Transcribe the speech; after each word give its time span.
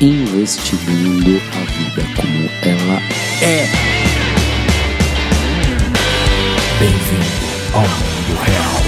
Investigando 0.00 1.40
a 1.52 1.60
vida 1.72 2.02
como 2.14 2.48
ela 2.62 3.00
é. 3.42 3.66
Bem-vindo 6.78 7.74
ao 7.74 7.82
mundo 7.82 8.40
real. 8.44 8.82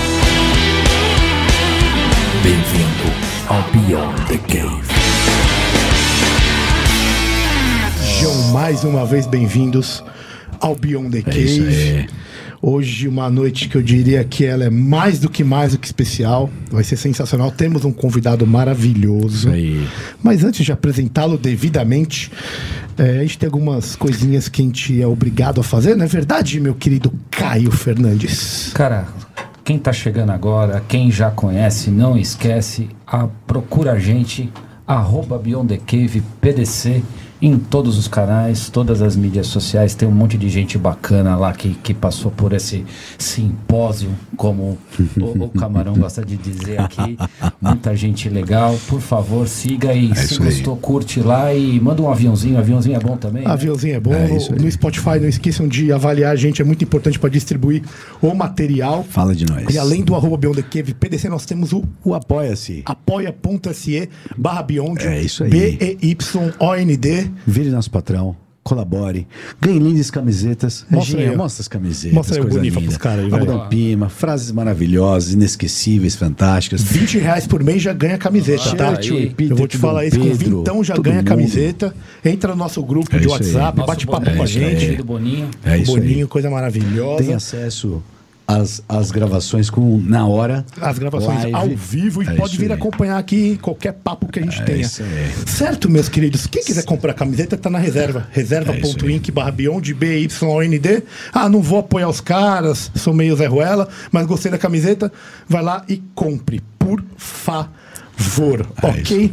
Bem-vindo 2.42 3.08
ao 3.48 3.62
Beyond 3.72 4.24
the 4.26 4.38
Cave. 4.38 4.80
Sejam 7.98 8.34
mais 8.52 8.84
uma 8.84 9.04
vez 9.04 9.26
bem-vindos 9.26 10.04
ao 10.60 10.74
Beyond 10.76 11.22
the 11.22 11.30
É 11.30 11.38
isso 11.38 11.62
Cave. 11.64 11.76
aí. 11.76 12.08
Hoje 12.62 13.08
uma 13.08 13.30
noite 13.30 13.70
que 13.70 13.76
eu 13.76 13.82
diria 13.82 14.22
que 14.22 14.44
ela 14.44 14.64
é 14.64 14.70
mais 14.70 15.18
do 15.18 15.30
que 15.30 15.42
mais 15.42 15.72
do 15.72 15.78
que 15.78 15.86
especial. 15.86 16.50
Vai 16.70 16.84
ser 16.84 16.96
sensacional. 16.96 17.50
Temos 17.50 17.86
um 17.86 17.92
convidado 17.92 18.46
maravilhoso. 18.46 19.48
Aí. 19.50 19.88
Mas 20.22 20.44
antes 20.44 20.66
de 20.66 20.70
apresentá-lo 20.70 21.38
devidamente, 21.38 22.30
é, 22.98 23.20
a 23.20 23.22
gente 23.22 23.38
tem 23.38 23.46
algumas 23.46 23.96
coisinhas 23.96 24.46
que 24.46 24.60
a 24.60 24.64
gente 24.66 25.00
é 25.00 25.06
obrigado 25.06 25.58
a 25.58 25.64
fazer, 25.64 25.96
não 25.96 26.04
é 26.04 26.08
verdade, 26.08 26.60
meu 26.60 26.74
querido 26.74 27.10
Caio 27.30 27.70
Fernandes? 27.70 28.72
Cara, 28.74 29.08
quem 29.64 29.78
tá 29.78 29.90
chegando 29.90 30.30
agora, 30.30 30.82
quem 30.86 31.10
já 31.10 31.30
conhece, 31.30 31.90
não 31.90 32.18
esquece, 32.18 32.90
a, 33.06 33.26
procura 33.46 33.92
a 33.92 33.98
gente, 33.98 34.52
arroba 34.86 35.38
Beyond 35.38 35.68
the 35.68 35.78
Cave 35.78 36.22
PDC, 36.42 37.02
em 37.42 37.58
todos 37.58 37.96
os 37.96 38.06
canais, 38.06 38.68
todas 38.68 39.00
as 39.00 39.16
mídias 39.16 39.46
sociais. 39.46 39.94
Tem 39.94 40.06
um 40.08 40.12
monte 40.12 40.36
de 40.36 40.48
gente 40.48 40.76
bacana 40.76 41.36
lá 41.36 41.52
que, 41.52 41.70
que 41.74 41.94
passou 41.94 42.30
por 42.30 42.52
esse 42.52 42.84
simpósio, 43.18 44.10
como 44.36 44.76
o, 45.18 45.44
o 45.44 45.48
Camarão 45.48 45.94
gosta 45.98 46.24
de 46.24 46.36
dizer 46.36 46.80
aqui. 46.80 47.16
Muita 47.60 47.96
gente 47.96 48.28
legal. 48.28 48.78
Por 48.88 49.00
favor, 49.00 49.48
siga 49.48 49.94
e 49.94 50.14
se 50.14 50.34
isso 50.34 50.42
aí. 50.42 50.48
gostou, 50.50 50.76
curte 50.76 51.20
lá 51.20 51.54
e 51.54 51.80
manda 51.80 52.02
um 52.02 52.10
aviãozinho. 52.10 52.58
Aviãozinho 52.58 52.96
é 52.96 53.00
bom 53.00 53.16
também. 53.16 53.44
né? 53.44 53.50
Aviãozinho 53.50 53.94
é 53.94 54.00
bom. 54.00 54.12
É 54.12 54.28
no 54.58 54.70
Spotify, 54.70 55.18
não 55.20 55.28
esqueçam 55.28 55.66
de 55.66 55.92
avaliar 55.92 56.32
a 56.32 56.36
gente, 56.36 56.60
é 56.60 56.64
muito 56.64 56.84
importante 56.84 57.18
para 57.18 57.30
distribuir 57.30 57.82
o 58.20 58.34
material. 58.34 59.04
Fala 59.08 59.34
de 59.34 59.46
nós. 59.46 59.72
E 59.74 59.78
além 59.78 60.02
do 60.04 60.14
arroba 60.14 60.36
Beyond 60.36 60.62
the 60.62 60.68
Cave 60.68 60.94
PDC, 60.94 61.28
nós 61.28 61.46
temos 61.46 61.72
o 61.72 61.82
O 62.04 62.14
Apoia-se. 62.14 62.82
apoia.se 62.84 64.08
barra 64.36 64.62
Beyond 64.62 65.06
É 65.06 65.20
isso 65.22 65.44
aí. 65.44 65.50
B-E-Y-O-N-D. 65.50 67.29
Vire 67.46 67.70
nosso 67.70 67.90
patrão. 67.90 68.36
Colabore. 68.62 69.26
Ganhe 69.58 69.78
lindas 69.78 70.10
camisetas. 70.10 70.84
Mostra 70.90 71.14
Reginha, 71.16 71.30
aí, 71.32 71.36
mostra 71.36 71.62
as 71.62 71.66
camisetas. 71.68 72.12
Mostra 72.12 72.36
aí 72.36 72.40
o 72.40 72.42
coisa 72.42 72.58
bonito 72.58 72.74
linda. 72.74 72.86
pros 72.86 72.96
caras 72.98 73.24
aí, 73.24 73.32
Algodão. 73.32 73.68
Pima, 73.70 74.08
frases 74.10 74.52
maravilhosas, 74.52 75.32
inesquecíveis, 75.32 76.14
fantásticas. 76.14 76.82
20 76.82 77.18
reais 77.18 77.46
por 77.46 77.64
mês 77.64 77.80
já 77.82 77.94
ganha 77.94 78.18
camiseta, 78.18 78.76
tá? 78.76 79.00
Shirt, 79.00 79.34
Eu 79.40 79.56
vou 79.56 79.66
te 79.66 79.78
falar 79.78 80.04
isso, 80.04 80.18
com 80.18 80.24
Pedro, 80.26 80.38
20 80.38 80.60
então 80.60 80.84
já 80.84 80.94
ganha 80.98 81.16
mundo. 81.16 81.26
camiseta. 81.26 81.94
Entra 82.22 82.50
no 82.52 82.58
nosso 82.58 82.82
grupo 82.84 83.08
É 83.16 83.18
de 83.18 83.24
aí. 83.24 83.30
WhatsApp, 83.30 83.78
Nosso 83.78 83.86
bate 83.88 84.06
papo 84.06 84.20
Boninho, 84.26 84.36
com 84.36 84.42
a 84.42 84.46
aí. 84.46 84.52
gente. 84.52 84.78
querido 84.80 85.04
Boninho. 85.04 85.48
É 85.64 85.78
isso 85.78 85.92
Boninho, 85.92 86.18
aí. 86.18 86.26
coisa 86.26 86.50
maravilhosa. 86.50 87.24
Tem 87.24 87.34
acesso 87.34 88.02
às, 88.56 88.82
às 88.88 89.10
gravações 89.10 89.70
com, 89.70 89.98
na 90.04 90.26
hora. 90.26 90.64
As 90.80 90.98
gravações 90.98 91.42
live. 91.42 91.54
ao 91.54 91.68
vivo 91.68 92.22
e 92.22 92.26
É 92.28 92.34
pode 92.34 92.52
isso 92.52 92.60
vir 92.60 92.70
aí. 92.72 92.76
acompanhar 92.78 93.18
aqui 93.18 93.58
qualquer 93.62 93.92
papo 93.92 94.26
que 94.30 94.38
a 94.38 94.42
gente 94.42 94.60
É 94.60 94.64
tenha. 94.64 94.80
isso. 94.80 95.02
Certo, 95.46 95.88
meus 95.88 96.08
queridos? 96.08 96.46
Quem 96.46 96.62
quiser 96.64 96.84
comprar 96.84 97.14
camiseta, 97.14 97.56
tá 97.56 97.70
na 97.70 97.78
reserva. 97.78 98.26
É 98.32 98.36
Reserva.inc 98.36 99.30
barra 99.30 99.50
Beyond, 99.52 99.94
B-Y-O-N-D. 99.94 101.02
Ah, 101.32 101.48
não 101.48 101.62
vou 101.62 101.78
apoiar 101.78 102.08
os 102.08 102.20
caras, 102.20 102.90
sou 102.94 103.12
meio 103.14 103.36
Zé 103.36 103.46
Ruela, 103.46 103.88
mas 104.10 104.26
gostei 104.26 104.50
da 104.50 104.58
camiseta. 104.58 105.12
Vai 105.48 105.62
lá 105.62 105.84
e 105.88 106.02
compre, 106.14 106.60
por 106.78 107.02
favor. 107.16 108.66
É 108.82 108.86
ok? 108.86 109.32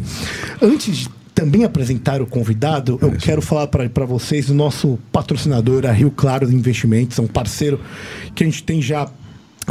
Antes 0.61 0.97
de 0.97 1.09
também 1.37 1.63
apresentar 1.63 2.19
o 2.19 2.25
convidado, 2.25 2.97
É 2.99 3.05
eu 3.05 3.11
quero 3.11 3.43
falar 3.43 3.67
para 3.67 4.05
vocês 4.05 4.47
do 4.47 4.55
nosso 4.55 4.97
patrocinador, 5.11 5.85
a 5.85 5.91
Rio 5.91 6.09
Claro 6.09 6.47
Investimentos, 6.55 7.19
é 7.19 7.21
um 7.21 7.27
parceiro 7.27 7.79
que 8.33 8.43
a 8.43 8.47
gente 8.47 8.63
tem 8.63 8.81
já 8.81 9.07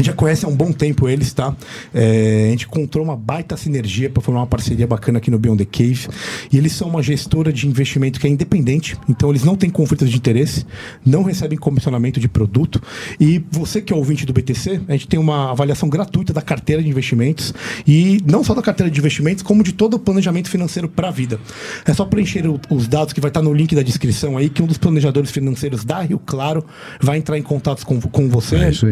já 0.02 0.12
conhece 0.12 0.44
há 0.44 0.48
um 0.48 0.54
bom 0.54 0.72
tempo 0.72 1.08
eles, 1.08 1.32
tá? 1.32 1.54
É, 1.94 2.46
a 2.48 2.50
gente 2.50 2.66
encontrou 2.66 3.04
uma 3.04 3.16
baita 3.16 3.56
sinergia 3.56 4.10
para 4.10 4.22
formar 4.22 4.40
uma 4.40 4.46
parceria 4.46 4.86
bacana 4.86 5.18
aqui 5.18 5.30
no 5.30 5.38
Beyond 5.38 5.64
the 5.64 5.70
Cave. 5.70 6.08
E 6.52 6.58
eles 6.58 6.72
são 6.72 6.88
uma 6.88 7.02
gestora 7.02 7.52
de 7.52 7.66
investimento 7.66 8.20
que 8.20 8.26
é 8.26 8.30
independente, 8.30 8.96
então 9.08 9.30
eles 9.30 9.42
não 9.42 9.56
têm 9.56 9.70
conflitos 9.70 10.10
de 10.10 10.16
interesse, 10.16 10.66
não 11.04 11.22
recebem 11.22 11.56
comissionamento 11.56 12.20
de 12.20 12.28
produto. 12.28 12.82
E 13.18 13.42
você 13.50 13.80
que 13.80 13.92
é 13.92 13.96
ouvinte 13.96 14.26
do 14.26 14.32
BTC, 14.32 14.82
a 14.88 14.92
gente 14.92 15.08
tem 15.08 15.18
uma 15.18 15.50
avaliação 15.50 15.88
gratuita 15.88 16.32
da 16.32 16.42
carteira 16.42 16.82
de 16.82 16.88
investimentos 16.88 17.54
e 17.86 18.20
não 18.26 18.44
só 18.44 18.54
da 18.54 18.62
carteira 18.62 18.90
de 18.90 18.98
investimentos, 18.98 19.42
como 19.42 19.62
de 19.62 19.72
todo 19.72 19.94
o 19.94 19.98
planejamento 19.98 20.50
financeiro 20.50 20.88
para 20.88 21.08
a 21.08 21.10
vida. 21.10 21.40
É 21.86 21.94
só 21.94 22.04
preencher 22.04 22.44
os 22.70 22.86
dados 22.86 23.12
que 23.12 23.20
vai 23.20 23.30
estar 23.30 23.42
no 23.42 23.52
link 23.52 23.74
da 23.74 23.82
descrição 23.82 24.36
aí, 24.36 24.48
que 24.48 24.62
um 24.62 24.66
dos 24.66 24.78
planejadores 24.78 25.30
financeiros 25.30 25.84
da 25.84 26.00
Rio 26.00 26.18
Claro 26.18 26.64
vai 27.00 27.18
entrar 27.18 27.38
em 27.38 27.42
contato 27.42 27.84
com, 27.84 28.00
com 28.00 28.28
você. 28.28 28.56
É 28.56 28.70
isso 28.70 28.86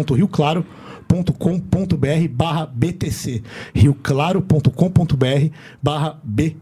aí. 0.00 0.64
www.rioclaro.com.br 1.10 2.28
barra 2.30 2.66
BTC 2.66 3.42
rioclaro.com.br 3.74 5.54
barra 5.82 6.18
BTC 6.22 6.60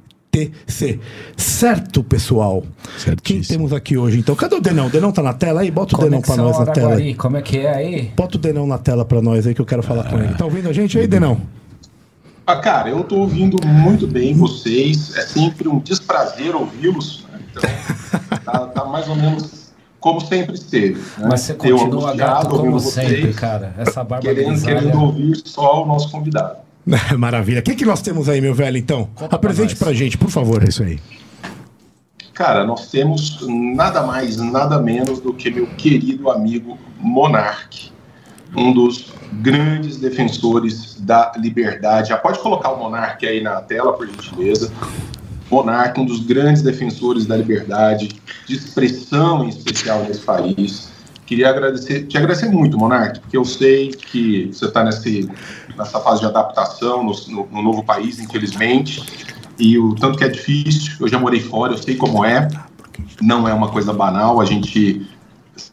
Certo, 1.37 2.05
pessoal? 2.05 2.63
Certíssimo. 2.97 3.23
Quem 3.23 3.43
temos 3.43 3.73
aqui 3.73 3.97
hoje, 3.97 4.19
então? 4.19 4.37
Cadê 4.37 4.55
o 4.55 4.61
Denão? 4.61 4.87
O 4.87 4.91
Denão 4.91 5.11
tá 5.11 5.23
na 5.23 5.33
tela 5.33 5.63
aí? 5.63 5.71
Bota 5.71 5.97
o 5.97 5.99
Denão 5.99 6.21
pra 6.21 6.37
Conexão 6.37 6.59
nós 6.59 6.67
na 6.67 6.73
tela. 6.73 6.89
Araguari, 6.89 7.15
como 7.15 7.37
é 7.37 7.43
que 7.43 7.59
é 7.59 7.75
aí? 7.75 8.13
Bota 8.17 8.37
o 8.37 8.41
Denão 8.41 8.67
na 8.67 8.79
tela 8.79 9.05
pra 9.05 9.21
nós 9.21 9.47
aí 9.47 9.55
que 9.55 9.61
eu 9.61 9.67
quero 9.67 9.83
falar 9.83 10.05
com 10.05 10.19
ele. 10.19 10.35
Tá 10.35 10.45
ouvindo 10.45 10.69
a 10.69 10.73
gente 10.73 10.99
aí, 10.99 11.07
Denão? 11.07 11.41
Ah, 12.47 12.57
cara, 12.57 12.89
eu 12.89 13.03
tô 13.05 13.17
ouvindo 13.17 13.59
muito 13.67 14.07
bem 14.07 14.35
vocês. 14.35 15.17
É 15.17 15.23
sempre 15.23 15.69
um 15.69 15.81
desprazer 15.81 16.55
ouvi-los. 16.55 17.27
né? 17.33 17.41
Então, 17.51 18.39
tá, 18.45 18.67
tá 18.67 18.85
mais 18.85 19.09
ou 19.09 19.17
menos 19.17 19.68
como 20.01 20.21
sempre 20.21 20.55
esteve. 20.55 21.01
né? 21.19 21.29
Mas 21.31 21.41
você 21.43 21.55
continua 21.55 22.15
gato 22.15 22.49
como 22.51 22.79
sempre, 22.81 23.21
vocês, 23.21 23.37
cara. 23.37 23.75
Essa 23.79 24.05
barba 24.05 24.23
Querendo, 24.27 24.49
grisalha. 24.51 24.77
querendo 24.79 25.01
ouvir 25.03 25.37
só 25.45 25.83
o 25.83 25.87
nosso 25.87 26.11
convidado. 26.11 26.57
Maravilha. 27.19 27.61
O 27.61 27.63
que, 27.63 27.75
que 27.75 27.85
nós 27.85 28.01
temos 28.01 28.29
aí, 28.29 28.41
meu 28.41 28.55
velho, 28.55 28.77
então? 28.77 29.09
Conta 29.15 29.37
Apresente 29.37 29.75
pra 29.77 29.87
pra 29.87 29.95
gente, 29.95 30.17
por 30.17 30.31
favor. 30.31 30.63
Isso 30.67 30.83
aí. 30.83 30.99
Cara, 32.33 32.65
nós 32.65 32.89
temos 32.89 33.45
nada 33.75 34.03
mais, 34.03 34.37
nada 34.37 34.79
menos 34.79 35.21
do 35.21 35.35
que 35.35 35.51
meu 35.51 35.67
querido 35.67 36.31
amigo 36.31 36.79
Monark, 37.01 37.91
um 38.57 38.73
dos 38.73 39.13
grandes 39.33 39.97
defensores 39.97 41.01
da 41.01 41.33
liberdade. 41.37 42.11
Já 42.11 42.17
pode 42.17 42.39
colocar 42.39 42.71
o 42.71 42.79
Monark 42.79 43.27
aí 43.27 43.43
na 43.43 43.61
tela, 43.61 43.93
por 43.93 44.07
gentileza. 44.07 44.73
Monark, 45.51 45.99
um 46.01 46.05
dos 46.05 46.21
grandes 46.21 46.63
defensores 46.63 47.27
da 47.27 47.37
liberdade, 47.37 48.09
de 48.47 48.55
expressão 48.55 49.45
em 49.45 49.49
especial 49.49 50.03
nesse 50.05 50.21
país. 50.21 50.89
Queria 51.27 51.51
agradecer, 51.51 52.07
te 52.07 52.17
agradecer 52.17 52.49
muito, 52.49 52.79
Monark, 52.79 53.21
porque 53.21 53.37
eu 53.37 53.45
sei 53.45 53.89
que 53.91 54.47
você 54.53 54.65
está 54.65 54.83
nessa 54.83 56.01
fase 56.01 56.21
de 56.21 56.27
adaptação 56.27 57.05
no, 57.05 57.13
no- 57.29 57.47
no 57.53 57.63
novo 57.63 57.85
país, 57.85 58.19
infelizmente, 58.19 59.03
e 59.59 59.79
o 59.79 59.95
tanto 59.95 60.17
que 60.19 60.25
é 60.25 60.29
difícil. 60.29 60.95
Eu 61.01 61.09
já 61.09 61.19
morei 61.19 61.41
fora, 61.41 61.73
eu 61.73 61.79
sei 61.79 61.97
como 61.97 62.25
é. 62.25 62.49
Não 63.21 63.47
é 63.49 63.53
uma 63.53 63.69
coisa 63.69 63.93
banal 63.93 64.41
a 64.41 64.45
gente 64.45 65.07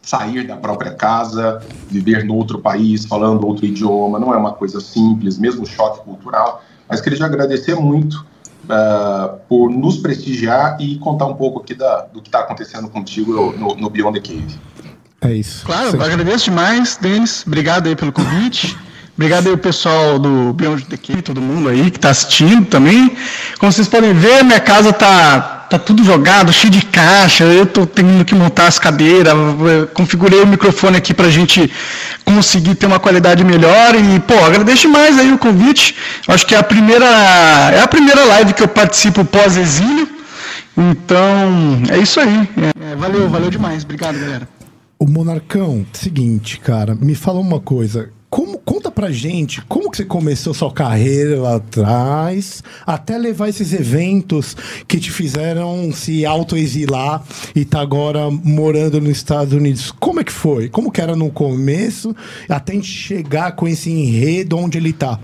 sair 0.02 0.46
da 0.46 0.56
própria 0.56 0.92
casa, 0.92 1.62
viver 1.88 2.24
no 2.24 2.34
outro 2.34 2.58
país, 2.58 3.06
falando 3.06 3.46
outro 3.46 3.64
idioma, 3.64 4.18
não 4.18 4.34
é 4.34 4.36
uma 4.36 4.52
coisa 4.52 4.80
simples, 4.80 5.38
mesmo 5.38 5.64
choque 5.64 6.02
cultural. 6.04 6.62
Mas 6.88 7.00
queria 7.00 7.18
te 7.18 7.24
agradecer 7.24 7.76
muito 7.76 8.26
ah, 8.68 9.34
por 9.48 9.70
nos 9.70 9.98
prestigiar 9.98 10.76
e 10.80 10.98
contar 10.98 11.26
um 11.26 11.34
pouco 11.34 11.60
aqui 11.60 11.74
da, 11.74 12.02
do 12.12 12.20
que 12.20 12.28
está 12.28 12.40
acontecendo 12.40 12.88
contigo 12.88 13.52
no, 13.56 13.76
no, 13.76 13.90
Beyond 13.90 14.20
the 14.20 14.28
Cave. 14.28 14.58
É 15.20 15.32
isso. 15.32 15.64
Claro, 15.64 16.02
agradeço 16.02 16.46
demais, 16.46 16.98
Denis. 17.00 17.44
Obrigado 17.46 17.86
aí 17.88 17.96
pelo 17.96 18.12
convite. 18.12 18.76
Obrigado 19.16 19.46
aí 19.46 19.52
o 19.54 19.58
pessoal 19.58 20.18
do 20.18 20.52
Beyond 20.52 20.84
the 20.86 20.96
Cave, 20.96 21.22
todo 21.22 21.40
mundo 21.40 21.70
aí 21.70 21.90
que 21.90 21.96
está 21.96 22.10
assistindo 22.10 22.66
também. 22.66 23.16
Como 23.58 23.72
vocês 23.72 23.88
podem 23.88 24.12
ver, 24.12 24.44
minha 24.44 24.60
casa 24.60 24.92
tá, 24.92 25.55
tá 25.68 25.78
tudo 25.78 26.04
jogado, 26.04 26.52
cheio 26.52 26.72
de 26.72 26.82
caixa. 26.84 27.44
Eu 27.44 27.66
tô 27.66 27.86
tendo 27.86 28.24
que 28.24 28.34
montar 28.34 28.66
as 28.66 28.78
cadeiras. 28.78 29.34
Configurei 29.92 30.40
o 30.40 30.46
microfone 30.46 30.96
aqui 30.96 31.12
pra 31.12 31.28
gente 31.28 31.70
conseguir 32.24 32.74
ter 32.74 32.86
uma 32.86 32.98
qualidade 32.98 33.44
melhor. 33.44 33.94
E, 33.94 34.20
pô, 34.20 34.34
agradeço 34.44 34.82
demais 34.82 35.18
aí 35.18 35.32
o 35.32 35.38
convite. 35.38 35.96
Acho 36.28 36.46
que 36.46 36.54
é 36.54 36.58
a 36.58 36.62
primeira, 36.62 37.06
é 37.72 37.80
a 37.80 37.88
primeira 37.88 38.24
live 38.24 38.54
que 38.54 38.62
eu 38.62 38.68
participo 38.68 39.24
pós-exílio. 39.24 40.08
Então, 40.76 41.82
é 41.90 41.98
isso 41.98 42.20
aí. 42.20 42.48
É, 42.80 42.96
valeu, 42.96 43.28
valeu 43.28 43.50
demais. 43.50 43.82
Obrigado, 43.82 44.18
galera. 44.18 44.48
O 44.98 45.06
Monarcão, 45.06 45.84
seguinte, 45.92 46.58
cara, 46.58 46.94
me 46.94 47.14
fala 47.14 47.38
uma 47.38 47.60
coisa. 47.60 48.10
Como, 48.36 48.58
conta 48.58 48.90
pra 48.90 49.10
gente 49.10 49.62
como 49.62 49.90
que 49.90 49.96
você 49.96 50.04
começou 50.04 50.52
sua 50.52 50.70
carreira 50.70 51.40
lá 51.40 51.56
atrás, 51.56 52.62
até 52.86 53.16
levar 53.16 53.48
esses 53.48 53.72
eventos 53.72 54.54
que 54.86 55.00
te 55.00 55.10
fizeram 55.10 55.90
se 55.90 56.26
autoexilar 56.26 57.24
e 57.54 57.64
tá 57.64 57.80
agora 57.80 58.30
morando 58.30 59.00
nos 59.00 59.16
Estados 59.16 59.54
Unidos. 59.54 59.90
Como 59.90 60.20
é 60.20 60.24
que 60.24 60.30
foi? 60.30 60.68
Como 60.68 60.92
que 60.92 61.00
era 61.00 61.16
no 61.16 61.30
começo, 61.30 62.14
até 62.46 62.78
chegar 62.82 63.52
com 63.52 63.66
esse 63.66 63.90
enredo 63.90 64.58
onde 64.58 64.76
ele 64.76 64.92
tá? 64.92 65.18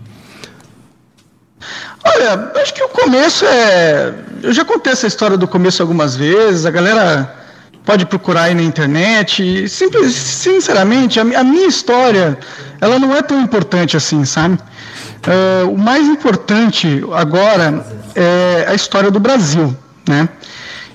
Olha, 2.06 2.50
acho 2.62 2.72
que 2.72 2.82
o 2.82 2.88
começo 2.88 3.44
é. 3.44 4.14
Eu 4.42 4.54
já 4.54 4.64
contei 4.64 4.90
essa 4.90 5.06
história 5.06 5.36
do 5.36 5.46
começo 5.46 5.82
algumas 5.82 6.16
vezes, 6.16 6.64
a 6.64 6.70
galera 6.70 7.41
pode 7.84 8.06
procurar 8.06 8.44
aí 8.44 8.54
na 8.54 8.62
internet. 8.62 9.68
Simples, 9.68 10.14
sinceramente, 10.14 11.18
a, 11.18 11.22
a 11.22 11.44
minha 11.44 11.66
história, 11.66 12.38
ela 12.80 12.98
não 12.98 13.14
é 13.14 13.22
tão 13.22 13.40
importante 13.40 13.96
assim, 13.96 14.24
sabe? 14.24 14.54
Uh, 14.54 15.70
o 15.70 15.78
mais 15.78 16.06
importante 16.06 17.04
agora 17.12 17.84
é 18.14 18.66
a 18.68 18.74
história 18.74 19.10
do 19.10 19.20
Brasil, 19.20 19.76
né? 20.08 20.28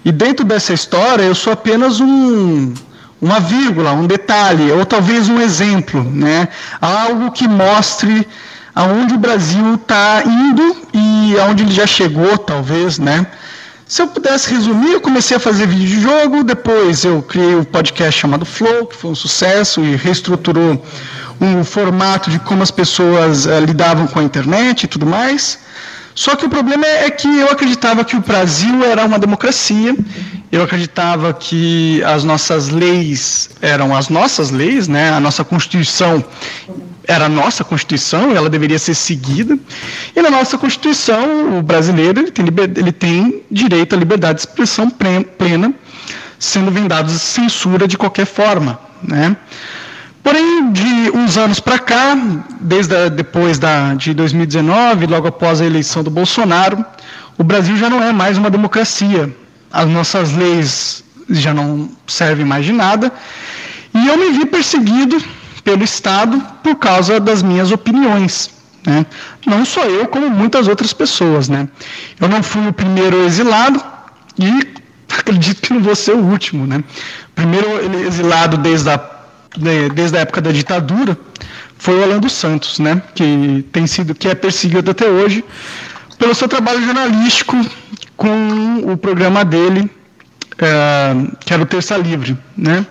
E 0.03 0.11
dentro 0.11 0.45
dessa 0.45 0.73
história 0.73 1.23
eu 1.23 1.35
sou 1.35 1.53
apenas 1.53 1.99
um, 1.99 2.73
uma 3.21 3.39
vírgula, 3.39 3.91
um 3.93 4.05
detalhe, 4.05 4.71
ou 4.71 4.85
talvez 4.85 5.29
um 5.29 5.39
exemplo, 5.41 6.03
né? 6.03 6.47
Algo 6.81 7.31
que 7.31 7.47
mostre 7.47 8.27
aonde 8.75 9.15
o 9.15 9.17
Brasil 9.17 9.75
está 9.75 10.23
indo 10.25 10.77
e 10.93 11.35
aonde 11.39 11.63
ele 11.63 11.73
já 11.73 11.87
chegou, 11.87 12.37
talvez, 12.37 12.99
né? 12.99 13.25
Se 13.87 14.01
eu 14.01 14.07
pudesse 14.09 14.53
resumir, 14.53 14.91
eu 14.91 14.99
comecei 14.99 15.37
a 15.37 15.39
fazer 15.39 15.65
vídeo 15.65 15.87
de 15.87 16.01
jogo, 16.01 16.43
depois 16.43 17.05
eu 17.05 17.21
criei 17.21 17.55
um 17.55 17.63
podcast 17.63 18.19
chamado 18.19 18.45
Flow, 18.45 18.85
que 18.85 18.93
foi 18.93 19.11
um 19.11 19.15
sucesso 19.15 19.81
e 19.81 19.95
reestruturou 19.95 20.83
um 21.39 21.63
formato 21.63 22.29
de 22.29 22.37
como 22.37 22.61
as 22.61 22.69
pessoas 22.69 23.45
uh, 23.45 23.59
lidavam 23.65 24.05
com 24.05 24.19
a 24.19 24.23
internet 24.23 24.83
e 24.83 24.87
tudo 24.87 25.05
mais. 25.05 25.59
Só 26.13 26.35
que 26.35 26.45
o 26.45 26.49
problema 26.49 26.85
é, 26.85 27.05
é 27.05 27.09
que 27.09 27.29
eu 27.39 27.49
acreditava 27.49 28.03
que 28.03 28.17
o 28.17 28.19
Brasil 28.19 28.83
era 28.83 29.05
uma 29.05 29.17
democracia, 29.17 29.95
eu 30.51 30.63
acreditava 30.63 31.33
que 31.33 32.03
as 32.03 32.25
nossas 32.25 32.67
leis 32.67 33.51
eram 33.61 33.95
as 33.95 34.09
nossas 34.09 34.51
leis, 34.51 34.89
né? 34.89 35.11
a 35.11 35.19
nossa 35.21 35.45
Constituição 35.45 36.25
era 37.07 37.25
a 37.25 37.29
nossa 37.29 37.63
Constituição, 37.63 38.35
ela 38.35 38.49
deveria 38.49 38.77
ser 38.77 38.93
seguida. 38.93 39.57
E 40.15 40.21
na 40.21 40.29
nossa 40.29 40.57
Constituição, 40.57 41.57
o 41.57 41.61
brasileiro 41.61 42.19
ele 42.19 42.31
tem, 42.31 42.45
ele 42.75 42.91
tem 42.91 43.43
direito 43.49 43.95
à 43.95 43.97
liberdade 43.97 44.35
de 44.35 44.41
expressão 44.41 44.89
plena, 44.89 45.73
sendo 46.37 46.69
vendado 46.69 47.09
censura 47.11 47.87
de 47.87 47.97
qualquer 47.97 48.25
forma. 48.25 48.77
Né? 49.01 49.35
Porém, 50.21 50.73
de 50.73 51.11
uns 51.13 51.37
anos 51.37 51.61
para 51.61 51.79
cá, 51.79 52.17
desde 52.59 52.93
a, 52.93 53.07
depois 53.07 53.57
da, 53.57 53.93
de 53.93 54.13
2019, 54.13 55.05
logo 55.05 55.27
após 55.27 55.61
a 55.61 55.65
eleição 55.65 56.03
do 56.03 56.09
Bolsonaro, 56.09 56.85
o 57.37 57.43
Brasil 57.43 57.77
já 57.77 57.89
não 57.89 58.03
é 58.03 58.11
mais 58.11 58.37
uma 58.37 58.49
democracia. 58.49 59.33
As 59.71 59.87
nossas 59.87 60.35
leis 60.35 61.03
já 61.29 61.53
não 61.53 61.89
servem 62.05 62.45
mais 62.45 62.65
de 62.65 62.73
nada. 62.73 63.11
E 63.93 64.07
eu 64.07 64.17
me 64.17 64.31
vi 64.37 64.45
perseguido 64.45 65.23
pelo 65.67 65.83
Estado 65.83 66.41
por 66.63 66.77
causa 66.77 67.19
das 67.19 67.43
minhas 67.43 67.73
opiniões. 67.73 68.49
Né? 68.85 69.05
Não 69.45 69.65
só 69.65 69.83
eu, 69.83 70.07
como 70.07 70.29
muitas 70.29 70.65
outras 70.65 70.93
pessoas. 70.93 71.49
Né? 71.49 71.67
Eu 72.21 72.29
não 72.29 72.41
fui 72.41 72.65
o 72.69 72.71
primeiro 72.71 73.25
exilado 73.25 73.83
e 74.39 74.49
acredito 75.13 75.61
que 75.61 75.73
não 75.73 75.81
vou 75.81 75.93
ser 75.93 76.13
o 76.13 76.23
último. 76.23 76.65
Né? 76.65 76.81
Primeiro 77.35 77.67
exilado 78.07 78.55
desde 78.55 78.89
a, 78.89 78.97
desde 79.93 80.17
a 80.17 80.21
época 80.21 80.39
da 80.39 80.53
ditadura 80.53 81.17
foi 81.77 81.95
o 81.95 82.01
Orlando 82.01 82.29
Santos, 82.29 82.79
né? 82.79 83.01
que 83.13 83.65
tem 83.73 83.85
sido 83.85 84.15
que 84.15 84.29
é 84.29 84.35
perseguido 84.35 84.91
até 84.91 85.05
hoje 85.05 85.43
pelo 86.17 86.33
seu 86.33 86.47
trabalho 86.47 86.81
jornalístico 86.81 87.57
com 88.15 88.89
o 88.89 88.95
programa 88.95 89.43
dele, 89.43 89.91
é, 90.59 91.13
que 91.41 91.53
era 91.53 91.61
o 91.61 91.65
Terça 91.65 91.97
Livre. 91.97 92.37
Né? 92.55 92.85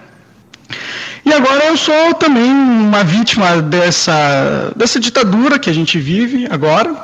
E 1.24 1.32
agora 1.32 1.66
eu 1.66 1.76
sou 1.76 2.14
também 2.14 2.50
uma 2.50 3.02
vítima 3.02 3.60
dessa, 3.60 4.72
dessa 4.76 5.00
ditadura 5.00 5.58
que 5.58 5.68
a 5.68 5.72
gente 5.72 5.98
vive 5.98 6.46
agora. 6.50 6.94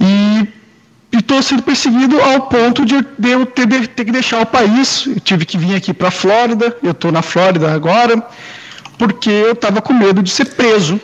E 0.00 0.48
estou 1.16 1.42
sendo 1.42 1.62
perseguido 1.62 2.20
ao 2.20 2.42
ponto 2.42 2.84
de, 2.84 2.96
eu 2.96 3.46
ter, 3.46 3.66
de, 3.66 3.88
ter, 3.88 4.04
que 4.04 4.12
deixar 4.12 4.40
o 4.40 4.46
país. 4.46 5.06
Eu 5.06 5.20
tive 5.20 5.44
que 5.44 5.56
vir 5.56 5.76
aqui 5.76 5.94
para 5.94 6.08
a 6.08 6.10
Flórida, 6.10 6.76
eu 6.82 6.90
estou 6.90 7.12
na 7.12 7.22
Flórida 7.22 7.72
agora, 7.72 8.22
porque 8.98 9.30
eu 9.30 9.52
estava 9.52 9.80
com 9.80 9.92
medo 9.92 10.22
de 10.22 10.30
ser 10.30 10.46
preso 10.46 11.00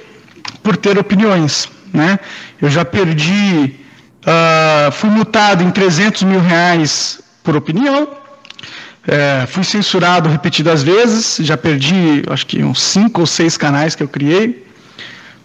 por 0.62 0.76
ter 0.76 0.98
opiniões. 0.98 1.68
Né? 1.92 2.18
Eu 2.60 2.70
já 2.70 2.84
perdi, 2.84 3.76
uh, 4.22 4.92
fui 4.92 5.10
multado 5.10 5.62
em 5.62 5.70
300 5.70 6.22
mil 6.24 6.40
reais 6.40 7.20
por 7.42 7.56
opinião, 7.56 8.08
é, 9.10 9.44
fui 9.44 9.64
censurado 9.64 10.28
repetidas 10.28 10.84
vezes, 10.84 11.44
já 11.44 11.56
perdi 11.56 12.22
acho 12.30 12.46
que 12.46 12.62
uns 12.62 12.80
cinco 12.80 13.22
ou 13.22 13.26
seis 13.26 13.56
canais 13.56 13.96
que 13.96 14.04
eu 14.04 14.08
criei. 14.08 14.64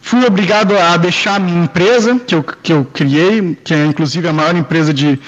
Fui 0.02 0.24
obrigado 0.24 0.78
a 0.78 0.96
deixar 0.98 1.38
a 1.38 1.40
minha 1.40 1.64
empresa, 1.64 2.20
que 2.20 2.36
eu, 2.36 2.44
que 2.44 2.72
eu 2.72 2.86
criei, 2.86 3.58
que 3.64 3.74
é 3.74 3.84
inclusive 3.88 4.28
a 4.28 4.34
maior 4.34 4.56
empresa 4.56 4.94
de 4.94 5.20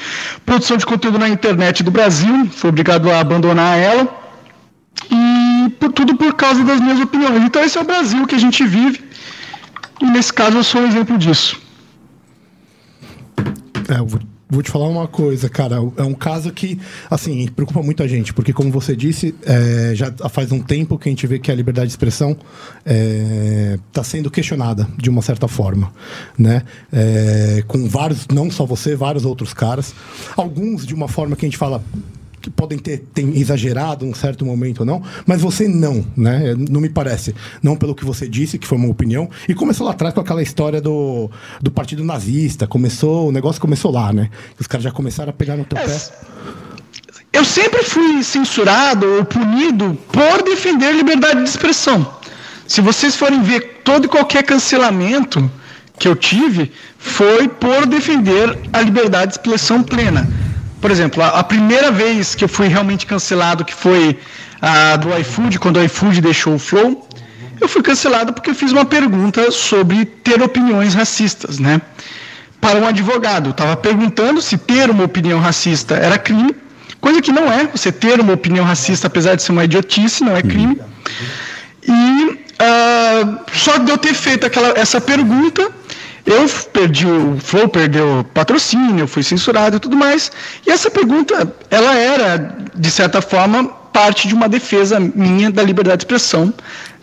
produção 0.46 0.78
de 0.78 0.86
conteúdo 0.86 1.18
na 1.18 1.28
internet 1.28 1.82
do 1.82 1.90
Brasil. 1.90 2.48
Fui 2.52 2.70
obrigado 2.70 3.10
a 3.10 3.20
abandonar 3.20 3.76
ela. 3.76 4.08
E 5.10 5.70
por, 5.80 5.92
tudo 5.92 6.16
por 6.16 6.32
causa 6.36 6.64
das 6.64 6.80
minhas 6.80 7.00
opiniões. 7.00 7.44
Então, 7.44 7.64
esse 7.64 7.76
é 7.76 7.82
o 7.82 7.86
Brasil 7.86 8.28
que 8.28 8.36
a 8.36 8.40
gente 8.40 8.64
vive. 8.68 9.04
E 10.00 10.06
nesse 10.06 10.32
caso, 10.32 10.58
eu 10.58 10.64
sou 10.64 10.82
um 10.82 10.86
exemplo 10.86 11.18
disso. 11.18 11.60
É, 13.90 14.37
vou 14.50 14.64
te 14.64 14.72
falar 14.72 14.88
uma 14.88 15.08
coisa, 15.08 15.50
cara. 15.50 15.76
É 15.98 16.04
um 16.04 16.14
caso 16.14 16.52
que, 16.52 16.80
assim, 17.10 17.48
preocupa 17.48 17.82
muita 17.82 18.08
gente, 18.08 18.34
porque, 18.34 18.54
como 18.54 18.72
você 18.72 18.96
disse, 18.96 19.36
é, 19.46 19.94
já 19.94 20.12
faz 20.30 20.52
um 20.52 20.60
tempo 20.60 20.98
que 20.98 21.10
a 21.10 21.12
gente 21.12 21.28
vê 21.28 21.40
que 21.40 21.52
a 21.52 21.56
liberdade 21.56 21.88
de 21.88 21.94
expressão 21.94 22.32
está 22.32 22.42
é, 22.86 23.80
tá 23.92 24.04
sendo 24.04 24.32
questionada 24.32 24.88
de 24.98 25.10
uma 25.10 25.22
certa 25.22 25.48
forma, 25.48 25.92
né? 26.38 26.64
É, 26.92 27.64
com 27.68 27.88
vários, 27.88 28.28
não 28.28 28.50
só 28.50 28.66
você, 28.66 28.96
vários 28.96 29.26
outros 29.26 29.54
caras. 29.54 29.94
Alguns 30.36 30.86
de 30.86 30.94
uma 30.94 31.08
forma 31.08 31.36
que 31.36 31.46
a 31.46 31.48
gente 31.48 31.58
fala, 31.58 31.84
que 32.42 32.50
podem 32.50 32.78
ter, 32.78 33.00
ter 33.14 33.24
exagerado 33.38 34.06
um 34.06 34.14
certo 34.14 34.46
momento 34.46 34.82
ou 34.82 34.86
não, 34.86 35.02
mas 35.26 35.42
você 35.42 35.68
não, 35.68 36.06
né? 36.16 36.56
Não 36.70 36.80
me 36.80 36.90
parece. 36.90 37.36
Não 37.62 37.76
pelo 37.76 37.96
que 37.96 38.06
você 38.06 38.28
disse, 38.28 38.58
que 38.58 38.68
foi 38.68 38.78
uma 38.78 38.90
opinião. 38.90 39.30
E 39.48 39.54
começou 39.54 39.86
lá 39.86 39.94
atrás 39.94 40.14
com 40.14 40.22
aquela 40.22 40.42
história 40.42 40.80
do, 40.80 41.30
do 41.62 41.72
partido 41.72 42.04
nazista. 42.04 42.68
Começou, 42.68 43.30
o 43.30 43.32
negócio 43.32 43.60
começou 43.60 43.92
lá, 43.92 44.14
né? 44.14 44.30
Os 44.60 44.68
caras 44.68 44.84
já 44.84 44.92
começaram 44.92 45.32
a 45.32 45.34
pegar 45.34 45.58
no 45.58 45.66
teu 45.66 45.78
é, 45.78 45.86
pé. 45.86 46.00
Eu 47.34 47.44
sempre 47.44 47.84
fui 47.84 48.24
censurado 48.24 49.06
ou 49.06 49.26
punido 49.26 49.98
por 50.12 50.44
defender 50.44 50.94
liberdade 50.94 51.42
de 51.44 51.50
expressão. 51.50 52.16
Se 52.68 52.82
vocês 52.82 53.16
forem 53.16 53.42
ver 53.42 53.82
todo 53.84 54.06
e 54.06 54.08
qualquer 54.10 54.44
cancelamento 54.44 55.50
que 55.98 56.08
eu 56.08 56.16
tive, 56.16 56.72
foi 56.98 57.48
por 57.48 57.86
defender 57.88 58.58
a 58.72 58.82
liberdade 58.82 59.34
de 59.34 59.40
expressão 59.40 59.82
plena 59.82 60.47
por 60.82 60.92
exemplo, 60.92 61.24
a, 61.24 61.40
a, 61.40 61.44
primeira 61.44 61.92
vez 61.92 62.36
que 62.36 62.44
eu 62.44 62.50
fui 62.50 62.68
realmente 62.68 63.06
cancelado, 63.06 63.66
que 63.66 63.74
foi 63.74 64.18
a 64.62 64.96
do 64.96 65.16
iFood, 65.20 65.60
quando 65.60 65.78
o 65.78 65.84
iFood 65.84 66.22
deixou 66.22 66.56
o 66.56 66.60
Flow, 66.60 67.08
eu 67.60 67.68
fui 67.68 67.82
cancelado 67.82 68.34
porque 68.34 68.52
eu 68.52 68.56
fiz 68.56 68.72
uma 68.72 68.86
pergunta 68.86 69.52
sobre 69.52 70.06
ter 70.06 70.42
opiniões 70.42 70.94
racistas, 70.94 71.60
né? 71.60 71.82
Para 72.62 72.80
um 72.80 72.88
advogado. 72.88 73.50
Estava 73.50 73.76
perguntando 73.76 74.42
se 74.42 74.58
ter 74.58 74.90
uma 74.90 75.04
opinião 75.04 75.40
racista 75.40 75.96
era 75.96 76.18
crime, 76.18 76.56
coisa 77.02 77.22
que 77.22 77.32
não 77.32 77.52
é. 77.52 77.66
Você 77.68 77.92
ter 77.92 78.20
uma 78.20 78.34
opinião 78.34 78.66
racista, 78.66 79.08
apesar 79.08 79.36
de 79.36 79.44
ser 79.44 79.52
uma 79.52 79.66
idiotice, 79.66 80.24
não 80.24 80.36
é 80.36 80.42
crime. 80.42 80.80
E 81.84 82.48
uh, 82.62 83.40
só 83.54 83.78
de 83.78 83.90
eu 83.90 83.98
ter 83.98 84.14
feito 84.14 84.46
aquela, 84.46 84.78
essa 84.78 85.00
pergunta, 85.02 85.72
eu 86.28 86.46
perdi 86.74 87.08
o 87.08 87.40
Flow, 87.40 87.70
perdeu 87.70 88.26
patrocínio, 88.34 89.08
fui 89.08 89.24
censurado 89.24 89.78
e 89.78 89.80
tudo 89.80 89.96
mais. 89.96 90.30
E 90.66 90.70
essa 90.70 90.92
pergunta, 90.92 91.52
ela 91.72 91.96
era, 91.96 92.58
de 92.76 92.92
certa 92.92 93.22
forma, 93.22 93.64
parte 93.94 94.28
de 94.28 94.34
uma 94.34 94.50
defesa 94.50 95.00
minha 95.00 95.50
da 95.50 95.64
liberdade 95.64 96.00
de 96.00 96.04
expressão, 96.04 96.54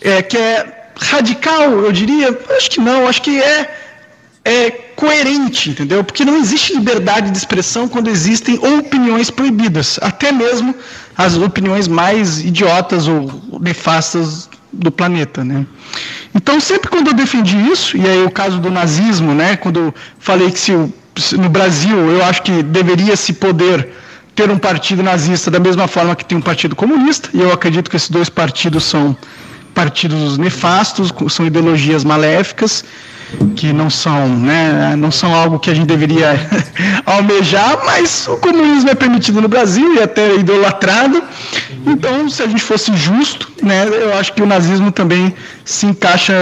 é, 0.03 0.21
que 0.21 0.37
é 0.37 0.91
radical, 1.01 1.71
eu 1.71 1.91
diria. 1.91 2.39
Acho 2.55 2.71
que 2.71 2.81
não, 2.81 3.09
acho 3.09 3.23
que 3.23 3.41
é, 3.41 3.75
é 4.45 4.71
coerente, 4.71 5.71
entendeu? 5.71 6.05
Porque 6.05 6.23
não 6.23 6.37
existe 6.37 6.75
liberdade 6.75 7.31
de 7.31 7.39
expressão 7.39 7.89
quando 7.89 8.11
existem 8.11 8.59
opiniões 8.79 9.31
proibidas, 9.31 9.99
até 10.03 10.33
mesmo 10.33 10.75
as 11.17 11.35
opiniões 11.35 11.89
mais 11.89 12.41
idiotas 12.45 13.09
ou 13.09 13.59
nefastas 13.59 14.51
do 14.75 14.91
planeta, 14.91 15.45
né? 15.45 15.67
Então, 16.35 16.59
sempre 16.61 16.91
quando 16.91 17.09
eu 17.09 17.15
defendi 17.15 17.57
isso, 17.57 17.97
e 17.97 18.07
aí 18.07 18.25
o 18.25 18.31
caso 18.31 18.59
do 18.59 18.71
nazismo, 18.71 19.35
né, 19.35 19.57
quando 19.57 19.79
eu 19.81 19.95
falei 20.19 20.51
que 20.51 20.59
se, 20.59 20.95
se 21.17 21.37
no 21.37 21.49
Brasil 21.49 21.97
eu 21.97 22.25
acho 22.25 22.43
que 22.43 22.63
deveria 22.63 23.17
se 23.17 23.33
poder 23.33 23.89
ter 24.35 24.51
um 24.51 24.59
partido 24.59 25.03
nazista 25.03 25.51
da 25.51 25.61
mesma 25.61 25.87
forma 25.87 26.17
que 26.17 26.25
tem 26.25 26.37
um 26.37 26.43
partido 26.43 26.75
comunista, 26.75 27.31
e 27.33 27.41
eu 27.41 27.53
acredito 27.53 27.89
que 27.89 27.97
esses 27.97 28.11
dois 28.11 28.29
partidos 28.29 28.85
são 28.85 29.17
partidos 29.73 30.39
nefastos, 30.39 31.13
são 31.29 31.47
ideologias 31.47 32.05
maléficas, 32.05 32.85
que 33.57 33.73
não 33.73 33.91
são, 33.91 34.29
né, 34.29 34.95
não 34.97 35.11
são 35.11 35.35
algo 35.35 35.59
que 35.59 35.71
a 35.71 35.75
gente 35.75 35.87
deveria 35.87 36.39
almejar, 37.07 37.81
mas 37.85 38.27
o 38.29 38.37
comunismo 38.37 38.91
é 38.91 38.95
permitido 38.95 39.41
no 39.41 39.49
Brasil 39.49 39.95
e 39.95 40.03
até 40.03 40.35
idolatrado. 40.35 41.23
Então, 41.87 42.29
se 42.29 42.43
a 42.43 42.47
gente 42.47 42.63
fosse 42.63 42.95
justo, 42.97 43.51
né, 43.63 43.87
eu 43.87 44.17
acho 44.17 44.33
que 44.33 44.43
o 44.43 44.47
nazismo 44.47 44.91
também 44.91 45.35
se 45.65 45.87
encaixa 45.87 46.35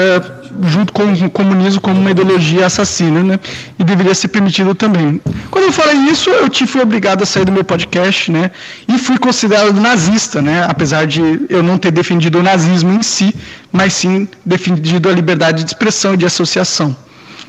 junto 0.69 0.93
com 0.93 1.05
o 1.05 1.31
comunismo 1.31 1.81
como 1.81 2.01
uma 2.01 2.11
ideologia 2.11 2.67
assassina, 2.67 3.23
né? 3.23 3.41
E 3.79 3.85
deveria 3.85 4.15
ser 4.15 4.29
permitido 4.29 4.75
também. 4.75 5.21
Quando 5.51 5.67
eu 5.67 5.73
falei 5.73 5.97
isso, 6.11 6.31
eu 6.31 6.49
te 6.49 6.67
fui 6.67 6.81
obrigado 6.83 7.23
a 7.23 7.27
sair 7.27 7.45
do 7.45 7.53
meu 7.53 7.65
podcast, 7.65 8.31
né? 8.31 8.51
E 8.87 8.99
fui 8.99 9.19
considerado 9.19 9.73
nazista, 9.81 10.43
né? 10.43 10.65
Apesar 10.69 11.07
de 11.07 11.21
eu 11.49 11.63
não 11.63 11.79
ter 11.79 11.91
defendido 11.91 12.39
o 12.39 12.43
nazismo 12.43 12.93
em 12.93 13.03
si, 13.03 13.35
mas 13.73 13.95
sim 13.95 14.29
defendido 14.45 15.09
a 15.09 15.13
liberdade 15.13 15.65
de 15.65 15.71
expressão 15.71 16.15
e 16.15 16.17
de 16.17 16.27
associação, 16.27 16.95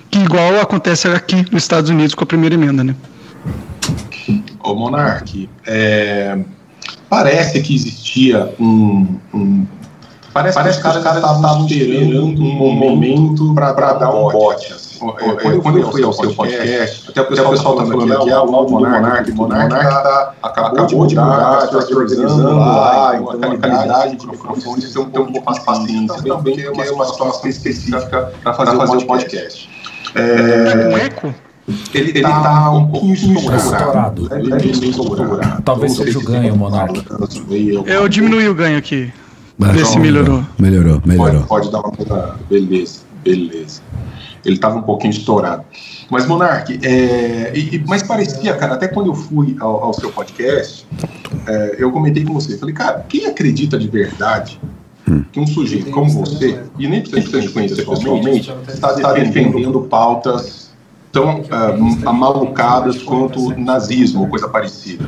que 0.09 0.19
igual 0.19 0.59
acontece 0.59 1.07
aqui 1.09 1.45
nos 1.51 1.63
Estados 1.63 1.89
Unidos 1.89 2.15
com 2.15 2.23
a 2.23 2.27
primeira 2.27 2.55
emenda, 2.55 2.83
né? 2.83 2.95
Ô 4.63 4.73
Monark, 4.73 5.49
é, 5.67 6.39
parece 7.09 7.61
que 7.61 7.75
existia 7.75 8.53
um, 8.57 9.19
um 9.33 9.67
Parece, 10.33 10.55
Parece 10.55 10.81
que 10.81 10.87
os 10.87 11.03
caras 11.03 11.17
estavam 11.17 11.67
esperando 11.67 12.41
um 12.41 12.73
momento 12.73 13.53
para 13.53 13.71
dar 13.93 14.09
um 14.09 14.29
bote. 14.29 14.73
Assim. 14.73 14.92
Quando 15.61 15.79
eu 15.79 15.91
fui 15.91 16.03
ao 16.03 16.13
seu 16.13 16.33
podcast, 16.33 17.09
até 17.09 17.21
o 17.21 17.25
pessoal 17.27 17.53
está 17.53 17.73
falando 17.73 18.13
aqui, 18.13 18.31
ah, 18.31 18.43
o 18.43 18.65
do 18.65 18.71
Monark, 18.71 19.31
o 19.31 19.35
Monark 19.35 19.69
tá, 19.69 20.33
acabou 20.41 20.85
de 20.85 20.95
mudar, 20.95 21.63
está 21.65 21.81
se 21.81 21.93
organizando 21.93 22.55
lá, 22.55 23.15
então 23.17 23.51
a 23.51 23.57
qualidade 23.57 24.15
de 24.15 24.27
microfone 24.27 24.81
tem 24.81 25.01
um 25.01 25.09
pouco 25.09 25.53
de 25.53 25.61
paciência, 25.61 26.23
também 26.23 26.55
porque 26.55 26.81
é 26.81 26.91
uma 26.91 27.05
situação 27.05 27.49
específica 27.49 28.33
para 28.43 28.53
fazer 28.53 28.75
o 28.75 29.05
podcast. 29.05 29.69
É 30.15 30.87
um 30.87 30.97
eco? 30.97 31.33
Ele, 31.93 32.09
ele 32.09 32.21
tá, 32.21 32.41
tá 32.41 32.71
um 32.71 32.87
pouquinho 32.89 33.13
estourado. 33.13 34.23
estourado. 34.23 34.29
Talvez 35.63 35.95
seja 35.95 36.19
o 36.19 36.23
ganho, 36.23 36.55
Monark. 36.57 37.05
Eu 37.85 38.09
diminui 38.09 38.49
o 38.49 38.53
ganho 38.53 38.77
aqui. 38.77 39.11
Vê 39.57 39.85
se 39.85 39.99
melhorou. 39.99 40.43
Melhorou, 40.57 41.01
melhorou. 41.05 41.43
Pode, 41.43 41.69
pode 41.69 41.71
dar 41.71 41.81
uma. 41.81 42.39
Beleza, 42.49 43.01
beleza. 43.23 43.81
Ele 44.45 44.55
estava 44.55 44.77
um 44.77 44.81
pouquinho 44.81 45.11
estourado. 45.11 45.63
Mas, 46.09 46.25
Monark, 46.25 46.79
é, 46.83 47.51
e, 47.55 47.83
mas 47.87 48.03
parecia, 48.03 48.53
cara, 48.55 48.73
até 48.73 48.87
quando 48.87 49.07
eu 49.07 49.15
fui 49.15 49.55
ao, 49.59 49.85
ao 49.85 49.93
seu 49.93 50.11
podcast, 50.11 50.85
é, 51.47 51.75
eu 51.79 51.91
comentei 51.91 52.23
com 52.23 52.33
você, 52.33 52.57
falei, 52.57 52.75
cara, 52.75 53.05
quem 53.07 53.25
acredita 53.25 53.77
de 53.77 53.87
verdade 53.87 54.59
hum. 55.07 55.23
que 55.31 55.39
um 55.39 55.47
sujeito 55.47 55.91
como 55.91 56.09
você, 56.09 56.61
e 56.77 56.87
nem 56.87 57.01
precisa 57.01 57.41
te 57.41 57.49
conhecer 57.49 57.85
pessoalmente, 57.85 58.53
está, 58.67 58.93
está 58.93 59.13
defendendo 59.13 59.81
pautas 59.81 60.71
tão 61.11 61.41
uh, 61.41 62.09
amalucadas 62.09 63.01
quanto 63.03 63.49
o 63.49 63.59
nazismo 63.59 64.21
ou 64.21 64.27
coisa 64.27 64.49
parecida? 64.49 65.07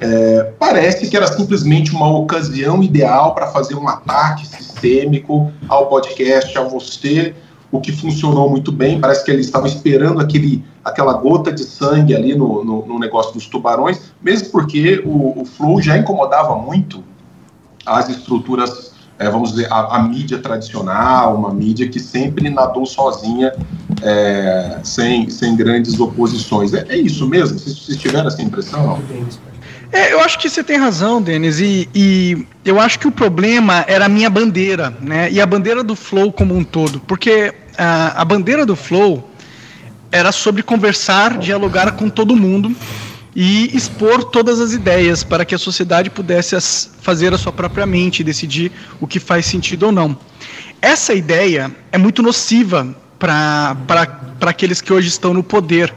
É, 0.00 0.52
parece 0.58 1.08
que 1.08 1.16
era 1.16 1.26
simplesmente 1.26 1.92
uma 1.92 2.08
ocasião 2.08 2.82
ideal 2.82 3.34
para 3.34 3.46
fazer 3.48 3.74
um 3.74 3.88
ataque 3.88 4.46
sistêmico 4.46 5.52
ao 5.68 5.88
podcast, 5.88 6.56
a 6.58 6.62
você, 6.62 7.34
o 7.74 7.80
que 7.80 7.90
funcionou 7.90 8.48
muito 8.48 8.70
bem. 8.70 9.00
Parece 9.00 9.24
que 9.24 9.32
eles 9.32 9.46
estavam 9.46 9.66
esperando 9.66 10.20
aquele, 10.20 10.64
aquela 10.84 11.12
gota 11.14 11.52
de 11.52 11.64
sangue 11.64 12.14
ali 12.14 12.36
no, 12.36 12.64
no, 12.64 12.86
no 12.86 12.98
negócio 13.00 13.34
dos 13.34 13.46
tubarões, 13.46 14.00
mesmo 14.22 14.50
porque 14.50 15.02
o, 15.04 15.40
o, 15.40 15.44
Flow 15.44 15.82
já 15.82 15.98
incomodava 15.98 16.54
muito 16.56 17.02
as 17.84 18.08
estruturas, 18.08 18.92
é, 19.18 19.28
vamos 19.28 19.50
dizer, 19.50 19.72
a, 19.72 19.96
a, 19.96 20.02
mídia 20.04 20.38
tradicional, 20.38 21.34
uma 21.34 21.52
mídia 21.52 21.88
que 21.88 21.98
sempre 21.98 22.48
nadou 22.48 22.86
sozinha, 22.86 23.52
é, 24.02 24.78
sem, 24.84 25.28
sem 25.28 25.56
grandes 25.56 25.98
oposições. 25.98 26.72
É, 26.72 26.86
é 26.88 26.96
isso 26.96 27.28
mesmo? 27.28 27.58
Vocês, 27.58 27.76
vocês 27.76 27.98
tiveram 27.98 28.28
essa 28.28 28.40
impressão? 28.40 28.86
Não? 28.86 29.02
É, 29.90 30.12
eu 30.12 30.20
acho 30.20 30.38
que 30.38 30.48
você 30.48 30.62
tem 30.62 30.76
razão, 30.76 31.20
Denis, 31.20 31.58
e, 31.58 31.88
e, 31.92 32.46
eu 32.64 32.78
acho 32.80 33.00
que 33.00 33.08
o 33.08 33.12
problema 33.12 33.84
era 33.88 34.06
a 34.06 34.08
minha 34.08 34.30
bandeira, 34.30 34.96
né? 35.00 35.30
E 35.30 35.40
a 35.40 35.46
bandeira 35.46 35.82
do 35.82 35.96
Flow 35.96 36.32
como 36.32 36.56
um 36.56 36.64
todo. 36.64 37.00
Porque 37.00 37.63
a, 37.76 38.20
a 38.20 38.24
bandeira 38.24 38.64
do 38.64 38.76
Flow 38.76 39.30
era 40.10 40.30
sobre 40.30 40.62
conversar, 40.62 41.38
dialogar 41.38 41.92
com 41.92 42.08
todo 42.08 42.36
mundo 42.36 42.74
e 43.34 43.76
expor 43.76 44.24
todas 44.24 44.60
as 44.60 44.72
ideias 44.72 45.24
para 45.24 45.44
que 45.44 45.54
a 45.54 45.58
sociedade 45.58 46.08
pudesse 46.08 46.56
fazer 47.00 47.34
a 47.34 47.38
sua 47.38 47.52
própria 47.52 47.84
mente, 47.84 48.22
decidir 48.22 48.70
o 49.00 49.06
que 49.06 49.18
faz 49.18 49.46
sentido 49.46 49.86
ou 49.86 49.92
não. 49.92 50.16
Essa 50.80 51.14
ideia 51.14 51.74
é 51.90 51.98
muito 51.98 52.22
nociva 52.22 52.94
para 53.18 53.76
aqueles 54.42 54.80
que 54.80 54.92
hoje 54.92 55.08
estão 55.08 55.34
no 55.34 55.42
poder, 55.42 55.92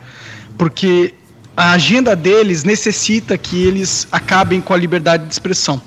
porque 0.58 1.14
a 1.56 1.74
agenda 1.74 2.16
deles 2.16 2.64
necessita 2.64 3.38
que 3.38 3.64
eles 3.64 4.08
acabem 4.12 4.62
com 4.62 4.74
a 4.74 4.78
liberdade 4.78 5.26
de 5.28 5.34
expressão. 5.34 5.82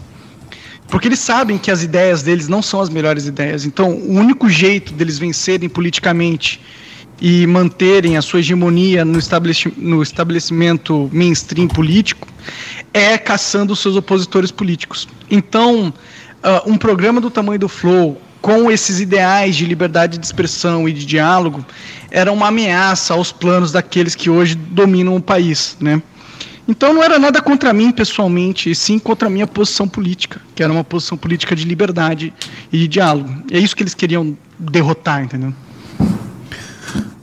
Porque 0.91 1.07
eles 1.09 1.21
sabem 1.21 1.57
que 1.57 1.71
as 1.71 1.83
ideias 1.83 2.23
deles 2.23 2.49
não 2.49 2.61
são 2.61 2.81
as 2.81 2.89
melhores 2.89 3.27
ideias. 3.27 3.65
Então, 3.65 3.91
o 3.93 4.13
único 4.13 4.49
jeito 4.49 4.93
deles 4.93 5.19
vencerem 5.19 5.69
politicamente 5.69 6.61
e 7.21 7.47
manterem 7.47 8.17
a 8.17 8.23
sua 8.23 8.41
hegemonia 8.41 9.05
no, 9.05 9.19
no 9.77 10.03
estabelecimento 10.03 11.09
mainstream 11.13 11.69
político 11.69 12.27
é 12.93 13.17
caçando 13.19 13.73
os 13.73 13.79
seus 13.79 13.95
opositores 13.95 14.51
políticos. 14.51 15.07
Então, 15.31 15.93
uh, 16.43 16.71
um 16.71 16.77
programa 16.77 17.21
do 17.21 17.31
tamanho 17.31 17.59
do 17.59 17.69
Flow, 17.69 18.21
com 18.41 18.71
esses 18.71 19.01
ideais 19.01 19.55
de 19.55 19.67
liberdade 19.67 20.17
de 20.17 20.25
expressão 20.25 20.89
e 20.89 20.93
de 20.93 21.05
diálogo 21.05 21.65
era 22.11 22.33
uma 22.33 22.49
ameaça 22.49 23.13
aos 23.13 23.31
planos 23.31 23.71
daqueles 23.71 24.15
que 24.15 24.31
hoje 24.31 24.55
dominam 24.55 25.15
o 25.15 25.21
país, 25.21 25.77
né? 25.79 26.03
Então 26.71 26.95
não 26.95 27.03
era 27.03 27.19
nada 27.19 27.43
contra 27.43 27.73
mim 27.73 27.91
pessoalmente, 27.91 28.71
e 28.71 28.77
sim 28.77 28.97
contra 28.97 29.27
a 29.27 29.31
minha 29.31 29.47
posição 29.47 29.89
política, 29.89 30.41
que 30.55 30.63
era 30.63 30.73
uma 30.73 30.85
posição 30.85 31.19
política 31.19 31.57
de 31.57 31.65
liberdade 31.65 32.33
e 32.73 32.79
de 32.79 32.87
diálogo. 32.87 33.29
E 33.51 33.57
é 33.57 33.59
isso 33.59 33.75
que 33.75 33.83
eles 33.83 33.93
queriam 33.93 34.39
derrotar, 34.57 35.25
entendeu? 35.25 35.53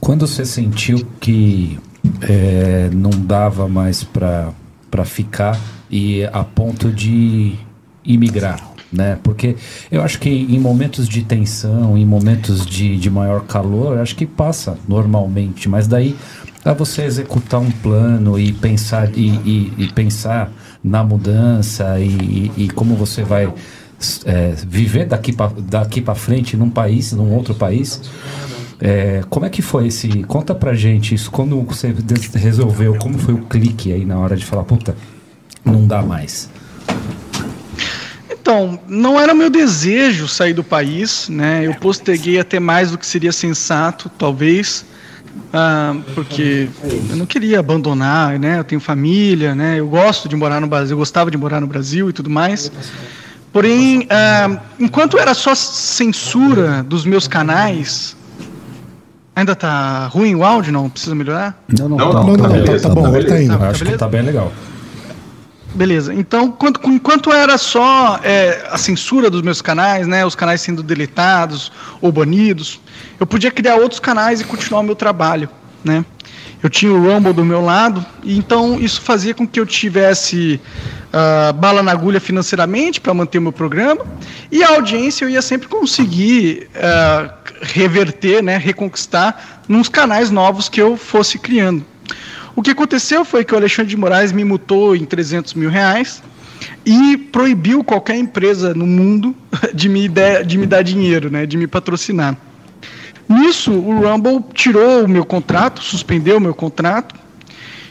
Quando 0.01 0.27
você 0.27 0.43
sentiu 0.43 1.07
que 1.21 1.79
é, 2.19 2.89
não 2.91 3.09
dava 3.09 3.69
mais 3.69 4.03
para 4.03 5.05
ficar 5.05 5.57
e 5.89 6.25
a 6.25 6.43
ponto 6.43 6.91
de 6.91 7.55
imigrar, 8.03 8.59
né? 8.91 9.17
Porque 9.23 9.55
eu 9.89 10.01
acho 10.01 10.19
que 10.19 10.29
em 10.29 10.59
momentos 10.59 11.07
de 11.07 11.23
tensão, 11.23 11.97
em 11.97 12.05
momentos 12.05 12.65
de, 12.65 12.97
de 12.97 13.09
maior 13.09 13.45
calor, 13.45 13.97
acho 13.99 14.13
que 14.13 14.25
passa 14.25 14.77
normalmente, 14.89 15.69
mas 15.69 15.87
daí 15.87 16.17
a 16.67 16.73
você 16.73 17.03
executar 17.03 17.61
um 17.61 17.71
plano 17.71 18.37
e 18.37 18.51
pensar 18.51 19.09
e, 19.17 19.27
e, 19.27 19.73
e 19.77 19.91
pensar 19.93 20.51
na 20.83 21.01
mudança 21.01 21.97
e, 21.97 22.51
e, 22.57 22.69
como 22.69 22.93
você 22.95 23.23
vai 23.23 23.51
é, 24.25 24.53
viver 24.67 25.05
daqui 25.05 25.31
para 25.31 25.51
daqui 25.57 26.01
para 26.01 26.13
frente 26.13 26.57
num 26.57 26.69
país, 26.69 27.13
num 27.13 27.33
outro 27.33 27.55
país. 27.55 28.01
É, 28.81 29.23
como 29.29 29.45
é 29.45 29.49
que 29.49 29.61
foi 29.61 29.87
esse? 29.87 30.23
Conta 30.23 30.53
pra 30.53 30.73
gente 30.73 31.15
isso. 31.15 31.31
Quando 31.31 31.59
você 31.61 31.95
resolveu, 32.35 32.95
como 32.95 33.17
foi 33.17 33.33
o 33.33 33.43
clique 33.43 33.93
aí 33.93 34.03
na 34.03 34.19
hora 34.19 34.35
de 34.35 34.45
falar, 34.45 34.65
puta, 34.65 34.95
não 35.63 35.87
dá 35.87 36.01
mais? 36.01 36.49
Então, 38.29 38.79
não 38.87 39.19
era 39.19 39.33
meu 39.33 39.49
desejo 39.49 40.27
sair 40.27 40.53
do 40.53 40.63
país, 40.63 41.27
né? 41.27 41.65
Eu 41.65 41.75
posterguei 41.75 42.39
até 42.39 42.59
mais 42.59 42.91
do 42.91 42.97
que 42.97 43.05
seria 43.05 43.31
sensato, 43.31 44.09
talvez, 44.17 44.85
ah, 45.53 45.95
porque 46.13 46.69
eu 47.09 47.15
não 47.15 47.25
queria 47.25 47.59
abandonar, 47.59 48.37
né? 48.39 48.59
Eu 48.59 48.63
tenho 48.63 48.81
família, 48.81 49.55
né? 49.55 49.79
Eu 49.79 49.87
gosto 49.87 50.27
de 50.27 50.35
morar 50.35 50.59
no 50.59 50.67
Brasil, 50.67 50.93
eu 50.93 50.97
gostava 50.97 51.31
de 51.31 51.37
morar 51.37 51.61
no 51.61 51.67
Brasil 51.67 52.09
e 52.09 52.13
tudo 52.13 52.29
mais. 52.29 52.71
Porém, 53.51 54.07
ah, 54.09 54.59
enquanto 54.79 55.17
era 55.17 55.33
só 55.33 55.55
censura 55.55 56.83
dos 56.83 57.05
meus 57.05 57.27
canais, 57.27 58.15
ainda 59.35 59.55
tá 59.55 60.07
ruim 60.07 60.35
o 60.35 60.43
áudio, 60.43 60.71
não? 60.73 60.89
Precisa 60.89 61.15
melhorar? 61.15 61.63
Não, 61.67 61.89
não, 61.89 61.97
não, 61.97 62.11
tá, 62.11 62.19
não, 62.19 62.27
não, 62.27 62.37
tá, 62.37 62.49
tá, 62.49 62.79
tá 62.79 62.89
bom, 62.89 63.23
tá 63.23 63.41
indo. 63.41 63.63
Acho 63.63 63.85
que 63.85 63.97
tá 63.97 64.07
bem 64.07 64.21
legal. 64.21 64.51
Beleza. 65.73 66.13
Então, 66.13 66.51
quanto, 66.51 66.81
enquanto 66.89 67.31
era 67.31 67.55
só 67.57 68.19
é, 68.23 68.67
a 68.71 68.77
censura 68.77 69.29
dos 69.29 69.43
meus 69.43 69.61
canais, 69.61 70.07
né, 70.07 70.25
os 70.25 70.33
canais 70.33 70.61
sendo 70.61 70.81
deletados 70.81 71.71
ou 72.01 72.11
banidos, 72.11 72.79
eu 73.19 73.25
podia 73.25 73.51
criar 73.51 73.75
outros 73.75 73.99
canais 73.99 74.41
e 74.41 74.43
continuar 74.43 74.81
o 74.81 74.83
meu 74.83 74.95
trabalho, 74.95 75.49
né? 75.83 76.05
Eu 76.61 76.69
tinha 76.69 76.91
o 76.91 76.99
Rumble 76.99 77.33
do 77.33 77.45
meu 77.45 77.61
lado, 77.61 78.03
e 78.23 78.37
então 78.37 78.79
isso 78.79 79.01
fazia 79.01 79.33
com 79.33 79.47
que 79.47 79.59
eu 79.59 79.65
tivesse 79.65 80.59
uh, 81.07 81.53
bala 81.53 81.83
na 81.83 81.91
agulha 81.91 82.19
financeiramente 82.19 82.99
para 82.99 83.13
manter 83.13 83.37
o 83.37 83.41
meu 83.41 83.51
programa, 83.51 84.05
e 84.51 84.63
a 84.63 84.69
audiência 84.69 85.23
eu 85.23 85.29
ia 85.29 85.41
sempre 85.41 85.67
conseguir 85.67 86.67
uh, 86.75 87.31
reverter, 87.61 88.41
né, 88.41 88.57
reconquistar 88.57 89.61
nos 89.67 89.87
canais 89.87 90.31
novos 90.31 90.67
que 90.67 90.81
eu 90.81 90.97
fosse 90.97 91.37
criando. 91.37 91.85
O 92.55 92.61
que 92.63 92.71
aconteceu 92.71 93.23
foi 93.23 93.45
que 93.45 93.53
o 93.53 93.57
Alexandre 93.57 93.91
de 93.91 93.97
Moraes 93.97 94.31
me 94.31 94.43
mutou 94.43 94.95
em 94.95 95.05
300 95.05 95.53
mil 95.53 95.69
reais 95.69 96.23
e 96.83 97.17
proibiu 97.17 97.83
qualquer 97.83 98.17
empresa 98.17 98.73
no 98.73 98.87
mundo 98.87 99.35
de 99.75 99.87
me, 99.87 100.09
de 100.43 100.57
me 100.57 100.65
dar 100.65 100.81
dinheiro, 100.81 101.29
né, 101.29 101.45
de 101.45 101.55
me 101.55 101.67
patrocinar. 101.67 102.35
Nisso, 103.27 103.71
o 103.71 103.99
Rumble 103.99 104.43
tirou 104.53 105.05
o 105.05 105.07
meu 105.07 105.25
contrato, 105.25 105.83
suspendeu 105.83 106.37
o 106.37 106.41
meu 106.41 106.55
contrato. 106.55 107.15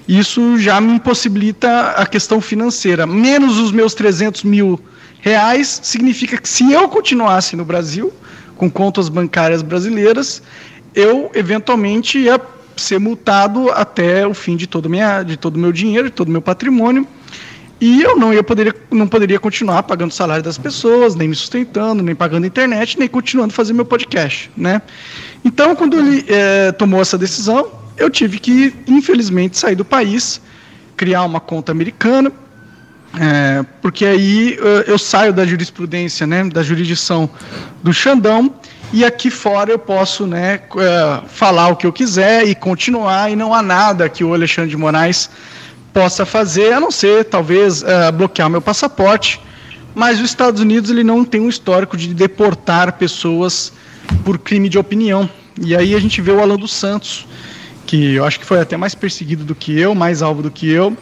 Isso 0.09 0.59
já 0.59 0.81
me 0.81 0.95
impossibilita 0.95 1.91
a 1.91 2.07
questão 2.07 2.41
financeira. 2.41 3.07
Menos 3.07 3.59
os 3.59 3.73
meus 3.73 3.93
300 3.93 4.45
mil 4.45 4.81
reais 5.21 5.81
significa 5.83 6.39
que 6.39 6.49
se 6.49 6.73
eu 6.73 6.89
continuasse 6.89 7.57
no 7.57 7.65
Brasil, 7.65 8.13
com 8.57 8.71
contas 8.71 9.09
bancárias 9.09 9.63
brasileiras, 9.63 10.43
eu 10.95 11.31
eventualmente 11.35 12.19
ia 12.19 12.41
ser 12.77 12.99
multado 12.99 13.71
até 13.73 14.27
o 14.27 14.33
fim 14.33 14.57
de 14.57 14.67
todo, 14.67 14.89
minha, 14.89 15.23
de 15.23 15.39
meu 15.55 15.73
dinheiro, 15.73 16.09
de 16.09 16.15
todo 16.15 16.29
o 16.29 16.31
meu 16.31 16.43
patrimônio. 16.43 17.07
E 17.81 18.03
eu 18.03 18.17
não 18.17 18.33
ia 18.33 18.43
poder, 18.43 18.75
não 18.91 19.07
poderia 19.07 19.39
continuar 19.39 19.83
pagando 19.83 20.11
o 20.11 20.15
salário 20.15 20.43
das 20.43 20.57
pessoas, 20.57 21.15
nem 21.15 21.29
me 21.29 21.35
sustentando, 21.35 22.03
nem 22.03 22.15
pagando 22.15 22.47
internet, 22.47 22.99
nem 22.99 23.07
continuando 23.07 23.53
a 23.53 23.55
fazer 23.55 23.75
meu 23.75 23.85
podcast, 23.85 24.51
né? 24.57 24.81
Então, 25.47 25.77
quando 25.77 25.97
ele 25.97 26.27
é, 26.29 26.73
tomou 26.73 27.01
essa 27.01 27.17
decisão, 27.17 27.71
eu 27.97 28.11
tive 28.11 28.41
que, 28.41 28.75
infelizmente, 28.89 29.57
sair 29.57 29.77
do 29.77 29.85
país, 29.85 30.41
criar 30.97 31.23
uma 31.23 31.39
conta 31.39 31.71
americana, 31.71 32.33
é, 33.17 33.65
porque 33.81 34.05
aí 34.05 34.59
eu 34.89 34.99
saio 34.99 35.33
da 35.33 35.47
jurisprudência, 35.47 36.27
né, 36.27 36.43
da 36.43 36.65
jurisdição 36.65 37.31
do 37.81 37.95
Xandão, 37.95 38.57
e 38.93 39.05
aqui 39.05 39.31
fora 39.31 39.71
eu 39.71 39.79
posso 39.79 40.27
né, 40.27 40.63
falar 41.29 41.69
o 41.69 41.77
que 41.77 41.87
eu 41.87 41.93
quiser 41.93 42.45
e 42.45 42.53
continuar, 42.53 43.31
e 43.31 43.37
não 43.37 43.55
há 43.55 43.63
nada 43.63 44.09
que 44.09 44.25
o 44.25 44.35
Alexandre 44.35 44.71
de 44.71 44.77
Moraes 44.77 45.31
possa 45.93 46.27
fazer, 46.27 46.73
a 46.73 46.81
não 46.81 46.91
ser 46.91 47.25
talvez 47.27 47.83
uh, 47.83 48.11
bloquear 48.13 48.51
meu 48.51 48.61
passaporte. 48.61 49.41
Mas 49.95 50.19
os 50.19 50.25
Estados 50.25 50.61
Unidos 50.61 50.91
ele 50.91 51.05
não 51.05 51.25
tem 51.25 51.41
um 51.41 51.49
histórico 51.49 51.97
de 51.97 52.13
deportar 52.13 52.95
pessoas 52.95 53.73
por 54.25 54.39
crime 54.39 54.69
de 54.69 54.79
opinião. 54.79 55.29
E 55.61 55.75
aí 55.75 55.95
a 55.95 55.99
gente 55.99 56.21
vê 56.21 56.31
o 56.31 56.41
Alan 56.41 56.57
dos 56.57 56.73
Santos, 56.73 57.27
que 57.87 58.15
eu 58.15 58.25
acho 58.25 58.39
que 58.39 58.47
foi 58.47 58.61
até 58.61 58.77
mais 58.77 58.95
perseguido 58.95 59.45
do 59.45 59.55
que 59.55 59.79
eu, 59.79 59.95
mais 59.95 60.23
alvo 60.23 60.43
do 60.43 60.51
que 60.51 60.69
eu. 60.69 60.97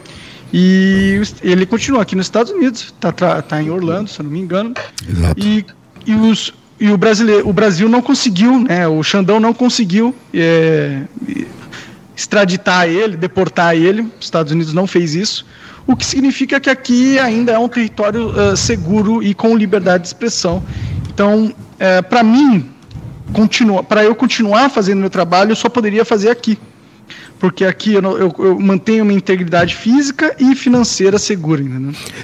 E 0.53 1.21
ele 1.41 1.65
continua 1.65 2.01
aqui 2.01 2.15
nos 2.15 2.27
Estados 2.27 2.51
Unidos, 2.51 2.93
está 2.93 3.41
tá 3.41 3.61
em 3.61 3.69
Orlando, 3.69 4.09
se 4.09 4.19
eu 4.19 4.23
não 4.23 4.31
me 4.31 4.39
engano. 4.39 4.73
Exato. 5.07 5.39
E, 5.39 5.65
e, 6.05 6.15
os, 6.15 6.53
e 6.79 6.89
o, 6.89 6.97
brasileiro, 6.97 7.49
o 7.49 7.51
Brasil 7.51 7.89
não 7.89 8.01
conseguiu, 8.01 8.59
né? 8.59 8.87
O 8.87 9.03
Xandão 9.03 9.39
não 9.39 9.53
conseguiu 9.53 10.15
é, 10.33 11.01
extraditar 12.15 12.87
ele, 12.87 13.17
deportar 13.17 13.75
ele. 13.75 14.03
Os 14.19 14.25
Estados 14.25 14.51
Unidos 14.53 14.73
não 14.73 14.87
fez 14.87 15.15
isso, 15.15 15.45
o 15.87 15.95
que 15.95 16.05
significa 16.05 16.59
que 16.59 16.69
aqui 16.69 17.19
ainda 17.19 17.51
é 17.51 17.59
um 17.59 17.67
território 17.67 18.29
uh, 18.29 18.57
seguro 18.57 19.21
e 19.21 19.33
com 19.33 19.55
liberdade 19.55 20.03
de 20.03 20.07
expressão. 20.07 20.63
Então, 21.13 21.53
eh, 21.79 22.01
para 22.01 22.23
mim, 22.23 22.69
para 23.87 24.03
eu 24.03 24.15
continuar 24.15 24.69
fazendo 24.69 24.99
meu 24.99 25.09
trabalho, 25.09 25.51
eu 25.51 25.55
só 25.55 25.69
poderia 25.69 26.05
fazer 26.05 26.29
aqui. 26.29 26.57
Porque 27.39 27.65
aqui 27.65 27.93
eu, 27.93 28.01
eu, 28.01 28.35
eu 28.39 28.59
mantenho 28.59 29.03
minha 29.03 29.17
integridade 29.17 29.75
física 29.75 30.35
e 30.39 30.55
financeira 30.55 31.19
segura. 31.19 31.61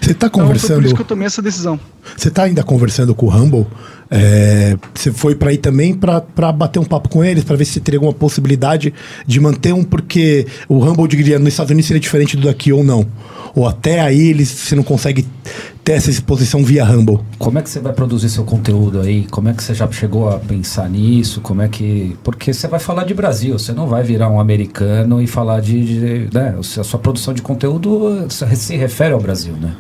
Você 0.01 0.12
está 0.12 0.29
conversando. 0.29 0.65
Então, 0.65 0.75
por 0.77 0.86
isso 0.86 0.96
que 0.96 1.01
eu 1.01 1.05
tomei 1.05 1.27
essa 1.27 1.41
decisão. 1.41 1.79
Você 2.15 2.29
está 2.29 2.43
ainda 2.43 2.63
conversando 2.63 3.13
com 3.13 3.25
o 3.25 3.29
Rumble? 3.29 3.67
É, 4.10 4.77
você 4.93 5.12
foi 5.12 5.36
para 5.36 5.51
aí 5.51 5.58
também 5.58 5.93
para 5.93 6.51
bater 6.51 6.79
um 6.79 6.84
papo 6.84 7.08
com 7.10 7.24
eles, 7.24 7.43
para 7.43 7.55
ver 7.55 7.65
se 7.65 7.79
teria 7.79 7.98
alguma 7.98 8.13
possibilidade 8.13 8.93
de 9.25 9.39
manter 9.39 9.74
um, 9.74 9.84
porque 9.84 10.48
o 10.67 10.79
Rumble 10.79 11.08
diria 11.08 11.39
nos 11.39 11.50
Estados 11.50 11.72
Unidos 11.72 11.88
seria 11.88 12.00
diferente 12.00 12.36
do 12.36 12.48
daqui 12.48 12.74
ou 12.74 12.84
não. 12.84 13.08
Ou 13.53 13.67
até 13.67 14.00
aí 14.00 14.29
eles, 14.29 14.50
você 14.50 14.75
não 14.75 14.84
consegue 14.84 15.25
ter 15.84 15.94
essa 15.94 16.10
exposição 16.10 16.64
via 16.64 16.84
Rumble. 16.84 17.20
Como 17.38 17.58
é 17.58 17.62
que 17.62 17.70
você 17.70 17.79
vai 17.79 17.94
produzir 17.94 18.29
seu 18.29 18.44
conteúdo 18.44 19.01
aí? 19.01 19.25
Como 19.29 19.50
é 19.50 19.53
que 19.53 19.64
você 19.64 19.74
já 19.74 19.90
chegou 19.92 20.29
a 20.29 20.38
pensar 20.40 20.90
nisso? 20.90 21.42
Como 21.42 21.62
é 21.62 21.68
que. 21.68 22.16
Porque 22.24 22.53
você 22.53 22.68
vai 22.68 22.79
falar 22.79 23.03
de 23.03 23.14
Brasil, 23.14 23.58
você 23.58 23.72
não 23.72 23.88
vai 23.88 24.03
virar 24.03 24.29
um 24.29 24.40
americano 24.40 25.22
e 25.22 25.27
falar 25.27 25.60
de. 25.60 25.84
de 25.84 26.29
né? 26.34 26.55
A 26.58 26.84
sua 26.84 27.00
produção 27.00 27.34
de 27.34 27.42
conteúdo 27.42 28.27
se 28.29 28.75
refere 28.75 29.14
ao 29.14 29.20
Brasil, 29.20 29.53
né? 29.53 29.74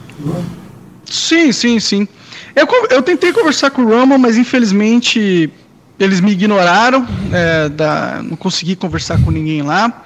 Sim, 1.05 1.51
sim, 1.51 1.79
sim. 1.79 2.07
Eu, 2.55 2.67
eu 2.89 3.01
tentei 3.01 3.31
conversar 3.31 3.71
com 3.71 3.83
o 3.83 3.85
Rumble, 3.85 4.17
mas 4.17 4.37
infelizmente 4.37 5.51
eles 5.99 6.19
me 6.19 6.31
ignoraram, 6.31 7.05
é, 7.31 7.69
da, 7.69 8.21
não 8.23 8.35
consegui 8.35 8.75
conversar 8.75 9.21
com 9.23 9.29
ninguém 9.29 9.61
lá. 9.61 10.03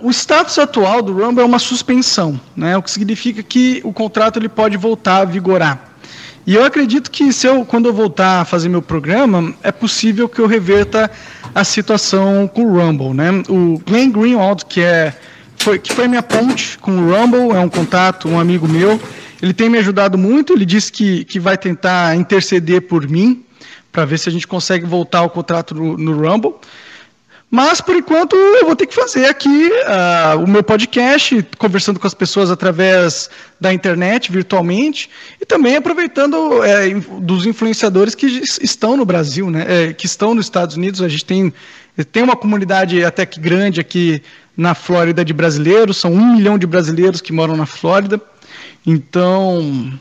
O 0.00 0.10
status 0.10 0.58
atual 0.58 1.02
do 1.02 1.12
Rumble 1.12 1.42
é 1.42 1.44
uma 1.44 1.58
suspensão, 1.58 2.40
né, 2.56 2.76
o 2.76 2.82
que 2.82 2.90
significa 2.90 3.42
que 3.42 3.80
o 3.84 3.92
contrato 3.92 4.38
ele 4.38 4.48
pode 4.48 4.76
voltar 4.76 5.18
a 5.18 5.24
vigorar. 5.24 5.96
E 6.46 6.54
eu 6.54 6.64
acredito 6.64 7.10
que 7.10 7.32
se 7.32 7.46
eu, 7.46 7.64
quando 7.64 7.86
eu 7.86 7.92
voltar 7.92 8.42
a 8.42 8.44
fazer 8.44 8.68
meu 8.68 8.80
programa, 8.80 9.52
é 9.64 9.72
possível 9.72 10.28
que 10.28 10.38
eu 10.38 10.46
reverta 10.46 11.10
a 11.52 11.64
situação 11.64 12.46
com 12.46 12.62
o 12.62 12.78
Rumble. 12.78 13.12
Né? 13.12 13.42
O 13.48 13.82
Glenn 13.84 14.12
Greenwald, 14.12 14.64
que, 14.66 14.80
é, 14.80 15.12
foi, 15.56 15.80
que 15.80 15.92
foi 15.92 16.06
minha 16.06 16.22
ponte 16.22 16.78
com 16.78 16.92
o 16.92 17.12
Rumble, 17.12 17.50
é 17.50 17.58
um 17.58 17.68
contato, 17.68 18.28
um 18.28 18.38
amigo 18.38 18.68
meu, 18.68 19.00
ele 19.42 19.52
tem 19.52 19.68
me 19.68 19.76
ajudado 19.78 20.16
muito, 20.16 20.52
ele 20.52 20.64
disse 20.64 20.92
que, 20.92 21.24
que 21.24 21.40
vai 21.40 21.58
tentar 21.58 22.16
interceder 22.16 22.82
por 22.82 23.08
mim, 23.08 23.44
para 23.90 24.04
ver 24.04 24.18
se 24.18 24.28
a 24.28 24.32
gente 24.32 24.46
consegue 24.46 24.86
voltar 24.86 25.20
ao 25.20 25.30
contrato 25.30 25.74
no, 25.74 25.96
no, 25.96 26.12
Rumble. 26.12 26.54
Mas, 27.50 27.80
por 27.80 27.94
enquanto, 27.94 28.34
eu 28.34 28.66
vou 28.66 28.74
ter 28.74 28.86
que 28.86 28.94
fazer 28.94 29.26
aqui 29.26 29.70
uh, 29.70 30.42
o 30.42 30.48
meu 30.48 30.64
podcast, 30.64 31.46
conversando 31.56 32.00
com 32.00 32.06
as 32.06 32.12
pessoas 32.12 32.50
através 32.50 33.30
da 33.60 33.72
internet, 33.72 34.32
virtualmente, 34.32 35.08
e 35.40 35.46
também 35.46 35.76
aproveitando 35.76 36.62
é, 36.64 36.92
dos 37.20 37.46
influenciadores 37.46 38.14
que 38.16 38.26
estão 38.60 38.96
no 38.96 39.04
Brasil, 39.04 39.48
né, 39.48 39.64
é, 39.68 39.92
que 39.92 40.06
estão 40.06 40.34
nos 40.34 40.46
Estados 40.46 40.76
Unidos. 40.76 41.00
A 41.00 41.08
gente 41.08 41.24
tem, 41.24 41.54
tem 42.10 42.24
uma 42.24 42.36
comunidade 42.36 43.04
até 43.04 43.24
que 43.24 43.38
grande 43.38 43.80
aqui 43.80 44.20
na 44.56 44.74
Flórida 44.74 45.24
de 45.24 45.32
brasileiros, 45.32 45.98
são 45.98 46.12
um 46.12 46.34
milhão 46.34 46.58
de 46.58 46.66
brasileiros 46.66 47.20
que 47.20 47.32
moram 47.32 47.56
na 47.56 47.66
Flórida. 47.66 48.20
Então, 48.84 49.92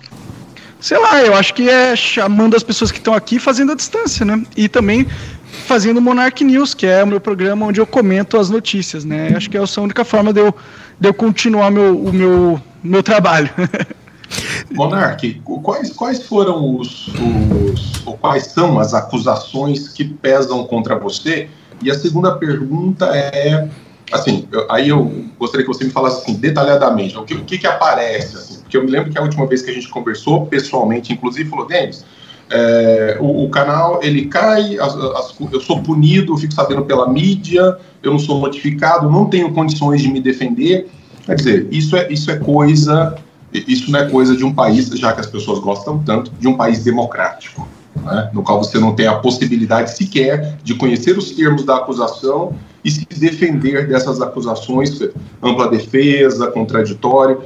sei 0.79 0.97
lá, 0.97 1.21
eu 1.23 1.35
acho 1.35 1.53
que 1.53 1.69
é 1.69 1.95
chamando 1.95 2.55
as 2.55 2.63
pessoas 2.63 2.91
que 2.91 2.99
estão 2.99 3.13
aqui 3.13 3.37
fazendo 3.37 3.71
a 3.71 3.75
distância, 3.75 4.25
né? 4.25 4.43
E 4.55 4.69
também 4.69 5.07
fazendo 5.45 6.01
Monarch 6.01 6.43
News, 6.43 6.73
que 6.73 6.85
é 6.85 7.03
o 7.03 7.07
meu 7.07 7.19
programa 7.19 7.65
onde 7.65 7.79
eu 7.79 7.87
comento 7.87 8.37
as 8.37 8.49
notícias, 8.49 9.05
né? 9.05 9.33
Acho 9.35 9.49
que 9.49 9.57
é 9.57 9.59
a 9.59 9.81
única 9.81 10.03
forma 10.03 10.33
de 10.33 10.41
eu, 10.41 10.55
de 10.99 11.07
eu 11.07 11.13
continuar 11.13 11.71
meu, 11.71 11.97
o 11.97 12.11
meu, 12.11 12.61
meu 12.83 13.03
trabalho. 13.03 13.49
Monark, 14.71 15.41
quais, 15.63 15.91
quais 15.91 16.23
foram 16.23 16.77
os, 16.77 17.07
os, 17.07 18.05
ou 18.05 18.17
quais 18.17 18.47
são 18.47 18.79
as 18.79 18.93
acusações 18.93 19.89
que 19.89 20.03
pesam 20.03 20.63
contra 20.65 20.97
você? 20.97 21.47
E 21.81 21.91
a 21.91 21.95
segunda 21.97 22.35
pergunta 22.35 23.05
é 23.15 23.69
assim, 24.11 24.47
eu, 24.51 24.71
aí 24.71 24.89
eu 24.89 25.25
gostaria 25.37 25.65
que 25.65 25.71
você 25.71 25.83
me 25.83 25.89
falasse 25.89 26.21
assim, 26.21 26.35
detalhadamente, 26.35 27.17
o 27.17 27.23
que, 27.23 27.33
o 27.33 27.43
que, 27.43 27.57
que 27.57 27.67
aparece, 27.67 28.37
assim, 28.37 28.59
porque 28.59 28.77
eu 28.77 28.83
me 28.83 28.91
lembro 28.91 29.11
que 29.11 29.17
a 29.17 29.21
última 29.21 29.45
vez 29.47 29.61
que 29.61 29.71
a 29.71 29.73
gente 29.73 29.89
conversou 29.89 30.45
pessoalmente, 30.45 31.13
inclusive, 31.13 31.49
falou, 31.49 31.65
Denis, 31.65 32.05
é, 32.49 33.17
o, 33.19 33.45
o, 33.45 33.49
canal 33.49 33.99
ele 34.03 34.25
cai, 34.25 34.77
as, 34.77 34.95
as, 34.95 35.35
eu 35.51 35.59
sou 35.59 35.81
punido, 35.81 36.33
eu 36.33 36.37
fico 36.37 36.53
sabendo 36.53 36.83
pela 36.85 37.09
mídia, 37.09 37.77
eu 38.03 38.11
não 38.11 38.19
sou 38.19 38.39
notificado, 38.39 39.09
não 39.09 39.25
tenho 39.25 39.51
condições 39.51 40.01
de 40.01 40.09
me 40.09 40.21
defender. 40.21 40.87
Quer 41.25 41.35
dizer, 41.35 41.67
isso 41.71 41.95
é, 41.95 42.11
isso 42.11 42.29
é 42.29 42.37
coisa, 42.37 43.17
isso 43.51 43.89
não 43.91 43.99
é 43.99 44.09
coisa 44.09 44.35
de 44.35 44.43
um 44.43 44.53
país, 44.53 44.87
já 44.89 45.11
que 45.11 45.21
as 45.21 45.27
pessoas 45.27 45.59
gostam 45.59 45.99
tanto, 46.03 46.31
de 46.39 46.47
um 46.47 46.55
país 46.55 46.83
democrático, 46.83 47.67
né, 47.95 48.29
no 48.31 48.43
qual 48.43 48.63
você 48.63 48.77
não 48.77 48.93
tem 48.93 49.07
a 49.07 49.15
possibilidade 49.15 49.95
sequer 49.97 50.57
de 50.63 50.75
conhecer 50.75 51.17
os 51.17 51.31
termos 51.31 51.65
da 51.65 51.77
acusação 51.77 52.53
e 52.83 52.91
se 52.91 53.03
defender 53.17 53.87
dessas 53.87 54.21
acusações, 54.21 55.01
ampla 55.41 55.67
defesa, 55.67 56.51
contraditório. 56.51 57.41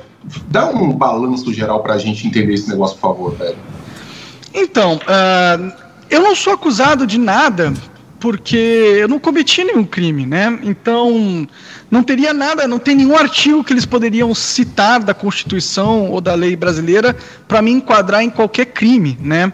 Dá 0.50 0.70
um 0.70 0.92
balanço 0.92 1.54
geral 1.54 1.82
para 1.82 1.94
a 1.94 1.98
gente 1.98 2.28
entender 2.28 2.56
esse 2.56 2.68
negócio, 2.68 2.98
por 2.98 3.02
favor, 3.02 3.36
velho. 3.36 3.56
Então, 4.54 4.96
uh, 4.98 5.72
eu 6.10 6.22
não 6.22 6.36
sou 6.36 6.54
acusado 6.54 7.06
de 7.06 7.18
nada 7.18 7.74
porque 8.20 8.58
eu 9.00 9.08
não 9.08 9.18
cometi 9.18 9.64
nenhum 9.64 9.86
crime, 9.86 10.26
né? 10.26 10.60
Então, 10.64 11.48
não 11.90 12.04
teria 12.04 12.34
nada, 12.34 12.68
não 12.68 12.78
tem 12.78 12.96
nenhum 12.96 13.16
artigo 13.16 13.64
que 13.64 13.72
eles 13.72 13.86
poderiam 13.86 14.36
citar 14.36 15.00
da 15.00 15.14
Constituição 15.14 16.10
ou 16.12 16.20
da 16.20 16.36
lei 16.36 16.56
brasileira 16.56 17.16
para 17.48 17.62
me 17.62 17.72
enquadrar 17.72 18.22
em 18.22 18.30
qualquer 18.30 18.66
crime, 18.66 19.18
né? 19.22 19.54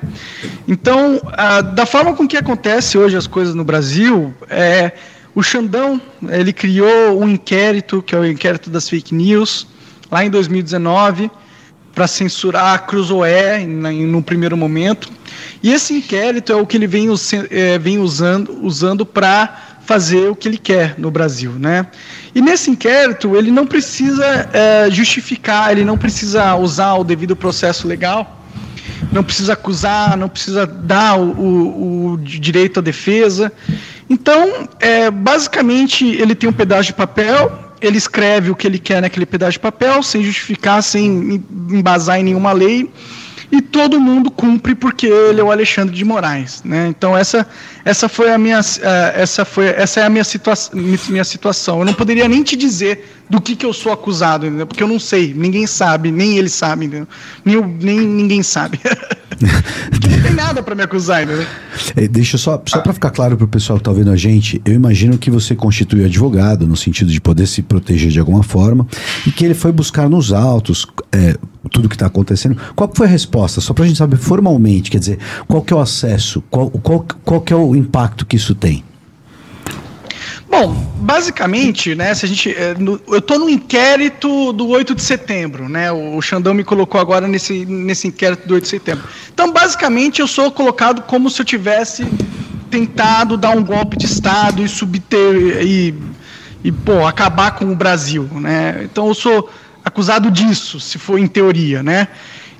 Então, 0.68 1.18
uh, 1.18 1.64
da 1.76 1.86
forma 1.86 2.14
com 2.14 2.28
que 2.28 2.38
acontece 2.38 2.98
hoje 2.98 3.16
as 3.16 3.28
coisas 3.28 3.54
no 3.54 3.64
Brasil, 3.64 4.34
é 4.50 4.94
o 5.36 5.44
Xandão, 5.44 6.02
ele 6.30 6.54
criou 6.54 7.22
um 7.22 7.30
inquérito, 7.30 8.02
que 8.02 8.16
é 8.16 8.20
o 8.20 8.26
inquérito 8.26 8.70
das 8.70 8.90
fake 8.90 9.14
news, 9.14 9.68
lá 10.10 10.26
em 10.26 10.30
2019, 10.30 11.30
para 11.96 12.08
censurar 12.08 12.76
a 12.76 12.78
Cruzoé 12.78 13.66
no 13.66 14.22
primeiro 14.22 14.58
momento. 14.58 15.10
E 15.64 15.72
esse 15.72 15.94
inquérito 15.94 16.52
é 16.52 16.56
o 16.56 16.68
que 16.68 16.76
ele 16.76 16.86
vem, 16.86 17.08
é, 17.50 17.80
vem 17.80 17.98
usando, 17.98 18.60
usando 18.62 19.06
para 19.06 19.78
fazer 19.86 20.30
o 20.30 20.36
que 20.36 20.48
ele 20.48 20.58
quer 20.58 20.96
no 20.98 21.10
Brasil, 21.10 21.52
né? 21.54 21.88
E 22.34 22.42
nesse 22.42 22.70
inquérito, 22.70 23.36
ele 23.36 23.50
não 23.50 23.66
precisa 23.66 24.50
é, 24.52 24.92
justificar, 24.92 25.72
ele 25.72 25.86
não 25.86 25.98
precisa 25.98 26.56
usar 26.56 26.96
o 26.96 27.04
devido 27.04 27.36
processo 27.36 27.88
legal, 27.88 28.42
não 29.12 29.24
precisa 29.24 29.54
acusar, 29.54 30.18
não 30.18 30.28
precisa 30.28 30.66
dar 30.66 31.18
o, 31.18 31.32
o, 31.32 32.12
o 32.12 32.18
direito 32.18 32.80
à 32.80 32.84
defesa. 32.84 33.52
Então, 34.10 34.68
é, 34.80 35.10
basicamente, 35.10 36.06
ele 36.06 36.36
tem 36.36 36.50
um 36.50 36.54
pedaço 36.54 36.88
de 36.88 36.94
papel, 36.94 37.65
ele 37.86 37.98
escreve 37.98 38.52
o 38.52 38.56
que 38.56 38.68
ele 38.68 38.80
quer 38.80 39.02
naquele 39.02 39.26
pedaço 39.26 39.54
de 39.54 39.60
papel, 39.60 40.02
sem 40.04 40.24
justificar, 40.24 40.82
sem 40.82 41.44
embasar 41.70 42.20
em 42.20 42.24
nenhuma 42.24 42.52
lei 42.52 42.90
e 43.52 43.62
todo 43.62 44.00
mundo 44.00 44.32
cumpre 44.32 44.76
porque 44.76 45.08
ele 45.08 45.40
é 45.40 45.44
o 45.44 45.52
Alexandre 45.52 45.96
de 45.96 46.04
Moraes, 46.04 46.62
né? 46.64 46.88
Então 46.88 47.16
essa 47.16 47.48
essa 47.84 48.10
foi 48.10 48.32
a 48.32 48.38
minha 48.38 48.60
eh, 48.60 49.14
essa 49.16 49.46
foi 49.46 49.68
essa 49.68 50.00
é 50.02 50.04
a 50.04 50.10
minha 50.10 50.24
situação 50.24 50.72
minha 51.10 51.24
situação. 51.24 51.80
Eu 51.80 51.86
não 51.86 51.94
poderia 51.94 52.28
nem 52.28 52.44
te 52.44 52.56
dizer 52.56 53.15
do 53.30 53.42
que, 53.42 53.56
que 53.56 53.66
eu 53.66 53.74
sou 53.74 53.92
acusado, 53.92 54.46
entendeu? 54.46 54.68
porque 54.68 54.84
eu 54.84 54.88
não 54.88 55.00
sei, 55.00 55.34
ninguém 55.34 55.66
sabe, 55.66 56.12
nem 56.12 56.38
ele 56.38 56.50
sabe, 56.50 56.86
entendeu? 56.86 57.08
nem, 57.44 57.56
eu, 57.56 57.68
nem 57.68 58.00
ninguém 58.00 58.44
sabe. 58.44 58.80
não 59.42 60.22
tem 60.22 60.34
nada 60.34 60.62
para 60.62 60.76
me 60.76 60.84
acusar, 60.84 61.24
entendeu? 61.24 61.46
É, 61.96 62.08
deixa 62.08 62.38
só, 62.38 62.62
só 62.66 62.80
para 62.80 62.94
ficar 62.94 63.10
claro 63.10 63.36
para 63.36 63.46
o 63.46 63.48
pessoal 63.48 63.78
que 63.78 63.82
está 63.82 63.92
vendo 63.92 64.12
a 64.12 64.16
gente, 64.16 64.62
eu 64.66 64.74
imagino 64.74 65.18
que 65.18 65.32
você 65.32 65.56
constitui 65.56 66.06
advogado 66.06 66.68
no 66.68 66.76
sentido 66.76 67.12
de 67.12 67.20
poder 67.20 67.48
se 67.48 67.62
proteger 67.62 68.12
de 68.12 68.20
alguma 68.20 68.44
forma 68.44 68.88
e 69.26 69.32
que 69.32 69.44
ele 69.44 69.54
foi 69.54 69.72
buscar 69.72 70.10
nos 70.10 70.32
autos 70.32 70.86
é, 71.12 71.36
tudo 71.72 71.90
que 71.90 71.96
está 71.96 72.06
acontecendo. 72.06 72.58
Qual 72.76 72.92
foi 72.94 73.08
a 73.08 73.10
resposta? 73.10 73.60
Só 73.60 73.74
para 73.74 73.86
a 73.86 73.88
gente 73.88 73.98
saber 73.98 74.18
formalmente, 74.18 74.92
quer 74.92 75.00
dizer, 75.00 75.20
qual 75.48 75.62
que 75.62 75.74
é 75.74 75.76
o 75.76 75.80
acesso, 75.80 76.44
qual, 76.50 76.70
qual, 76.70 77.06
qual 77.24 77.42
que 77.42 77.54
é 77.54 77.56
o 77.56 77.76
impacto 77.76 78.26
que 78.26 78.36
isso 78.36 78.54
tem? 78.54 78.84
Bom, 80.48 80.74
basicamente, 80.98 81.96
né, 81.96 82.14
se 82.14 82.26
a 82.26 82.28
gente, 82.30 82.56
no, 82.80 83.02
eu 83.08 83.18
estou 83.18 83.40
no 83.40 83.50
inquérito 83.50 84.54
do 84.54 84.68
8 84.70 84.96
de 84.96 85.02
setembro, 85.02 85.68
né? 85.68 85.92
O 85.92 86.22
Xandão 86.22 86.54
me 86.54 86.64
colocou 86.64 87.02
agora 87.02 87.28
nesse, 87.28 87.66
nesse 87.66 88.08
inquérito 88.08 88.48
do 88.48 88.54
8 88.54 88.64
de 88.64 88.70
setembro. 88.70 89.04
Então, 89.34 89.52
basicamente, 89.52 90.22
eu 90.22 90.28
sou 90.28 90.52
colocado 90.52 91.02
como 91.04 91.30
se 91.30 91.42
eu 91.42 91.46
tivesse 91.46 92.06
tentado 92.70 93.38
dar 93.38 93.52
um 93.52 93.64
golpe 93.64 93.98
de 93.98 94.06
Estado 94.06 94.64
e 94.64 94.70
subter 94.70 95.64
e, 95.64 95.94
e 96.64 96.72
pô, 96.72 97.06
acabar 97.06 97.52
com 97.52 97.66
o 97.66 97.76
Brasil, 97.76 98.30
né? 98.34 98.82
Então, 98.84 99.08
eu 99.08 99.14
sou 99.14 99.50
acusado 99.84 100.32
disso, 100.32 100.80
se 100.80 100.98
for 100.98 101.20
em 101.20 101.28
teoria, 101.28 101.84
né? 101.84 102.08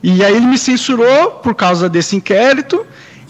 E 0.04 0.24
aí 0.24 0.36
ele 0.36 0.46
me 0.46 0.58
censurou 0.58 1.32
por 1.32 1.56
causa 1.56 1.90
desse 1.90 2.16
inquérito. 2.16 2.86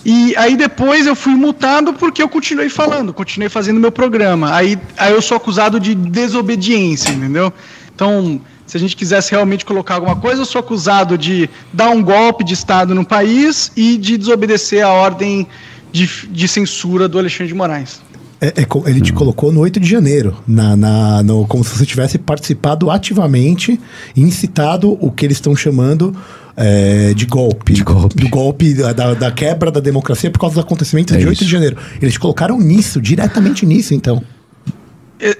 E 0.06 0.36
aí 0.38 0.56
depois 0.56 1.08
eu 1.08 1.15
fui 1.15 1.34
multado 1.34 1.91
porque 1.94 2.22
eu 2.22 2.30
continuei 2.30 2.70
falando, 2.70 3.12
continuei 3.12 3.50
fazendo 3.50 3.80
meu 3.80 3.91
programa. 3.91 4.56
Aí, 4.56 4.78
aí 4.96 5.12
eu 5.12 5.22
sou 5.22 5.36
acusado 5.36 5.80
de 5.80 5.96
desobediência, 5.96 7.10
entendeu? 7.10 7.52
Então, 7.94 8.39
se 8.68 8.78
a 8.78 8.80
gente 8.80 8.96
quisesse 8.96 9.32
realmente 9.32 9.65
colocar 9.65 9.96
alguma 9.96 10.15
coisa, 10.15 10.44
eu 10.44 10.46
sou 10.46 10.60
acusado 10.60 11.18
de 11.18 11.50
dar 11.74 11.89
um 11.89 12.04
golpe 12.04 12.44
de 12.44 12.54
Estado 12.54 12.94
no 12.94 13.04
país 13.04 13.72
e 13.76 13.98
de 13.98 14.15
desobedecer 14.15 14.86
a 14.86 14.91
ordem 14.91 15.48
de, 15.91 16.08
de 16.30 16.48
censura 16.48 17.08
do 17.08 17.18
Alexandre 17.18 17.48
de 17.48 17.56
Moraes. 17.56 18.00
É, 18.39 18.48
é, 18.48 18.89
ele 18.89 19.02
te 19.02 19.12
colocou 19.12 19.52
no 19.52 19.62
8 19.62 19.80
de 19.80 19.89
janeiro, 19.89 20.36
na, 20.46 20.76
na, 20.76 21.24
no, 21.24 21.48
como 21.48 21.63
se 21.63 21.76
você 21.76 21.86
tivesse 21.86 22.20
participado 22.20 22.91
ativamente, 22.91 23.80
incitado 24.15 24.98
o 25.00 25.10
que 25.10 25.26
eles 25.26 25.38
estão 25.38 25.56
chamando 25.56 26.15
é, 26.58 27.13
de 27.13 27.26
golpe. 27.26 27.74
De 27.74 27.84
golpe. 27.84 28.15
Do 28.15 28.30
golpe 28.30 28.74
da, 28.74 29.13
da, 29.13 29.32
quebra 29.32 29.70
da 29.72 29.80
democracia 29.80 30.30
por 30.32 30.39
causa 30.39 30.56
dos 30.56 30.63
acontecimentos 30.63 31.13
É 31.15 31.18
de 31.20 31.26
8 31.28 31.34
isso. 31.36 31.46
de 31.46 31.52
janeiro. 31.52 31.78
Eles 32.02 32.18
colocaram 32.18 32.60
nisso, 32.60 33.02
diretamente 33.02 33.65
nisso, 33.65 33.94
então. 33.94 34.22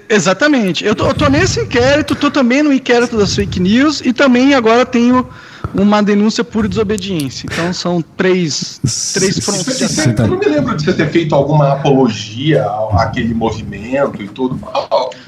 Exatamente. 0.08 0.84
Eu 0.84 0.94
tô, 0.94 1.06
eu 1.06 1.14
tô 1.14 1.28
nesse 1.28 1.60
inquérito, 1.60 2.14
tô 2.14 2.30
também 2.30 2.62
no 2.62 2.72
inquérito 2.72 3.16
das 3.16 3.34
fake 3.34 3.60
news 3.60 4.00
e 4.04 4.12
também 4.12 4.54
agora 4.54 4.86
tenho 4.86 5.26
uma 5.74 6.02
denúncia 6.02 6.42
por 6.42 6.66
desobediência. 6.66 7.46
Então 7.52 7.72
são 7.72 8.02
três, 8.16 8.80
três 9.12 9.38
frontes 9.44 9.64
de 9.66 9.72
Você- 9.74 9.84
ação. 9.84 10.14
você- 10.14 10.22
Eu 10.22 10.28
não 10.28 10.38
me 10.38 10.46
lembro 10.46 10.74
de 10.76 10.82
você 10.84 10.92
ter 10.94 11.10
feito 11.10 11.34
alguma 11.34 11.72
apologia 11.74 12.64
ao- 12.64 12.98
àquele 12.98 13.34
movimento 13.34 14.22
e 14.22 14.28
tudo. 14.28 14.58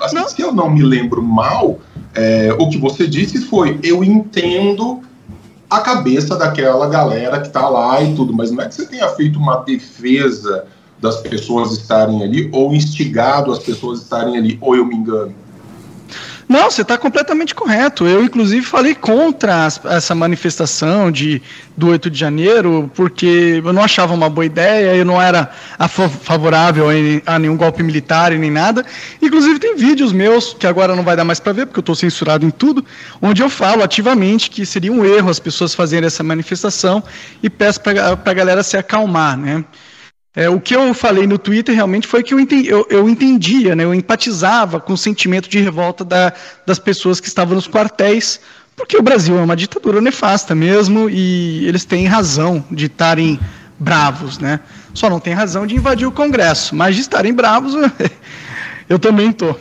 Assim, 0.01 0.15
Não. 0.17 0.29
se 0.29 0.41
eu 0.41 0.51
não 0.53 0.71
me 0.71 0.83
lembro 0.83 1.23
mal, 1.23 1.79
é, 2.15 2.55
o 2.59 2.69
que 2.71 2.79
você 2.79 3.07
disse 3.07 3.43
foi: 3.43 3.79
eu 3.83 4.03
entendo 4.03 5.03
a 5.69 5.81
cabeça 5.81 6.37
daquela 6.37 6.89
galera 6.89 7.41
que 7.41 7.51
tá 7.51 7.69
lá 7.69 8.03
e 8.03 8.15
tudo, 8.15 8.33
mas 8.33 8.51
não 8.51 8.63
é 8.63 8.69
que 8.69 8.75
você 8.75 8.87
tenha 8.87 9.09
feito 9.11 9.39
uma 9.39 9.57
defesa 9.57 10.67
das 11.01 11.19
pessoas 11.19 11.73
estarem 11.73 12.23
ali 12.23 12.49
ou 12.53 12.75
instigado 12.75 13.53
as 13.53 13.59
pessoas 13.59 14.01
estarem 14.01 14.37
ali, 14.37 14.59
ou 14.61 14.75
eu 14.75 14.85
me 14.85 14.97
engano. 14.97 15.35
Não, 16.49 16.71
você 16.71 16.81
está 16.81 16.97
completamente 16.97 17.55
correto. 17.55 18.07
Eu, 18.07 18.25
inclusive, 18.25 18.65
falei 18.65 18.95
contra 18.95 19.67
as- 19.67 19.79
essa 19.85 20.15
manifestação 20.15 21.13
de, 21.13 21.43
do 21.77 21.89
8 21.89 22.09
de 22.09 22.19
janeiro, 22.19 22.91
porque 22.95 23.61
eu 23.63 23.71
não 23.71 23.83
achava 23.83 24.15
uma 24.15 24.31
boa 24.31 24.47
ideia, 24.47 24.97
eu 24.97 25.05
não 25.05 25.21
era 25.21 25.51
a 25.79 25.87
fa- 25.89 26.09
favorável 26.09 26.87
a, 26.89 27.35
a 27.35 27.39
nenhum 27.39 27.55
golpe 27.55 27.83
militar 27.83 28.33
e 28.33 28.39
nem 28.39 28.51
nada. 28.51 28.83
Inclusive, 29.21 29.59
tem 29.59 29.77
vídeos 29.77 30.11
meus, 30.11 30.55
que 30.55 30.67
agora 30.67 30.97
não 30.97 31.03
vai 31.05 31.15
dar 31.17 31.25
mais 31.25 31.39
para 31.39 31.53
ver, 31.53 31.67
porque 31.67 31.81
eu 31.81 31.83
estou 31.83 31.95
censurado 31.95 32.47
em 32.47 32.51
tudo, 32.51 32.83
onde 33.21 33.43
eu 33.43 33.51
falo 33.51 33.83
ativamente 33.83 34.49
que 34.49 34.65
seria 34.65 34.91
um 34.91 35.05
erro 35.05 35.29
as 35.29 35.39
pessoas 35.39 35.75
fazerem 35.75 36.07
essa 36.07 36.23
manifestação 36.23 37.05
e 37.43 37.51
peço 37.51 37.79
para 37.83 38.19
a 38.25 38.35
galera 38.35 38.63
se 38.63 38.75
acalmar, 38.79 39.37
né? 39.37 39.63
É, 40.39 40.49
o 40.49 40.61
que 40.61 40.77
eu 40.77 40.95
falei 40.95 41.27
no 41.27 41.37
Twitter 41.37 41.75
realmente 41.75 42.07
foi 42.07 42.23
que 42.23 42.33
eu, 42.33 42.39
enten- 42.39 42.65
eu- 42.65 42.87
eu 42.89 43.09
entendia, 43.09 43.75
né, 43.75 43.83
eu 43.83 43.93
empatizava 43.93 44.79
com 44.79 44.93
o 44.93 44.97
sentimento 44.97 45.49
de 45.49 45.59
revolta 45.59 46.05
da- 46.05 46.33
das 46.65 46.79
pessoas 46.79 47.19
que 47.19 47.27
estavam 47.27 47.57
nos 47.57 47.67
quartéis, 47.67 48.39
porque 48.77 48.97
o 48.97 49.03
Brasil 49.03 49.37
é 49.37 49.43
uma 49.43 49.57
ditadura 49.57 50.01
nefasta 50.01 50.55
mesmo 50.55 51.11
e 51.11 51.67
eles 51.67 51.85
têm 51.85 52.07
razão 52.07 52.65
de 52.71 52.87
estarem 52.87 53.37
bravos, 53.81 54.39
né? 54.39 54.61
Só 54.95 55.11
não 55.11 55.19
tem 55.19 55.35
razão 55.35 55.67
de 55.67 55.75
invadir 55.75 56.07
o 56.07 56.13
Congresso, 56.13 56.73
mas 56.77 56.95
de 56.95 57.01
estarem 57.01 57.35
bravos 57.35 57.75
eu 58.89 58.97
também 58.97 59.33
tô. 59.33 59.57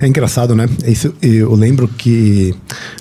É 0.00 0.06
engraçado, 0.06 0.54
né? 0.54 0.66
Isso, 0.86 1.14
eu 1.22 1.54
lembro 1.54 1.88
que 1.88 2.54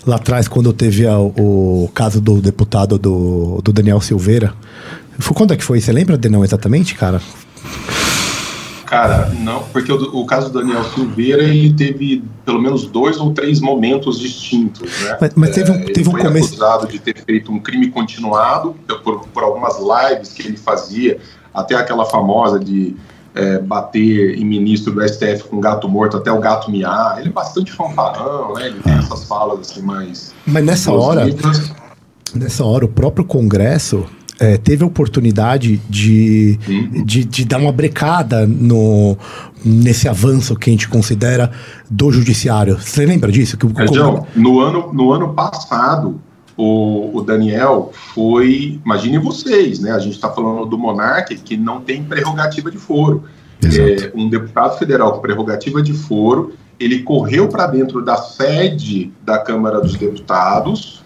lá 0.06 0.16
atrás, 0.18 0.48
quando 0.48 0.72
teve 0.74 1.06
a- 1.08 1.20
o 1.20 1.90
caso 1.94 2.20
do 2.22 2.42
deputado 2.42 2.98
do, 2.98 3.62
do 3.64 3.72
Daniel 3.74 4.00
Silveira, 4.02 4.54
foi, 5.20 5.36
quando 5.36 5.54
é 5.54 5.58
que 5.58 5.64
foi? 5.64 5.80
Você 5.82 5.92
lembra, 5.92 6.18
Denão, 6.18 6.44
exatamente, 6.44 6.96
cara? 6.96 7.22
Cara, 8.86 9.30
não, 9.40 9.62
porque 9.72 9.92
o, 9.92 10.20
o 10.20 10.26
caso 10.26 10.50
do 10.50 10.60
Daniel 10.60 10.84
Silveira, 10.86 11.44
ele 11.44 11.72
teve 11.74 12.24
pelo 12.44 12.60
menos 12.60 12.88
dois 12.88 13.18
ou 13.18 13.32
três 13.34 13.60
momentos 13.60 14.20
distintos, 14.20 14.90
né? 15.04 15.18
Mas- 15.22 15.32
mas 15.36 15.50
teve 15.52 15.72
um- 15.72 15.76
É, 15.76 15.84
teve 15.92 16.10
um 16.10 16.12
foi 16.12 16.22
começo- 16.24 16.48
acusado 16.56 16.88
de 16.88 16.98
ter 16.98 17.16
feito 17.24 17.52
um 17.52 17.60
crime 17.60 17.90
continuado 17.92 18.76
por, 19.04 19.28
por 19.28 19.44
algumas 19.44 19.76
lives 19.78 20.34
que 20.34 20.42
ele 20.42 20.58
fazia, 20.58 21.20
até 21.54 21.76
aquela 21.76 22.04
famosa 22.06 22.60
de 22.60 22.96
é, 23.36 23.60
bater 23.60 24.38
em 24.38 24.46
ministro 24.46 24.94
do 24.94 25.08
STF 25.08 25.46
com 25.50 25.60
gato 25.60 25.88
morto 25.88 26.18
até 26.18 26.32
o 26.32 26.40
gato 26.40 26.70
miar. 26.72 27.20
Ele 27.20 27.30
é 27.30 27.32
bastante 27.32 27.72
fanfarrão, 27.72 28.54
né? 28.54 28.68
Ele 28.68 28.80
tem 28.80 28.94
essas 28.94 29.24
falas 29.26 29.60
assim 29.62 29.82
mais... 29.82 30.34
Mas 30.46 30.66
nessa 30.66 30.92
hora, 30.92 31.26
nessa 32.34 32.64
hora, 32.66 32.86
o 32.86 32.90
próprio 32.90 33.26
Congresso 33.26 34.06
eh, 34.40 34.58
teve 34.58 34.84
a 34.86 34.88
oportunidade 34.88 35.82
de, 35.90 36.58
de, 37.04 37.26
de 37.26 37.46
dar 37.46 37.58
uma 37.58 37.74
brecada 37.74 38.48
no, 38.48 39.18
nesse 39.66 40.08
avanço 40.08 40.56
que 40.56 40.70
a 40.70 40.74
gente 40.74 40.88
considera 40.88 41.52
do 41.90 42.10
judiciário. 42.10 42.78
Você 42.80 43.06
lembra 43.06 43.32
disso? 43.32 43.58
Que 43.58 43.66
o, 43.66 43.74
É, 43.78 43.88
João, 43.88 44.26
no 44.36 44.62
ano, 44.62 44.94
no 44.94 45.12
ano 45.12 45.34
passado, 45.34 46.22
o, 46.62 47.18
o 47.18 47.22
Daniel 47.22 47.92
foi. 48.14 48.82
Imaginem 48.84 49.18
vocês, 49.18 49.80
né? 49.80 49.92
A 49.92 50.00
gente 50.00 50.16
está 50.16 50.30
falando 50.30 50.66
do 50.66 50.78
monarca 50.78 51.34
que 51.34 51.56
não 51.56 51.80
tem 51.80 52.04
prerrogativa 52.04 52.70
de 52.70 52.78
foro. 52.78 53.24
É, 53.64 54.12
um 54.14 54.30
deputado 54.30 54.78
federal 54.78 55.14
com 55.14 55.22
prerrogativa 55.22 55.82
de 55.82 55.94
foro, 55.94 56.54
ele 56.80 57.04
correu 57.04 57.48
para 57.48 57.68
dentro 57.68 58.04
da 58.04 58.18
sede 58.18 59.12
da 59.24 59.38
Câmara 59.38 59.80
dos 59.80 59.96
Deputados 59.96 61.00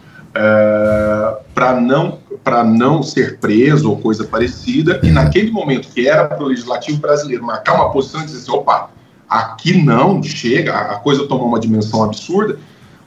para 1.54 1.80
não, 1.80 2.18
pra 2.44 2.64
não 2.64 3.04
ser 3.04 3.40
preso 3.40 3.90
ou 3.90 3.98
coisa 3.98 4.24
parecida, 4.24 5.00
e 5.04 5.12
naquele 5.12 5.52
momento 5.52 5.90
que 5.90 6.08
era 6.08 6.26
para 6.26 6.44
o 6.44 6.48
legislativo 6.48 7.00
brasileiro 7.00 7.44
marcar 7.44 7.76
uma 7.76 7.92
posição 7.92 8.22
e 8.22 8.26
dizer 8.26 8.40
assim, 8.40 8.52
opa, 8.52 8.90
aqui 9.30 9.84
não, 9.84 10.22
chega, 10.24 10.74
a 10.76 10.96
coisa 10.96 11.28
tomou 11.28 11.48
uma 11.48 11.60
dimensão 11.60 12.04
absurda, 12.04 12.58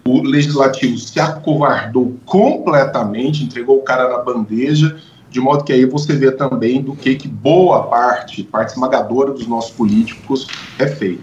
o 0.06 0.22
legislativo 0.22 0.96
se 0.98 1.18
acovardou 1.20 2.16
completamente, 2.24 3.44
entregou 3.44 3.78
o 3.78 3.82
cara 3.82 4.08
na 4.08 4.22
bandeja, 4.22 4.96
de 5.30 5.40
modo 5.40 5.64
que 5.64 5.72
aí 5.72 5.84
você 5.84 6.14
vê 6.14 6.30
também 6.30 6.80
do 6.80 6.94
que, 6.94 7.14
que 7.16 7.28
boa 7.28 7.84
parte, 7.88 8.42
parte 8.42 8.70
esmagadora 8.70 9.32
dos 9.32 9.46
nossos 9.46 9.70
políticos 9.72 10.46
é 10.78 10.86
feita. 10.86 11.22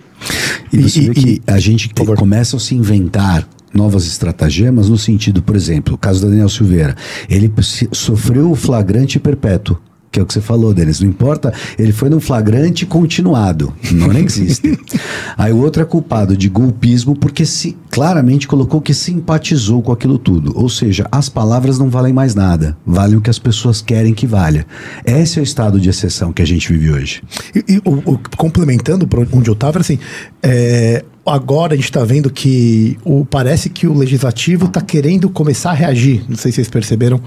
E 0.71 0.77
você 0.81 0.99
E- 0.99 1.05
vê 1.05 1.11
e- 1.11 1.13
que 1.13 1.41
a 1.47 1.59
gente 1.59 1.89
começa 2.17 2.57
a 2.57 2.59
se 2.59 2.75
inventar 2.75 3.47
novas 3.73 4.05
estratagemas 4.05 4.87
no 4.89 4.97
sentido, 4.97 5.41
por 5.41 5.55
exemplo, 5.55 5.95
o 5.95 5.97
caso 5.97 6.21
da 6.21 6.27
Daniel 6.27 6.49
Silveira. 6.49 6.95
Ele 7.27 7.51
sofreu 7.91 8.51
o 8.51 8.55
flagrante 8.55 9.19
perpétuo. 9.19 9.77
Que 10.13 10.19
é 10.19 10.23
o 10.23 10.25
que 10.27 10.33
você 10.33 10.39
falou, 10.41 10.73
Denis. 10.75 10.99
Não 10.99 11.09
importa, 11.09 11.51
ele 11.77 11.91
foi 11.91 12.07
num 12.07 12.19
flagrante 12.19 12.85
continuado. 12.85 13.73
Não 13.91 14.11
existe. 14.13 14.77
Aí 15.35 15.51
o 15.51 15.57
outro 15.57 15.81
é 15.81 15.85
culpado 15.85 16.37
de 16.37 16.47
golpismo 16.47 17.15
porque 17.15 17.45
se 17.47 17.75
claramente 17.89 18.47
colocou 18.47 18.79
que 18.79 18.93
simpatizou 18.93 19.81
com 19.81 19.91
aquilo 19.91 20.19
tudo. 20.19 20.53
Ou 20.55 20.69
seja, 20.69 21.07
as 21.11 21.29
palavras 21.29 21.79
não 21.79 21.89
valem 21.89 22.13
mais 22.13 22.35
nada. 22.35 22.77
Valem 22.85 23.17
o 23.17 23.21
que 23.21 23.29
as 23.31 23.39
pessoas 23.39 23.81
querem 23.81 24.13
que 24.13 24.27
valha. 24.27 24.67
Esse 25.03 25.39
é 25.39 25.41
o 25.41 25.43
estado 25.43 25.79
de 25.79 25.89
exceção 25.89 26.31
que 26.31 26.43
a 26.43 26.45
gente 26.47 26.71
vive 26.71 26.91
hoje. 26.91 27.23
E, 27.55 27.65
e 27.73 27.77
o, 27.83 28.11
o- 28.13 28.19
complementando 28.37 29.07
para 29.07 29.25
onde 29.33 29.49
eu 29.49 29.53
estava, 29.55 29.79
assim, 29.79 29.97
é, 30.43 31.03
agora 31.25 31.73
a 31.73 31.75
gente 31.75 31.85
está 31.85 32.03
vendo 32.03 32.29
que 32.29 32.97
o, 33.03 33.25
parece 33.25 33.69
que 33.69 33.87
o 33.87 33.93
legislativo 33.93 34.65
está 34.65 34.81
querendo 34.81 35.29
começar 35.29 35.71
a 35.71 35.73
reagir. 35.73 36.23
Não 36.27 36.35
sei 36.35 36.51
se 36.51 36.55
vocês 36.55 36.69
perceberam 36.69 37.21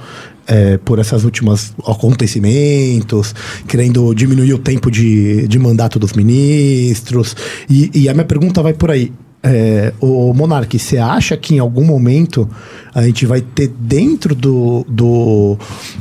é, 0.47 0.77
por 0.79 0.99
essas 0.99 1.25
últimas 1.25 1.73
acontecimentos, 1.87 3.35
querendo 3.67 4.15
diminuir 4.15 4.53
o 4.55 4.59
tempo 4.59 4.91
de, 4.91 5.49
de 5.49 5.59
mandato 5.59 5.99
dos 5.99 6.13
ministros. 6.13 7.35
E, 7.69 7.91
e 7.95 8.09
a 8.09 8.15
minha 8.15 8.27
pergunta 8.27 8.63
vai 8.63 8.75
por 8.75 8.91
aí. 8.91 9.13
É, 9.49 9.93
o 10.01 10.35
Monark, 10.35 10.77
você 10.77 10.99
acha 10.99 11.37
que 11.37 11.55
em 11.55 11.61
algum 11.61 11.85
momento 11.85 12.51
a 12.93 13.03
gente 13.03 13.25
vai 13.25 13.41
ter 13.41 13.69
dentro 13.69 14.35
do, 14.35 14.85
do, 14.89 15.57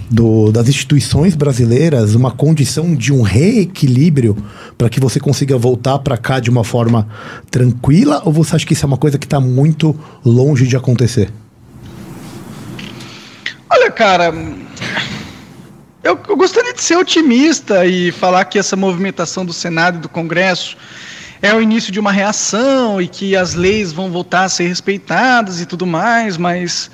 do- 0.10 0.51
das 0.51 0.67
instituições 0.67 1.36
brasileiras 1.36 2.15
uma 2.15 2.31
condição 2.31 2.95
de 2.95 3.13
um 3.13 3.21
reequilíbrio 3.21 4.36
para 4.75 4.89
que 4.89 4.99
você 4.99 5.19
consiga 5.19 5.60
voltar 5.60 5.99
para 5.99 6.17
cá 6.17 6.39
de 6.39 6.49
uma 6.49 6.63
forma 6.63 7.08
tranquila? 7.51 8.19
Ou 8.25 8.34
você 8.34 8.55
acha 8.55 8.65
que 8.65 8.73
isso 8.73 8.84
é 8.84 8.88
uma 8.88 8.97
coisa 8.97 9.19
que 9.19 9.27
está 9.27 9.39
muito 9.39 9.95
longe 10.25 10.65
de 10.65 10.75
acontecer? 10.75 11.29
Olha, 13.69 13.91
cara, 13.91 14.34
eu, 16.03 16.17
eu 16.27 16.36
gostaria 16.36 16.73
de 16.73 16.81
ser 16.81 16.97
otimista 16.97 17.86
e 17.86 18.12
falar 18.12 18.45
que 18.45 18.58
essa 18.58 18.75
movimentação 18.75 19.45
do 19.45 19.53
Senado 19.53 19.97
e 19.97 20.01
do 20.01 20.10
Congresso 20.10 20.75
é 21.41 21.53
o 21.53 21.61
início 21.61 21.91
de 21.91 21.99
uma 21.99 22.11
reação 22.11 23.01
e 23.01 23.07
que 23.07 23.35
as 23.35 23.53
leis 23.53 23.91
vão 23.91 24.11
voltar 24.11 24.43
a 24.43 24.49
ser 24.49 24.67
respeitadas 24.67 25.61
e 25.61 25.65
tudo 25.65 25.85
mais, 25.85 26.37
mas, 26.37 26.89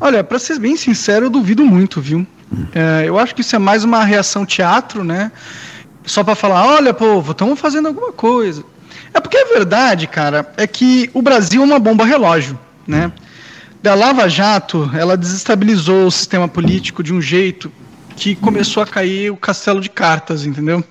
olha, 0.00 0.22
para 0.22 0.38
ser 0.38 0.58
bem 0.58 0.76
sincero, 0.76 1.26
eu 1.26 1.30
duvido 1.30 1.64
muito, 1.64 2.00
viu? 2.00 2.26
É, 2.74 3.04
eu 3.06 3.18
acho 3.18 3.34
que 3.34 3.40
isso 3.40 3.54
é 3.54 3.58
mais 3.58 3.84
uma 3.84 4.04
reação 4.04 4.44
teatro, 4.44 5.04
né? 5.04 5.30
Só 6.04 6.24
para 6.24 6.34
falar, 6.34 6.66
olha, 6.66 6.92
povo, 6.92 7.32
estamos 7.32 7.58
fazendo 7.58 7.88
alguma 7.88 8.12
coisa. 8.12 8.64
É 9.12 9.20
porque 9.20 9.36
a 9.36 9.44
verdade, 9.44 10.06
cara, 10.06 10.50
é 10.56 10.66
que 10.66 11.10
o 11.14 11.22
Brasil 11.22 11.62
é 11.62 11.64
uma 11.64 11.78
bomba 11.78 12.04
relógio, 12.04 12.58
né? 12.86 13.12
Da 13.82 13.94
Lava 13.94 14.28
Jato, 14.28 14.90
ela 14.94 15.16
desestabilizou 15.16 16.06
o 16.06 16.10
sistema 16.10 16.46
político 16.46 17.02
de 17.02 17.14
um 17.14 17.20
jeito 17.20 17.72
que 18.14 18.34
começou 18.34 18.82
a 18.82 18.86
cair 18.86 19.30
o 19.30 19.36
castelo 19.36 19.80
de 19.80 19.88
cartas, 19.88 20.44
entendeu? 20.44 20.84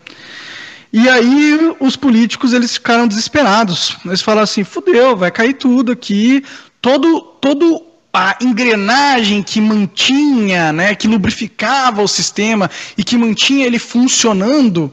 E 0.92 1.08
aí 1.08 1.76
os 1.80 1.96
políticos 1.96 2.54
eles 2.54 2.74
ficaram 2.74 3.08
desesperados. 3.08 3.98
Eles 4.06 4.22
falaram 4.22 4.44
assim: 4.44 4.64
fudeu, 4.64 5.16
vai 5.16 5.32
cair 5.32 5.54
tudo 5.54 5.92
aqui. 5.92 6.44
Todo, 6.82 7.22
todo 7.42 7.84
a 8.14 8.38
engrenagem 8.42 9.44
que 9.44 9.62
mantinha, 9.62 10.74
né, 10.74 10.96
que 10.96 11.08
lubrificava 11.08 12.02
o 12.02 12.08
sistema 12.08 12.70
e 12.98 13.04
que 13.04 13.18
mantinha 13.18 13.66
ele 13.66 13.78
funcionando, 13.78 14.92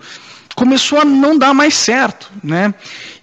começou 0.54 1.00
a 1.00 1.04
não 1.04 1.38
dar 1.38 1.54
mais 1.54 1.74
certo, 1.74 2.30
né? 2.42 2.74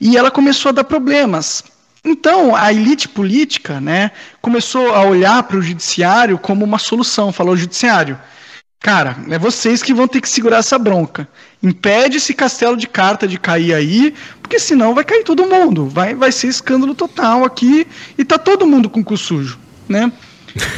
E 0.01 0.17
ela 0.17 0.31
começou 0.31 0.69
a 0.69 0.73
dar 0.73 0.83
problemas. 0.83 1.63
Então, 2.03 2.55
a 2.55 2.73
elite 2.73 3.07
política, 3.07 3.79
né, 3.79 4.11
começou 4.41 4.93
a 4.93 5.03
olhar 5.03 5.41
para 5.43 5.57
o 5.57 5.61
judiciário 5.61 6.37
como 6.37 6.65
uma 6.65 6.77
solução. 6.77 7.31
Falou 7.31 7.55
judiciário, 7.55 8.19
Cara, 8.83 9.15
é 9.29 9.39
vocês 9.39 9.81
que 9.81 9.93
vão 9.93 10.09
ter 10.09 10.19
que 10.19 10.27
segurar 10.27 10.57
essa 10.57 10.77
bronca. 10.77 11.25
Impede 11.63 12.17
esse 12.17 12.33
castelo 12.33 12.75
de 12.75 12.85
carta 12.85 13.25
de 13.25 13.39
cair 13.39 13.73
aí, 13.73 14.13
porque 14.41 14.59
senão 14.59 14.93
vai 14.93 15.05
cair 15.05 15.23
todo 15.23 15.47
mundo. 15.47 15.87
Vai, 15.87 16.13
vai 16.13 16.33
ser 16.33 16.47
escândalo 16.47 16.93
total 16.93 17.45
aqui 17.45 17.87
e 18.17 18.25
tá 18.25 18.37
todo 18.37 18.67
mundo 18.67 18.89
com 18.89 18.99
o 18.99 19.03
cu 19.03 19.15
sujo, 19.15 19.57
né? 19.87 20.11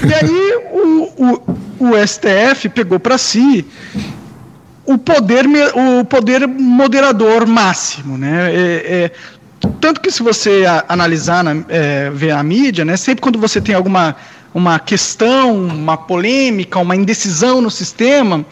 E 0.07 0.13
aí 0.13 0.55
o, 0.71 1.13
o, 1.17 1.89
o 1.89 2.07
STF 2.07 2.69
pegou 2.69 2.99
para 2.99 3.17
si 3.17 3.65
o 4.85 4.99
poder, 4.99 5.47
o 5.73 6.05
poder 6.05 6.47
moderador 6.47 7.47
máximo, 7.47 8.19
né? 8.19 8.53
É- 8.53 8.83
é, 8.85 9.11
tanto 9.81 9.99
que 9.99 10.11
se 10.11 10.21
você 10.21 10.63
analisar, 10.87 11.43
na, 11.43 11.55
é, 11.69 12.11
ver 12.11 12.31
a 12.31 12.43
mídia, 12.43 12.85
né, 12.85 12.95
sempre 12.97 13.23
quando 13.23 13.39
você 13.39 13.59
tem 13.59 13.73
alguma 13.73 14.15
uma 14.55 14.79
questão, 14.79 15.53
uma 15.67 15.97
polêmica, 15.97 16.79
uma 16.79 16.95
indecisão 16.95 17.59
no 17.59 17.69
sistema, 17.69 18.45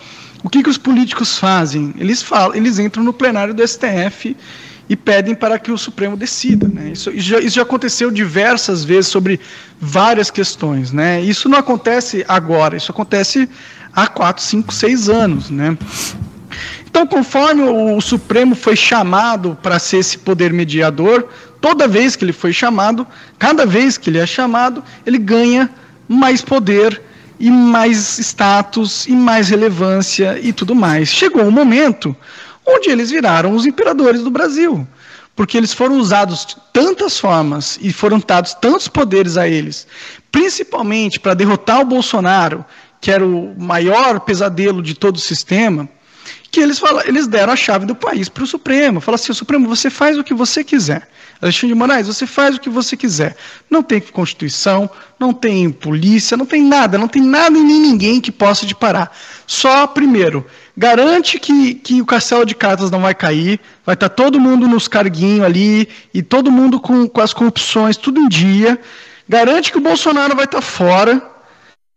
o 0.43 0.49
que, 0.49 0.61
que 0.61 0.69
os 0.69 0.77
políticos 0.77 1.39
fazem? 1.39 1.93
Eles 1.97 2.21
falam, 2.21 2.53
eles 2.53 2.77
entram 2.77 3.01
no 3.01 3.13
plenário 3.13 3.53
do 3.53 3.65
STF 3.65 4.35
e 4.89 4.97
pedem 4.97 5.33
para 5.33 5.57
que 5.57 5.71
o 5.71 5.77
Supremo 5.77 6.17
decida. 6.17 6.67
Né? 6.67 6.89
Isso, 6.91 7.09
isso 7.09 7.29
já, 7.29 7.39
isso 7.39 7.55
já 7.55 7.61
aconteceu 7.61 8.11
diversas 8.11 8.83
vezes 8.83 9.09
sobre 9.09 9.39
várias 9.79 10.29
questões. 10.29 10.91
Né? 10.91 11.21
Isso 11.21 11.47
não 11.47 11.57
acontece 11.57 12.25
agora, 12.27 12.75
isso 12.75 12.91
acontece 12.91 13.47
há 13.95 14.05
quatro, 14.05 14.43
cinco, 14.43 14.73
seis 14.73 15.07
anos. 15.07 15.49
Né? 15.49 15.77
Então, 16.85 17.07
conforme 17.07 17.63
o 17.63 18.01
Supremo 18.01 18.55
foi 18.55 18.75
chamado 18.75 19.57
para 19.63 19.79
ser 19.79 19.99
esse 19.99 20.17
poder 20.17 20.51
mediador, 20.51 21.29
toda 21.61 21.87
vez 21.87 22.17
que 22.17 22.25
ele 22.25 22.33
foi 22.33 22.51
chamado, 22.51 23.07
cada 23.39 23.65
vez 23.65 23.97
que 23.97 24.09
ele 24.09 24.19
é 24.19 24.27
chamado, 24.27 24.83
ele 25.05 25.17
ganha 25.17 25.69
mais 26.07 26.41
poder 26.41 27.01
e 27.39 27.49
mais 27.49 28.19
status 28.19 29.05
e 29.07 29.11
mais 29.11 29.49
relevância 29.49 30.39
e 30.41 30.53
tudo 30.53 30.75
mais. 30.75 31.09
Chegou 31.09 31.43
um 31.43 31.51
momento 31.51 32.15
onde 32.65 32.89
eles 32.89 33.11
viraram 33.11 33.53
os 33.53 33.65
imperadores 33.65 34.21
do 34.21 34.31
Brasil, 34.31 34.87
porque 35.35 35.57
eles 35.57 35.73
foram 35.73 35.97
usados 35.97 36.45
de 36.45 36.55
tantas 36.71 37.19
formas 37.19 37.77
e 37.81 37.91
foram 37.91 38.19
dados 38.19 38.53
tantos 38.53 38.87
poderes 38.87 39.37
a 39.37 39.47
eles, 39.47 39.87
principalmente 40.31 41.19
para 41.19 41.33
derrotar 41.33 41.81
o 41.81 41.85
Bolsonaro, 41.85 42.63
que 43.01 43.11
era 43.11 43.25
o 43.25 43.53
maior 43.59 44.21
pesadelo 44.21 44.81
de 44.81 44.93
todo 44.93 45.17
o 45.17 45.19
sistema 45.19 45.89
que 46.53 46.59
eles, 46.59 46.77
falam, 46.77 47.01
eles 47.07 47.25
deram 47.25 47.51
a 47.51 47.55
chave 47.55 47.83
do 47.83 47.95
país 47.95 48.29
para 48.29 48.43
o 48.43 48.47
Supremo. 48.47 49.01
Fala 49.01 49.15
assim, 49.15 49.33
Supremo, 49.33 49.67
você 49.67 49.89
faz 49.89 50.19
o 50.19 50.23
que 50.23 50.35
você 50.35 50.63
quiser. 50.63 51.09
Alexandre 51.41 51.69
de 51.69 51.73
Moraes, 51.73 52.05
você 52.05 52.27
faz 52.27 52.55
o 52.55 52.59
que 52.59 52.69
você 52.69 52.95
quiser. 52.95 53.35
Não 53.71 53.81
tem 53.81 53.99
Constituição, 53.99 54.87
não 55.19 55.33
tem 55.33 55.71
polícia, 55.71 56.37
não 56.37 56.45
tem 56.45 56.61
nada, 56.61 56.95
não 56.95 57.07
tem 57.07 57.23
nada 57.23 57.57
e 57.57 57.63
nem 57.63 57.79
ninguém 57.79 58.21
que 58.21 58.31
possa 58.31 58.67
te 58.67 58.75
parar. 58.75 59.11
Só, 59.47 59.87
primeiro, 59.87 60.45
garante 60.77 61.39
que, 61.39 61.73
que 61.73 61.99
o 61.99 62.05
castelo 62.05 62.45
de 62.45 62.53
cartas 62.53 62.91
não 62.91 63.01
vai 63.01 63.15
cair, 63.15 63.59
vai 63.83 63.95
estar 63.95 64.09
todo 64.09 64.39
mundo 64.39 64.67
nos 64.67 64.87
carguinhos 64.87 65.43
ali, 65.43 65.89
e 66.13 66.21
todo 66.21 66.51
mundo 66.51 66.79
com, 66.79 67.09
com 67.09 67.19
as 67.19 67.33
corrupções, 67.33 67.97
tudo 67.97 68.19
em 68.19 68.29
dia. 68.29 68.79
Garante 69.27 69.71
que 69.71 69.79
o 69.79 69.81
Bolsonaro 69.81 70.35
vai 70.35 70.45
estar 70.45 70.61
fora, 70.61 71.19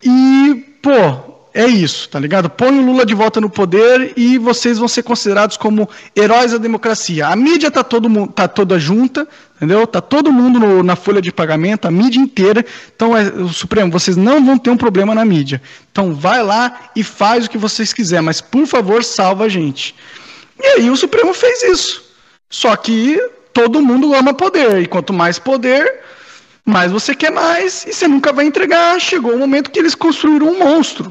e, 0.03 0.65
pô, 0.81 1.26
é 1.59 1.67
isso, 1.67 2.07
tá 2.11 2.21
ligado? 2.21 2.51
Põe 2.51 2.79
o 2.79 2.85
Lula 2.85 3.07
de 3.07 3.15
volta 3.15 3.41
no 3.41 3.49
poder 3.49 4.13
e 4.15 4.37
vocês 4.37 4.77
vão 4.77 4.87
ser 4.87 5.03
considerados 5.03 5.57
como 5.57 5.89
heróis 6.15 6.53
da 6.53 6.59
democracia. 6.59 7.29
A 7.29 7.35
mídia 7.35 7.71
tá, 7.71 7.83
todo, 7.83 8.27
tá 8.27 8.47
toda 8.47 8.79
junta, 8.79 9.27
entendeu? 9.57 9.87
Tá 9.87 10.03
todo 10.03 10.31
mundo 10.31 10.59
no- 10.61 10.83
na 10.83 10.95
folha 10.97 11.23
de 11.23 11.33
pagamento, 11.33 11.89
a 11.89 11.91
mídia 11.91 12.21
inteira. 12.21 12.63
Então, 12.95 13.17
é, 13.17 13.23
o 13.29 13.49
Supremo, 13.49 13.91
vocês 13.91 14.19
não 14.19 14.45
vão 14.45 14.59
ter 14.59 14.69
um 14.69 14.77
problema 14.77 15.15
na 15.15 15.25
mídia. 15.25 15.63
Então, 15.91 16.15
vai 16.15 16.43
lá 16.43 16.91
e 16.95 17.03
faz 17.03 17.47
o 17.47 17.51
que 17.51 17.57
vocês 17.57 17.91
quiserem, 17.91 18.27
mas, 18.27 18.43
por 18.43 18.67
favor, 18.67 19.03
salva 19.03 19.45
a 19.45 19.49
gente. 19.49 19.95
E 20.63 20.67
aí 20.67 20.91
o 20.91 20.97
Supremo 20.97 21.33
fez 21.33 21.63
isso. 21.63 22.05
Só 22.51 22.77
que 22.77 23.19
todo 23.55 23.81
mundo 23.81 24.15
ama 24.15 24.35
poder, 24.35 24.83
e 24.83 24.87
quanto 24.87 25.11
mais 25.11 25.39
poder, 25.39 26.01
mais 26.67 26.93
você 26.93 27.15
quer 27.15 27.33
mais, 27.33 27.87
e 27.87 27.95
você 27.95 28.07
nunca 28.07 28.31
vai 28.31 28.45
entregar. 28.45 29.01
Chegou 29.01 29.33
o 29.35 29.39
momento 29.39 29.71
que 29.71 29.79
eles 29.79 29.95
construíram 29.95 30.49
um 30.49 30.59
monstro 30.59 31.11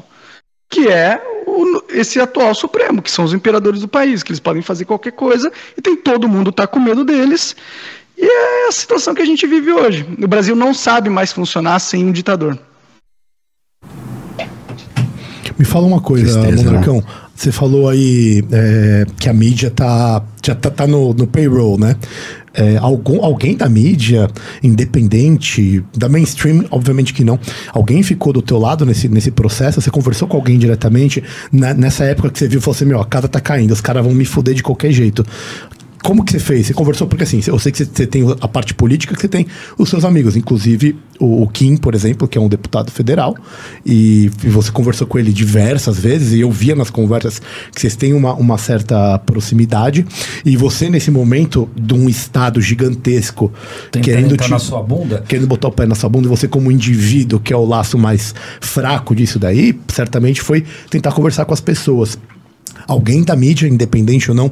que 0.68 0.88
é 0.88 1.20
o- 1.46 1.82
esse 1.90 2.20
atual 2.20 2.54
Supremo, 2.54 3.00
que 3.00 3.10
são 3.10 3.24
os 3.24 3.32
imperadores 3.32 3.80
do 3.80 3.88
país, 3.88 4.22
que 4.22 4.30
eles 4.32 4.40
podem 4.40 4.62
fazer 4.62 4.84
qualquer 4.84 5.12
coisa 5.12 5.52
e 5.76 5.80
tem 5.80 5.96
todo 5.96 6.28
mundo 6.28 6.50
tá 6.52 6.66
com 6.66 6.80
medo 6.80 7.04
deles. 7.04 7.54
E 8.18 8.24
é 8.24 8.68
a 8.68 8.72
situação 8.72 9.14
que 9.14 9.22
a 9.22 9.26
gente 9.26 9.46
vive 9.46 9.72
hoje. 9.72 10.06
O 10.22 10.26
Brasil 10.26 10.56
não 10.56 10.72
sabe 10.72 11.10
mais 11.10 11.32
funcionar 11.32 11.78
sem 11.78 12.04
um 12.04 12.12
ditador. 12.12 12.58
Me 15.58 15.64
fala 15.64 15.86
uma 15.86 16.00
coisa, 16.00 16.40
né? 16.42 16.50
Monarcão. 16.52 17.02
Você 17.34 17.52
falou 17.52 17.88
aí 17.88 18.42
é, 18.50 19.06
que 19.18 19.28
a 19.28 19.32
mídia 19.32 19.70
tá, 19.70 20.22
já 20.44 20.54
tá, 20.54 20.70
tá 20.70 20.86
no, 20.86 21.12
no 21.12 21.26
payroll, 21.26 21.78
né? 21.78 21.96
É, 22.56 22.76
algum, 22.78 23.22
alguém 23.24 23.56
da 23.56 23.68
mídia, 23.68 24.28
independente, 24.62 25.84
da 25.96 26.08
mainstream, 26.08 26.64
obviamente 26.70 27.12
que 27.12 27.22
não. 27.24 27.38
Alguém 27.72 28.02
ficou 28.02 28.32
do 28.32 28.40
teu 28.40 28.58
lado 28.58 28.86
nesse, 28.86 29.08
nesse 29.08 29.30
processo? 29.30 29.80
Você 29.80 29.90
conversou 29.90 30.26
com 30.26 30.36
alguém 30.36 30.58
diretamente? 30.58 31.22
Na- 31.52 31.74
nessa 31.74 32.04
época 32.04 32.30
que 32.30 32.38
você 32.38 32.48
viu, 32.48 32.60
falou 32.60 32.74
assim: 32.74 32.84
meu, 32.84 33.00
a 33.00 33.04
casa 33.04 33.28
tá 33.28 33.40
caindo, 33.40 33.72
os 33.72 33.80
caras 33.80 34.04
vão 34.04 34.14
me 34.14 34.24
fuder 34.24 34.54
de 34.54 34.62
qualquer 34.62 34.90
jeito. 34.92 35.24
Como 36.06 36.24
que 36.24 36.32
você 36.32 36.38
fez? 36.38 36.66
Você 36.68 36.72
conversou? 36.74 37.06
Porque 37.08 37.24
assim, 37.24 37.40
eu 37.46 37.58
sei 37.58 37.72
que 37.72 37.84
você, 37.84 38.06
tem 38.06 38.22
a 38.40 38.46
parte 38.48 38.72
política, 38.72 39.14
que 39.14 39.20
você 39.20 39.28
tem 39.28 39.46
os 39.76 39.88
seus 39.88 40.04
amigos, 40.04 40.36
inclusive 40.36 40.96
o, 41.18 41.42
o 41.42 41.48
Kim, 41.48 41.76
por 41.76 41.94
exemplo, 41.94 42.28
que 42.28 42.38
é 42.38 42.40
um 42.40 42.48
deputado 42.48 42.90
federal, 42.92 43.36
e, 43.84 44.30
e 44.44 44.48
você 44.48 44.70
conversou 44.70 45.06
com 45.06 45.18
ele 45.18 45.32
diversas 45.32 45.98
vezes, 45.98 46.32
e 46.32 46.40
eu 46.40 46.50
via 46.50 46.76
nas 46.76 46.90
conversas 46.90 47.40
que 47.72 47.80
vocês 47.80 47.96
têm 47.96 48.12
uma, 48.14 48.34
uma 48.34 48.56
certa 48.56 49.18
proximidade, 49.18 50.06
e 50.44 50.56
você, 50.56 50.88
nesse 50.88 51.10
momento 51.10 51.68
de 51.76 51.94
um 51.94 52.08
Estado 52.08 52.60
gigantesco, 52.60 53.52
Tentando 53.90 54.04
querendo 54.04 54.36
te- 54.36 54.50
na 54.50 54.58
sua 54.58 54.82
bunda? 54.82 55.24
querendo 55.26 55.48
botar 55.48 55.68
o 55.68 55.72
pé 55.72 55.86
na 55.86 55.94
sua 55.94 56.08
bunda, 56.08 56.28
e 56.28 56.30
você 56.30 56.46
como 56.46 56.70
indivíduo, 56.70 57.40
que 57.40 57.52
é 57.52 57.56
o 57.56 57.64
laço 57.64 57.98
mais 57.98 58.34
fraco 58.60 59.14
disso 59.14 59.38
daí, 59.38 59.78
certamente 59.88 60.40
foi 60.40 60.64
tentar 60.88 61.12
conversar 61.12 61.44
com 61.44 61.52
as 61.54 61.60
pessoas. 61.60 62.16
Alguém 62.86 63.22
da 63.22 63.34
mídia, 63.34 63.66
independente 63.66 64.30
ou 64.30 64.36
não, 64.36 64.50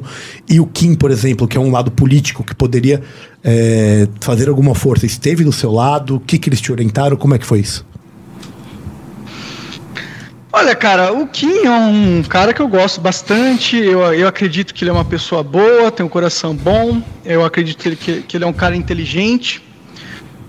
e 0.49 0.59
o 0.59 0.65
Kim, 0.65 0.95
por 0.95 1.11
exemplo, 1.11 1.47
que 1.47 1.57
é 1.57 1.59
um 1.59 1.71
lado 1.71 1.91
político 1.91 2.43
que 2.43 2.53
poderia 2.53 3.01
é, 3.43 4.07
fazer 4.19 4.49
alguma 4.49 4.75
força, 4.75 5.05
esteve 5.05 5.43
do 5.43 5.51
seu 5.51 5.71
lado? 5.71 6.15
O 6.15 6.19
que, 6.19 6.37
que 6.37 6.49
eles 6.49 6.59
te 6.59 6.71
orientaram? 6.71 7.15
Como 7.15 7.33
é 7.35 7.37
que 7.37 7.45
foi 7.45 7.59
isso? 7.59 7.85
Olha, 10.57 10.73
cara, 10.73 11.11
o 11.11 11.27
Kim 11.27 11.65
é 11.65 11.69
um 11.69 12.23
cara 12.23 12.53
que 12.53 12.61
eu 12.61 12.67
gosto 12.69 13.01
bastante. 13.01 13.75
Eu, 13.75 14.01
eu 14.13 14.25
acredito 14.25 14.73
que 14.73 14.85
ele 14.85 14.89
é 14.89 14.93
uma 14.93 15.03
pessoa 15.03 15.43
boa, 15.43 15.91
tem 15.91 16.05
um 16.05 16.07
coração 16.07 16.55
bom. 16.55 17.01
Eu 17.25 17.43
acredito 17.43 17.77
que 17.77 17.89
ele, 17.89 17.95
que, 17.97 18.21
que 18.21 18.37
ele 18.37 18.45
é 18.45 18.47
um 18.47 18.53
cara 18.53 18.73
inteligente. 18.73 19.61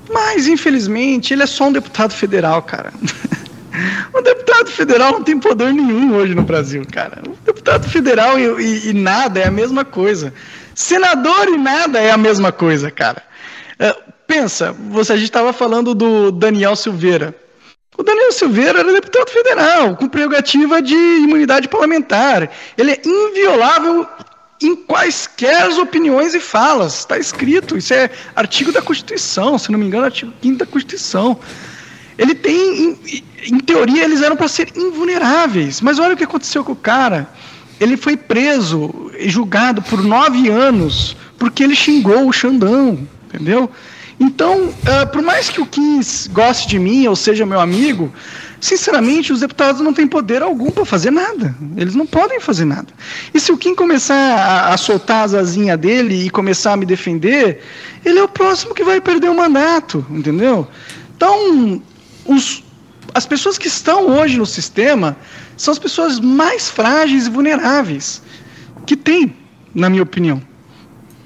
Mas, 0.09 0.47
infelizmente, 0.47 1.35
ele 1.35 1.43
é 1.43 1.47
só 1.47 1.67
um 1.67 1.73
deputado 1.73 2.13
federal, 2.13 2.63
cara. 2.63 2.93
O 4.13 4.21
deputado 4.21 4.71
federal 4.71 5.13
não 5.13 5.23
tem 5.23 5.39
poder 5.39 5.73
nenhum 5.73 6.15
hoje 6.17 6.35
no 6.35 6.43
Brasil, 6.43 6.83
cara. 6.91 7.23
O 7.27 7.37
deputado 7.45 7.89
federal 7.89 8.39
e, 8.39 8.45
e- 8.63 8.91
e 8.91 8.93
nada 8.93 9.41
é 9.41 9.47
a 9.47 9.51
mesma 9.51 9.85
coisa. 9.85 10.33
Senador 10.75 11.49
e 11.49 11.57
nada 11.57 11.99
é 12.01 12.11
a 12.11 12.17
mesma 12.17 12.53
coisa, 12.53 12.91
cara. 12.91 13.23
É, 13.79 13.95
pensa, 14.27 14.73
você, 14.91 15.13
a 15.13 15.17
gente 15.17 15.27
estava 15.27 15.53
falando 15.53 15.95
do 15.95 16.31
Daniel 16.31 16.75
Silveira. 16.77 17.35
O 17.99 18.03
Daniel 18.03 18.31
Silveira 18.33 18.81
era 18.81 18.93
deputado 18.93 19.31
federal, 19.31 19.97
com 19.97 20.07
prerrogativa 20.09 20.83
de 20.83 20.95
imunidade 20.95 21.67
parlamentar. 21.69 22.51
Ele 22.77 22.91
é 22.93 23.01
inviolável 23.05 24.07
em 24.63 24.77
quaisquer 24.77 25.69
opiniões 25.79 26.35
e 26.35 26.41
falas. 26.41 26.99
Está 27.01 27.19
escrito, 27.19 27.77
isso 27.77 27.93
é 27.95 28.11
artigo 28.35 28.71
da 28.73 28.83
Constituição, 28.83 29.59
se 29.59 29.71
não 29.73 29.79
me 29.79 29.87
engano, 29.87 30.05
artigo 30.07 30.33
5 30.43 30.59
da 30.59 30.67
Constituição. 30.67 31.39
Ele 32.19 32.35
tem, 32.35 32.85
em, 32.85 33.25
em 33.53 33.59
teoria, 33.61 34.05
eles 34.05 34.23
eram 34.23 34.37
para 34.37 34.49
ser 34.49 34.73
invulneráveis. 34.77 35.81
Mas 35.81 35.99
olha 35.99 36.15
o 36.15 36.17
que 36.17 36.25
aconteceu 36.25 36.65
com 36.65 36.73
o 36.73 36.77
cara. 36.77 37.29
Ele 37.79 37.97
foi 37.97 38.17
preso 38.17 39.11
e 39.19 39.29
julgado 39.29 39.83
por 39.83 40.03
nove 40.03 40.49
anos 40.49 41.17
porque 41.39 41.63
ele 41.63 41.77
xingou 41.77 42.27
o 42.27 42.33
Xandão, 42.33 42.99
entendeu? 43.27 43.71
Então, 44.19 44.73
ah, 44.87 45.05
por 45.05 45.21
mais 45.21 45.51
que 45.51 45.61
o 45.61 45.67
Kim 45.67 46.01
goste 46.31 46.69
de 46.69 46.79
mim 46.79 47.07
ou 47.07 47.15
seja 47.15 47.45
meu 47.45 47.61
amigo, 47.61 48.11
sinceramente, 48.59 49.31
os 49.31 49.41
deputados 49.41 49.83
não 49.83 49.93
têm 49.93 50.07
poder 50.07 50.43
algum 50.43 50.71
para 50.71 50.87
fazer 50.87 51.11
nada. 51.11 51.55
Eles 51.77 51.95
não 51.95 52.07
podem 52.07 52.41
fazer 52.41 52.65
nada. 52.65 52.89
E 53.35 53.39
se 53.39 53.53
o 53.53 53.59
Kim 53.59 53.75
começar 53.75 54.15
a, 54.15 54.73
a 54.73 54.77
soltar 54.79 55.25
as 55.25 55.35
asinhas 55.35 55.79
dele 55.79 56.27
e 56.27 56.31
começar 56.31 56.73
a 56.73 56.77
me 56.79 56.87
defender, 56.87 57.61
ele 58.05 58.19
é 58.19 58.23
o 58.23 58.29
próximo 58.29 58.75
que 58.75 58.83
vai 58.83 59.03
perder 59.03 59.29
o 59.29 59.37
mandato, 59.37 60.05
entendeu? 60.09 60.67
Então, 61.15 61.83
os, 62.27 62.63
as 63.15 63.27
pessoas 63.27 63.59
que 63.59 63.69
estão 63.69 64.09
hoje 64.09 64.39
no 64.39 64.47
sistema 64.47 65.17
são 65.57 65.73
as 65.73 65.79
pessoas 65.79 66.21
mais 66.21 66.69
frágeis 66.69 67.27
e 67.27 67.31
vulneráveis 67.31 68.23
que 68.85 68.97
tem, 68.97 69.35
na 69.75 69.89
minha 69.91 70.03
opinião. 70.03 70.41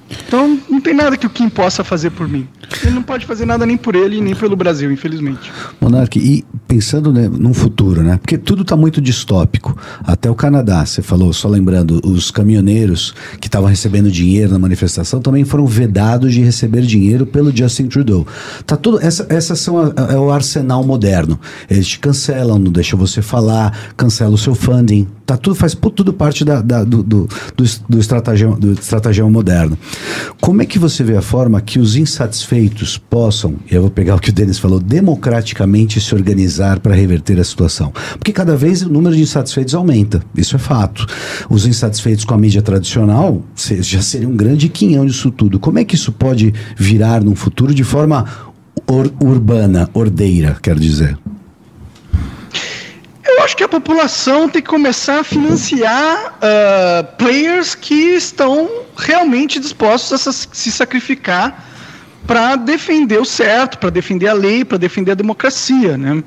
Então, 0.09 0.59
não 0.69 0.81
tem 0.81 0.93
nada 0.93 1.15
que 1.15 1.25
o 1.25 1.29
Kim 1.29 1.49
possa 1.49 1.83
fazer 1.83 2.09
por 2.11 2.27
mim. 2.27 2.47
Ele 2.83 2.91
não 2.95 3.03
pode 3.03 3.25
fazer 3.25 3.45
nada 3.45 3.65
nem 3.65 3.77
por 3.77 3.95
ele, 3.95 4.21
nem 4.21 4.35
pelo 4.35 4.55
Brasil, 4.55 4.91
infelizmente. 4.91 5.51
Monark, 5.79 6.17
e 6.19 6.43
pensando 6.67 7.11
né, 7.11 7.27
num 7.29 7.53
futuro, 7.53 8.01
né? 8.01 8.17
Porque 8.21 8.37
tudo 8.37 8.61
está 8.61 8.75
muito 8.75 9.01
distópico. 9.01 9.77
Até 10.03 10.29
o 10.29 10.35
Canadá, 10.35 10.85
você 10.85 11.01
falou, 11.01 11.33
só 11.33 11.47
lembrando, 11.49 11.99
os 12.05 12.31
caminhoneiros 12.31 13.13
que 13.39 13.47
estavam 13.47 13.67
recebendo 13.69 14.09
dinheiro 14.09 14.51
na 14.53 14.59
manifestação 14.59 15.19
também 15.21 15.43
foram 15.43 15.65
vedados 15.65 16.33
de 16.33 16.41
receber 16.41 16.81
dinheiro 16.83 17.25
pelo 17.25 17.55
Justin 17.55 17.87
Trudeau. 17.87 18.25
Tá 18.65 18.77
tudo, 18.77 18.99
essa, 19.01 19.25
essas 19.29 19.59
são 19.59 19.77
a- 19.79 19.93
é 20.13 20.17
o 20.17 20.31
arsenal 20.31 20.83
moderno. 20.85 21.39
Eles 21.69 21.87
te 21.87 21.99
cancelam, 21.99 22.57
não 22.57 22.71
deixam 22.71 22.97
você 22.97 23.21
falar, 23.21 23.91
cancelam 23.97 24.33
o 24.33 24.37
seu 24.37 24.55
funding. 24.55 25.07
Tá 25.25 25.35
tudo 25.37 25.55
faz 25.55 25.75
tudo 25.95 26.13
parte 26.13 26.43
da, 26.45 26.61
da- 26.61 26.83
do, 26.83 27.03
do, 27.03 27.27
do, 27.55 27.63
do 27.89 27.99
estratagema, 27.99 28.55
do 28.55 28.73
estratagema 28.73 29.29
moderno. 29.29 29.77
Como 30.39 30.61
é 30.61 30.65
que 30.65 30.79
você 30.79 31.03
vê 31.03 31.17
a 31.17 31.21
forma 31.21 31.59
que 31.61 31.79
os 31.79 31.95
insatisfeitos 31.95 32.60
possam, 33.09 33.55
e 33.69 33.75
eu 33.75 33.81
vou 33.81 33.91
pegar 33.91 34.15
o 34.15 34.19
que 34.19 34.29
o 34.29 34.33
Denis 34.33 34.59
falou, 34.59 34.79
democraticamente 34.79 35.99
se 36.01 36.13
organizar 36.13 36.79
para 36.79 36.93
reverter 36.95 37.39
a 37.39 37.43
situação? 37.43 37.91
Porque 38.17 38.31
cada 38.31 38.55
vez 38.55 38.81
o 38.81 38.89
número 38.89 39.15
de 39.15 39.21
insatisfeitos 39.21 39.73
aumenta, 39.75 40.21
isso 40.35 40.55
é 40.55 40.59
fato. 40.59 41.05
Os 41.49 41.65
insatisfeitos 41.65 42.25
com 42.25 42.33
a 42.33 42.37
mídia 42.37 42.61
tradicional 42.61 43.41
já 43.55 44.01
seria 44.01 44.27
um 44.27 44.35
grande 44.35 44.69
quinhão 44.69 45.05
disso 45.05 45.31
tudo. 45.31 45.59
Como 45.59 45.79
é 45.79 45.85
que 45.85 45.95
isso 45.95 46.11
pode 46.11 46.53
virar 46.77 47.23
num 47.23 47.35
futuro 47.35 47.73
de 47.73 47.83
forma 47.83 48.25
ur- 48.89 49.13
urbana, 49.21 49.89
ordeira, 49.93 50.57
quero 50.61 50.79
dizer? 50.79 51.17
Eu 53.23 53.43
acho 53.43 53.55
que 53.55 53.63
a 53.63 53.69
população 53.69 54.49
tem 54.49 54.61
que 54.61 54.67
começar 54.67 55.19
a 55.21 55.23
financiar 55.23 56.37
ah, 56.41 57.03
players 57.17 57.73
que 57.73 58.15
estão 58.15 58.69
realmente 58.95 59.59
dispostos 59.59 60.27
a 60.27 60.31
se 60.31 60.71
sacrificar 60.71 61.70
para 62.25 62.55
defender 62.55 63.19
o 63.19 63.25
certo, 63.25 63.77
para 63.77 63.89
defender 63.89 64.27
a 64.27 64.33
lei, 64.33 64.63
para 64.63 64.77
defender 64.77 65.11
a 65.11 65.15
democracia, 65.15 65.97
né? 65.97 66.23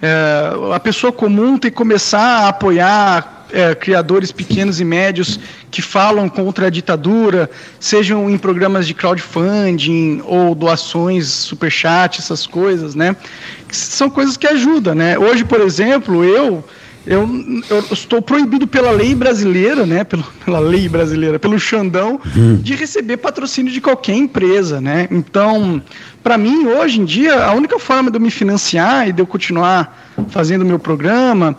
É, 0.00 0.74
a 0.74 0.80
pessoa 0.80 1.10
comum 1.10 1.56
tem 1.56 1.70
que 1.70 1.76
começar 1.76 2.44
a 2.44 2.48
apoiar 2.48 3.46
é, 3.50 3.74
criadores 3.74 4.30
pequenos 4.30 4.80
e 4.80 4.84
médios 4.84 5.40
que 5.70 5.80
falam 5.80 6.28
contra 6.28 6.66
a 6.66 6.70
ditadura, 6.70 7.50
sejam 7.80 8.28
em 8.28 8.36
programas 8.36 8.86
de 8.86 8.94
crowdfunding 8.94 10.20
ou 10.24 10.54
doações, 10.54 11.28
superchat, 11.28 12.20
essas 12.20 12.46
coisas, 12.46 12.94
né? 12.94 13.16
São 13.70 14.10
coisas 14.10 14.36
que 14.36 14.46
ajudam, 14.46 14.94
né? 14.94 15.18
Hoje, 15.18 15.44
por 15.44 15.60
exemplo, 15.60 16.24
eu 16.24 16.64
eu, 17.06 17.28
eu 17.70 17.84
estou 17.92 18.20
proibido 18.20 18.66
pela 18.66 18.90
lei 18.90 19.14
brasileira, 19.14 19.86
né? 19.86 20.02
Pelo, 20.04 20.24
pela 20.44 20.58
lei 20.58 20.88
brasileira, 20.88 21.38
pelo 21.38 21.58
Xandão, 21.58 22.20
de 22.62 22.74
receber 22.74 23.16
patrocínio 23.18 23.72
de 23.72 23.80
qualquer 23.80 24.14
empresa, 24.16 24.80
né? 24.80 25.06
Então, 25.10 25.80
para 26.22 26.36
mim, 26.36 26.66
hoje 26.66 27.00
em 27.00 27.04
dia, 27.04 27.44
a 27.44 27.52
única 27.52 27.78
forma 27.78 28.10
de 28.10 28.16
eu 28.16 28.20
me 28.20 28.30
financiar 28.30 29.08
e 29.08 29.12
de 29.12 29.22
eu 29.22 29.26
continuar 29.26 30.12
fazendo 30.28 30.62
o 30.62 30.66
meu 30.66 30.78
programa 30.78 31.56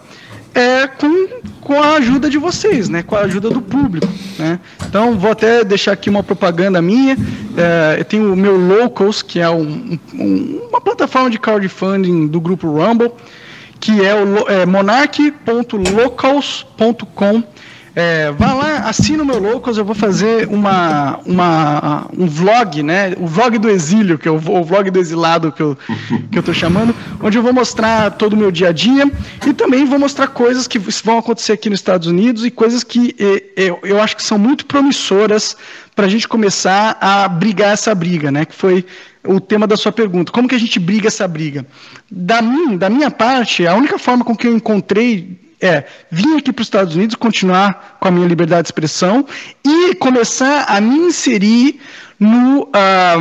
é 0.53 0.88
com, 0.88 1.27
com 1.62 1.81
a 1.81 1.97
ajuda 1.97 2.29
de 2.29 2.38
vocês, 2.39 2.89
né? 2.89 3.03
Com 3.03 3.15
a 3.15 3.21
ajuda 3.21 3.49
do 3.49 3.62
público, 3.62 4.07
né? 4.39 4.60
Então, 4.88 5.17
vou 5.17 5.31
até 5.31 5.63
deixar 5.63 5.91
aqui 5.91 6.10
uma 6.10 6.23
propaganda 6.23 6.81
minha. 6.81 7.15
É, 7.55 7.99
eu 7.99 8.03
tenho 8.05 8.33
o 8.33 8.36
meu 8.36 8.57
Locals, 8.57 9.21
que 9.21 9.39
é 9.39 9.49
um- 9.49 9.97
um- 10.13 10.62
uma 10.69 10.81
plataforma 10.81 11.29
de 11.29 11.38
crowdfunding 11.39 12.27
do 12.27 12.41
grupo 12.41 12.67
Rumble 12.69 13.12
que 13.88 14.06
é 14.06 14.13
o 14.13 14.50
é, 14.50 14.65
monarch.locals.com. 14.65 17.43
É, 17.95 18.34
vá 18.34 18.54
lá, 18.54 18.80
assina 18.80 19.23
o 19.23 19.26
meu 19.26 19.39
Locals, 19.39 19.78
eu 19.78 19.86
vou 19.86 19.95
fazer 19.95 20.45
uma, 20.50 21.21
uma, 21.26 22.06
um 22.15 22.28
vlog, 22.28 22.84
né? 22.84 23.15
O 23.17 23.26
vlog 23.26 23.58
do 23.58 23.69
exílio, 23.69 24.19
que 24.19 24.28
é 24.28 24.32
o, 24.32 24.38
vlog 24.38 24.91
do 24.91 25.00
exilado 25.00 25.54
que 25.54 25.63
eu, 25.63 25.78
que 26.30 26.38
eu 26.38 26.43
tô 26.43 26.54
chamando, 26.54 26.93
onde 27.23 27.38
eu 27.38 27.41
vou 27.41 27.54
mostrar 27.54 28.12
todo 28.12 28.34
o 28.34 28.38
meu 28.38 28.52
dia 28.52 28.67
a 28.69 28.73
dia 28.73 29.12
e 29.47 29.54
também 29.54 29.86
vou 29.86 29.97
mostrar 29.97 30.28
coisas 30.28 30.67
que 30.67 30.78
vão 30.78 31.17
acontecer 31.17 31.54
aqui 31.54 31.69
nos 31.69 31.80
Estados 31.80 32.08
Unidos 32.08 32.45
e 32.45 32.52
coisas 32.52 32.84
que 32.84 33.15
eu, 33.56 33.80
eu 33.82 34.02
acho 34.02 34.17
que 34.17 34.21
são 34.21 34.38
muito 34.38 34.65
promissoras 34.65 35.56
para 35.95 36.06
a 36.06 36.10
gente 36.10 36.28
começar 36.28 36.97
a 37.02 37.28
brigar 37.28 37.71
essa 37.71 37.95
briga, 37.95 38.30
né? 38.30 38.45
Que 38.45 38.54
foi 38.54 38.86
o 39.28 39.40
tema 39.40 39.68
da 39.68 39.78
sua 39.78 39.92
pergunta. 39.92 40.32
Como 40.32 40.48
que 40.48 40.56
a 40.56 40.60
gente 40.60 40.80
briga 40.80 41.08
essa 41.08 41.28
briga? 41.28 41.66
Da, 42.10 42.42
mim, 42.42 42.78
da 42.78 42.90
minha 42.90 43.12
parte, 43.12 43.66
a 43.68 43.76
única 43.76 44.00
forma 44.00 44.24
com 44.24 44.36
que 44.36 44.48
eu 44.48 44.56
encontrei 44.56 45.40
é 45.60 45.86
vir 46.12 46.38
aqui 46.38 46.54
para 46.54 46.62
os 46.62 46.68
Estados 46.68 46.96
Unidos, 46.96 47.16
continuar 47.16 47.98
com 48.00 48.08
a 48.08 48.12
minha 48.12 48.28
liberdade 48.28 48.63
de 48.63 48.68
expressão 48.68 49.25
e 49.65 49.96
começar 49.96 50.65
a 50.67 50.80
me 50.80 50.96
inserir 50.98 51.80
no, 52.19 52.69
ah, 52.73 53.15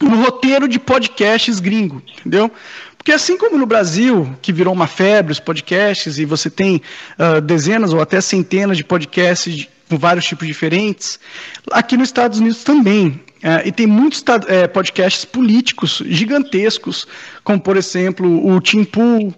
no 0.00 0.22
roteiro 0.22 0.66
de 0.68 0.78
podcasts 0.78 1.60
gringo, 1.60 2.02
entendeu? 2.20 2.50
Porque 2.96 3.12
assim 3.12 3.36
como 3.36 3.56
no 3.58 3.66
Brasil, 3.66 4.34
que 4.42 4.52
virou 4.52 4.72
uma 4.72 4.86
febre 4.86 5.32
os 5.32 5.40
podcasts, 5.40 6.18
e 6.18 6.24
você 6.24 6.48
tem 6.50 6.80
ah, 7.18 7.40
dezenas 7.40 7.92
ou 7.92 8.00
até 8.00 8.20
centenas 8.20 8.76
de 8.76 8.84
podcasts 8.84 9.54
de- 9.54 9.68
com 9.88 9.96
vários 9.96 10.26
tipos 10.26 10.46
diferentes, 10.46 11.18
aqui 11.72 11.96
nos 11.96 12.08
Estados 12.08 12.38
Unidos 12.38 12.62
também. 12.62 13.20
Ah, 13.42 13.62
e 13.64 13.70
tem 13.70 13.86
muitos 13.86 14.20
ta- 14.22 14.40
eh, 14.48 14.66
podcasts 14.66 15.24
políticos 15.24 16.02
gigantescos, 16.06 17.06
como 17.44 17.60
por 17.60 17.76
exemplo 17.76 18.46
o 18.48 18.60
Tim 18.60 18.84
Pool, 18.84 19.32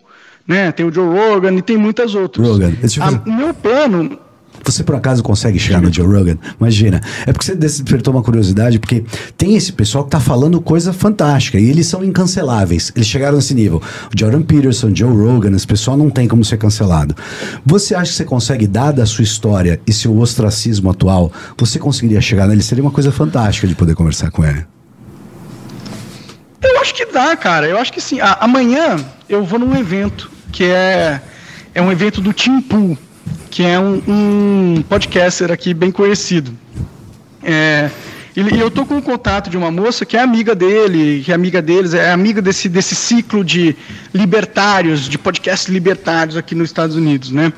né? 0.46 0.72
tem 0.72 0.86
o 0.86 0.92
Joe 0.92 1.06
Rogan 1.06 1.54
e 1.54 1.62
tem 1.62 1.76
muitas 1.76 2.14
outras. 2.14 2.46
Rogan, 2.48 2.72
eu 2.82 2.88
Ah, 3.02 3.22
o 3.26 3.32
meu 3.32 3.52
plano. 3.54 4.18
Você 4.70 4.84
por 4.84 4.94
acaso 4.94 5.22
consegue 5.22 5.58
chegar 5.58 5.82
no 5.82 5.92
Joe 5.92 6.06
Rogan? 6.06 6.38
Imagina. 6.58 7.00
É 7.26 7.32
porque 7.32 7.44
você 7.44 7.56
despertou 7.56 8.14
uma 8.14 8.22
curiosidade, 8.22 8.78
porque 8.78 9.04
tem 9.36 9.56
esse 9.56 9.72
pessoal 9.72 10.04
que 10.04 10.10
tá 10.10 10.20
falando 10.20 10.60
coisa 10.60 10.92
fantástica 10.92 11.58
e 11.58 11.68
eles 11.68 11.86
são 11.86 12.04
incanceláveis. 12.04 12.92
Eles 12.94 13.08
chegaram 13.08 13.36
nesse 13.36 13.52
nível. 13.52 13.82
Jordan 14.16 14.42
Peterson, 14.42 14.94
Joe 14.94 15.12
Rogan, 15.12 15.56
esse 15.56 15.66
pessoal 15.66 15.96
não 15.96 16.08
tem 16.08 16.28
como 16.28 16.44
ser 16.44 16.56
cancelado. 16.56 17.16
Você 17.66 17.94
acha 17.94 18.12
que 18.12 18.16
você 18.16 18.24
consegue, 18.24 18.66
dada 18.66 19.02
a 19.02 19.06
sua 19.06 19.24
história 19.24 19.80
e 19.86 19.92
seu 19.92 20.16
ostracismo 20.16 20.90
atual, 20.90 21.32
você 21.58 21.78
conseguiria 21.78 22.20
chegar 22.20 22.46
nele? 22.46 22.62
Seria 22.62 22.84
uma 22.84 22.92
coisa 22.92 23.10
fantástica 23.10 23.66
de 23.66 23.74
poder 23.74 23.94
conversar 23.96 24.30
com 24.30 24.44
ele. 24.44 24.64
Eu 26.62 26.80
acho 26.80 26.94
que 26.94 27.06
dá, 27.06 27.36
cara. 27.36 27.66
Eu 27.66 27.78
acho 27.78 27.92
que 27.92 28.00
sim. 28.00 28.18
Amanhã 28.20 28.96
eu 29.28 29.44
vou 29.44 29.58
num 29.58 29.76
evento 29.76 30.30
que 30.52 30.64
é, 30.64 31.20
é 31.74 31.82
um 31.82 31.90
evento 31.90 32.20
do 32.20 32.32
Tim 32.32 32.60
Pool, 32.60 32.96
que 33.50 33.62
é 33.62 33.78
um, 33.78 34.02
um 34.06 34.84
podcaster 34.88 35.50
aqui 35.50 35.74
bem 35.74 35.90
conhecido. 35.90 36.56
É, 37.42 37.90
e 38.36 38.60
eu 38.60 38.70
tô 38.70 38.86
com 38.86 38.94
um 38.94 39.00
contato 39.00 39.50
de 39.50 39.56
uma 39.56 39.70
moça 39.70 40.06
que 40.06 40.16
é 40.16 40.20
amiga 40.20 40.54
dele, 40.54 41.20
que 41.24 41.32
é 41.32 41.34
amiga 41.34 41.60
deles, 41.60 41.94
é 41.94 42.12
amiga 42.12 42.40
desse, 42.40 42.68
desse 42.68 42.94
ciclo 42.94 43.44
de 43.44 43.76
libertários, 44.14 45.08
de 45.08 45.18
podcasts 45.18 45.68
libertários 45.68 46.36
aqui 46.36 46.54
nos 46.54 46.68
Estados 46.68 46.94
Unidos, 46.94 47.32
né? 47.32 47.52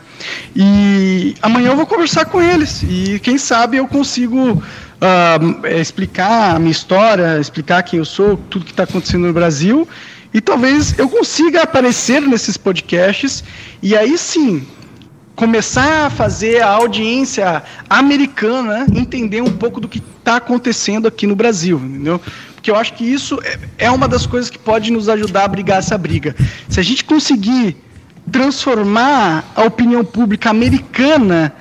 E 0.56 1.34
amanhã 1.42 1.70
eu 1.70 1.76
vou 1.76 1.86
conversar 1.86 2.24
com 2.24 2.40
eles 2.40 2.82
e 2.82 3.20
quem 3.20 3.36
sabe 3.36 3.76
eu 3.76 3.86
consigo 3.86 4.62
é, 5.00 5.80
explicar 5.80 6.56
a 6.56 6.58
minha 6.58 6.72
história, 6.72 7.38
explicar 7.38 7.82
quem 7.82 7.98
eu 7.98 8.04
sou, 8.04 8.38
tudo 8.48 8.64
que 8.64 8.70
está 8.70 8.84
acontecendo 8.84 9.26
no 9.26 9.32
Brasil 9.32 9.86
e 10.32 10.40
talvez 10.40 10.98
eu 10.98 11.08
consiga 11.08 11.62
aparecer 11.62 12.22
nesses 12.22 12.56
podcasts 12.56 13.44
e 13.82 13.94
aí 13.94 14.16
sim 14.16 14.66
começar 15.34 16.06
a 16.06 16.10
fazer 16.10 16.62
a 16.62 16.70
audiência 16.70 17.62
americana 17.88 18.86
entender 18.94 19.40
um 19.40 19.50
pouco 19.52 19.80
do 19.80 19.88
que 19.88 20.02
está 20.18 20.36
acontecendo 20.36 21.08
aqui 21.08 21.26
no 21.26 21.34
Brasil, 21.34 21.78
entendeu? 21.78 22.20
Porque 22.54 22.70
eu 22.70 22.76
acho 22.76 22.92
que 22.94 23.04
isso 23.04 23.40
é- 23.42 23.86
é 23.86 23.90
uma 23.90 24.06
das 24.06 24.26
coisas 24.26 24.48
que 24.50 24.58
pode 24.58 24.92
nos 24.92 25.08
ajudar 25.08 25.44
a 25.44 25.48
brigar 25.48 25.78
essa 25.78 25.98
briga. 25.98 26.36
Se 26.68 26.78
a 26.78 26.82
gente 26.82 27.04
conseguir 27.04 27.76
transformar 28.30 29.44
a 29.56 29.62
opinião 29.62 30.04
pública 30.04 30.50
americana 30.50 31.52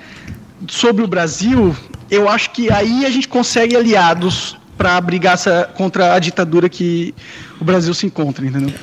sobre 0.67 1.03
o 1.03 1.07
Brasil, 1.07 1.75
eu 2.09 2.29
acho 2.29 2.51
que 2.51 2.71
aí 2.71 3.05
a 3.05 3.09
gente 3.09 3.27
consegue 3.27 3.75
aliados 3.75 4.57
para 4.77 4.99
brigar 5.01 5.33
essa, 5.35 5.69
contra 5.75 6.13
a 6.13 6.19
ditadura 6.19 6.69
que 6.69 7.15
o 7.61 7.63
Brasil 7.63 7.93
se 7.93 8.07
encontra, 8.07 8.43
entendeu? 8.45 8.73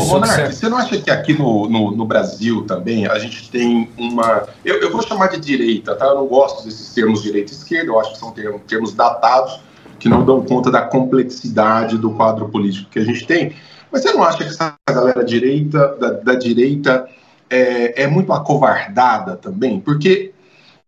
Ô, 0.00 0.04
Monark, 0.06 0.40
você- 0.46 0.52
você 0.52 0.68
não 0.68 0.78
acha 0.78 0.98
que 0.98 1.10
aqui 1.10 1.34
no, 1.34 1.68
no, 1.68 1.90
no 1.94 2.06
Brasil 2.06 2.62
também 2.62 3.06
a 3.06 3.18
gente 3.18 3.50
tem 3.50 3.88
uma. 3.96 4.44
Eu, 4.64 4.80
eu 4.80 4.90
vou 4.90 5.02
chamar 5.02 5.28
de 5.28 5.38
direita, 5.38 5.94
tá? 5.94 6.06
Eu 6.06 6.14
não 6.14 6.26
gosto 6.26 6.64
desses 6.64 6.92
termos 6.94 7.22
direita 7.22 7.52
e 7.52 7.54
esquerda, 7.54 7.90
eu 7.90 8.00
acho 8.00 8.12
que 8.12 8.18
são 8.18 8.30
termos, 8.32 8.62
termos 8.66 8.94
datados 8.94 9.60
que 9.98 10.08
não 10.08 10.24
dão 10.24 10.42
conta 10.42 10.70
da 10.70 10.82
complexidade 10.82 11.96
do 11.96 12.10
quadro 12.10 12.48
político 12.48 12.90
que 12.90 12.98
a 12.98 13.04
gente 13.04 13.26
tem. 13.26 13.52
Mas 13.92 14.02
você 14.02 14.12
não 14.12 14.22
acha 14.24 14.38
que 14.38 14.44
essa 14.44 14.74
galera 14.90 15.24
direita, 15.24 15.94
da, 16.00 16.10
da 16.10 16.34
direita 16.34 17.06
é, 17.48 18.02
é 18.02 18.06
muito 18.06 18.32
acovardada 18.32 19.36
também? 19.36 19.78
Porque 19.80 20.32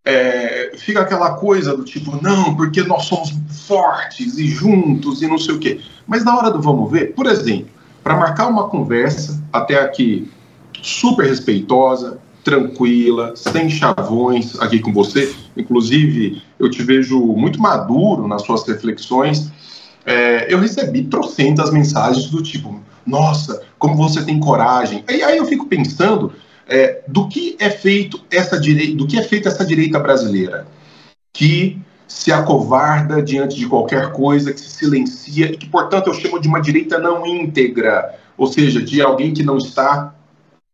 é, 0.07 0.71
fica 0.79 1.01
aquela 1.01 1.35
coisa 1.35 1.77
do 1.77 1.83
tipo, 1.83 2.17
não, 2.23 2.55
porque 2.55 2.81
nós 2.85 3.07
somos 3.07 3.35
fortes 3.67 4.39
e 4.39 4.47
juntos 4.47 5.21
e 5.21 5.27
não 5.27 5.37
sei 5.37 5.57
o 5.57 5.59
quê. 5.59 5.81
Mas 6.07 6.25
na 6.25 6.37
hora 6.39 6.49
do 6.49 6.63
vamos 6.63 6.89
ver, 6.89 7.13
por 7.13 7.27
exemplo, 7.27 7.67
para 8.05 8.17
marcar 8.17 8.47
uma 8.47 8.69
conversa 8.69 9.43
até 9.53 9.81
aqui 9.81 10.31
super 10.81 11.27
respeitosa, 11.27 12.21
tranquila, 12.45 13.35
sem 13.35 13.69
chavões 13.69 14.57
aqui 14.61 14.79
com 14.79 14.93
você. 14.93 15.35
Inclusive, 15.57 16.41
eu 16.61 16.71
te 16.71 16.85
vejo 16.85 17.19
muito 17.19 17.61
maduro 17.61 18.29
nas 18.29 18.43
suas 18.43 18.65
reflexões. 18.65 19.51
É, 20.05 20.47
eu 20.55 20.61
recebi 20.61 21.03
trocentas 21.03 21.73
mensagens 21.73 22.27
do 22.27 22.41
tipo, 22.41 22.81
nossa, 23.05 23.61
como 23.77 23.97
você 23.97 24.23
tem 24.25 24.39
coragem. 24.39 25.05
E 25.11 25.21
aí 25.25 25.37
eu 25.37 25.47
fico 25.47 25.67
pensando 25.67 26.33
é, 26.67 27.03
do 27.07 27.29
que 27.29 27.57
é 27.59 27.71
feito 27.71 28.21
essa 28.31 28.59
direita, 28.59 28.97
do 28.97 29.07
que 29.07 29.19
é 29.19 29.23
feita 29.23 29.49
essa 29.49 29.65
direita 29.65 29.99
brasileira, 29.99 30.67
que 31.33 31.79
se 32.09 32.33
acovarda 32.33 33.23
diante 33.23 33.57
de 33.57 33.67
qualquer 33.67 34.13
coisa, 34.13 34.53
que 34.53 34.61
se 34.61 34.71
silencia 34.71 35.47
e 35.47 35.57
que, 35.57 35.69
portanto, 35.69 36.09
eu 36.09 36.15
chamo 36.15 36.41
de 36.41 36.49
uma 36.49 36.61
direita 36.61 36.99
não 36.99 37.27
íntegra, 37.27 38.15
ou 38.37 38.47
seja, 38.47 38.81
de 38.81 39.01
alguém 39.01 39.33
que 39.33 39.43
não 39.43 39.59
está 39.59 40.15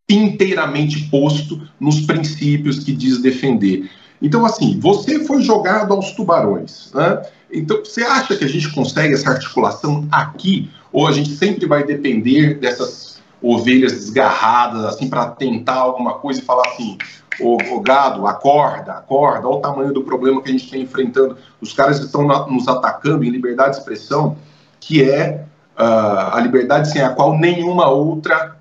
inteiramente 0.09 1.09
posto 1.09 1.61
nos 1.79 2.01
princípios 2.01 2.79
que 2.79 2.91
diz 2.91 3.21
defender. 3.21 3.89
Então, 4.21 4.45
assim, 4.45 4.79
você 4.79 5.23
foi 5.25 5.41
jogado 5.41 5.93
aos 5.93 6.11
tubarões. 6.11 6.91
Né? 6.93 7.21
Então, 7.51 7.83
você 7.83 8.03
acha 8.03 8.35
que 8.35 8.43
a 8.43 8.47
gente 8.47 8.71
consegue 8.71 9.13
essa 9.13 9.31
articulação 9.31 10.07
aqui, 10.11 10.69
ou 10.91 11.07
a 11.07 11.11
gente 11.11 11.31
sempre 11.31 11.65
vai 11.65 11.83
depender 11.83 12.55
dessas 12.55 13.12
ovelhas 13.43 13.91
desgarradas, 13.91 14.85
assim, 14.85 15.09
para 15.09 15.25
tentar 15.27 15.75
alguma 15.75 16.13
coisa 16.13 16.39
e 16.39 16.43
falar 16.43 16.63
assim: 16.67 16.97
ô, 17.41 17.57
ô 17.71 17.81
gado, 17.81 18.25
acorda, 18.25 18.93
acorda, 18.93 19.47
olha 19.47 19.57
o 19.57 19.61
tamanho 19.61 19.93
do 19.93 20.03
problema 20.03 20.41
que 20.41 20.49
a 20.49 20.51
gente 20.51 20.63
está 20.63 20.77
enfrentando. 20.77 21.37
Os 21.59 21.73
caras 21.73 21.99
estão 21.99 22.25
nos 22.47 22.67
atacando 22.67 23.23
em 23.23 23.29
liberdade 23.29 23.71
de 23.71 23.77
expressão, 23.79 24.37
que 24.79 25.03
é 25.03 25.43
ah, 25.75 26.37
a 26.37 26.39
liberdade 26.39 26.89
sem 26.89 27.01
a 27.01 27.09
qual 27.09 27.37
nenhuma 27.37 27.89
outra 27.89 28.55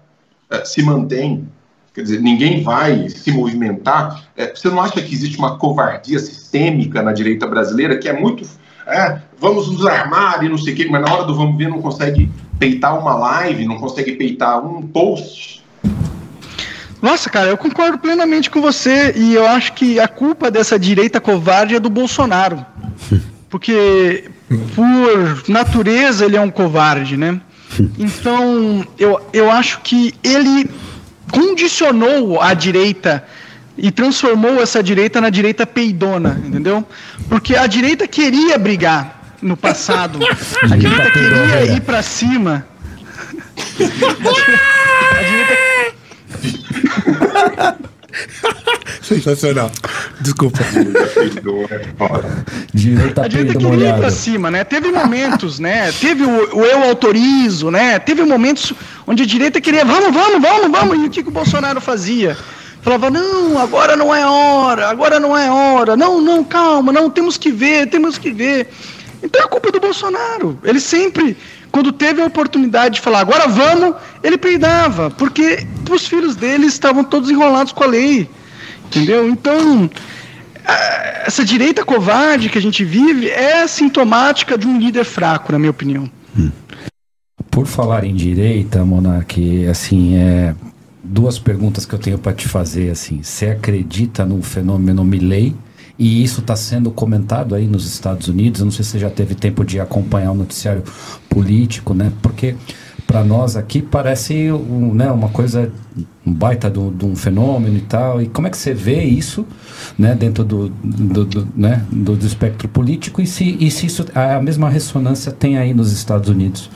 eh, 0.50 0.64
se 0.64 0.82
mantém. 0.82 1.48
Quer 1.94 2.02
dizer, 2.02 2.22
ninguém 2.22 2.62
vai 2.62 3.08
se 3.10 3.30
movimentar. 3.30 4.24
Eh, 4.34 4.52
você 4.54 4.68
não 4.68 4.80
acha 4.80 5.00
que 5.00 5.14
existe 5.14 5.36
uma 5.38 5.58
covardia 5.58 6.18
sistêmica 6.18 7.02
na 7.02 7.12
direita 7.12 7.46
brasileira 7.46 7.98
que 7.98 8.08
é 8.08 8.18
muito. 8.18 8.48
é, 8.86 9.20
vamos 9.38 9.70
nos 9.70 9.84
armar 9.86 10.42
e 10.42 10.48
não 10.48 10.56
sei 10.56 10.72
o 10.72 10.76
quê, 10.76 10.88
mas 10.90 11.02
na 11.02 11.12
hora 11.12 11.24
do 11.24 11.34
vamos 11.34 11.56
ver 11.56 11.68
não 11.68 11.82
consegue 11.82 12.30
peitar 12.62 12.96
uma 12.96 13.16
live, 13.16 13.64
não 13.64 13.76
consegue 13.76 14.12
peitar 14.12 14.64
um 14.64 14.82
post. 14.82 15.64
Nossa, 17.02 17.28
cara, 17.28 17.48
eu 17.48 17.56
concordo 17.56 17.98
plenamente 17.98 18.48
com 18.48 18.60
você 18.60 19.12
e 19.16 19.34
eu 19.34 19.44
acho 19.44 19.72
que 19.72 19.98
a 19.98 20.06
culpa 20.06 20.48
dessa 20.48 20.78
direita 20.78 21.20
covarde 21.20 21.74
é 21.74 21.80
do 21.80 21.90
Bolsonaro. 21.90 22.64
Porque, 23.50 24.30
por 24.76 25.42
natureza, 25.48 26.24
ele 26.24 26.36
é 26.36 26.40
um 26.40 26.50
covarde, 26.50 27.16
né? 27.16 27.40
Então, 27.98 28.86
eu, 28.98 29.20
eu 29.32 29.50
acho 29.50 29.80
que 29.80 30.14
ele 30.22 30.70
condicionou 31.32 32.40
a 32.40 32.54
direita 32.54 33.24
e 33.76 33.90
transformou 33.90 34.62
essa 34.62 34.82
direita 34.82 35.20
na 35.20 35.30
direita 35.30 35.66
peidona, 35.66 36.40
entendeu? 36.46 36.84
Porque 37.28 37.56
a 37.56 37.66
direita 37.66 38.06
queria 38.06 38.56
brigar 38.58 39.21
no 39.42 39.56
passado. 39.56 40.18
A 40.62 40.76
direita 40.76 41.10
queria 41.10 41.64
ir 41.74 41.80
pra 41.80 42.02
cima. 42.02 42.66
A 43.78 45.22
direita 45.22 45.72
Sensacional. 49.02 49.70
Desculpa. 50.20 50.58
Direita 52.72 53.22
A 53.22 53.28
direita 53.28 53.58
queria 53.58 53.88
ir 53.90 53.96
pra 53.96 54.10
cima, 54.10 54.50
né? 54.50 54.64
Teve 54.64 54.90
momentos, 54.92 55.58
né? 55.58 55.92
Teve 55.92 56.24
o, 56.24 56.56
o 56.56 56.64
eu 56.64 56.84
autorizo, 56.84 57.70
né? 57.70 57.98
Teve 57.98 58.22
momentos 58.24 58.72
onde 59.06 59.22
a 59.22 59.26
direita 59.26 59.60
queria, 59.60 59.84
vamos, 59.84 60.12
vamos, 60.14 60.40
vamos, 60.40 60.70
vamos. 60.70 60.98
E 60.98 61.06
o 61.06 61.10
que, 61.10 61.22
que 61.22 61.28
o 61.28 61.32
Bolsonaro 61.32 61.80
fazia? 61.80 62.36
Falava, 62.82 63.10
não, 63.10 63.58
agora 63.58 63.96
não 63.96 64.14
é 64.14 64.26
hora, 64.26 64.88
agora 64.88 65.20
não 65.20 65.36
é 65.36 65.50
hora. 65.50 65.96
Não, 65.96 66.20
não, 66.20 66.42
calma, 66.42 66.92
não, 66.92 67.08
temos 67.08 67.36
que 67.36 67.50
ver, 67.50 67.88
temos 67.88 68.18
que 68.18 68.32
ver. 68.32 68.68
Então 69.22 69.42
é 69.42 69.46
culpa 69.46 69.70
do 69.70 69.78
Bolsonaro. 69.78 70.58
Ele 70.64 70.80
sempre, 70.80 71.36
quando 71.70 71.92
teve 71.92 72.20
a 72.20 72.26
oportunidade 72.26 72.96
de 72.96 73.00
falar, 73.00 73.20
agora 73.20 73.46
vamos, 73.46 73.94
ele 74.22 74.36
peidava, 74.36 75.10
porque 75.10 75.66
os 75.90 76.06
filhos 76.06 76.34
dele 76.34 76.66
estavam 76.66 77.04
todos 77.04 77.30
enrolados 77.30 77.72
com 77.72 77.84
a 77.84 77.86
lei. 77.86 78.28
Entendeu? 78.86 79.28
Então, 79.28 79.88
essa 81.24 81.44
direita 81.44 81.84
covarde 81.84 82.48
que 82.48 82.58
a 82.58 82.62
gente 82.62 82.84
vive 82.84 83.28
é 83.28 83.66
sintomática 83.66 84.58
de 84.58 84.66
um 84.66 84.78
líder 84.78 85.04
fraco, 85.04 85.52
na 85.52 85.58
minha 85.58 85.70
opinião. 85.70 86.10
Por 87.50 87.66
falar 87.66 88.04
em 88.04 88.14
direita, 88.14 88.84
Monark, 88.84 89.66
assim, 89.66 90.16
é 90.16 90.54
duas 91.02 91.38
perguntas 91.38 91.84
que 91.84 91.94
eu 91.94 91.98
tenho 91.98 92.18
para 92.18 92.32
te 92.32 92.48
fazer, 92.48 92.90
assim. 92.90 93.22
Você 93.22 93.46
acredita 93.46 94.24
no 94.24 94.42
fenômeno 94.42 95.04
Milley? 95.04 95.54
E 96.02 96.20
isso 96.20 96.40
está 96.40 96.56
sendo 96.56 96.90
comentado 96.90 97.54
aí 97.54 97.64
nos 97.64 97.86
Estados 97.86 98.26
Unidos. 98.26 98.60
Eu 98.60 98.64
não 98.64 98.72
sei 98.72 98.84
se 98.84 98.90
você 98.90 98.98
já 98.98 99.08
teve 99.08 99.36
tempo 99.36 99.64
de 99.64 99.78
acompanhar 99.78 100.32
o 100.32 100.34
noticiário 100.34 100.82
político, 101.30 101.94
né? 101.94 102.12
Porque 102.20 102.56
para 103.06 103.22
nós 103.22 103.56
aqui 103.56 103.80
parece 103.80 104.50
um, 104.50 104.92
né, 104.92 105.12
uma 105.12 105.28
coisa, 105.28 105.70
um 106.26 106.32
baita 106.32 106.68
de 106.68 107.04
um 107.06 107.14
fenômeno 107.14 107.76
e 107.76 107.82
tal. 107.82 108.20
E 108.20 108.26
como 108.26 108.48
é 108.48 108.50
que 108.50 108.56
você 108.56 108.74
vê 108.74 109.04
isso, 109.04 109.46
né, 109.96 110.12
dentro 110.16 110.42
do, 110.42 110.70
do, 110.70 111.24
do, 111.24 111.48
né, 111.54 111.86
do, 111.88 112.18
espectro 112.26 112.68
político 112.68 113.22
e 113.22 113.26
se, 113.26 113.56
e 113.60 113.70
se 113.70 113.86
isso 113.86 114.04
a 114.12 114.42
mesma 114.42 114.68
ressonância 114.68 115.30
tem 115.30 115.56
aí 115.56 115.72
nos 115.72 115.92
Estados 115.92 116.28
Unidos? 116.28 116.68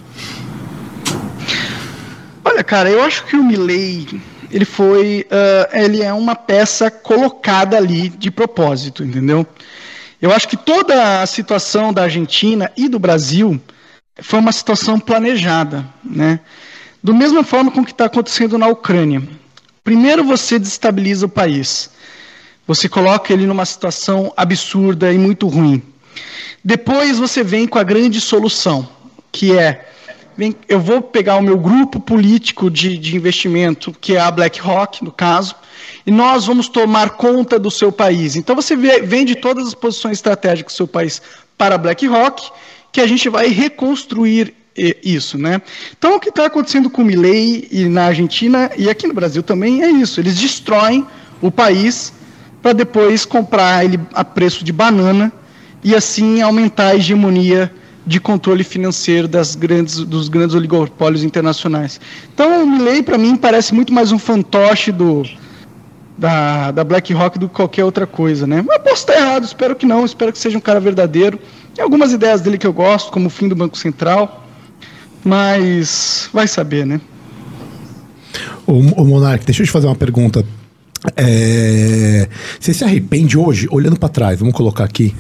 Olha, 2.44 2.62
cara, 2.62 2.88
eu 2.88 3.02
acho 3.02 3.26
que 3.26 3.34
o 3.34 3.42
Milley 3.42 4.06
ele 4.50 4.64
foi, 4.64 5.26
uh, 5.30 5.76
ele 5.76 6.02
é 6.02 6.12
uma 6.12 6.34
peça 6.34 6.90
colocada 6.90 7.76
ali 7.76 8.08
de 8.08 8.30
propósito, 8.30 9.04
entendeu? 9.04 9.46
Eu 10.20 10.32
acho 10.32 10.48
que 10.48 10.56
toda 10.56 11.20
a 11.20 11.26
situação 11.26 11.92
da 11.92 12.02
Argentina 12.02 12.70
e 12.76 12.88
do 12.88 12.98
Brasil 12.98 13.60
foi 14.20 14.38
uma 14.38 14.52
situação 14.52 14.98
planejada, 14.98 15.84
né? 16.02 16.40
Do 17.02 17.14
mesma 17.14 17.44
forma 17.44 17.70
com 17.70 17.80
o 17.80 17.84
que 17.84 17.92
está 17.92 18.06
acontecendo 18.06 18.58
na 18.58 18.66
Ucrânia. 18.66 19.22
Primeiro 19.84 20.24
você 20.24 20.58
desestabiliza 20.58 21.26
o 21.26 21.28
país, 21.28 21.90
você 22.66 22.88
coloca 22.88 23.32
ele 23.32 23.46
numa 23.46 23.64
situação 23.64 24.32
absurda 24.36 25.12
e 25.12 25.18
muito 25.18 25.46
ruim. 25.46 25.82
Depois 26.64 27.18
você 27.18 27.44
vem 27.44 27.68
com 27.68 27.78
a 27.78 27.84
grande 27.84 28.20
solução, 28.20 28.88
que 29.30 29.56
é 29.56 29.86
eu 30.68 30.80
vou 30.80 31.00
pegar 31.00 31.36
o 31.36 31.42
meu 31.42 31.58
grupo 31.58 31.98
político 31.98 32.70
de, 32.70 32.98
de 32.98 33.16
investimento, 33.16 33.94
que 34.00 34.16
é 34.16 34.20
a 34.20 34.30
BlackRock, 34.30 35.02
no 35.02 35.10
caso, 35.10 35.54
e 36.06 36.10
nós 36.10 36.46
vamos 36.46 36.68
tomar 36.68 37.10
conta 37.10 37.58
do 37.58 37.70
seu 37.70 37.90
país. 37.90 38.36
Então 38.36 38.54
você 38.54 38.76
vende 38.76 39.34
todas 39.34 39.68
as 39.68 39.74
posições 39.74 40.18
estratégicas 40.18 40.72
do 40.72 40.76
seu 40.76 40.86
país 40.86 41.22
para 41.56 41.76
a 41.76 41.78
BlackRock, 41.78 42.50
que 42.92 43.00
a 43.00 43.06
gente 43.06 43.28
vai 43.28 43.48
reconstruir 43.48 44.54
isso, 45.02 45.38
né? 45.38 45.62
Então 45.98 46.16
o 46.16 46.20
que 46.20 46.28
está 46.28 46.46
acontecendo 46.46 46.90
com 46.90 47.02
o 47.02 47.04
Milley 47.04 47.66
e 47.70 47.86
na 47.86 48.06
Argentina 48.06 48.70
e 48.76 48.90
aqui 48.90 49.06
no 49.06 49.14
Brasil 49.14 49.42
também 49.42 49.82
é 49.82 49.90
isso. 49.90 50.20
Eles 50.20 50.36
destroem 50.36 51.06
o 51.40 51.50
país 51.50 52.12
para 52.60 52.72
depois 52.72 53.24
comprar 53.24 53.84
ele 53.84 53.98
a 54.12 54.24
preço 54.24 54.64
de 54.64 54.72
banana 54.72 55.32
e 55.82 55.94
assim 55.94 56.42
aumentar 56.42 56.88
a 56.88 56.96
hegemonia 56.96 57.72
de 58.06 58.20
controle 58.20 58.62
financeiro 58.62 59.26
das 59.26 59.56
grandes, 59.56 59.98
dos 59.98 60.28
grandes 60.28 60.54
oligopólios 60.54 61.24
internacionais. 61.24 62.00
Então, 62.32 62.62
o 62.62 62.66
Milley, 62.66 63.02
para 63.02 63.18
mim, 63.18 63.36
parece 63.36 63.74
muito 63.74 63.92
mais 63.92 64.12
um 64.12 64.18
fantoche 64.18 64.92
do, 64.92 65.24
da, 66.16 66.70
da 66.70 66.84
BlackRock 66.84 67.38
do 67.38 67.48
que 67.48 67.54
qualquer 67.54 67.84
outra 67.84 68.06
coisa, 68.06 68.46
né? 68.46 68.62
Mas 68.66 68.78
posso 68.78 68.94
estar 68.94 69.14
errado, 69.14 69.44
espero 69.44 69.74
que 69.74 69.84
não, 69.84 70.04
espero 70.04 70.32
que 70.32 70.38
seja 70.38 70.56
um 70.56 70.60
cara 70.60 70.78
verdadeiro. 70.78 71.38
Tem 71.74 71.82
algumas 71.82 72.12
ideias 72.12 72.40
dele 72.40 72.56
que 72.56 72.66
eu 72.66 72.72
gosto, 72.72 73.10
como 73.10 73.26
o 73.26 73.30
fim 73.30 73.48
do 73.48 73.56
Banco 73.56 73.76
Central, 73.76 74.46
mas 75.24 76.30
vai 76.32 76.46
saber, 76.46 76.86
né? 76.86 77.00
O, 78.66 78.72
o 78.72 79.04
Monark, 79.04 79.44
deixa 79.44 79.62
eu 79.62 79.66
te 79.66 79.72
fazer 79.72 79.86
uma 79.86 79.96
pergunta. 79.96 80.44
É, 81.16 82.28
você 82.58 82.72
se 82.72 82.84
arrepende 82.84 83.36
hoje, 83.36 83.68
olhando 83.70 83.98
para 83.98 84.08
trás, 84.08 84.38
vamos 84.38 84.54
colocar 84.54 84.84
aqui, 84.84 85.14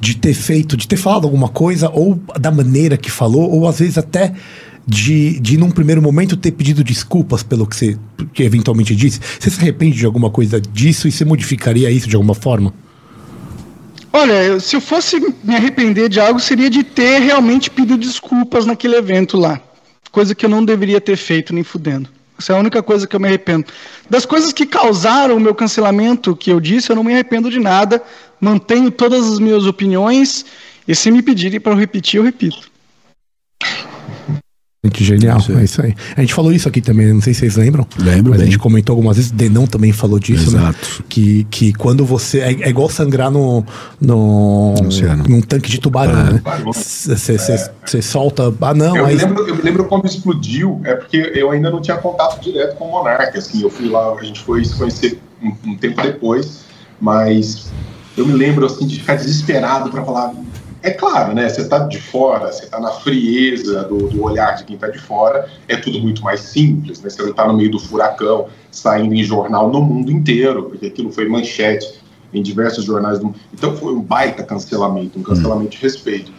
de 0.00 0.16
ter 0.16 0.34
feito, 0.34 0.76
de 0.76 0.86
ter 0.86 0.96
falado 0.96 1.24
alguma 1.24 1.48
coisa, 1.48 1.90
ou 1.90 2.20
da 2.38 2.50
maneira 2.50 2.96
que 2.96 3.10
falou, 3.10 3.50
ou 3.50 3.66
às 3.66 3.78
vezes 3.78 3.98
até 3.98 4.32
de, 4.86 5.38
de 5.40 5.58
num 5.58 5.70
primeiro 5.70 6.00
momento 6.00 6.36
ter 6.36 6.52
pedido 6.52 6.82
desculpas 6.82 7.42
pelo 7.42 7.66
que 7.66 7.76
você 7.76 7.98
que 8.32 8.42
eventualmente 8.42 8.96
disse? 8.96 9.20
Você 9.38 9.50
se 9.50 9.60
arrepende 9.60 9.98
de 9.98 10.06
alguma 10.06 10.30
coisa 10.30 10.60
disso 10.60 11.06
e 11.06 11.12
você 11.12 11.24
modificaria 11.24 11.90
isso 11.90 12.08
de 12.08 12.16
alguma 12.16 12.34
forma? 12.34 12.72
Olha, 14.10 14.58
se 14.58 14.74
eu 14.74 14.80
fosse 14.80 15.20
me 15.44 15.54
arrepender 15.54 16.08
de 16.08 16.18
algo, 16.18 16.40
seria 16.40 16.70
de 16.70 16.82
ter 16.82 17.20
realmente 17.20 17.70
pedido 17.70 17.98
desculpas 17.98 18.64
naquele 18.64 18.96
evento 18.96 19.36
lá. 19.36 19.60
Coisa 20.10 20.34
que 20.34 20.46
eu 20.46 20.50
não 20.50 20.64
deveria 20.64 21.00
ter 21.00 21.16
feito 21.16 21.52
nem 21.52 21.62
fudendo. 21.62 22.08
Essa 22.38 22.52
é 22.52 22.56
a 22.56 22.58
única 22.58 22.82
coisa 22.82 23.06
que 23.06 23.16
eu 23.16 23.20
me 23.20 23.26
arrependo. 23.26 23.66
Das 24.08 24.24
coisas 24.24 24.52
que 24.52 24.64
causaram 24.64 25.36
o 25.36 25.40
meu 25.40 25.54
cancelamento, 25.54 26.36
que 26.36 26.50
eu 26.50 26.60
disse, 26.60 26.90
eu 26.90 26.96
não 26.96 27.02
me 27.02 27.12
arrependo 27.12 27.50
de 27.50 27.58
nada 27.58 28.02
mantenho 28.40 28.90
todas 28.90 29.26
as 29.26 29.38
minhas 29.38 29.66
opiniões 29.66 30.46
e 30.86 30.94
se 30.94 31.10
me 31.10 31.22
pedirem 31.22 31.60
para 31.60 31.72
eu 31.72 31.76
repetir, 31.76 32.18
eu 32.18 32.24
repito. 32.24 32.70
Que 34.90 35.04
genial, 35.04 35.38
é 35.58 35.64
isso 35.64 35.82
aí. 35.82 35.94
A 36.16 36.20
gente 36.20 36.34
falou 36.34 36.52
isso 36.52 36.68
aqui 36.68 36.80
também, 36.80 37.12
não 37.12 37.20
sei 37.20 37.34
se 37.34 37.40
vocês 37.40 37.56
lembram. 37.56 37.86
Lembro. 37.98 38.30
Mas 38.30 38.40
bem. 38.40 38.48
a 38.48 38.50
gente 38.50 38.58
comentou 38.58 38.94
algumas 38.94 39.16
vezes, 39.16 39.30
Denão 39.30 39.66
também 39.66 39.92
falou 39.92 40.18
disso, 40.18 40.50
Exato. 40.50 40.66
né? 40.66 41.04
Que, 41.08 41.44
que 41.50 41.72
quando 41.72 42.04
você. 42.04 42.40
É, 42.40 42.52
é 42.62 42.68
igual 42.68 42.88
sangrar 42.88 43.30
no, 43.30 43.64
no, 44.00 44.74
num 45.28 45.40
tanque 45.40 45.70
de 45.70 45.80
tubarão, 45.80 46.20
é. 46.20 46.32
né? 46.34 46.42
Você 46.64 48.02
solta. 48.02 48.52
Ah, 48.60 48.74
não. 48.74 48.96
Eu, 48.96 49.06
me 49.06 49.14
lembro, 49.14 49.48
eu 49.48 49.56
me 49.56 49.62
lembro 49.62 49.84
quando 49.84 50.06
explodiu, 50.06 50.80
é 50.84 50.94
porque 50.94 51.32
eu 51.34 51.50
ainda 51.50 51.70
não 51.70 51.80
tinha 51.80 51.96
contato 51.96 52.40
direto 52.42 52.76
com 52.76 52.86
o 52.86 52.90
Monarca. 52.90 53.38
Assim, 53.38 53.62
eu 53.62 53.70
fui 53.70 53.88
lá, 53.88 54.12
a 54.12 54.24
gente 54.24 54.40
foi 54.40 54.64
se 54.64 54.74
conhecer 54.74 55.18
um, 55.42 55.52
um 55.70 55.76
tempo 55.76 56.02
depois, 56.02 56.60
mas 57.00 57.70
eu 58.16 58.26
me 58.26 58.32
lembro 58.32 58.66
assim 58.66 58.86
de 58.86 58.98
ficar 59.00 59.14
desesperado 59.14 59.90
para 59.90 60.04
falar. 60.04 60.34
É 60.82 60.90
claro, 60.90 61.34
né? 61.34 61.48
Você 61.48 61.62
está 61.62 61.80
de 61.80 62.00
fora, 62.00 62.52
você 62.52 62.64
está 62.64 62.78
na 62.78 62.90
frieza 62.90 63.82
do, 63.84 64.08
do, 64.08 64.22
olhar 64.22 64.54
de 64.56 64.64
quem 64.64 64.76
está 64.76 64.88
de 64.88 64.98
fora, 64.98 65.48
é 65.66 65.76
tudo 65.76 65.98
muito 66.00 66.22
mais 66.22 66.40
simples, 66.40 67.02
né? 67.02 67.10
Você 67.10 67.20
não 67.22 67.30
está 67.30 67.46
no 67.46 67.54
meio 67.54 67.70
do 67.70 67.80
furacão, 67.80 68.48
saindo 68.70 69.14
em 69.14 69.24
jornal 69.24 69.70
no 69.70 69.82
mundo 69.82 70.12
inteiro, 70.12 70.64
porque 70.64 70.86
aquilo 70.86 71.10
foi 71.10 71.28
manchete 71.28 72.00
em 72.32 72.42
diversos 72.42 72.84
jornais 72.84 73.18
do 73.18 73.26
mundo. 73.26 73.38
Então 73.52 73.76
foi 73.76 73.92
um 73.92 74.00
baita 74.00 74.42
cancelamento, 74.44 75.18
um 75.18 75.22
cancelamento 75.22 75.70
de 75.70 75.78
respeito. 75.78 76.32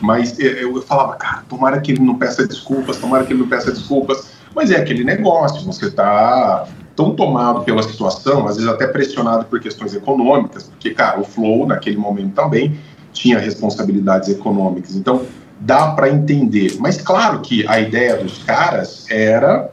Mas 0.00 0.38
eu, 0.38 0.76
eu 0.76 0.82
falava, 0.82 1.14
cara, 1.14 1.44
tomara 1.48 1.80
que 1.80 1.92
ele 1.92 2.00
não 2.00 2.18
peça 2.18 2.46
desculpas, 2.46 2.96
tomara 2.96 3.24
que 3.24 3.32
ele 3.32 3.40
não 3.40 3.48
peça 3.48 3.70
desculpas. 3.70 4.34
Mas 4.54 4.70
é 4.70 4.76
aquele 4.76 5.04
negócio, 5.04 5.64
você 5.64 5.86
está 5.86 6.66
tão 6.94 7.14
tomado 7.14 7.62
pela 7.64 7.82
situação, 7.82 8.46
às 8.46 8.56
vezes 8.56 8.70
até 8.70 8.86
pressionado 8.86 9.44
por 9.46 9.60
questões 9.60 9.94
econômicas, 9.94 10.64
porque, 10.64 10.90
cara, 10.90 11.20
o 11.20 11.24
Flow, 11.24 11.66
naquele 11.66 11.96
momento 11.96 12.34
também, 12.34 12.78
tinha 13.14 13.38
responsabilidades 13.38 14.28
econômicas. 14.28 14.94
Então, 14.94 15.24
dá 15.58 15.92
para 15.92 16.10
entender. 16.10 16.76
Mas, 16.78 17.00
claro 17.00 17.40
que 17.40 17.66
a 17.66 17.80
ideia 17.80 18.16
dos 18.16 18.42
caras 18.42 19.06
era 19.08 19.70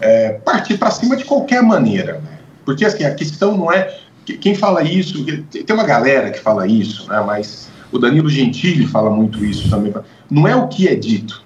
é, 0.00 0.32
partir 0.44 0.76
para 0.76 0.90
cima 0.90 1.16
de 1.16 1.24
qualquer 1.24 1.62
maneira. 1.62 2.14
Né? 2.14 2.38
Porque, 2.64 2.84
assim, 2.84 3.04
a 3.04 3.14
questão 3.14 3.56
não 3.56 3.72
é. 3.72 3.98
Quem 4.40 4.54
fala 4.54 4.82
isso, 4.82 5.24
tem 5.50 5.64
uma 5.74 5.84
galera 5.84 6.30
que 6.30 6.38
fala 6.38 6.66
isso, 6.66 7.08
né? 7.08 7.20
mas 7.26 7.68
o 7.90 7.98
Danilo 7.98 8.28
Gentili 8.28 8.86
fala 8.86 9.10
muito 9.10 9.44
isso 9.44 9.68
também. 9.68 9.92
Não 10.30 10.46
é 10.46 10.54
o 10.54 10.68
que 10.68 10.86
é 10.86 10.94
dito, 10.94 11.42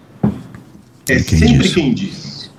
é 1.09 1.15
quem 1.15 1.39
sempre 1.39 1.59
diz? 1.59 1.75
quem 1.75 1.95
diz. 1.95 2.51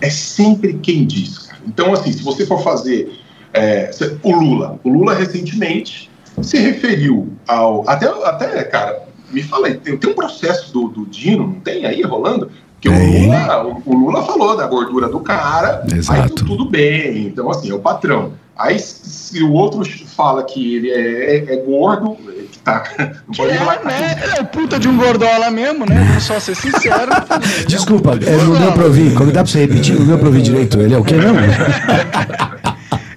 É 0.00 0.10
sempre 0.10 0.74
quem 0.74 1.06
diz. 1.06 1.48
Então, 1.66 1.92
assim, 1.92 2.12
se 2.12 2.22
você 2.22 2.44
for 2.44 2.62
fazer 2.62 3.18
é, 3.54 3.90
o 4.22 4.32
Lula, 4.32 4.78
o 4.82 4.88
Lula 4.90 5.14
recentemente 5.14 6.10
se 6.42 6.58
referiu 6.58 7.32
ao. 7.46 7.88
Até, 7.88 8.06
até 8.24 8.64
cara, 8.64 9.02
me 9.30 9.42
fala 9.42 9.68
aí, 9.68 9.74
tem, 9.74 9.96
tem 9.96 10.10
um 10.10 10.14
processo 10.14 10.72
do, 10.72 10.88
do 10.88 11.06
Dino, 11.06 11.46
não 11.46 11.60
tem 11.60 11.86
aí 11.86 12.02
rolando? 12.02 12.50
Que 12.80 12.88
o 12.88 12.92
Lula, 12.92 13.64
o, 13.64 13.82
o 13.86 13.94
Lula 13.94 14.22
falou 14.24 14.56
da 14.56 14.66
gordura 14.66 15.08
do 15.08 15.20
cara, 15.20 15.84
Exato. 15.94 16.20
aí 16.20 16.30
tudo 16.30 16.68
bem, 16.68 17.26
então 17.26 17.48
assim, 17.48 17.70
é 17.70 17.74
o 17.74 17.78
patrão. 17.78 18.32
Aí 18.56 18.78
se 18.78 19.42
o 19.42 19.52
outro 19.52 19.82
fala 20.06 20.42
que 20.42 20.76
ele 20.76 20.90
é, 20.90 21.36
é, 21.36 21.54
é 21.54 21.56
gordo, 21.56 22.16
que 22.50 22.58
tá. 22.58 22.84
Não 23.26 23.34
pode 23.34 23.52
é, 23.52 23.56
falar 23.56 23.84
né? 23.84 24.20
Ele 24.22 24.32
é 24.38 24.42
puta 24.44 24.78
de 24.78 24.88
um 24.88 24.96
gordola 24.96 25.50
mesmo, 25.50 25.86
né? 25.86 26.04
Vamos 26.08 26.22
só 26.24 26.38
ser 26.38 26.54
sincero. 26.54 27.10
Desculpa, 27.66 28.12
é, 28.12 28.36
não 28.44 28.58
deu 28.58 28.72
pra 28.72 28.84
ouvir. 28.84 29.14
Como 29.14 29.32
dá 29.32 29.42
pra 29.42 29.50
você 29.50 29.60
repetir? 29.60 29.98
Não 29.98 30.06
deu 30.06 30.18
pra 30.18 30.28
ouvir 30.28 30.42
direito. 30.42 30.78
Ele 30.80 30.94
é 30.94 30.98
o 30.98 31.04
quê 31.04 31.14
mesmo? 31.14 31.38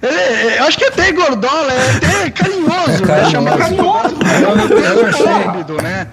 Ele, 0.02 0.58
eu 0.58 0.64
acho 0.64 0.78
que 0.78 0.84
é 0.84 0.88
até 0.88 1.12
gordola, 1.12 1.72
é 1.72 1.96
até 1.96 2.30
carinhoso. 3.06 3.48
É 3.48 3.58
carinhoso. 3.58 4.16
Né? 4.16 4.30
carinhoso. 4.30 5.76
É, 5.78 5.78
é, 5.78 5.82
né? 5.82 6.08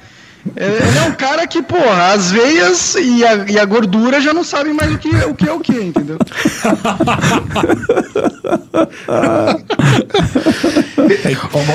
Ele 0.56 0.98
é 0.98 1.04
um 1.04 1.14
cara 1.14 1.48
que, 1.48 1.62
porra, 1.64 2.12
as 2.14 2.30
veias 2.32 2.96
e 2.96 3.26
a, 3.26 3.36
e 3.50 3.58
a 3.58 3.64
gordura 3.64 4.20
já 4.20 4.34
não 4.34 4.44
sabem 4.44 4.74
mais 4.74 4.94
o 4.94 4.98
que, 4.98 5.10
o 5.10 5.34
que 5.34 5.48
é 5.48 5.54
o 5.54 5.60
que, 5.60 5.72
entendeu? 5.72 6.18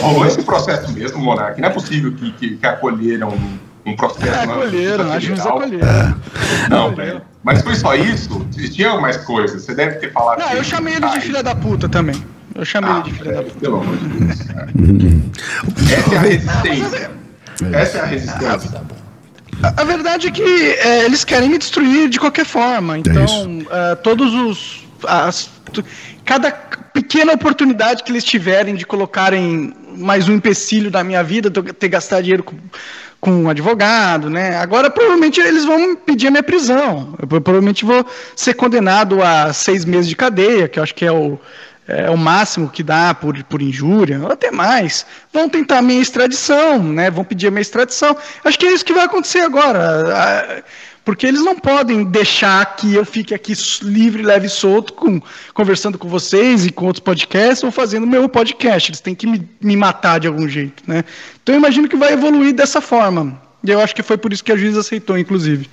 Rolou 0.02 0.26
esse 0.26 0.42
processo 0.42 0.92
mesmo, 0.92 1.18
Monark. 1.18 1.58
Não 1.60 1.68
é 1.68 1.72
possível 1.72 2.12
que, 2.12 2.30
que, 2.32 2.56
que 2.56 2.66
acolheram 2.66 3.30
um, 3.30 3.58
um 3.90 3.96
processo. 3.96 4.28
É, 4.28 4.44
acolheram, 4.44 5.12
acho 5.12 5.26
que 5.26 5.32
eles 5.32 5.46
acolheram. 5.46 5.88
É. 5.88 6.14
Não, 6.68 6.94
velho. 6.94 7.22
Mas 7.42 7.62
foi 7.62 7.74
só 7.74 7.94
isso? 7.94 8.46
Tinha 8.50 9.00
mais 9.00 9.16
coisas? 9.16 9.62
Você 9.62 9.74
deve 9.74 9.96
ter 9.96 10.12
falado. 10.12 10.40
Não, 10.40 10.52
eu 10.52 10.62
chamei 10.62 10.94
ele 10.96 11.08
de 11.08 11.20
filha 11.20 11.42
da 11.42 11.54
puta 11.54 11.88
também. 11.88 12.22
Eu 12.58 12.64
chamei 12.64 12.90
ah, 12.90 13.02
ele 13.04 13.12
de 13.12 13.18
filha 13.18 13.30
é, 13.30 13.34
da 13.34 13.42
puta. 13.44 13.60
Pelo 13.60 13.80
amor 13.80 13.96
de 13.96 14.08
Deus. 14.08 14.38
Essa 15.92 16.14
é 16.14 16.16
a 16.16 16.20
resistência. 16.20 17.10
Essa 17.72 17.98
é 17.98 18.00
a 18.00 18.04
resistência. 18.06 18.82
A, 19.62 19.80
a 19.80 19.84
verdade 19.84 20.26
é 20.26 20.30
que 20.32 20.42
é, 20.42 21.04
eles 21.04 21.24
querem 21.24 21.48
me 21.48 21.58
destruir 21.58 22.08
de 22.08 22.18
qualquer 22.18 22.44
forma. 22.44 22.96
É 22.96 22.98
então, 22.98 23.62
é 23.70 23.94
todos 23.94 24.34
os. 24.34 24.88
As, 25.06 25.50
cada 26.24 26.50
pequena 26.50 27.32
oportunidade 27.32 28.02
que 28.02 28.10
eles 28.10 28.24
tiverem 28.24 28.74
de 28.74 28.84
colocarem 28.84 29.72
mais 29.96 30.28
um 30.28 30.34
empecilho 30.34 30.90
na 30.90 31.04
minha 31.04 31.22
vida, 31.22 31.50
ter 31.50 31.88
gastar 31.88 32.22
dinheiro 32.22 32.42
com, 32.42 32.56
com 33.20 33.30
um 33.30 33.48
advogado, 33.48 34.28
né? 34.28 34.56
Agora 34.56 34.90
provavelmente 34.90 35.40
eles 35.40 35.64
vão 35.64 35.94
pedir 35.94 36.26
a 36.26 36.30
minha 36.32 36.42
prisão. 36.42 37.14
Eu 37.20 37.28
provavelmente 37.28 37.84
vou 37.84 38.04
ser 38.34 38.54
condenado 38.54 39.22
a 39.22 39.52
seis 39.52 39.84
meses 39.84 40.08
de 40.08 40.16
cadeia, 40.16 40.66
que 40.66 40.80
eu 40.80 40.82
acho 40.82 40.94
que 40.94 41.04
é 41.04 41.12
o 41.12 41.38
é 41.88 42.10
o 42.10 42.18
máximo 42.18 42.68
que 42.68 42.82
dá 42.82 43.14
por, 43.14 43.42
por 43.44 43.62
injúria, 43.62 44.20
ou 44.20 44.30
até 44.30 44.50
mais. 44.50 45.06
Vão 45.32 45.48
tentar 45.48 45.80
minha 45.80 46.02
extradição, 46.02 46.82
né? 46.82 47.10
Vão 47.10 47.24
pedir 47.24 47.46
a 47.48 47.50
minha 47.50 47.62
extradição. 47.62 48.14
Acho 48.44 48.58
que 48.58 48.66
é 48.66 48.72
isso 48.72 48.84
que 48.84 48.92
vai 48.92 49.06
acontecer 49.06 49.40
agora. 49.40 50.62
Porque 51.02 51.26
eles 51.26 51.40
não 51.40 51.56
podem 51.56 52.04
deixar 52.04 52.76
que 52.76 52.94
eu 52.94 53.06
fique 53.06 53.34
aqui 53.34 53.54
livre, 53.80 54.22
leve 54.22 54.48
e 54.48 54.50
solto, 54.50 54.92
com, 54.92 55.18
conversando 55.54 55.96
com 55.96 56.06
vocês 56.06 56.66
e 56.66 56.70
com 56.70 56.84
outros 56.84 57.02
podcasts 57.02 57.64
ou 57.64 57.70
fazendo 57.70 58.06
meu 58.06 58.28
podcast. 58.28 58.90
Eles 58.90 59.00
têm 59.00 59.14
que 59.14 59.26
me, 59.26 59.48
me 59.58 59.74
matar 59.74 60.20
de 60.20 60.26
algum 60.26 60.46
jeito. 60.46 60.82
Né? 60.86 61.02
Então 61.42 61.54
eu 61.54 61.58
imagino 61.58 61.88
que 61.88 61.96
vai 61.96 62.12
evoluir 62.12 62.52
dessa 62.52 62.82
forma. 62.82 63.40
E 63.64 63.70
eu 63.70 63.80
acho 63.80 63.94
que 63.94 64.02
foi 64.02 64.18
por 64.18 64.30
isso 64.30 64.44
que 64.44 64.52
a 64.52 64.56
juiz 64.56 64.76
aceitou, 64.76 65.16
inclusive. 65.16 65.70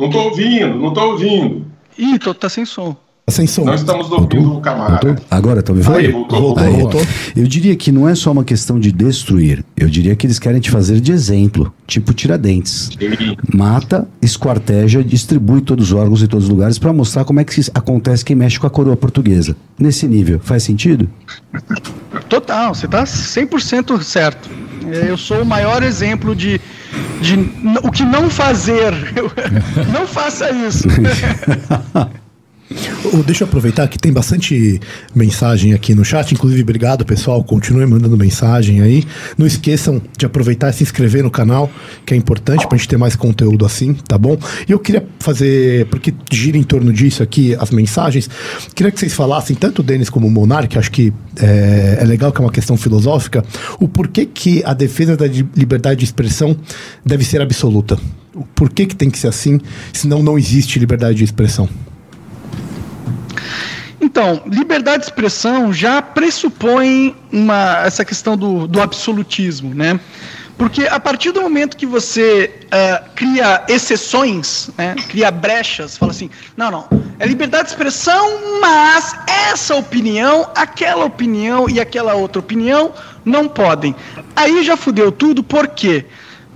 Não 0.00 0.10
tô 0.10 0.24
ouvindo, 0.24 0.74
não 0.76 0.92
tô 0.92 1.12
ouvindo. 1.12 1.70
Ih, 1.96 2.18
tô, 2.18 2.34
tá 2.34 2.48
sem 2.48 2.64
som. 2.64 2.96
Sem 3.26 3.46
som. 3.46 3.64
Não 3.64 3.74
estamos 3.74 4.10
ouvindo 4.12 4.52
o 4.58 4.60
camarada. 4.60 5.06
Voltou? 5.06 5.24
Agora, 5.30 5.62
tá 5.62 5.72
me 5.72 5.80
vendo? 5.80 5.96
Aí, 5.96 6.12
voltou, 6.12 6.40
voltou, 6.42 6.62
Aí. 6.62 6.72
voltou. 6.74 7.06
Eu 7.34 7.46
diria 7.46 7.74
que 7.74 7.90
não 7.90 8.06
é 8.06 8.14
só 8.14 8.30
uma 8.30 8.44
questão 8.44 8.78
de 8.78 8.92
destruir. 8.92 9.64
Eu 9.74 9.88
diria 9.88 10.14
que 10.14 10.26
eles 10.26 10.38
querem 10.38 10.60
te 10.60 10.70
fazer 10.70 11.00
de 11.00 11.10
exemplo, 11.10 11.72
tipo 11.86 12.12
Tiradentes. 12.12 12.90
Sim. 12.98 13.34
Mata, 13.54 14.06
esquarteja, 14.20 15.02
distribui 15.02 15.62
todos 15.62 15.86
os 15.86 15.92
órgãos 15.98 16.22
em 16.22 16.26
todos 16.26 16.44
os 16.44 16.50
lugares 16.50 16.78
para 16.78 16.92
mostrar 16.92 17.24
como 17.24 17.40
é 17.40 17.44
que 17.44 17.62
se- 17.62 17.70
acontece 17.74 18.22
quem 18.22 18.36
mexe 18.36 18.60
com 18.60 18.66
a 18.66 18.70
coroa 18.70 18.96
portuguesa. 18.96 19.56
Nesse 19.78 20.06
nível, 20.06 20.38
faz 20.44 20.62
sentido? 20.62 21.08
Total, 22.28 22.74
você 22.74 22.86
tá 22.86 23.04
100% 23.04 24.02
certo. 24.02 24.50
É, 24.92 25.08
Eu 25.10 25.16
sou 25.16 25.40
o 25.40 25.46
maior 25.46 25.82
exemplo 25.82 26.36
de, 26.36 26.60
de 27.22 27.36
o 27.82 27.90
que 27.90 28.04
não 28.04 28.28
fazer. 28.28 28.92
Eu- 29.16 29.32
não 29.90 30.06
faça 30.06 30.50
isso. 30.50 30.86
Deixa 33.26 33.44
eu 33.44 33.48
aproveitar 33.48 33.86
que 33.88 33.98
tem 33.98 34.12
bastante 34.12 34.80
mensagem 35.14 35.74
aqui 35.74 35.94
no 35.94 36.04
chat. 36.04 36.32
Inclusive, 36.32 36.62
obrigado, 36.62 37.04
pessoal. 37.04 37.44
Continuem 37.44 37.86
mandando 37.86 38.16
mensagem 38.16 38.80
aí. 38.80 39.04
Não 39.36 39.46
esqueçam 39.46 40.00
de 40.16 40.24
aproveitar 40.24 40.70
e 40.70 40.72
se 40.72 40.82
inscrever 40.82 41.22
no 41.22 41.30
canal, 41.30 41.70
que 42.06 42.14
é 42.14 42.16
importante 42.16 42.66
pra 42.66 42.76
gente 42.78 42.88
ter 42.88 42.96
mais 42.96 43.14
conteúdo 43.14 43.66
assim, 43.66 43.92
tá 43.94 44.16
bom? 44.16 44.38
E 44.66 44.72
eu 44.72 44.78
queria 44.78 45.06
fazer, 45.20 45.86
porque 45.86 46.14
gira 46.32 46.56
em 46.56 46.62
torno 46.62 46.92
disso 46.92 47.22
aqui 47.22 47.54
as 47.54 47.70
mensagens, 47.70 48.28
queria 48.74 48.90
que 48.90 48.98
vocês 48.98 49.12
falassem, 49.12 49.54
tanto 49.54 49.80
o 49.80 49.82
Denis 49.82 50.08
como 50.08 50.26
o 50.26 50.30
Monark, 50.30 50.76
acho 50.78 50.90
que 50.90 51.12
é, 51.36 51.98
é 52.00 52.04
legal 52.04 52.32
que 52.32 52.40
é 52.40 52.44
uma 52.44 52.52
questão 52.52 52.76
filosófica, 52.76 53.44
o 53.78 53.86
porquê 53.86 54.26
que 54.26 54.62
a 54.64 54.72
defesa 54.72 55.16
da 55.16 55.26
li- 55.26 55.46
liberdade 55.54 56.00
de 56.00 56.06
expressão 56.06 56.56
deve 57.04 57.24
ser 57.24 57.40
absoluta. 57.40 57.98
O 58.34 58.44
porquê 58.44 58.86
que 58.86 58.96
tem 58.96 59.10
que 59.10 59.18
ser 59.18 59.28
assim, 59.28 59.60
senão 59.92 60.22
não 60.22 60.38
existe 60.38 60.78
liberdade 60.78 61.18
de 61.18 61.24
expressão. 61.24 61.68
Então, 64.00 64.42
liberdade 64.46 64.98
de 64.98 65.04
expressão 65.04 65.72
já 65.72 66.02
pressupõe 66.02 67.16
uma, 67.32 67.82
essa 67.84 68.04
questão 68.04 68.36
do, 68.36 68.66
do 68.66 68.80
absolutismo, 68.80 69.74
né? 69.74 69.98
Porque 70.56 70.86
a 70.86 71.00
partir 71.00 71.32
do 71.32 71.42
momento 71.42 71.76
que 71.76 71.86
você 71.86 72.60
eh, 72.70 73.02
cria 73.16 73.64
exceções, 73.68 74.70
né, 74.78 74.94
cria 75.08 75.28
brechas, 75.30 75.96
fala 75.96 76.12
assim, 76.12 76.30
não, 76.56 76.70
não, 76.70 76.88
é 77.18 77.26
liberdade 77.26 77.64
de 77.64 77.70
expressão, 77.70 78.60
mas 78.60 79.16
essa 79.50 79.74
opinião, 79.74 80.48
aquela 80.54 81.04
opinião 81.04 81.68
e 81.68 81.80
aquela 81.80 82.14
outra 82.14 82.38
opinião 82.38 82.92
não 83.24 83.48
podem. 83.48 83.96
Aí 84.36 84.62
já 84.62 84.76
fudeu 84.76 85.10
tudo, 85.10 85.42
por 85.42 85.66
quê? 85.66 86.06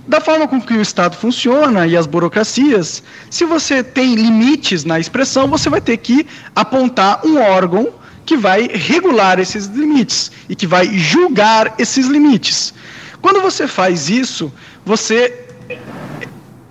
Da 0.09 0.19
forma 0.19 0.47
com 0.47 0.59
que 0.59 0.73
o 0.73 0.81
Estado 0.81 1.15
funciona 1.15 1.85
e 1.85 1.95
as 1.95 2.07
burocracias, 2.07 3.03
se 3.29 3.45
você 3.45 3.83
tem 3.83 4.15
limites 4.15 4.83
na 4.83 4.99
expressão, 4.99 5.47
você 5.47 5.69
vai 5.69 5.79
ter 5.79 5.97
que 5.97 6.25
apontar 6.55 7.23
um 7.23 7.39
órgão 7.39 7.89
que 8.25 8.35
vai 8.35 8.67
regular 8.73 9.39
esses 9.39 9.67
limites 9.67 10.31
e 10.49 10.55
que 10.55 10.65
vai 10.65 10.87
julgar 10.97 11.75
esses 11.77 12.07
limites. 12.07 12.73
Quando 13.21 13.39
você 13.39 13.67
faz 13.67 14.09
isso, 14.09 14.51
você 14.83 15.45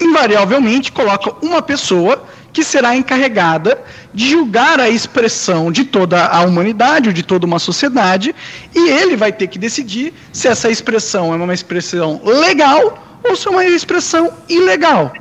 invariavelmente 0.00 0.90
coloca 0.90 1.32
uma 1.40 1.62
pessoa 1.62 2.26
que 2.52 2.64
será 2.64 2.96
encarregada 2.96 3.80
de 4.12 4.30
julgar 4.30 4.80
a 4.80 4.90
expressão 4.90 5.70
de 5.70 5.84
toda 5.84 6.26
a 6.26 6.40
humanidade 6.40 7.08
ou 7.08 7.12
de 7.12 7.22
toda 7.22 7.46
uma 7.46 7.60
sociedade, 7.60 8.34
e 8.74 8.88
ele 8.90 9.14
vai 9.14 9.30
ter 9.30 9.46
que 9.46 9.60
decidir 9.60 10.12
se 10.32 10.48
essa 10.48 10.68
expressão 10.68 11.32
é 11.32 11.36
uma 11.36 11.54
expressão 11.54 12.20
legal 12.24 13.07
ou 13.24 13.36
se 13.36 13.48
é 13.48 13.50
uma 13.50 13.64
expressão 13.64 14.32
ilegal. 14.48 15.12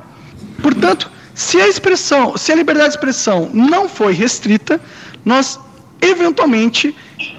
Portanto, 0.62 1.10
se 1.34 1.60
a 1.60 1.68
expressão, 1.68 2.36
se 2.36 2.50
a 2.52 2.56
liberdade 2.56 2.90
de 2.90 2.94
expressão 2.96 3.50
não 3.52 3.88
foi 3.88 4.12
restrita, 4.12 4.80
nós 5.24 5.58
eventualmente 6.00 6.94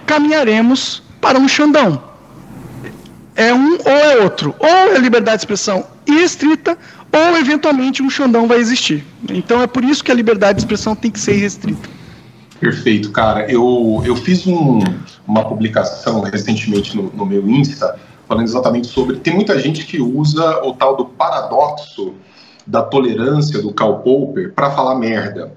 caminharemos 0.06 1.02
para 1.22 1.38
um 1.40 1.48
Xandão 1.48 2.10
é 3.36 3.54
um 3.54 3.74
ou 3.76 3.92
é 3.92 4.18
outro. 4.22 4.54
Ou 4.60 4.68
é 4.68 4.98
liberdade 4.98 5.38
de 5.38 5.42
expressão 5.44 5.86
irrestrita, 6.06 6.78
ou 7.10 7.38
eventualmente 7.38 8.04
um 8.04 8.10
Xandão 8.10 8.48
vai 8.48 8.58
existir. 8.60 9.06
Então 9.30 9.62
é 9.62 9.68
por 9.68 9.82
isso 9.84 10.04
que 10.04 10.12
a 10.12 10.14
liberdade 10.14 10.58
de 10.58 10.64
expressão 10.64 10.94
tem 10.94 11.10
que 11.10 11.20
ser 11.20 11.34
restrita. 11.34 11.88
Perfeito, 12.60 13.12
cara. 13.12 13.50
Eu, 13.50 14.04
eu 14.06 14.14
fiz 14.18 14.46
um- 14.46 14.80
uma 15.26 15.46
publicação 15.46 16.20
recentemente 16.20 16.98
no, 16.98 17.04
no 17.16 17.26
meu 17.26 17.50
Insta 17.50 17.98
falando 18.30 18.46
exatamente 18.46 18.88
sobre. 18.88 19.18
Tem 19.18 19.34
muita 19.34 19.60
gente 19.60 19.84
que 19.86 20.00
usa 20.00 20.64
o 20.64 20.74
tal 20.74 20.96
do 20.96 21.06
paradoxo 21.06 22.14
da 22.66 22.84
tolerância 22.84 23.60
do 23.60 23.74
Karl 23.74 23.96
Popper 23.96 24.54
para 24.54 24.70
falar 24.70 24.94
merda. 24.96 25.52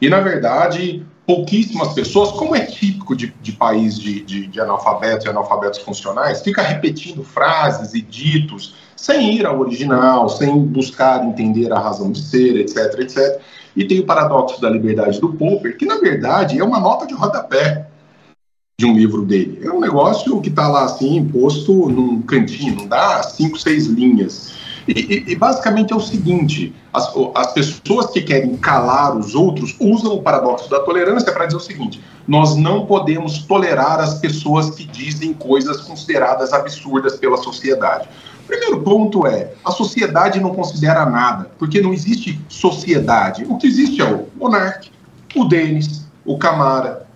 E 0.00 0.08
na 0.08 0.18
verdade, 0.18 1.06
pouquíssimas 1.24 1.94
pessoas, 1.94 2.32
como 2.32 2.56
é 2.56 2.66
típico 2.66 3.14
de, 3.14 3.32
de 3.40 3.52
país 3.52 3.96
de, 3.96 4.20
de, 4.22 4.48
de 4.48 4.60
analfabetos 4.60 5.24
e 5.24 5.28
analfabetos 5.28 5.78
funcionais, 5.78 6.42
fica 6.42 6.60
repetindo 6.60 7.22
frases 7.22 7.94
e 7.94 8.02
ditos 8.02 8.74
sem 8.96 9.36
ir 9.36 9.46
ao 9.46 9.60
original, 9.60 10.28
sem 10.28 10.58
buscar 10.58 11.24
entender 11.24 11.72
a 11.72 11.78
razão 11.78 12.10
de 12.10 12.20
ser, 12.20 12.56
etc, 12.56 12.98
etc. 12.98 13.40
E 13.76 13.84
tem 13.84 14.00
o 14.00 14.06
paradoxo 14.06 14.60
da 14.60 14.68
liberdade 14.68 15.20
do 15.20 15.32
Popper, 15.34 15.76
que 15.76 15.86
na 15.86 15.98
verdade 15.98 16.58
é 16.58 16.64
uma 16.64 16.80
nota 16.80 17.06
de 17.06 17.14
rodapé 17.14 17.86
de 18.78 18.84
um 18.84 18.94
livro 18.94 19.22
dele. 19.24 19.58
É 19.64 19.70
um 19.70 19.80
negócio 19.80 20.38
que 20.42 20.50
está 20.50 20.68
lá 20.68 20.84
assim, 20.84 21.26
posto 21.28 21.88
num 21.88 22.20
cantinho, 22.20 22.76
não 22.76 22.86
dá 22.86 23.22
cinco, 23.22 23.58
seis 23.58 23.86
linhas. 23.86 24.52
E, 24.86 24.92
e- 24.92 25.32
e 25.32 25.34
basicamente 25.34 25.94
é 25.94 25.96
o 25.96 26.00
seguinte: 26.00 26.74
as, 26.92 27.10
as 27.34 27.52
pessoas 27.54 28.10
que 28.10 28.20
querem 28.20 28.54
calar 28.58 29.16
os 29.16 29.34
outros 29.34 29.74
usam 29.80 30.12
o 30.12 30.22
paradoxo 30.22 30.68
da 30.68 30.80
tolerância 30.80 31.32
para 31.32 31.46
dizer 31.46 31.56
o 31.56 31.60
seguinte: 31.60 32.02
nós 32.28 32.54
não 32.54 32.84
podemos 32.84 33.38
tolerar 33.44 33.98
as 33.98 34.18
pessoas 34.20 34.68
que 34.68 34.84
dizem 34.84 35.32
coisas 35.32 35.80
consideradas 35.80 36.52
absurdas 36.52 37.16
pela 37.16 37.38
sociedade. 37.38 38.06
Primeiro 38.46 38.82
ponto 38.82 39.26
é: 39.26 39.54
a 39.64 39.70
sociedade 39.70 40.38
não 40.38 40.54
considera 40.54 41.06
nada, 41.06 41.50
porque 41.58 41.80
não 41.80 41.94
existe 41.94 42.38
sociedade. 42.46 43.46
O 43.48 43.56
que 43.56 43.66
existe 43.66 44.02
é 44.02 44.04
o 44.04 44.26
Monark, 44.38 44.90
o 45.34 45.46
Denis, 45.46 46.04
o 46.26 46.36
Camara, 46.36 47.06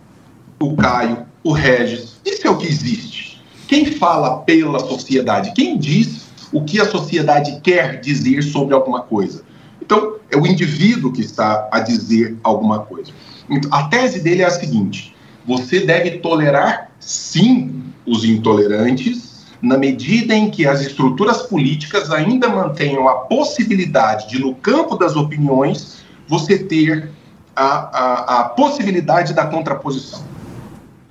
o 0.59 0.75
Caio, 0.75 1.29
o 1.43 1.53
Regis. 1.53 2.21
Isso 2.25 2.47
é 2.47 2.51
o 2.51 2.57
que 2.57 2.67
existe. 2.67 3.41
Quem 3.67 3.87
fala 3.87 4.39
pela 4.39 4.81
sociedade? 4.81 5.53
Quem 5.55 5.79
diz 5.79 6.29
o 6.53 6.65
que 6.65 6.81
a 6.81 6.89
sociedade 6.89 7.61
quer 7.63 8.01
dizer 8.01 8.43
sobre 8.43 8.75
alguma 8.75 9.03
coisa? 9.03 9.43
Então, 9.81 10.17
é 10.31 10.37
o 10.37 10.47
indivíduo 10.47 11.13
que 11.13 11.21
está 11.21 11.69
a 11.71 11.81
dizer 11.81 12.37
alguma 12.43 12.81
coisa. 12.81 13.13
Então, 13.49 13.73
a 13.73 13.85
tese 13.85 14.21
dele 14.21 14.43
é 14.43 14.47
a 14.47 14.51
seguinte: 14.51 15.15
você 15.47 15.81
deve 15.81 16.19
tolerar, 16.19 16.91
sim, 16.99 17.83
os 18.07 18.25
intolerantes, 18.25 19.47
na 19.63 19.77
medida 19.77 20.35
em 20.35 20.51
que 20.51 20.67
as 20.67 20.81
estruturas 20.81 21.43
políticas 21.43 22.11
ainda 22.11 22.49
mantenham 22.49 23.09
a 23.09 23.15
possibilidade 23.15 24.29
de, 24.29 24.41
no 24.41 24.55
campo 24.55 24.97
das 24.97 25.17
opiniões, 25.17 25.99
você 26.27 26.59
ter 26.59 27.11
a, 27.55 27.65
a, 27.65 28.41
a 28.41 28.45
possibilidade 28.45 29.35
da 29.35 29.47
contraposição 29.47 30.25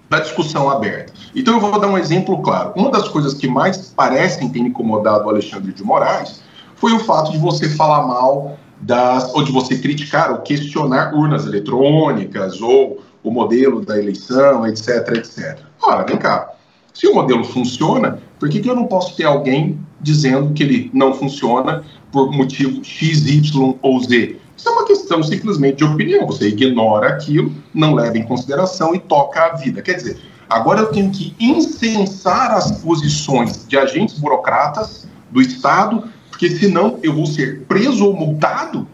da 0.09 0.19
discussão 0.19 0.69
aberta. 0.69 1.13
Então 1.35 1.55
eu 1.55 1.59
vou 1.59 1.79
dar 1.79 1.87
um 1.87 1.97
exemplo 1.97 2.41
claro. 2.41 2.73
Uma 2.75 2.89
das 2.89 3.07
coisas 3.07 3.33
que 3.33 3.47
mais 3.47 3.77
parecem 3.95 4.49
ter 4.49 4.59
incomodado 4.59 5.25
o 5.25 5.29
Alexandre 5.29 5.71
de 5.71 5.83
Moraes 5.83 6.41
foi 6.75 6.93
o 6.93 6.99
fato 6.99 7.31
de 7.31 7.37
você 7.37 7.69
falar 7.69 8.07
mal 8.07 8.57
das, 8.81 9.33
ou 9.33 9.43
de 9.43 9.51
você 9.51 9.77
criticar 9.77 10.31
ou 10.31 10.37
questionar 10.39 11.13
urnas 11.13 11.45
eletrônicas 11.45 12.61
ou 12.61 13.01
o 13.21 13.29
modelo 13.29 13.85
da 13.85 13.99
eleição, 13.99 14.65
etc, 14.65 15.09
etc. 15.15 15.59
Ora, 15.81 16.03
vem 16.03 16.17
cá. 16.17 16.53
Se 16.93 17.07
o 17.07 17.13
modelo 17.13 17.43
funciona, 17.43 18.19
por 18.39 18.49
que, 18.49 18.59
que 18.59 18.69
eu 18.69 18.75
não 18.75 18.87
posso 18.87 19.15
ter 19.15 19.25
alguém 19.25 19.79
dizendo 20.01 20.53
que 20.53 20.63
ele 20.63 20.89
não 20.93 21.13
funciona 21.13 21.83
por 22.11 22.31
motivo 22.31 22.83
X, 22.83 23.27
Y 23.27 23.75
ou 23.81 23.99
Z? 24.01 24.37
Isso 24.59 24.67
é 24.67 24.71
uma 24.73 24.85
questão 24.85 25.23
simplesmente 25.23 25.77
de 25.77 25.85
opinião. 25.85 26.27
Você 26.27 26.49
ignora 26.49 27.07
aquilo, 27.07 27.55
não 27.73 27.93
leva 27.93 28.17
em 28.17 28.23
consideração 28.23 28.93
e 28.93 28.99
toca 28.99 29.41
a 29.45 29.55
vida. 29.55 29.81
Quer 29.81 29.93
dizer, 29.93 30.17
agora 30.49 30.81
eu 30.81 30.87
tenho 30.87 31.09
que 31.09 31.33
incensar 31.39 32.51
as 32.51 32.69
posições 32.81 33.65
de 33.65 33.77
agentes 33.77 34.19
burocratas 34.19 35.07
do 35.31 35.39
Estado, 35.41 36.03
porque 36.29 36.49
senão 36.49 36.99
eu 37.01 37.13
vou 37.13 37.25
ser 37.25 37.61
preso 37.69 38.05
ou 38.05 38.13
multado? 38.13 38.85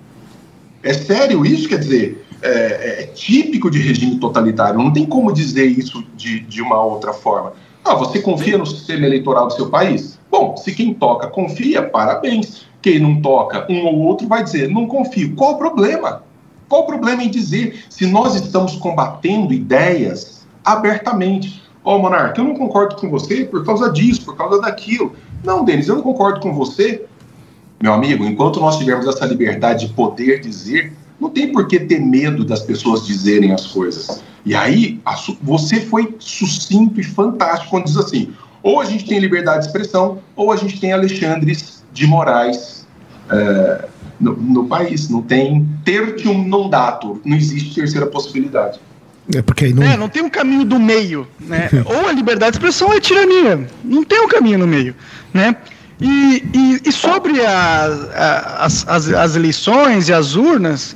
É 0.83 0.93
sério 0.93 1.43
isso? 1.43 1.67
Quer 1.67 1.79
dizer, 1.79 2.23
é, 2.43 3.01
é 3.01 3.07
típico 3.07 3.71
de 3.71 3.79
regime 3.79 4.19
totalitário. 4.19 4.77
Não 4.77 4.93
tem 4.93 5.03
como 5.03 5.33
dizer 5.33 5.65
isso 5.65 6.05
de, 6.15 6.41
de 6.41 6.61
uma 6.61 6.79
outra 6.79 7.11
forma. 7.11 7.53
Ah, 7.83 7.95
você 7.95 8.21
confia 8.21 8.55
no 8.55 8.67
sistema 8.67 9.07
eleitoral 9.07 9.47
do 9.47 9.53
seu 9.53 9.67
país? 9.71 10.19
Bom, 10.29 10.55
se 10.57 10.75
quem 10.75 10.93
toca 10.93 11.27
confia, 11.27 11.81
parabéns. 11.81 12.67
Quem 12.85 12.99
não 12.99 13.19
toca, 13.19 13.65
um 13.67 13.83
ou 13.83 13.97
outro 14.01 14.27
vai 14.27 14.43
dizer, 14.43 14.69
não 14.69 14.85
confio. 14.85 15.33
Qual 15.35 15.53
o 15.53 15.57
problema? 15.57 16.21
Qual 16.69 16.83
o 16.83 16.85
problema 16.85 17.23
em 17.23 17.31
dizer 17.31 17.83
se 17.89 18.05
nós 18.05 18.35
estamos 18.35 18.75
combatendo 18.75 19.51
ideias 19.51 20.45
abertamente? 20.63 21.63
Ó, 21.83 21.95
oh, 21.95 21.99
Monarca, 21.99 22.39
eu 22.39 22.45
não 22.45 22.53
concordo 22.53 22.95
com 22.97 23.09
você 23.09 23.43
por 23.43 23.65
causa 23.65 23.91
disso, 23.91 24.23
por 24.23 24.37
causa 24.37 24.61
daquilo. 24.61 25.13
Não, 25.43 25.65
Denis, 25.65 25.87
eu 25.87 25.95
não 25.95 26.03
concordo 26.03 26.39
com 26.41 26.53
você. 26.53 27.03
Meu 27.81 27.91
amigo, 27.91 28.23
enquanto 28.23 28.59
nós 28.59 28.77
tivermos 28.77 29.07
essa 29.07 29.25
liberdade 29.25 29.87
de 29.87 29.93
poder 29.95 30.39
dizer, 30.41 30.93
não 31.19 31.31
tem 31.31 31.51
por 31.51 31.67
que 31.67 31.79
ter 31.79 31.99
medo 31.99 32.45
das 32.45 32.61
pessoas 32.61 33.03
dizerem 33.03 33.51
as 33.51 33.65
coisas. 33.65 34.21
E 34.45 34.53
aí, 34.53 35.01
você 35.41 35.81
foi 35.81 36.15
sucinto 36.19 36.99
e 36.99 37.03
fantástico 37.03 37.71
quando 37.71 37.85
diz 37.85 37.97
assim: 37.97 38.31
ou 38.61 38.79
a 38.79 38.85
gente 38.85 39.07
tem 39.07 39.17
liberdade 39.17 39.61
de 39.61 39.65
expressão, 39.65 40.19
ou 40.35 40.51
a 40.51 40.55
gente 40.55 40.79
tem 40.79 40.93
Alexandres 40.93 41.83
de 41.91 42.05
Moraes 42.05 42.74
é, 43.29 43.85
no, 44.19 44.35
no, 44.35 44.65
país. 44.65 45.09
Não 45.09 45.21
tem 45.21 45.67
tertium 45.83 46.47
non 46.47 46.69
datur, 46.69 47.19
não 47.25 47.35
existe 47.35 47.75
terceira 47.75 48.05
possibilidade. 48.07 48.79
É 49.33 49.41
porque 49.41 49.73
não... 49.73 49.83
É, 49.83 49.97
não 49.97 50.07
tem 50.07 50.21
um 50.21 50.29
caminho 50.29 50.65
do 50.65 50.79
meio, 50.79 51.27
né? 51.39 51.69
ou 51.85 52.07
a 52.07 52.11
liberdade 52.11 52.51
de 52.51 52.57
expressão 52.57 52.89
ou 52.89 52.97
a 52.97 53.01
tirania. 53.01 53.67
Não 53.83 54.03
tem 54.03 54.21
um 54.21 54.27
caminho 54.27 54.59
no 54.59 54.67
meio, 54.67 54.95
né? 55.33 55.55
E, 55.99 56.43
e, 56.53 56.81
e 56.89 56.91
sobre 56.91 57.43
a, 57.45 57.85
a, 58.13 58.65
as, 58.65 58.87
as, 58.87 59.09
as 59.09 59.35
eleições 59.35 60.09
e 60.09 60.13
as 60.13 60.35
urnas, 60.35 60.95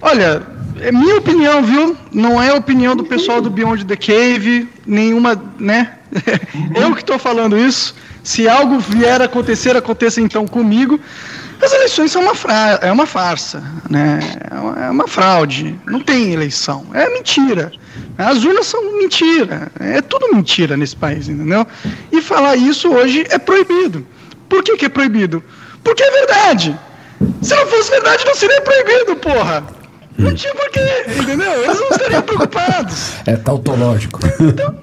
olha, 0.00 0.42
é 0.80 0.90
minha 0.90 1.16
opinião, 1.16 1.62
viu? 1.62 1.96
Não 2.12 2.42
é 2.42 2.50
a 2.50 2.54
opinião 2.54 2.96
do 2.96 3.04
pessoal 3.04 3.40
do 3.40 3.50
Beyond 3.50 3.84
the 3.84 3.96
Cave, 3.96 4.68
nenhuma, 4.86 5.40
né? 5.58 5.92
Eu 6.74 6.94
que 6.94 7.00
estou 7.00 7.18
falando 7.18 7.56
isso. 7.56 7.94
Se 8.22 8.48
algo 8.48 8.78
vier 8.78 9.20
a 9.20 9.24
acontecer, 9.24 9.76
aconteça 9.76 10.20
então 10.20 10.46
comigo. 10.46 10.98
As 11.62 11.72
eleições 11.72 12.10
são 12.10 12.22
uma, 12.22 12.34
fra 12.34 12.80
é 12.82 12.90
uma 12.90 13.06
farsa, 13.06 13.62
né? 13.88 14.18
É 14.50 14.54
uma, 14.54 14.84
é 14.86 14.90
uma 14.90 15.06
fraude. 15.06 15.78
Não 15.86 16.00
tem 16.00 16.32
eleição. 16.32 16.84
É 16.92 17.08
mentira. 17.08 17.70
As 18.18 18.44
urnas 18.44 18.66
são 18.66 18.98
mentira. 18.98 19.70
É 19.78 20.02
tudo 20.02 20.34
mentira 20.34 20.76
nesse 20.76 20.96
país, 20.96 21.28
entendeu? 21.28 21.64
E 22.10 22.20
falar 22.20 22.56
isso 22.56 22.92
hoje 22.92 23.24
é 23.30 23.38
proibido. 23.38 24.04
Por 24.48 24.62
que, 24.64 24.76
que 24.76 24.86
é 24.86 24.88
proibido? 24.88 25.42
Porque 25.84 26.02
é 26.02 26.10
verdade. 26.10 26.78
Se 27.40 27.54
não 27.54 27.66
fosse 27.66 27.90
verdade, 27.90 28.24
não 28.26 28.34
seria 28.34 28.60
proibido, 28.60 29.16
porra. 29.16 29.64
Não 30.18 30.34
tinha 30.34 30.54
porquê, 30.54 31.04
entendeu? 31.20 31.64
Eles 31.64 31.80
não 31.80 31.88
estariam 31.90 32.22
preocupados. 32.22 33.12
É 33.24 33.36
tautológico. 33.36 34.20
Então, 34.40 34.76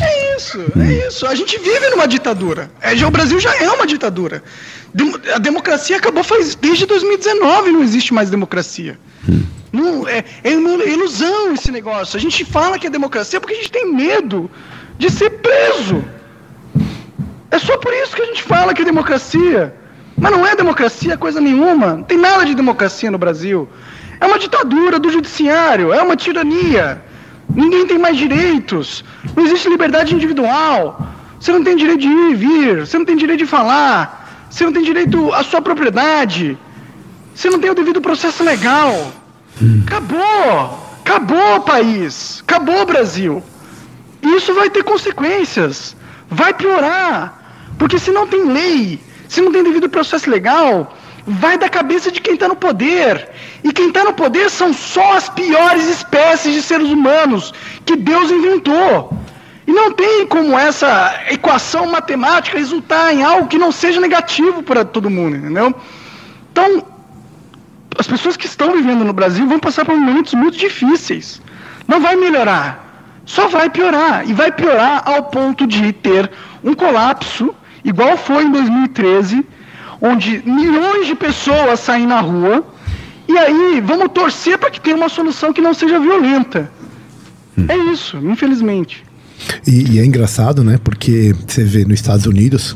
é 0.00 0.36
isso, 0.36 0.64
é 0.78 1.06
isso. 1.06 1.26
A 1.26 1.34
gente 1.34 1.58
vive 1.58 1.88
numa 1.90 2.06
ditadura. 2.06 2.70
É, 2.80 2.96
já, 2.96 3.06
o 3.06 3.10
Brasil 3.10 3.38
já 3.38 3.54
é 3.56 3.70
uma 3.70 3.86
ditadura. 3.86 4.42
a 5.34 5.38
democracia 5.38 5.96
acabou 5.96 6.24
faz 6.24 6.54
desde 6.54 6.86
2019, 6.86 7.72
não 7.72 7.82
existe 7.82 8.14
mais 8.14 8.30
democracia. 8.30 8.98
Não, 9.72 10.08
é, 10.08 10.24
é 10.42 10.52
ilusão 10.52 11.52
esse 11.52 11.70
negócio. 11.70 12.16
A 12.16 12.20
gente 12.20 12.44
fala 12.44 12.78
que 12.78 12.86
é 12.86 12.90
democracia 12.90 13.40
porque 13.40 13.54
a 13.54 13.56
gente 13.58 13.70
tem 13.70 13.92
medo 13.92 14.50
de 14.98 15.10
ser 15.10 15.30
preso. 15.30 16.04
É 17.50 17.58
só 17.58 17.76
por 17.78 17.92
isso 17.92 18.14
que 18.14 18.22
a 18.22 18.26
gente 18.26 18.42
fala 18.42 18.74
que 18.74 18.82
é 18.82 18.84
democracia. 18.84 19.74
Mas 20.16 20.32
não 20.32 20.46
é 20.46 20.56
democracia 20.56 21.16
coisa 21.16 21.40
nenhuma. 21.40 21.94
Não 21.94 22.02
tem 22.02 22.18
nada 22.18 22.44
de 22.44 22.54
democracia 22.54 23.10
no 23.10 23.18
Brasil. 23.18 23.68
É 24.20 24.26
uma 24.26 24.38
ditadura 24.38 24.98
do 24.98 25.10
judiciário, 25.10 25.92
é 25.92 26.02
uma 26.02 26.16
tirania. 26.16 27.02
Ninguém 27.54 27.86
tem 27.86 27.98
mais 27.98 28.16
direitos. 28.16 29.04
Não 29.34 29.44
existe 29.44 29.68
liberdade 29.68 30.14
individual. 30.14 31.08
Você 31.40 31.52
não 31.52 31.64
tem 31.64 31.76
direito 31.76 32.00
de 32.00 32.08
ir 32.08 32.30
e 32.30 32.34
vir. 32.34 32.86
Você 32.86 32.98
não 32.98 33.04
tem 33.04 33.16
direito 33.16 33.38
de 33.40 33.46
falar. 33.46 34.46
Você 34.50 34.64
não 34.64 34.72
tem 34.72 34.82
direito 34.82 35.32
à 35.32 35.42
sua 35.42 35.60
propriedade. 35.60 36.58
Você 37.34 37.48
não 37.50 37.58
tem 37.58 37.70
o 37.70 37.74
devido 37.74 38.00
processo 38.00 38.42
legal. 38.42 39.12
Acabou. 39.86 40.86
Acabou 41.00 41.56
o 41.56 41.60
país. 41.60 42.42
Acabou 42.46 42.82
o 42.82 42.86
Brasil. 42.86 43.42
Isso 44.22 44.52
vai 44.54 44.68
ter 44.70 44.82
consequências. 44.82 45.96
Vai 46.28 46.52
piorar. 46.52 47.38
Porque 47.78 47.98
se 47.98 48.10
não 48.10 48.26
tem 48.26 48.44
lei, 48.44 49.00
se 49.28 49.40
não 49.40 49.52
tem 49.52 49.62
devido 49.62 49.88
processo 49.88 50.28
legal, 50.28 50.96
vai 51.28 51.58
da 51.58 51.68
cabeça 51.68 52.10
de 52.10 52.20
quem 52.20 52.34
está 52.34 52.48
no 52.48 52.56
poder. 52.56 53.28
E 53.62 53.72
quem 53.72 53.88
está 53.88 54.02
no 54.02 54.14
poder 54.14 54.48
são 54.50 54.72
só 54.72 55.16
as 55.16 55.28
piores 55.28 55.88
espécies 55.88 56.54
de 56.54 56.62
seres 56.62 56.88
humanos 56.88 57.52
que 57.84 57.94
Deus 57.96 58.30
inventou. 58.30 59.12
E 59.66 59.72
não 59.72 59.92
tem 59.92 60.26
como 60.26 60.58
essa 60.58 61.14
equação 61.28 61.86
matemática 61.86 62.56
resultar 62.56 63.12
em 63.12 63.22
algo 63.22 63.48
que 63.48 63.58
não 63.58 63.70
seja 63.70 64.00
negativo 64.00 64.62
para 64.62 64.84
todo 64.84 65.10
mundo, 65.10 65.36
entendeu? 65.36 65.74
Então, 66.50 66.82
as 67.98 68.06
pessoas 68.06 68.36
que 68.36 68.46
estão 68.46 68.72
vivendo 68.72 69.04
no 69.04 69.12
Brasil 69.12 69.46
vão 69.46 69.58
passar 69.58 69.84
por 69.84 69.94
momentos 69.94 70.32
muito 70.32 70.56
difíceis. 70.56 71.42
Não 71.86 72.00
vai 72.00 72.16
melhorar. 72.16 73.20
Só 73.26 73.48
vai 73.48 73.68
piorar. 73.68 74.26
E 74.26 74.32
vai 74.32 74.50
piorar 74.50 75.02
ao 75.04 75.24
ponto 75.24 75.66
de 75.66 75.92
ter 75.92 76.30
um 76.64 76.72
colapso, 76.72 77.54
igual 77.84 78.16
foi 78.16 78.44
em 78.44 78.50
2013, 78.50 79.44
onde 80.00 80.42
milhões 80.44 81.06
de 81.06 81.14
pessoas 81.14 81.80
saem 81.80 82.06
na 82.06 82.20
rua 82.20 82.64
e 83.28 83.36
aí, 83.36 83.82
vamos 83.84 84.10
torcer 84.12 84.56
para 84.56 84.70
que 84.70 84.80
tenha 84.80 84.96
uma 84.96 85.10
solução 85.10 85.52
que 85.52 85.60
não 85.60 85.74
seja 85.74 86.00
violenta. 86.00 86.72
Hum. 87.56 87.66
É 87.68 87.76
isso, 87.92 88.16
infelizmente. 88.16 89.04
E, 89.66 89.92
e, 89.92 89.98
é 89.98 90.04
engraçado, 90.04 90.64
né? 90.64 90.78
Porque 90.82 91.34
você 91.46 91.62
vê 91.62 91.84
nos 91.84 91.94
Estados 91.94 92.24
Unidos, 92.24 92.74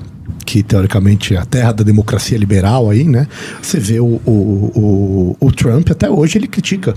que 0.53 0.63
teoricamente 0.63 1.35
é 1.35 1.39
a 1.39 1.47
terra 1.47 1.73
da 1.73 1.83
democracia 1.83 2.37
liberal 2.37 2.91
aí, 2.91 3.05
né? 3.05 3.27
Você 3.63 3.81
vê 3.81 3.99
o, 4.01 4.21
o, 4.27 5.35
o, 5.41 5.47
o 5.47 5.51
Trump, 5.51 5.91
até 5.91 6.11
hoje 6.11 6.37
ele 6.37 6.47
critica 6.47 6.93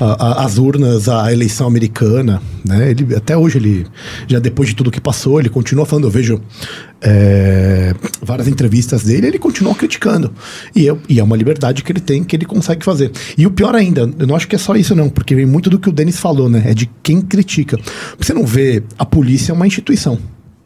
a, 0.00 0.26
a, 0.26 0.44
as 0.44 0.58
urnas, 0.58 1.08
a 1.08 1.32
eleição 1.32 1.68
americana, 1.68 2.42
né? 2.66 2.90
Ele, 2.90 3.14
até 3.14 3.36
hoje 3.36 3.58
ele, 3.58 3.86
já 4.26 4.40
depois 4.40 4.70
de 4.70 4.74
tudo 4.74 4.90
que 4.90 5.00
passou, 5.00 5.38
ele 5.38 5.48
continua 5.48 5.86
falando, 5.86 6.08
eu 6.08 6.10
vejo 6.10 6.40
é, 7.00 7.94
várias 8.20 8.48
entrevistas 8.48 9.04
dele, 9.04 9.28
ele 9.28 9.38
continua 9.38 9.72
criticando. 9.72 10.32
E, 10.74 10.84
eu, 10.84 10.98
e 11.08 11.20
é 11.20 11.22
uma 11.22 11.36
liberdade 11.36 11.84
que 11.84 11.92
ele 11.92 12.00
tem, 12.00 12.24
que 12.24 12.34
ele 12.34 12.44
consegue 12.44 12.84
fazer. 12.84 13.12
E 13.38 13.46
o 13.46 13.52
pior 13.52 13.76
ainda, 13.76 14.10
eu 14.18 14.26
não 14.26 14.34
acho 14.34 14.48
que 14.48 14.56
é 14.56 14.58
só 14.58 14.74
isso 14.74 14.96
não, 14.96 15.08
porque 15.08 15.36
vem 15.36 15.46
muito 15.46 15.70
do 15.70 15.78
que 15.78 15.88
o 15.88 15.92
Denis 15.92 16.18
falou, 16.18 16.48
né? 16.48 16.64
É 16.66 16.74
de 16.74 16.90
quem 17.04 17.20
critica. 17.20 17.78
Você 18.18 18.34
não 18.34 18.44
vê 18.44 18.82
a 18.98 19.06
polícia 19.06 19.52
é 19.52 19.54
uma 19.54 19.68
instituição 19.68 20.18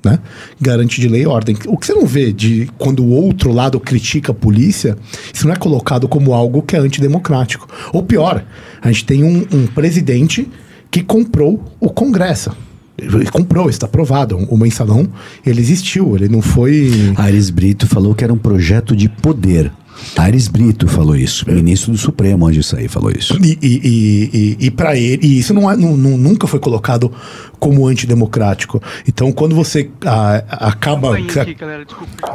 né? 0.05 0.19
Garante 0.61 1.01
de 1.01 1.09
lei 1.09 1.23
e 1.23 1.27
ordem. 1.27 1.57
O 1.67 1.77
que 1.77 1.87
você 1.87 1.95
não 1.95 2.07
vê 2.07 2.33
de 2.33 2.69
quando 2.79 3.05
o 3.05 3.11
outro 3.11 3.53
lado 3.53 3.81
critica 3.81 4.33
a 4.33 4.35
polícia, 4.35 4.97
isso 5.33 5.47
não 5.47 5.55
é 5.55 5.57
colocado 5.57 6.09
como 6.09 6.33
algo 6.33 6.63
que 6.63 6.77
é 6.77 6.79
antidemocrático. 6.79 7.69
Ou 7.93 8.03
pior, 8.03 8.45
a 8.81 8.91
gente 8.91 9.05
tem 9.05 9.25
um, 9.25 9.47
um 9.53 9.67
presidente 9.67 10.49
que 10.91 11.03
comprou 11.03 11.65
o 11.81 11.91
Congresso. 11.91 12.53
Ele 12.97 13.27
comprou, 13.27 13.69
está 13.69 13.87
aprovado. 13.87 14.37
O 14.37 14.57
mensalão, 14.57 15.09
ele 15.45 15.61
existiu, 15.61 16.15
ele 16.15 16.29
não 16.29 16.41
foi. 16.41 17.13
Aires 17.17 17.51
Brito 17.51 17.87
falou 17.87 18.15
que 18.15 18.23
era 18.23 18.33
um 18.33 18.39
projeto 18.39 18.95
de 18.95 19.09
poder. 19.09 19.73
Aires 20.17 20.49
Brito 20.49 20.89
falou 20.89 21.17
isso, 21.17 21.49
ministro 21.49 21.93
do 21.93 21.99
Supremo, 21.99 22.47
onde 22.47 22.61
isso 22.61 22.77
aí 22.77 22.89
falou 22.89 23.11
isso. 23.11 23.37
E, 23.43 23.59
e, 23.61 24.31
e, 24.33 24.67
e 24.67 24.71
para 24.71 24.97
ele, 24.97 25.27
e 25.27 25.39
isso 25.39 25.53
não, 25.53 25.71
é, 25.71 25.77
não, 25.77 25.97
não, 25.97 26.17
nunca 26.17 26.47
foi 26.47 26.59
colocado 26.59 27.13
como 27.59 27.87
antidemocrático. 27.87 28.83
Então, 29.09 29.33
quando 29.33 29.55
você 29.55 29.91
a, 30.05 30.69
acaba. 30.69 31.17
Aqui, 31.17 31.55
galera, 31.55 31.85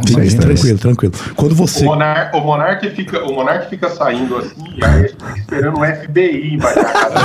Sim, 0.06 0.38
tranquilo, 0.38 0.80
tranquilo. 0.80 1.14
Quando 1.36 1.56
você. 1.56 1.84
O, 1.84 1.88
monar, 1.90 2.32
o, 2.34 2.42
monarca 2.42 2.90
fica, 2.92 3.24
o 3.24 3.34
monarca 3.34 3.68
fica 3.70 3.90
saindo 3.90 4.38
assim, 4.38 4.56
e 4.76 4.84
aí 4.84 4.92
a 4.92 5.02
gente 5.02 5.12
fica 5.14 5.38
esperando 5.38 5.80
o 5.80 5.86
FBI 5.86 6.54
embaixo 6.54 6.80
da 6.80 6.86
casa. 6.86 7.20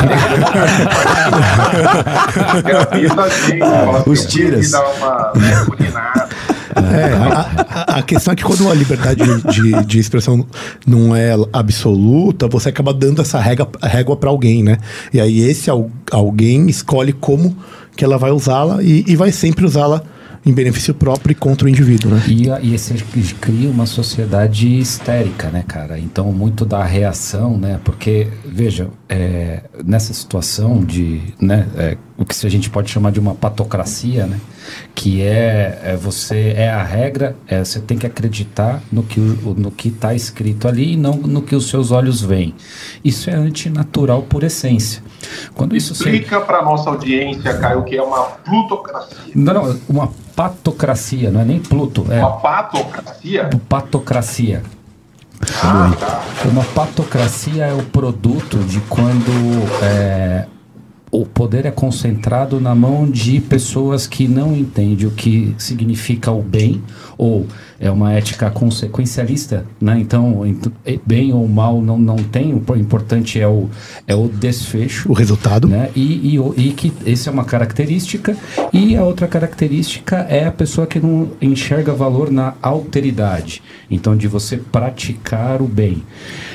Os 4.07 4.26
tiras. 4.26 4.70
Dá 4.70 4.89
uma 4.89 5.32
né, 5.37 5.64
é, 6.77 7.12
a, 7.14 7.99
a, 7.99 8.03
questão 8.03 8.33
é 8.33 8.37
que 8.37 8.43
quando 8.43 8.68
a 8.70 8.75
liberdade 8.75 9.22
de, 9.53 9.85
de, 9.85 9.99
expressão 9.99 10.47
não 10.87 11.14
é 11.14 11.33
absoluta, 11.53 12.49
você 12.49 12.68
acaba 12.68 12.93
dando 12.93 13.22
essa 13.22 13.39
régua, 13.41 13.70
régua 13.83 14.16
para 14.16 14.31
alguém, 14.31 14.62
né? 14.62 14.79
E 15.12 15.20
aí 15.20 15.41
esse 15.41 15.70
alguém 16.11 16.68
escolhe 16.68 17.12
como 17.12 17.57
que 17.97 18.05
ela 18.05 18.18
vai 18.18 18.31
usá-la 18.31 18.83
e, 18.83 19.05
e 19.07 19.16
vai 19.16 19.31
sempre 19.31 19.64
usá-la 19.64 20.03
em 20.47 20.53
benefício 20.53 20.93
próprio 20.93 21.33
e 21.33 21.35
contra 21.35 21.66
o 21.66 21.70
indivíduo, 21.70 22.11
né? 22.11 22.22
E, 22.29 22.49
e 22.62 22.75
esse 22.75 22.95
cria 23.41 23.70
uma 23.70 23.87
sociedade 23.87 24.79
histérica, 24.79 25.49
né, 25.49 25.64
cara? 25.66 25.99
Então, 25.99 26.31
muito 26.33 26.66
da 26.66 26.85
reação, 26.85 27.57
né? 27.57 27.81
Porque, 27.83 28.29
veja, 28.45 28.89
é, 29.09 29.62
nessa 29.85 30.12
situação 30.12 30.85
de, 30.85 31.20
né, 31.41 31.66
é, 31.77 31.97
o 32.17 32.25
que 32.25 32.47
a 32.47 32.51
gente 32.51 32.71
pode 32.71 32.91
chamar 32.91 33.11
de 33.11 33.19
uma 33.19 33.35
patocracia, 33.35 34.25
né? 34.27 34.39
Que 34.95 35.23
é, 35.23 35.81
é 35.83 35.97
você, 35.97 36.55
é 36.57 36.71
a 36.71 36.83
regra, 36.83 37.37
é, 37.47 37.65
você 37.65 37.81
tem 37.81 37.99
que 37.99 38.07
acreditar 38.07 38.81
no 38.91 39.03
que 39.03 39.19
no 39.19 39.71
que 39.71 39.89
está 39.89 40.15
escrito 40.15 40.69
ali 40.69 40.93
e 40.93 40.97
não 40.97 41.15
no 41.15 41.43
que 41.43 41.57
os 41.57 41.69
seus 41.69 41.91
olhos 41.91 42.21
veem. 42.23 42.55
Isso 43.05 43.29
é 43.31 43.35
antinatural 43.35 44.23
por 44.23 44.45
essência. 44.45 45.03
Quando 45.55 45.77
isso 45.77 45.95
se... 45.95 46.05
Explica 46.05 46.41
para 46.41 46.62
nossa 46.62 46.89
audiência, 46.89 47.53
Caio, 47.59 47.83
que 47.83 47.97
é 47.97 48.03
uma 48.03 48.25
plutocracia. 48.25 49.33
Não, 49.35 49.55
não, 49.55 49.81
uma 49.89 50.12
patocracia, 50.37 51.31
não 51.31 51.41
é 51.41 51.45
nem 51.45 51.61
Pluto, 51.61 52.07
é 52.11 52.19
Uma 52.21 52.37
patocracia? 52.37 53.51
patocracia. 53.69 54.62
Ah, 55.62 55.93
tá. 55.99 56.23
Uma 56.49 56.65
patocracia 56.65 57.67
é 57.67 57.73
o 57.73 57.83
produto 57.83 58.59
de 58.59 58.81
quando 58.83 59.31
é, 59.83 60.47
o 61.21 61.25
poder 61.25 61.65
é 61.65 61.71
concentrado 61.71 62.61
na 62.61 62.75
mão 62.75 63.09
de 63.09 63.41
pessoas 63.41 64.05
que 64.07 64.27
não 64.27 64.57
entendem 64.57 65.07
o 65.07 65.12
que 65.12 65.55
significa 65.57 66.33
o 66.33 66.43
bem 66.43 66.83
ou 67.17 67.47
é 67.79 67.89
uma 67.91 68.12
ética 68.12 68.51
consequencialista, 68.51 69.65
né? 69.81 69.97
Então, 70.01 70.45
ent- 70.45 70.73
bem 71.07 71.33
ou 71.33 71.47
mal 71.47 71.81
não, 71.81 71.99
não 71.99 72.17
tem, 72.17 72.53
o 72.55 72.77
importante 72.77 73.39
é 73.39 73.47
o, 73.47 73.69
é 74.09 74.15
o 74.15 74.27
desfecho 74.29 75.11
O 75.11 75.12
resultado. 75.12 75.69
né? 75.69 75.91
E, 75.95 76.37
e, 76.37 76.69
e 76.69 76.73
que 76.73 76.93
essa 77.07 77.31
é 77.31 77.33
uma 77.33 77.45
característica. 77.45 78.37
E 78.73 78.97
a 78.97 79.05
outra 79.05 79.29
característica 79.29 80.17
é 80.29 80.47
a 80.47 80.53
pessoa 80.53 80.87
que 80.87 80.99
não 80.99 81.29
enxerga 81.41 81.93
valor 81.93 82.31
na 82.31 82.55
alteridade. 82.61 83.62
Então, 83.91 84.17
de 84.17 84.27
você 84.27 84.57
praticar 84.57 85.62
o 85.62 85.69
bem. 85.69 86.03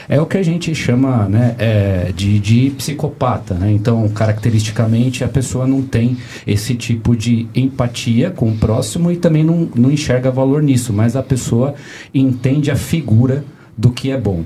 É 0.09 0.19
o 0.19 0.25
que 0.25 0.37
a 0.37 0.43
gente 0.43 0.73
chama 0.73 1.29
né, 1.29 1.55
é, 1.59 2.11
de, 2.15 2.39
de 2.39 2.71
psicopata. 2.71 3.53
Né? 3.53 3.71
Então, 3.71 4.09
caracteristicamente, 4.09 5.23
a 5.23 5.27
pessoa 5.27 5.67
não 5.67 5.83
tem 5.83 6.17
esse 6.47 6.73
tipo 6.73 7.15
de 7.15 7.47
empatia 7.53 8.31
com 8.31 8.49
o 8.49 8.57
próximo 8.57 9.11
e 9.11 9.17
também 9.17 9.43
não, 9.43 9.69
não 9.75 9.91
enxerga 9.91 10.31
valor 10.31 10.63
nisso, 10.63 10.91
mas 10.91 11.15
a 11.15 11.21
pessoa 11.21 11.75
entende 12.11 12.71
a 12.71 12.75
figura 12.75 13.45
do 13.77 13.91
que 13.91 14.09
é 14.09 14.19
bom. 14.19 14.43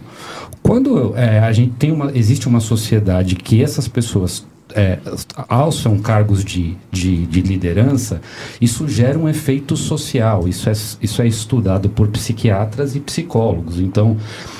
Quando 0.61 1.15
é, 1.15 1.39
a 1.39 1.51
gente 1.53 1.73
tem 1.75 1.93
uma, 1.93 2.11
existe 2.13 2.45
uma 2.47 2.59
sociedade 2.59 3.35
que 3.35 3.63
essas 3.63 3.87
pessoas 3.87 4.45
é, 4.75 4.99
alçam 5.47 5.97
cargos 5.99 6.43
de, 6.43 6.75
de, 6.91 7.25
de 7.25 7.41
liderança, 7.41 8.21
isso 8.59 8.87
gera 8.87 9.17
um 9.17 9.29
efeito 9.29 9.75
social. 9.75 10.47
Isso 10.47 10.69
é, 10.69 10.73
isso 11.01 11.21
é 11.21 11.27
estudado 11.27 11.89
por 11.89 12.07
psiquiatras 12.07 12.95
e 12.95 12.99
psicólogos. 12.99 13.79
Então, 13.79 14.17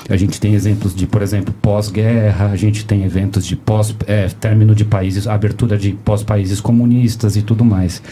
a 0.08 0.16
gente 0.16 0.40
tem 0.40 0.54
exemplos 0.54 0.94
de, 0.94 1.06
por 1.06 1.22
exemplo, 1.22 1.54
pós-guerra, 1.60 2.46
a 2.46 2.56
gente 2.56 2.84
tem 2.84 3.04
eventos 3.04 3.46
de 3.46 3.56
pós, 3.56 3.94
é, 4.06 4.28
término 4.28 4.74
de 4.74 4.84
países, 4.84 5.26
abertura 5.26 5.76
de 5.76 5.92
pós-países 5.92 6.60
comunistas 6.60 7.36
e 7.36 7.42
tudo 7.42 7.64
mais. 7.64 8.02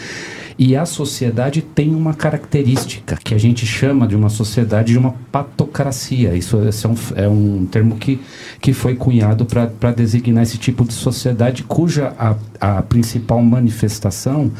E 0.57 0.75
a 0.75 0.85
sociedade 0.85 1.61
tem 1.61 1.93
uma 1.95 2.13
característica 2.13 3.17
que 3.23 3.33
a 3.33 3.37
gente 3.37 3.65
chama 3.65 4.07
de 4.07 4.15
uma 4.15 4.29
sociedade 4.29 4.93
de 4.93 4.97
uma 4.97 5.15
patocracia. 5.31 6.35
Isso, 6.35 6.57
é, 6.57 6.87
um, 6.87 6.95
é 7.15 7.27
um 7.27 7.65
termo 7.65 7.97
que, 7.97 8.19
que 8.61 8.73
foi 8.73 8.95
cunhado 8.95 9.45
para 9.45 9.91
designar 9.91 10.43
esse 10.43 10.57
tipo 10.57 10.85
de 10.85 10.93
sociedade 10.93 11.63
cuja 11.63 12.13
a, 12.17 12.35
a 12.59 12.81
principal 12.81 13.41
manifestação 13.41 14.51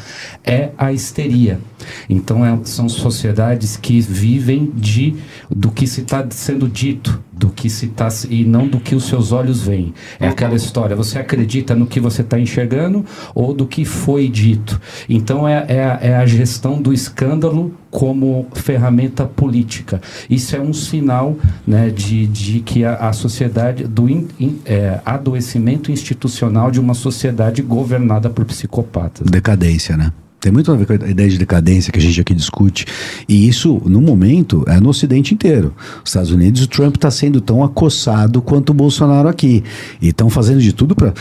é 0.44 0.70
a 0.76 0.92
histeria. 0.92 1.60
Então, 2.08 2.44
é- 2.44 2.58
são 2.64 2.88
sociedades 2.88 3.76
que 3.76 4.00
vivem 4.00 4.70
de 4.74 5.14
do 5.50 5.70
que 5.70 5.86
se 5.86 6.00
está 6.00 6.26
sendo 6.30 6.68
dito, 6.68 7.22
do 7.36 7.48
que 7.48 7.68
se 7.68 7.86
está 7.86 8.08
e 8.30 8.44
não 8.44 8.66
do 8.68 8.78
que 8.78 8.94
os 8.94 9.04
seus 9.06 9.32
olhos 9.32 9.62
veem. 9.62 9.92
É 10.20 10.28
aquela 10.28 10.54
história. 10.54 10.94
Você 10.94 11.18
acredita 11.18 11.74
no 11.74 11.86
que 11.86 11.98
você 12.00 12.22
está 12.22 12.38
enxergando 12.38 13.04
ou 13.34 13.52
do 13.52 13.66
que 13.66 13.84
foi 13.84 14.28
dito? 14.28 14.80
Então 15.08 15.46
é, 15.48 15.64
é, 15.68 15.84
a, 15.84 15.98
é 16.00 16.16
a 16.16 16.26
gestão 16.26 16.80
do 16.80 16.92
escândalo 16.92 17.74
como 17.90 18.46
ferramenta 18.54 19.24
política. 19.24 20.00
Isso 20.28 20.56
é 20.56 20.60
um 20.60 20.72
sinal 20.72 21.36
né, 21.66 21.90
de, 21.90 22.26
de 22.26 22.60
que 22.60 22.84
a, 22.84 22.94
a 22.96 23.12
sociedade 23.12 23.84
do 23.84 24.08
in- 24.08 24.28
in- 24.38 24.60
é, 24.64 25.00
adoecimento 25.04 25.92
institucional 25.92 26.70
de 26.70 26.80
uma 26.80 26.94
sociedade 26.94 27.62
governada 27.62 28.28
por 28.30 28.44
psicopatas. 28.44 29.26
Decadência, 29.28 29.96
né? 29.96 30.12
Tem 30.44 30.52
muito 30.52 30.70
a 30.70 30.76
ver 30.76 30.84
com 30.84 30.92
a 30.92 31.08
ideia 31.08 31.30
de 31.30 31.38
decadência 31.38 31.90
que 31.90 31.98
a 31.98 32.02
gente 32.02 32.20
aqui 32.20 32.34
discute. 32.34 32.84
E 33.26 33.48
isso, 33.48 33.80
no 33.86 33.98
momento, 33.98 34.62
é 34.66 34.78
no 34.78 34.90
Ocidente 34.90 35.32
inteiro. 35.32 35.72
Os 36.04 36.10
Estados 36.10 36.30
Unidos, 36.30 36.64
o 36.64 36.68
Trump 36.68 36.96
está 36.96 37.10
sendo 37.10 37.40
tão 37.40 37.64
acossado 37.64 38.42
quanto 38.42 38.68
o 38.68 38.74
Bolsonaro 38.74 39.26
aqui. 39.26 39.64
E 40.02 40.08
estão 40.08 40.28
fazendo 40.28 40.60
de 40.60 40.74
tudo 40.74 40.94
para. 40.94 41.14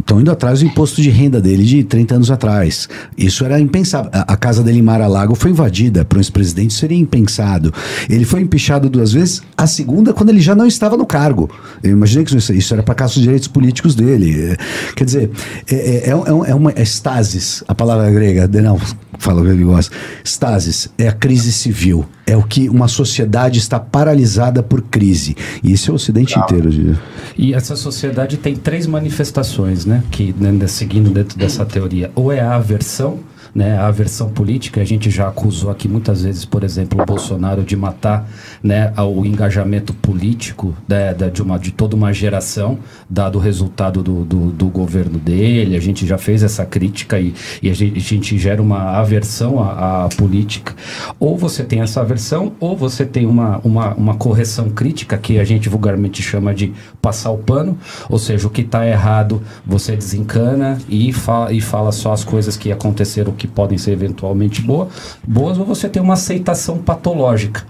Estão 0.00 0.20
indo 0.20 0.30
atrás 0.30 0.60
do 0.60 0.66
imposto 0.66 1.00
de 1.00 1.10
renda 1.10 1.40
dele 1.40 1.64
de 1.64 1.84
30 1.84 2.14
anos 2.14 2.30
atrás. 2.30 2.88
Isso 3.16 3.44
era 3.44 3.58
impensável. 3.60 4.10
A, 4.12 4.32
a 4.32 4.36
casa 4.36 4.62
dele 4.62 4.78
em 4.78 4.82
Mar-a-Lago 4.82 5.34
foi 5.34 5.50
invadida. 5.50 6.04
Para 6.04 6.18
um 6.18 6.20
ex-presidente 6.20 6.74
seria 6.74 6.98
impensado. 6.98 7.72
Ele 8.08 8.24
foi 8.24 8.40
empichado 8.40 8.88
duas 8.88 9.12
vezes. 9.12 9.42
A 9.56 9.66
segunda, 9.66 10.12
quando 10.12 10.30
ele 10.30 10.40
já 10.40 10.54
não 10.54 10.66
estava 10.66 10.96
no 10.96 11.06
cargo. 11.06 11.50
Eu 11.82 11.92
imaginei 11.92 12.24
que 12.24 12.36
isso, 12.36 12.52
isso 12.52 12.74
era 12.74 12.82
para 12.82 12.94
caça 12.94 13.14
dos 13.14 13.22
direitos 13.22 13.48
políticos 13.48 13.94
dele. 13.94 14.56
Quer 14.94 15.04
dizer, 15.04 15.30
é, 15.70 15.74
é, 15.74 16.08
é, 16.08 16.10
é 16.10 16.54
uma 16.54 16.72
é 16.72 16.82
estasis, 16.82 17.62
a 17.66 17.74
palavra 17.74 18.10
grega. 18.10 18.46
Denão 18.48 18.78
fala 19.22 19.48
ele 19.48 19.64
gosta. 19.64 19.94
Estasis 20.24 20.88
é 20.98 21.08
a 21.08 21.12
crise 21.12 21.52
civil. 21.52 22.04
É 22.26 22.36
o 22.36 22.42
que 22.42 22.68
uma 22.68 22.88
sociedade 22.88 23.58
está 23.58 23.78
paralisada 23.78 24.62
por 24.62 24.82
crise. 24.82 25.36
E 25.62 25.72
isso 25.72 25.90
é 25.90 25.92
o 25.92 25.94
Ocidente 25.94 26.38
inteiro. 26.38 26.70
diria. 26.70 26.98
E 27.36 27.54
essa 27.54 27.76
sociedade 27.76 28.36
tem 28.36 28.56
três 28.56 28.86
manifestações, 28.86 29.86
né? 29.86 30.02
Que, 30.10 30.34
né, 30.38 30.66
seguindo 30.66 31.10
dentro 31.10 31.38
dessa 31.38 31.64
teoria, 31.64 32.10
ou 32.14 32.32
é 32.32 32.40
a 32.40 32.56
aversão, 32.56 33.20
né? 33.54 33.76
A 33.76 33.86
aversão 33.86 34.28
política, 34.30 34.80
a 34.80 34.84
gente 34.84 35.10
já 35.10 35.28
acusou 35.28 35.70
aqui 35.70 35.86
muitas 35.88 36.22
vezes, 36.22 36.44
por 36.44 36.64
exemplo, 36.64 37.00
o 37.00 37.06
Bolsonaro 37.06 37.62
de 37.62 37.76
matar, 37.76 38.28
né, 38.62 38.92
a- 38.96 39.04
o 39.04 39.24
engajamento 39.26 39.92
político 39.94 40.74
né, 40.88 41.12
da- 41.14 41.28
de, 41.28 41.42
uma, 41.42 41.58
de 41.58 41.70
toda 41.72 41.96
uma 41.96 42.12
geração, 42.12 42.78
dado 43.08 43.36
o 43.36 43.40
resultado 43.40 44.02
do, 44.02 44.24
do, 44.24 44.50
do 44.52 44.66
governo 44.68 45.18
dele. 45.18 45.76
A 45.76 45.80
gente 45.80 46.06
já 46.06 46.18
fez 46.18 46.42
essa 46.42 46.64
crítica 46.64 47.18
e, 47.18 47.34
e 47.62 47.68
a, 47.70 47.74
gente, 47.74 47.96
a 47.96 48.00
gente 48.00 48.38
gera 48.38 48.62
uma 48.62 48.98
aversão 48.98 49.62
à, 49.62 50.04
à 50.04 50.08
política. 50.08 50.74
Ou 51.18 51.36
você 51.36 51.64
tem 51.64 51.80
essa 51.80 52.00
aversão, 52.00 52.52
ou 52.60 52.76
você 52.76 53.04
tem 53.04 53.26
uma, 53.26 53.58
uma, 53.64 53.94
uma 53.94 54.14
correção 54.14 54.70
crítica, 54.70 55.16
que 55.18 55.38
a 55.38 55.44
gente 55.44 55.68
vulgarmente 55.68 56.22
chama 56.22 56.54
de 56.54 56.72
passar 57.00 57.30
o 57.30 57.38
pano, 57.38 57.76
ou 58.08 58.18
seja, 58.18 58.46
o 58.46 58.50
que 58.50 58.62
está 58.62 58.86
errado 58.86 59.42
você 59.66 59.96
desencana 59.96 60.78
e 60.88 61.12
fala, 61.12 61.52
e 61.52 61.60
fala 61.60 61.92
só 61.92 62.12
as 62.12 62.24
coisas 62.24 62.56
que 62.56 62.70
aconteceram 62.72 63.32
que 63.32 63.46
podem 63.46 63.76
ser 63.78 63.92
eventualmente 63.92 64.60
boa, 64.62 64.88
boas, 65.26 65.58
ou 65.58 65.64
você 65.64 65.88
tem 65.88 66.02
uma 66.02 66.14
aceitação 66.14 66.78
patológica. 66.78 67.64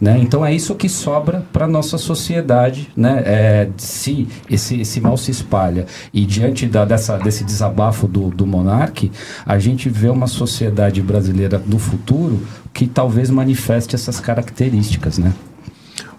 Né? 0.00 0.18
Então 0.20 0.37
é 0.44 0.54
isso 0.54 0.74
que 0.74 0.88
sobra 0.88 1.44
para 1.52 1.66
nossa 1.66 1.96
sociedade, 1.98 2.88
né? 2.96 3.22
É, 3.24 3.68
se 3.76 4.26
esse, 4.50 4.80
esse 4.80 5.00
mal 5.00 5.16
se 5.16 5.30
espalha 5.30 5.86
e 6.12 6.24
diante 6.26 6.66
da, 6.66 6.84
dessa, 6.84 7.16
desse 7.18 7.44
desabafo 7.44 8.06
do, 8.06 8.28
do 8.30 8.46
monarque, 8.46 9.10
a 9.46 9.58
gente 9.58 9.88
vê 9.88 10.08
uma 10.08 10.26
sociedade 10.26 11.00
brasileira 11.02 11.58
do 11.58 11.78
futuro 11.78 12.40
que 12.72 12.86
talvez 12.86 13.30
manifeste 13.30 13.94
essas 13.94 14.20
características, 14.20 15.18
né? 15.18 15.32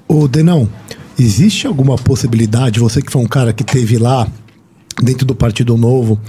Ô, 0.08 0.28
Denão, 0.28 0.68
existe 1.18 1.68
alguma 1.68 1.96
possibilidade, 1.96 2.80
você 2.80 3.02
que 3.02 3.12
foi 3.12 3.22
um 3.22 3.28
cara 3.28 3.54
que 3.54 3.64
teve 3.64 3.98
lá 3.98 4.28
dentro 5.02 5.26
do 5.26 5.36
Partido 5.36 5.78
Novo, 5.78 6.20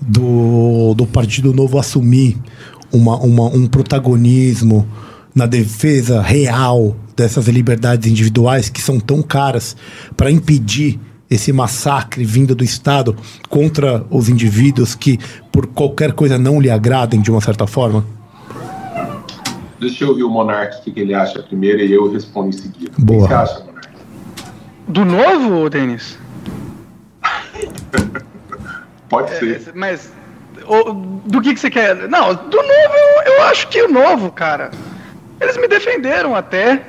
do, 0.00 0.94
do 0.94 1.06
Partido 1.06 1.52
Novo 1.52 1.78
assumir 1.78 2.36
uma, 2.92 3.16
uma- 3.18 3.48
um 3.48 3.66
protagonismo 3.66 4.86
na 5.36 5.44
defesa 5.44 6.22
real 6.22 6.96
dessas 7.14 7.46
liberdades 7.46 8.10
individuais 8.10 8.70
que 8.70 8.80
são 8.80 8.98
tão 8.98 9.20
caras 9.22 9.76
para 10.16 10.30
impedir 10.30 10.98
esse 11.28 11.52
massacre 11.52 12.24
vindo 12.24 12.54
do 12.54 12.64
Estado 12.64 13.14
contra 13.50 14.02
os 14.10 14.30
indivíduos 14.30 14.94
que 14.94 15.18
por 15.52 15.66
qualquer 15.66 16.12
coisa 16.14 16.38
não 16.38 16.58
lhe 16.58 16.70
agradem 16.70 17.20
de 17.20 17.30
uma 17.30 17.42
certa 17.42 17.66
forma? 17.66 18.02
Deixa 19.78 20.04
eu 20.04 20.08
ouvir 20.08 20.22
o 20.22 20.30
Monark 20.30 20.78
o 20.78 20.82
que 20.84 20.90
que 20.92 21.00
ele 21.00 21.12
acha 21.12 21.42
primeiro 21.42 21.80
e 21.82 21.92
eu 21.92 22.10
respondo 22.10 22.48
em 22.48 22.52
seguida. 22.52 22.92
Boa. 22.96 23.18
O 23.18 23.22
que 23.24 23.28
você 23.28 23.34
acha, 23.34 23.60
Monark? 23.60 23.88
Do 24.88 25.04
novo, 25.04 25.68
Denis? 25.68 26.18
Pode 29.08 29.32
É, 29.32 29.38
ser. 29.38 29.72
mas 29.74 30.10
o- 30.66 30.92
do 31.26 31.42
que, 31.42 31.52
que 31.52 31.60
você 31.60 31.68
quer? 31.70 32.08
Não, 32.08 32.34
do 32.34 32.56
novo 32.56 32.94
eu, 33.26 33.32
eu 33.34 33.42
acho 33.44 33.68
que 33.68 33.82
o 33.82 33.92
novo, 33.92 34.30
cara. 34.32 34.70
Eles 35.40 35.56
me 35.56 35.68
defenderam 35.68 36.34
até 36.34 36.82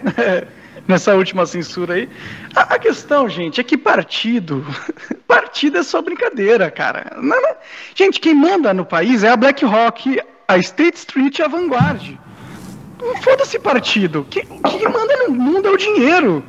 nessa 0.88 1.16
última 1.16 1.46
censura 1.46 1.96
aí. 1.96 2.10
A, 2.56 2.76
a 2.76 2.80
questão, 2.80 3.28
gente, 3.30 3.60
é 3.60 3.64
que 3.64 3.78
partido. 3.78 4.66
Partido 5.28 5.78
é 5.80 5.84
só 5.84 6.02
brincadeira, 6.02 6.72
cara. 6.72 7.12
Não, 7.18 7.42
não- 7.42 7.56
Gente, 7.94 8.20
quem 8.20 8.34
manda 8.34 8.74
no 8.74 8.86
país 8.86 9.24
é 9.24 9.30
a 9.30 9.36
BlackRock, 9.36 10.22
a 10.48 10.58
State 10.58 10.98
Street 10.98 11.40
e 11.40 11.44
a 11.44 11.48
Vanguard. 11.48 12.16
Foda-se 13.22 13.60
partido. 13.60 14.26
Quem, 14.30 14.44
quem 14.46 14.84
manda 14.90 15.18
no 15.28 15.34
mundo 15.34 15.68
é 15.68 15.72
o 15.72 15.78
dinheiro. 15.78 16.44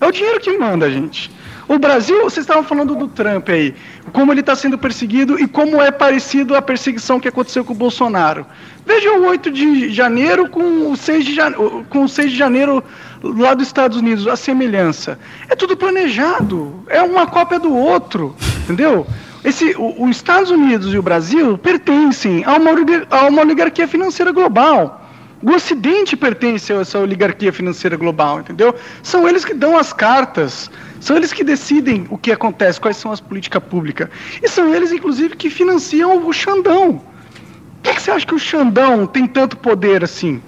É 0.00 0.06
o 0.06 0.12
dinheiro 0.12 0.38
que 0.40 0.56
manda, 0.58 0.90
gente. 0.90 1.30
O 1.66 1.78
Brasil, 1.78 2.22
vocês 2.22 2.44
estavam 2.44 2.62
falando 2.62 2.94
do 2.94 3.08
Trump 3.08 3.48
aí, 3.48 3.74
como 4.12 4.32
ele 4.32 4.40
está 4.40 4.54
sendo 4.54 4.76
perseguido 4.76 5.40
e 5.40 5.48
como 5.48 5.80
é 5.80 5.90
parecido 5.90 6.54
a 6.54 6.62
perseguição 6.62 7.18
que 7.18 7.28
aconteceu 7.28 7.64
com 7.64 7.72
o 7.72 7.76
Bolsonaro. 7.76 8.46
Veja 8.84 9.12
o 9.12 9.26
8 9.26 9.50
de 9.50 9.92
janeiro 9.92 10.48
com 10.48 10.90
o 10.90 10.96
6 10.96 11.24
de, 11.24 11.34
jane... 11.34 11.56
com 11.88 12.04
o 12.04 12.08
6 12.08 12.32
de 12.32 12.36
janeiro 12.36 12.84
lá 13.22 13.54
dos 13.54 13.66
Estados 13.66 13.96
Unidos, 13.96 14.26
a 14.28 14.36
semelhança. 14.36 15.18
É 15.48 15.56
tudo 15.56 15.76
planejado, 15.76 16.84
é 16.88 17.00
uma 17.00 17.26
cópia 17.26 17.58
do 17.58 17.74
outro, 17.74 18.36
entendeu? 18.64 19.06
esse, 19.44 19.76
o, 19.76 20.04
os 20.04 20.16
Estados 20.16 20.50
Unidos 20.50 20.92
e 20.92 20.98
o 20.98 21.02
Brasil 21.02 21.58
pertencem 21.58 22.42
a 22.44 22.54
uma, 22.54 22.70
a 23.10 23.26
uma 23.26 23.42
oligarquia 23.42 23.86
financeira 23.86 24.32
global. 24.32 25.02
O 25.42 25.52
Ocidente 25.52 26.16
pertence 26.16 26.72
a 26.72 26.76
essa 26.76 26.98
oligarquia 26.98 27.52
financeira 27.52 27.98
global, 27.98 28.40
entendeu? 28.40 28.74
São 29.02 29.28
eles 29.28 29.44
que 29.44 29.52
dão 29.52 29.76
as 29.76 29.92
cartas, 29.92 30.70
são 31.04 31.18
eles 31.18 31.34
que 31.34 31.44
decidem 31.44 32.06
o 32.08 32.16
que 32.16 32.32
acontece, 32.32 32.80
quais 32.80 32.96
são 32.96 33.12
as 33.12 33.20
políticas 33.20 33.62
públicas. 33.62 34.08
E 34.42 34.48
são 34.48 34.74
eles, 34.74 34.90
inclusive, 34.90 35.36
que 35.36 35.50
financiam 35.50 36.26
o 36.26 36.32
Xandão. 36.32 36.96
Por 36.96 37.82
que, 37.82 37.94
que 37.96 38.00
você 38.00 38.10
acha 38.10 38.26
que 38.26 38.34
o 38.34 38.38
Xandão 38.38 39.06
tem 39.06 39.26
tanto 39.26 39.54
poder 39.58 40.02
assim? 40.02 40.40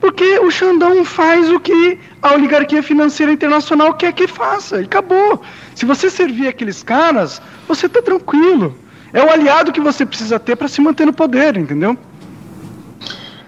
Porque 0.00 0.40
o 0.40 0.50
Xandão 0.50 1.04
faz 1.04 1.48
o 1.52 1.60
que 1.60 2.00
a 2.20 2.34
oligarquia 2.34 2.82
financeira 2.82 3.30
internacional 3.30 3.94
quer 3.94 4.12
que 4.12 4.26
faça. 4.26 4.80
E 4.80 4.86
acabou. 4.86 5.40
Se 5.76 5.86
você 5.86 6.10
servir 6.10 6.48
aqueles 6.48 6.82
caras, 6.82 7.40
você 7.68 7.86
está 7.86 8.02
tranquilo. 8.02 8.76
É 9.12 9.22
o 9.22 9.30
aliado 9.30 9.70
que 9.70 9.80
você 9.80 10.04
precisa 10.04 10.40
ter 10.40 10.56
para 10.56 10.66
se 10.66 10.80
manter 10.80 11.06
no 11.06 11.12
poder, 11.12 11.56
entendeu? 11.56 11.96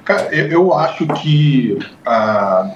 Cara, 0.05 0.33
eu, 0.33 0.73
acho 0.73 1.05
que 1.21 1.77
ah, 2.07 2.71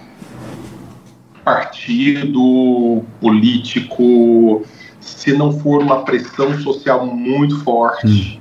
partido 1.44 3.02
político, 3.20 4.64
se 5.00 5.32
não 5.32 5.52
for 5.58 5.82
uma 5.82 6.04
pressão 6.04 6.56
social 6.58 7.06
muito 7.06 7.58
forte, 7.62 8.40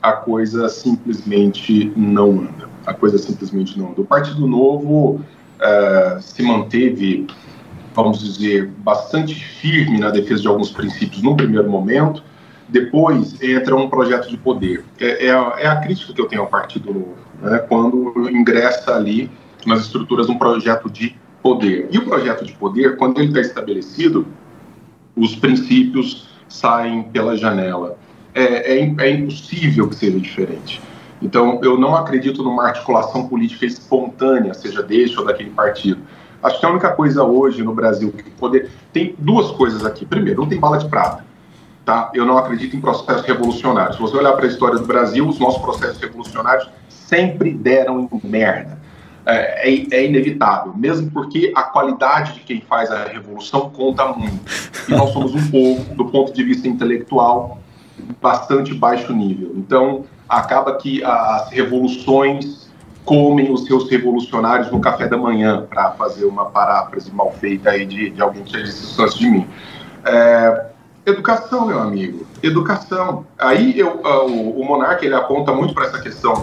a 0.00 0.12
coisa 0.12 0.68
simplesmente 0.68 1.92
não 1.96 2.30
anda. 2.30 2.68
A 2.86 2.94
coisa 2.94 3.18
simplesmente 3.18 3.78
não 3.78 3.90
anda. 3.90 4.00
O 4.00 4.04
Partido 4.04 4.46
Novo 4.46 5.20
uh, 5.60 6.20
se 6.20 6.42
manteve, 6.42 7.26
vamos 7.94 8.20
dizer, 8.20 8.68
bastante 8.78 9.34
firme 9.34 9.98
na 9.98 10.10
defesa 10.10 10.42
de 10.42 10.48
alguns 10.48 10.70
princípios 10.70 11.22
no 11.22 11.36
primeiro 11.36 11.70
momento. 11.70 12.24
Depois 12.68 13.40
entra 13.42 13.76
um 13.76 13.88
projeto 13.88 14.28
de 14.28 14.36
poder. 14.36 14.84
É, 14.98 15.26
é, 15.26 15.30
a, 15.30 15.54
é 15.58 15.66
a 15.66 15.76
crítica 15.76 16.12
que 16.12 16.20
eu 16.20 16.26
tenho 16.26 16.42
ao 16.42 16.48
Partido 16.48 16.92
Novo, 16.92 17.16
né, 17.42 17.58
quando 17.58 18.30
ingressa 18.30 18.94
ali 18.94 19.30
nas 19.66 19.82
estruturas 19.82 20.28
um 20.28 20.38
projeto 20.38 20.90
de 20.90 21.14
poder. 21.42 21.88
E 21.90 21.98
o 21.98 22.04
projeto 22.04 22.44
de 22.44 22.52
poder, 22.52 22.96
quando 22.96 23.18
ele 23.18 23.28
está 23.28 23.40
estabelecido, 23.40 24.26
os 25.16 25.34
princípios 25.34 26.28
saem 26.48 27.02
pela 27.04 27.36
janela. 27.36 27.98
É, 28.34 28.78
é, 28.78 28.94
é, 28.98 29.10
impossível 29.10 29.88
que 29.88 29.94
seja 29.94 30.18
diferente. 30.18 30.80
Então, 31.20 31.60
eu 31.62 31.78
não 31.78 31.94
acredito 31.94 32.42
numa 32.42 32.64
articulação 32.64 33.28
política 33.28 33.66
espontânea, 33.66 34.54
seja 34.54 34.82
deste 34.82 35.18
ou 35.18 35.26
daquele 35.26 35.50
partido. 35.50 36.00
Acho 36.42 36.58
que 36.58 36.66
a 36.66 36.70
única 36.70 36.90
coisa 36.90 37.22
hoje 37.22 37.62
no 37.62 37.74
Brasil 37.74 38.10
que 38.10 38.30
poder. 38.30 38.70
Tem 38.92 39.14
duas 39.18 39.50
coisas 39.52 39.84
aqui. 39.84 40.04
Primeiro, 40.04 40.40
não 40.40 40.48
tem 40.48 40.58
bala 40.58 40.78
de 40.78 40.88
prata. 40.88 41.24
Tá? 41.84 42.10
Eu 42.14 42.24
não 42.24 42.38
acredito 42.38 42.76
em 42.76 42.80
processos 42.80 43.26
revolucionários. 43.26 43.96
Se 43.96 44.02
você 44.02 44.16
olhar 44.16 44.32
para 44.32 44.46
a 44.46 44.48
história 44.48 44.78
do 44.78 44.86
Brasil, 44.86 45.28
os 45.28 45.38
nossos 45.38 45.60
processos 45.60 46.00
revolucionários 46.00 46.68
sempre 46.88 47.52
deram 47.52 48.08
em 48.10 48.28
merda. 48.28 48.81
É, 49.24 49.70
é, 49.70 49.86
é, 49.92 50.06
inevitável, 50.06 50.74
mesmo 50.74 51.08
porque 51.12 51.52
a 51.54 51.62
qualidade 51.62 52.34
de 52.34 52.40
quem 52.40 52.60
faz 52.60 52.90
a 52.90 53.04
revolução 53.04 53.70
conta 53.70 54.06
muito. 54.06 54.40
E 54.88 54.90
nós 54.90 55.10
somos 55.12 55.32
um 55.32 55.48
povo, 55.48 55.94
do 55.94 56.06
ponto 56.06 56.32
de 56.32 56.42
vista 56.42 56.66
intelectual, 56.66 57.58
bastante 58.20 58.74
baixo 58.74 59.12
nível. 59.12 59.52
Então, 59.54 60.04
acaba 60.28 60.74
que 60.74 61.04
as 61.04 61.50
revoluções 61.50 62.68
comem 63.04 63.52
os 63.52 63.64
seus 63.64 63.88
revolucionários 63.88 64.70
no 64.72 64.80
café 64.80 65.06
da 65.06 65.16
manhã, 65.16 65.66
para 65.68 65.92
fazer 65.92 66.24
uma 66.24 66.46
paráfrase 66.46 67.12
mal 67.12 67.32
feita 67.32 67.70
aí 67.70 67.86
de, 67.86 68.10
de 68.10 68.20
alguém 68.20 68.42
que 68.42 68.56
isso 68.60 69.00
antes 69.00 69.18
de 69.18 69.28
mim. 69.28 69.46
É, 70.04 70.66
educação, 71.06 71.66
meu 71.66 71.78
amigo, 71.78 72.26
educação. 72.42 73.24
Aí 73.38 73.78
eu, 73.78 74.00
uh, 74.04 74.26
o, 74.26 74.60
o 74.60 74.64
Monarca 74.64 75.04
ele 75.04 75.14
aponta 75.14 75.52
muito 75.52 75.74
para 75.74 75.86
essa 75.86 76.00
questão 76.00 76.42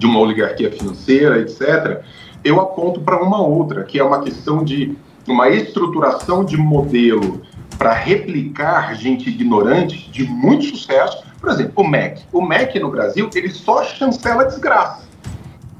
de 0.00 0.06
uma 0.06 0.18
oligarquia 0.18 0.72
financeira, 0.72 1.38
etc. 1.40 2.02
Eu 2.42 2.58
aponto 2.58 3.02
para 3.02 3.22
uma 3.22 3.40
outra, 3.40 3.84
que 3.84 3.98
é 3.98 4.02
uma 4.02 4.22
questão 4.22 4.64
de 4.64 4.96
uma 5.28 5.50
estruturação 5.50 6.42
de 6.42 6.56
modelo 6.56 7.42
para 7.78 7.92
replicar 7.92 8.94
gente 8.94 9.28
ignorante 9.28 10.10
de 10.10 10.24
muito 10.24 10.64
sucesso. 10.64 11.22
Por 11.38 11.50
exemplo, 11.50 11.84
o 11.84 11.86
MEC. 11.86 12.22
O 12.32 12.40
MEC 12.40 12.80
no 12.80 12.90
Brasil, 12.90 13.28
ele 13.34 13.50
só 13.50 13.84
chancela 13.84 14.44
desgraça. 14.44 15.04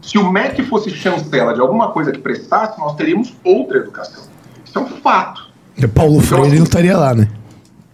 Se 0.02 0.18
o 0.18 0.30
MEC 0.30 0.62
fosse 0.64 0.90
chancela 0.90 1.54
de 1.54 1.60
alguma 1.60 1.90
coisa 1.90 2.12
que 2.12 2.18
prestasse, 2.18 2.78
nós 2.78 2.94
teríamos 2.96 3.34
outra 3.42 3.78
educação. 3.78 4.24
Isso 4.64 4.78
é 4.78 4.82
um 4.82 4.86
fato. 4.86 5.48
E 5.78 5.86
Paulo 5.86 6.16
então, 6.16 6.26
Freire 6.26 6.48
assim, 6.48 6.56
não 6.56 6.64
estaria 6.64 6.96
lá, 6.96 7.14
né? 7.14 7.28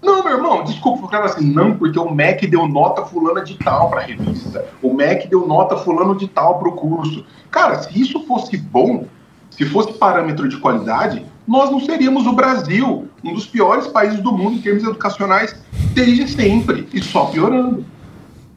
Não, 0.03 0.22
meu 0.22 0.36
irmão, 0.36 0.62
desculpa, 0.62 1.09
cara 1.09 1.24
assim, 1.24 1.51
não, 1.51 1.76
porque 1.76 1.99
o 1.99 2.11
MEC 2.11 2.47
deu 2.47 2.68
nota 2.68 3.05
fulana 3.05 3.42
de 3.42 3.57
tal 3.57 3.88
para 3.88 4.01
a 4.01 4.05
revista. 4.05 4.64
O 4.82 4.92
MEC 4.92 5.28
deu 5.28 5.47
nota 5.47 5.76
fulano 5.76 6.14
de 6.14 6.28
tal 6.28 6.59
para 6.59 6.68
o 6.68 6.72
curso. 6.72 7.24
Cara, 7.51 7.82
se 7.82 8.01
isso 8.01 8.20
fosse 8.26 8.57
bom, 8.57 9.07
se 9.51 9.64
fosse 9.64 9.92
parâmetro 9.94 10.49
de 10.49 10.59
qualidade, 10.59 11.24
nós 11.47 11.70
não 11.70 11.80
seríamos 11.80 12.26
o 12.26 12.32
Brasil, 12.32 13.09
um 13.24 13.34
dos 13.34 13.47
piores 13.47 13.86
países 13.86 14.20
do 14.20 14.32
mundo 14.32 14.57
em 14.57 14.61
termos 14.61 14.84
educacionais, 14.84 15.57
desde 15.94 16.28
sempre, 16.28 16.88
e 16.92 17.03
só 17.03 17.26
piorando. 17.26 17.84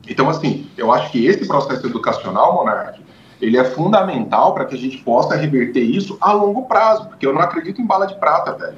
Então, 0.07 0.27
assim, 0.29 0.67
eu 0.75 0.91
acho 0.91 1.11
que 1.11 1.25
esse 1.25 1.47
processo 1.47 1.85
educacional, 1.85 2.55
Monark, 2.55 2.99
ele 3.39 3.57
é 3.57 3.63
fundamental 3.63 4.53
para 4.53 4.65
que 4.65 4.75
a 4.75 4.77
gente 4.77 4.97
possa 4.97 5.35
reverter 5.35 5.81
isso 5.81 6.17
a 6.19 6.33
longo 6.33 6.63
prazo, 6.63 7.07
porque 7.07 7.25
eu 7.25 7.33
não 7.33 7.41
acredito 7.41 7.81
em 7.81 7.85
bala 7.85 8.05
de 8.05 8.15
prata, 8.15 8.53
velho. 8.53 8.75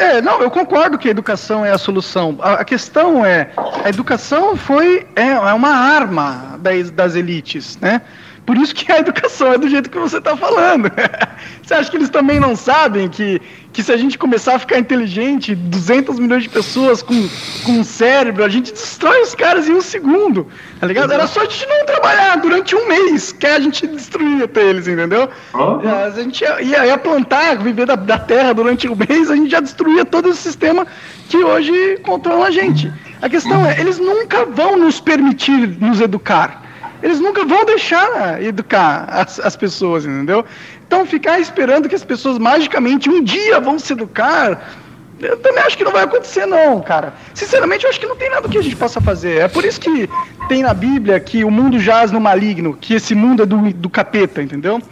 É, 0.00 0.22
não, 0.22 0.40
eu 0.40 0.50
concordo 0.50 0.96
que 0.96 1.08
a 1.08 1.10
educação 1.10 1.62
é 1.62 1.70
a 1.70 1.76
solução. 1.76 2.38
A, 2.40 2.54
a 2.54 2.64
questão 2.64 3.22
é, 3.22 3.50
a 3.84 3.88
educação 3.90 4.56
foi 4.56 5.06
é, 5.14 5.28
é 5.28 5.52
uma 5.52 5.68
arma 5.68 6.58
das, 6.58 6.90
das 6.90 7.14
elites, 7.14 7.78
né? 7.82 8.00
Por 8.46 8.56
isso 8.56 8.74
que 8.74 8.90
a 8.90 8.98
educação 8.98 9.52
é 9.52 9.58
do 9.58 9.68
jeito 9.68 9.90
que 9.90 9.98
você 9.98 10.16
está 10.16 10.34
falando. 10.34 10.90
você 11.62 11.74
acha 11.74 11.90
que 11.90 11.98
eles 11.98 12.08
também 12.08 12.40
não 12.40 12.56
sabem 12.56 13.10
que, 13.10 13.40
que 13.72 13.82
se 13.82 13.92
a 13.92 13.96
gente 13.96 14.18
começar 14.18 14.56
a 14.56 14.58
ficar 14.58 14.78
inteligente, 14.78 15.54
200 15.54 16.18
milhões 16.18 16.42
de 16.42 16.48
pessoas 16.48 17.02
com, 17.02 17.28
com 17.64 17.72
um 17.72 17.84
cérebro, 17.84 18.44
a 18.44 18.48
gente 18.48 18.72
destrói 18.72 19.22
os 19.22 19.34
caras 19.34 19.68
em 19.68 19.74
um 19.74 19.80
segundo, 19.80 20.48
tá 20.80 20.86
ligado? 20.86 21.12
Era 21.12 21.26
só 21.26 21.42
a 21.42 21.44
gente 21.44 21.66
não 21.66 21.86
trabalhar 21.86 22.36
durante 22.36 22.74
um 22.74 22.88
mês 22.88 23.32
que 23.32 23.46
a 23.46 23.60
gente 23.60 23.86
destruía 23.86 24.50
eles, 24.56 24.88
entendeu? 24.88 25.28
Uhum. 25.54 25.88
A 25.88 26.10
gente 26.10 26.42
ia, 26.42 26.60
ia, 26.62 26.86
ia, 26.86 26.98
plantar, 26.98 27.58
viver 27.58 27.86
da, 27.86 27.94
da 27.94 28.18
terra 28.18 28.52
durante 28.52 28.88
um 28.88 28.96
mês, 28.96 29.30
a 29.30 29.36
gente 29.36 29.50
já 29.50 29.60
destruía 29.60 30.04
todo 30.04 30.30
o 30.30 30.34
sistema 30.34 30.86
que 31.28 31.36
hoje 31.36 31.98
controla 32.02 32.48
a 32.48 32.50
gente. 32.50 32.92
A 33.22 33.28
questão 33.28 33.64
é, 33.64 33.80
eles 33.80 33.98
nunca 33.98 34.44
vão 34.46 34.76
nos 34.76 35.00
permitir 35.00 35.68
nos 35.80 36.00
educar. 36.00 36.62
Eles 37.02 37.18
nunca 37.18 37.44
vão 37.46 37.64
deixar 37.64 38.42
educar 38.42 39.06
as, 39.08 39.40
as 39.40 39.56
pessoas, 39.56 40.04
entendeu? 40.04 40.44
Então, 40.90 41.06
ficar 41.06 41.38
esperando 41.38 41.88
que 41.88 41.94
as 41.94 42.02
pessoas 42.02 42.36
magicamente 42.36 43.08
um 43.08 43.22
dia 43.22 43.60
vão 43.60 43.78
se 43.78 43.92
educar, 43.92 44.74
eu 45.20 45.36
também 45.36 45.62
acho 45.62 45.78
que 45.78 45.84
não 45.84 45.92
vai 45.92 46.02
acontecer, 46.02 46.46
não, 46.46 46.80
cara. 46.80 47.14
Sinceramente, 47.32 47.84
eu 47.84 47.90
acho 47.90 48.00
que 48.00 48.06
não 48.06 48.16
tem 48.16 48.28
nada 48.28 48.48
que 48.48 48.58
a 48.58 48.60
gente 48.60 48.74
possa 48.74 49.00
fazer. 49.00 49.36
É 49.36 49.46
por 49.46 49.64
isso 49.64 49.80
que 49.80 50.10
tem 50.48 50.64
na 50.64 50.74
Bíblia 50.74 51.20
que 51.20 51.44
o 51.44 51.50
mundo 51.50 51.78
jaz 51.78 52.10
no 52.10 52.20
maligno, 52.20 52.74
que 52.74 52.92
esse 52.92 53.14
mundo 53.14 53.44
é 53.44 53.46
do, 53.46 53.72
do 53.72 53.88
capeta, 53.88 54.42
entendeu? 54.42 54.82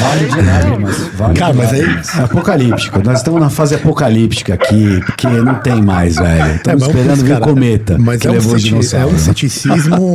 Vale 0.00 0.24
de 0.28 0.42
lágrimas. 0.42 0.98
Vale 1.14 1.38
Cara, 1.38 1.54
mas 1.54 1.72
aí. 1.72 1.82
É 2.18 2.24
apocalíptico. 2.24 3.00
Nós 3.04 3.18
estamos 3.18 3.40
na 3.40 3.50
fase 3.50 3.76
apocalíptica 3.76 4.54
aqui, 4.54 5.00
porque 5.06 5.28
não 5.28 5.54
tem 5.56 5.80
mais, 5.80 6.16
velho. 6.16 6.56
Estamos 6.56 6.82
é, 6.82 6.86
esperando 6.86 7.24
vir 7.24 7.36
o 7.36 7.40
cometa. 7.40 7.96
Mas 7.96 8.24
é 8.24 8.30
um, 8.32 8.40
ceti 8.40 8.96
é 8.96 9.06
um 9.06 9.18
ceticismo 9.18 10.14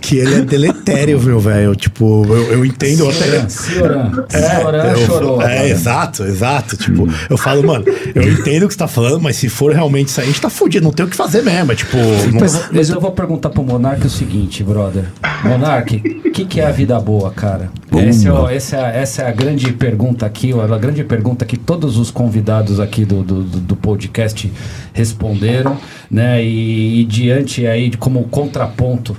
que 0.00 0.16
ele 0.16 0.34
é 0.34 0.40
deletério, 0.40 1.20
meu 1.22 1.38
velho. 1.38 1.74
Tipo, 1.76 2.24
eu, 2.26 2.52
eu 2.52 2.64
entendo 2.64 3.08
até. 3.08 3.48
Cioran, 3.48 4.24
é, 4.32 5.06
chorou. 5.06 5.42
É, 5.42 5.68
exato, 5.68 6.24
exato. 6.24 6.76
Tipo, 6.76 7.04
hum. 7.04 7.12
eu 7.28 7.36
falo, 7.36 7.66
mano, 7.66 7.84
eu 8.14 8.22
entendo 8.22 8.64
o 8.64 8.68
que 8.68 8.74
você 8.74 8.78
tá 8.78 8.88
falando, 8.88 9.20
mas 9.20 9.36
se 9.36 9.48
for 9.48 9.72
realmente 9.72 10.08
isso 10.08 10.20
aí, 10.20 10.26
a 10.26 10.30
gente 10.30 10.40
tá 10.40 10.50
fudido, 10.50 10.84
não 10.84 10.92
tem 10.92 11.04
o 11.04 11.08
que 11.08 11.16
fazer 11.16 11.42
mesmo. 11.42 11.72
É, 11.72 11.74
tipo. 11.74 11.96
Mas, 12.38 12.54
não... 12.54 12.62
mas 12.72 12.90
eu 12.90 13.00
vou 13.00 13.12
perguntar 13.12 13.50
pro 13.50 13.62
Monark 13.62 14.06
o 14.06 14.10
seguinte, 14.10 14.64
brother. 14.64 15.04
Monark, 15.44 16.20
o 16.24 16.30
que, 16.30 16.44
que 16.44 16.60
é 16.60 16.66
a 16.66 16.70
vida 16.70 16.98
boa, 16.98 17.30
cara? 17.30 17.70
Esse 17.98 18.28
é 18.28 18.32
o, 18.32 18.48
essa, 18.48 18.76
é, 18.76 19.02
essa 19.02 19.22
é 19.22 19.28
a 19.28 19.32
grande 19.32 19.72
pergunta 19.72 20.24
aqui, 20.24 20.52
a 20.52 20.78
grande 20.78 21.02
pergunta 21.04 21.44
que 21.44 21.56
todos 21.56 21.98
os 21.98 22.10
convidados 22.10 22.78
aqui 22.78 23.04
do, 23.04 23.22
do, 23.22 23.42
do 23.42 23.76
podcast 23.76 24.50
responderam, 24.92 25.76
né? 26.10 26.42
E, 26.42 27.00
e 27.00 27.04
diante 27.04 27.66
aí, 27.66 27.90
como 27.96 28.22
contraponto 28.24 29.16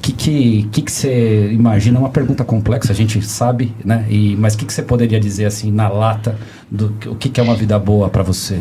que 0.00 0.12
que, 0.12 0.82
que 0.82 0.90
você 0.90 1.50
imagina? 1.52 1.98
É 1.98 2.00
uma 2.00 2.10
pergunta 2.10 2.44
complexa, 2.44 2.92
a 2.92 2.94
gente 2.94 3.20
sabe, 3.22 3.74
né? 3.84 4.06
E, 4.08 4.36
mas 4.36 4.54
o 4.54 4.58
que, 4.58 4.64
que 4.64 4.72
você 4.72 4.82
poderia 4.82 5.20
dizer 5.20 5.44
assim 5.44 5.70
na 5.70 5.88
lata 5.88 6.36
do 6.70 6.94
o 7.06 7.14
que, 7.14 7.28
que 7.28 7.40
é 7.40 7.42
uma 7.42 7.54
vida 7.54 7.78
boa 7.78 8.08
para 8.08 8.22
você? 8.22 8.60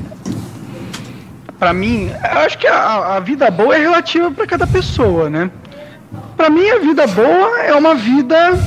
Para 1.58 1.74
mim, 1.74 2.12
acho 2.22 2.58
que 2.58 2.68
a, 2.68 3.16
a 3.16 3.20
vida 3.20 3.50
boa 3.52 3.76
é 3.76 3.80
relativa 3.80 4.32
para 4.32 4.46
cada 4.46 4.66
pessoa, 4.66 5.30
né? 5.30 5.52
Para 6.36 6.50
mim, 6.50 6.68
a 6.70 6.80
vida 6.80 7.06
boa 7.08 7.60
é 7.60 7.74
uma 7.74 7.96
vida 7.96 8.58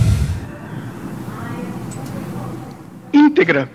íntegra. 3.13 3.69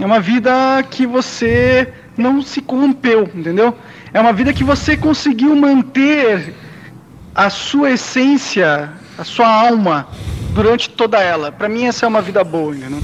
É 0.00 0.04
uma 0.04 0.20
vida 0.20 0.52
que 0.90 1.06
você 1.06 1.88
não 2.16 2.42
se 2.42 2.60
corrompeu, 2.60 3.28
entendeu? 3.34 3.74
É 4.12 4.20
uma 4.20 4.32
vida 4.32 4.52
que 4.52 4.64
você 4.64 4.96
conseguiu 4.96 5.54
manter 5.56 6.54
a 7.36 7.50
sua 7.50 7.90
essência, 7.90 8.90
a 9.18 9.22
sua 9.22 9.46
alma 9.46 10.08
durante 10.54 10.88
toda 10.88 11.18
ela. 11.18 11.52
Para 11.52 11.68
mim 11.68 11.84
essa 11.84 12.06
é 12.06 12.08
uma 12.08 12.22
vida 12.22 12.42
boa, 12.42 12.74
entendeu? 12.74 13.02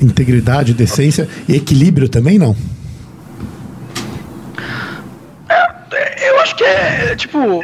Integridade, 0.00 0.72
decência 0.72 1.28
e 1.46 1.54
equilíbrio 1.54 2.08
também 2.08 2.38
não. 2.38 2.56
É, 5.46 6.30
eu 6.30 6.40
acho 6.40 6.56
que 6.56 6.64
é, 6.64 7.14
tipo, 7.16 7.62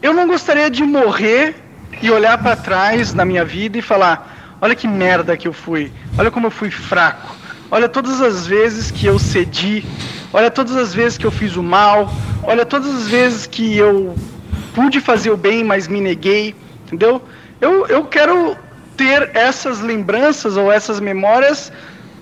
eu 0.00 0.14
não 0.14 0.26
gostaria 0.26 0.70
de 0.70 0.82
morrer 0.82 1.54
e 2.00 2.10
olhar 2.10 2.38
para 2.38 2.56
trás 2.56 3.12
na 3.12 3.26
minha 3.26 3.44
vida 3.44 3.76
e 3.76 3.82
falar: 3.82 4.56
olha 4.62 4.74
que 4.74 4.88
merda 4.88 5.36
que 5.36 5.46
eu 5.46 5.52
fui, 5.52 5.92
olha 6.16 6.30
como 6.30 6.46
eu 6.46 6.50
fui 6.50 6.70
fraco, 6.70 7.36
olha 7.70 7.86
todas 7.86 8.22
as 8.22 8.46
vezes 8.46 8.90
que 8.90 9.04
eu 9.04 9.18
cedi, 9.18 9.84
olha 10.32 10.50
todas 10.50 10.74
as 10.74 10.94
vezes 10.94 11.18
que 11.18 11.26
eu 11.26 11.30
fiz 11.30 11.54
o 11.54 11.62
mal, 11.62 12.10
olha 12.46 12.64
todas 12.64 12.94
as 12.94 13.08
vezes 13.08 13.46
que 13.46 13.76
eu 13.76 14.14
pude 14.74 15.00
fazer 15.00 15.30
o 15.30 15.36
bem, 15.36 15.64
mas 15.64 15.88
me 15.88 16.00
neguei, 16.00 16.54
entendeu? 16.84 17.20
Eu, 17.60 17.86
eu 17.86 18.04
quero 18.04 18.56
ter 18.96 19.30
essas 19.34 19.80
lembranças 19.80 20.56
ou 20.56 20.70
essas 20.70 21.00
memórias 21.00 21.72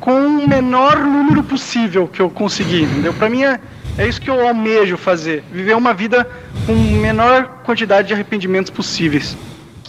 com 0.00 0.12
o 0.12 0.48
menor 0.48 0.98
número 0.98 1.42
possível 1.42 2.08
que 2.08 2.20
eu 2.20 2.28
conseguir, 2.28 2.82
entendeu? 2.82 3.14
Para 3.14 3.28
mim 3.28 3.42
é, 3.44 3.60
é 3.96 4.06
isso 4.06 4.20
que 4.20 4.28
eu 4.28 4.46
almejo 4.46 4.96
fazer, 4.96 5.42
viver 5.52 5.76
uma 5.76 5.94
vida 5.94 6.28
com 6.66 6.72
menor 6.72 7.62
quantidade 7.64 8.08
de 8.08 8.14
arrependimentos 8.14 8.70
possíveis. 8.70 9.36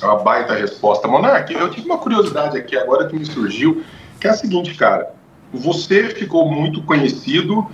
É 0.02 0.06
uma 0.06 0.18
baita 0.18 0.54
resposta. 0.56 1.08
Monark, 1.08 1.54
eu 1.54 1.70
tive 1.70 1.86
uma 1.88 1.98
curiosidade 1.98 2.58
aqui 2.58 2.78
agora 2.78 3.08
que 3.08 3.16
me 3.16 3.26
surgiu, 3.26 3.84
que 4.20 4.28
é 4.28 4.30
a 4.30 4.34
seguinte, 4.34 4.74
cara. 4.76 5.10
Você 5.54 6.10
ficou 6.10 6.52
muito 6.52 6.82
conhecido, 6.84 7.70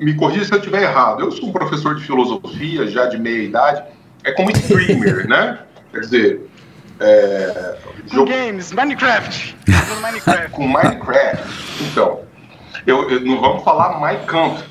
me 0.00 0.14
corrija 0.14 0.44
se 0.44 0.52
eu 0.52 0.58
estiver 0.58 0.82
errado. 0.82 1.20
Eu 1.20 1.30
sou 1.32 1.48
um 1.48 1.52
professor 1.52 1.94
de 1.94 2.02
filosofia, 2.02 2.86
já 2.88 3.06
de 3.06 3.18
meia 3.18 3.42
idade, 3.44 3.82
é 4.24 4.32
como 4.32 4.50
streamer, 4.50 5.26
né? 5.28 5.58
Quer 5.92 6.00
dizer, 6.00 6.50
é, 7.00 7.76
Com 8.08 8.14
jogo... 8.16 8.30
games, 8.30 8.72
Minecraft. 8.72 9.56
Minecraft. 10.00 10.50
Com 10.50 10.66
Minecraft. 10.68 11.44
Então, 11.82 12.20
eu, 12.86 13.10
eu, 13.10 13.20
não 13.20 13.40
vamos 13.40 13.62
falar 13.64 14.00
My 14.00 14.18
Camp. 14.26 14.58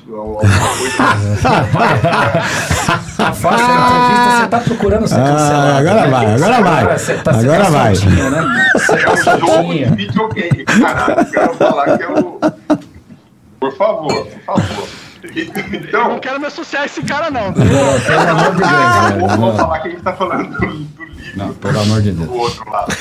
A 3.18 3.32
faixa 3.32 3.66
da 3.66 3.74
entrevista, 3.74 4.40
você 4.40 4.46
tá 4.48 4.60
procurando 4.60 5.06
ser 5.06 5.16
cancelado. 5.16 5.70
Ah, 5.72 5.78
agora 5.78 6.00
né? 6.00 6.08
vai, 6.08 6.34
agora 6.34 6.62
vai. 6.62 6.98
Você 6.98 7.14
tá, 7.18 7.30
Agora 7.30 7.64
você 7.64 7.70
tá 7.72 7.78
vai. 7.78 7.94
soltinho, 7.94 8.30
né? 8.30 8.70
Você 8.72 8.92
É 8.92 9.04
tá 9.04 9.12
um 9.12 9.38
jogo 9.38 9.72
de 9.74 9.84
videogame, 9.84 10.64
caralho. 10.64 11.26
Quero 11.30 11.54
falar 11.54 11.98
que 11.98 12.02
é 12.02 12.08
o. 12.08 12.40
Por 13.60 13.76
favor, 13.76 14.26
por 14.26 14.40
favor. 14.44 14.88
Eu 15.22 15.44
não 15.44 15.74
Então, 15.78 16.18
quero 16.20 16.40
me 16.40 16.46
associar 16.46 16.82
a 16.82 16.86
esse 16.86 17.02
cara, 17.02 17.30
não. 17.30 17.52
Pelo 17.52 17.68
amor 18.30 18.54
de 18.54 18.58
Deus, 18.58 18.70
vamos, 18.70 19.10
velho. 19.10 19.28
vamos 19.28 19.56
falar 19.56 19.78
que 19.80 19.88
a 19.88 19.90
gente 19.90 20.02
tá 20.02 20.12
falando 20.14 20.48
do, 20.50 20.58
do 20.58 20.66
livro 21.04 21.36
Não, 21.36 21.54
pelo 21.54 21.80
amor 21.80 22.00
de 22.02 22.12
Deus. 22.12 22.28
do 22.28 22.34
outro 22.36 22.70
lado, 22.70 22.92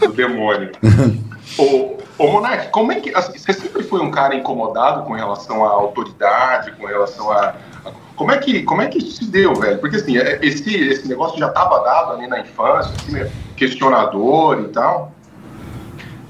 do 0.00 0.08
demônio. 0.12 0.70
Ô, 1.58 1.96
ô 2.18 2.26
Monark, 2.32 2.68
como 2.70 2.92
é 2.92 2.96
que. 3.00 3.12
assim, 3.14 3.36
Você 3.38 3.52
sempre 3.54 3.82
foi 3.82 4.00
um 4.00 4.10
cara 4.10 4.34
incomodado 4.34 5.02
com 5.04 5.14
relação 5.14 5.64
à 5.64 5.70
autoridade, 5.70 6.72
com 6.72 6.86
relação 6.86 7.30
a. 7.32 7.54
a- 7.84 7.90
Como 8.16 8.30
é, 8.32 8.36
que, 8.38 8.62
como 8.64 8.82
é 8.82 8.86
que 8.88 8.98
isso 8.98 9.12
se 9.12 9.24
deu, 9.26 9.54
velho? 9.54 9.78
Porque 9.78 9.96
assim, 9.96 10.18
é- 10.18 10.38
esse, 10.42 10.74
esse 10.76 11.08
negócio 11.08 11.38
já 11.38 11.48
estava 11.48 11.82
dado 11.82 12.12
ali 12.12 12.26
na 12.26 12.40
infância, 12.40 12.92
assim, 12.96 13.12
né? 13.12 13.30
questionador 13.56 14.60
e 14.60 14.68
tal. 14.68 15.12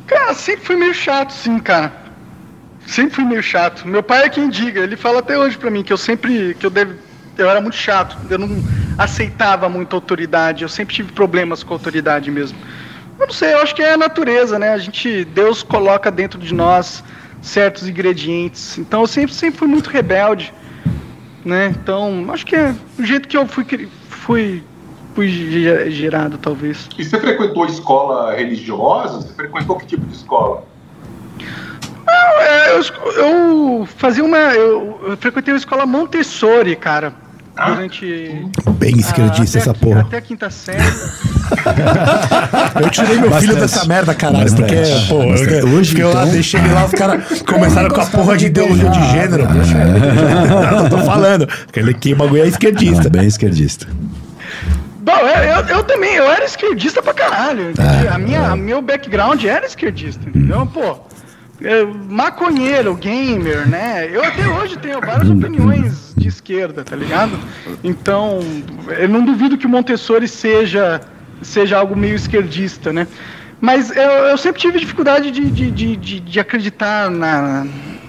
Cara, 0.06 0.32
sempre 0.34 0.64
fui 0.64 0.76
meio 0.76 0.94
chato, 0.94 1.32
sim, 1.32 1.58
cara. 1.58 1.92
Sempre 2.88 3.16
fui 3.16 3.24
meio 3.24 3.42
chato. 3.42 3.86
Meu 3.86 4.02
pai 4.02 4.24
é 4.24 4.28
quem 4.30 4.48
diga, 4.48 4.80
ele 4.80 4.96
fala 4.96 5.18
até 5.18 5.38
hoje 5.38 5.58
pra 5.58 5.70
mim 5.70 5.82
que 5.82 5.92
eu 5.92 5.98
sempre. 5.98 6.54
que 6.54 6.64
eu 6.64 6.70
deve, 6.70 6.98
eu 7.36 7.48
era 7.48 7.60
muito 7.60 7.76
chato, 7.76 8.16
eu 8.30 8.38
não 8.38 8.64
aceitava 8.96 9.68
muito 9.68 9.94
autoridade, 9.94 10.62
eu 10.62 10.70
sempre 10.70 10.94
tive 10.94 11.12
problemas 11.12 11.62
com 11.62 11.74
autoridade 11.74 12.30
mesmo. 12.30 12.58
Eu 13.20 13.26
não 13.26 13.34
sei, 13.34 13.52
eu 13.52 13.58
acho 13.58 13.74
que 13.74 13.82
é 13.82 13.92
a 13.92 13.96
natureza, 13.98 14.58
né? 14.58 14.70
A 14.70 14.78
gente, 14.78 15.22
Deus 15.26 15.62
coloca 15.62 16.10
dentro 16.10 16.38
de 16.38 16.54
nós 16.54 17.04
certos 17.42 17.86
ingredientes. 17.86 18.78
Então 18.78 19.02
eu 19.02 19.06
sempre, 19.06 19.34
sempre 19.34 19.58
fui 19.58 19.68
muito 19.68 19.90
rebelde, 19.90 20.50
né? 21.44 21.66
Então, 21.66 22.26
acho 22.32 22.46
que 22.46 22.56
é 22.56 22.74
o 22.98 23.04
jeito 23.04 23.28
que 23.28 23.36
eu 23.36 23.46
fui, 23.46 23.66
fui, 24.08 24.64
fui 25.14 25.28
ge- 25.28 25.90
gerado, 25.90 26.38
talvez. 26.38 26.88
E 26.98 27.04
você 27.04 27.20
frequentou 27.20 27.66
escola 27.66 28.34
religiosa? 28.34 29.20
Você 29.20 29.34
frequentou 29.34 29.76
que 29.76 29.86
tipo 29.86 30.06
de 30.06 30.14
escola? 30.16 30.77
É, 32.40 32.76
eu, 32.76 32.82
eu 33.24 33.88
fazia 33.96 34.24
uma. 34.24 34.36
Eu, 34.38 35.00
eu 35.08 35.16
frequentei 35.16 35.52
uma 35.54 35.58
escola 35.58 35.86
Montessori, 35.86 36.76
cara. 36.76 37.12
Ah. 37.56 37.70
Durante. 37.70 38.46
Bem 38.78 38.96
esquerdista 38.98 39.58
a- 39.58 39.60
essa 39.60 39.70
a 39.72 39.74
porra. 39.74 40.02
Até 40.02 40.18
a 40.18 40.20
quinta 40.20 40.48
série. 40.48 40.78
Eu 42.80 42.90
tirei 42.90 43.16
meu 43.18 43.30
filho 43.32 43.54
Bastante. 43.54 43.60
dessa 43.60 43.84
merda, 43.86 44.14
caralho. 44.14 44.44
Bastante. 44.44 44.74
Porque, 44.74 45.06
pô, 45.08 45.22
eu, 45.22 45.30
Bastante. 45.30 45.54
eu, 45.54 45.68
Hoje, 45.68 45.90
fiquei 45.90 46.04
lá, 46.04 46.10
então- 46.22 46.32
deixei 46.32 46.60
ele 46.60 46.72
lá, 46.72 46.84
os 46.84 46.92
caras 46.92 47.24
começaram 47.42 47.88
com 47.88 48.00
a 48.00 48.06
porra 48.06 48.36
de 48.36 48.46
ideologia 48.46 48.90
de 48.90 49.10
gênero. 49.10 49.48
Não, 49.48 50.84
eu 50.84 50.90
tô 50.90 50.98
falando. 50.98 51.48
Aquele 51.68 51.94
que 51.94 52.14
bagulho 52.14 52.44
é 52.44 52.46
esquerdista. 52.46 53.08
Ah, 53.08 53.10
bem 53.10 53.26
esquerdista. 53.26 53.86
Bom, 55.00 55.16
eu, 55.16 55.44
eu, 55.44 55.66
eu 55.78 55.84
também, 55.84 56.14
eu 56.14 56.30
era 56.30 56.44
esquerdista 56.44 57.02
pra 57.02 57.14
caralho. 57.14 57.70
entende? 57.70 58.08
a 58.08 58.18
minha, 58.18 58.54
meu 58.54 58.80
background 58.82 59.42
era 59.42 59.64
esquerdista, 59.66 60.28
entendeu? 60.28 60.66
Pô, 60.66 60.82
é, 60.82 60.96
maconheiro, 62.08 62.94
gamer, 62.94 63.68
né? 63.68 64.08
Eu 64.10 64.22
até 64.22 64.46
hoje 64.46 64.78
tenho 64.78 65.00
várias 65.00 65.28
opiniões 65.28 66.14
de 66.16 66.28
esquerda, 66.28 66.84
tá 66.84 66.94
ligado? 66.94 67.38
Então, 67.82 68.40
eu 68.96 69.08
não 69.08 69.24
duvido 69.24 69.58
que 69.58 69.66
o 69.66 69.68
Montessori 69.68 70.28
seja, 70.28 71.00
seja 71.42 71.78
algo 71.78 71.96
meio 71.96 72.14
esquerdista, 72.14 72.92
né? 72.92 73.08
Mas 73.60 73.94
eu, 73.94 74.02
eu 74.02 74.38
sempre 74.38 74.60
tive 74.60 74.78
dificuldade 74.78 75.32
de, 75.32 75.50
de, 75.50 75.70
de, 75.70 75.96
de, 75.96 76.20
de 76.20 76.40
acreditar 76.40 77.10
na, 77.10 77.66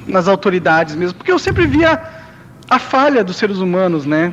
nas 0.08 0.28
autoridades 0.28 0.96
mesmo, 0.96 1.18
porque 1.18 1.32
eu 1.32 1.40
sempre 1.40 1.66
via 1.66 2.00
a 2.70 2.78
falha 2.78 3.24
dos 3.24 3.38
seres 3.38 3.58
humanos, 3.58 4.06
né? 4.06 4.32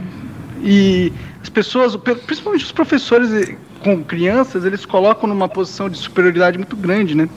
E 0.63 1.11
as 1.43 1.49
pessoas, 1.49 1.97
principalmente 1.97 2.65
os 2.65 2.73
professores 2.73 3.33
eh, 3.33 3.57
com 3.83 4.05
crianças, 4.05 4.65
eles 4.65 4.85
colocam 4.85 5.27
numa 5.27 5.49
posição 5.49 5.89
de 5.89 5.97
superioridade 5.97 6.59
muito 6.59 6.77
grande, 6.77 7.15
né? 7.15 7.29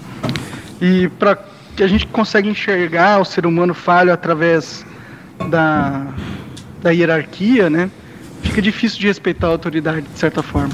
E 0.81 1.07
para 1.19 1.37
a 1.83 1.87
gente 1.87 2.07
consegue 2.07 2.49
enxergar 2.49 3.19
o 3.19 3.25
ser 3.25 3.45
humano 3.45 3.73
falho 3.73 4.11
através 4.11 4.85
da, 5.49 6.07
da 6.81 6.89
hierarquia, 6.91 7.69
né? 7.69 7.89
Fica 8.43 8.61
difícil 8.61 8.99
de 8.99 9.07
respeitar 9.07 9.47
a 9.47 9.51
autoridade 9.51 10.01
de 10.01 10.19
certa 10.19 10.41
forma. 10.41 10.73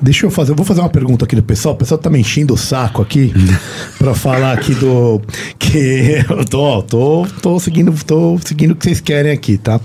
Deixa 0.00 0.26
eu 0.26 0.30
fazer, 0.30 0.52
eu 0.52 0.56
vou 0.56 0.64
fazer 0.64 0.80
uma 0.80 0.88
pergunta 0.88 1.24
aqui 1.24 1.34
do 1.34 1.42
pessoal. 1.42 1.74
O 1.74 1.78
pessoal 1.78 1.98
tá 1.98 2.08
me 2.08 2.20
enchendo 2.20 2.54
o 2.54 2.56
saco 2.56 3.02
aqui 3.02 3.32
pra 3.98 4.14
falar 4.14 4.52
aqui 4.52 4.74
do 4.74 5.20
que 5.58 6.24
eu 6.30 6.44
tô, 6.44 6.82
tô, 6.82 7.26
tô 7.42 7.58
seguindo, 7.60 7.92
tô 8.04 8.38
seguindo 8.44 8.70
o 8.72 8.76
que 8.76 8.84
vocês 8.84 9.00
querem 9.00 9.32
aqui, 9.32 9.58
tá? 9.58 9.80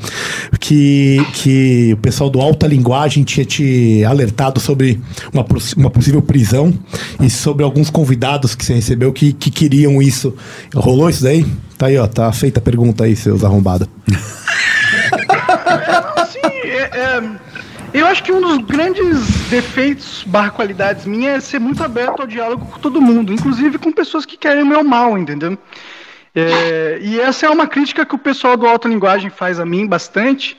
Que 0.59 1.18
que 1.34 1.93
o 1.93 1.97
pessoal 1.97 2.30
do 2.30 2.39
Alta 2.39 2.68
Linguagem 2.68 3.24
tinha 3.24 3.45
te 3.45 4.03
alertado 4.05 4.59
sobre 4.59 5.01
uma, 5.33 5.46
uma 5.78 5.89
possível 5.89 6.21
prisão 6.21 6.74
e 7.20 7.29
sobre 7.29 7.63
alguns 7.63 7.89
convidados 7.89 8.54
que 8.55 8.63
você 8.63 8.75
recebeu 8.75 9.12
que, 9.12 9.33
que 9.33 9.50
queriam 9.50 10.01
isso. 10.01 10.33
Rolou 10.75 11.09
isso 11.09 11.24
daí? 11.24 11.46
Tá 11.78 11.87
aí, 11.87 11.97
ó, 11.97 12.05
tá 12.08 12.32
feita 12.32 12.59
a 12.59 12.63
pergunta 12.63 13.04
aí, 13.04 13.16
seus 13.16 13.43
arrombados. 13.43 13.87
Sim, 14.08 14.13
é- 16.70 16.89
é, 16.93 17.21
eu 17.93 18.07
acho 18.07 18.24
que 18.24 18.32
um 18.32 18.41
dos 18.41 18.57
grandes 18.65 19.49
defeitos 19.49 20.24
barra 20.25 20.49
qualidades 20.49 21.05
minha 21.05 21.32
é 21.32 21.39
ser 21.39 21.59
muito 21.59 21.83
aberto 21.83 22.21
ao 22.21 22.28
diálogo 22.28 22.65
com 22.65 22.79
todo 22.79 23.01
mundo, 23.01 23.32
inclusive 23.32 23.78
com 23.78 23.91
pessoas 23.91 24.25
que 24.25 24.36
querem 24.36 24.63
o 24.63 24.65
meu 24.65 24.83
mal, 24.83 25.17
entendeu? 25.17 25.57
É, 26.36 26.97
e 26.99 27.20
essa 27.20 27.45
é 27.45 27.49
uma 27.49 27.67
crítica 27.67 28.03
que 28.03 28.15
o 28.15 28.17
pessoal 28.17 28.57
do 28.57 28.65
Alta 28.65 28.87
Linguagem 28.87 29.29
faz 29.29 29.59
a 29.59 29.65
mim 29.65 29.86
bastante, 29.86 30.57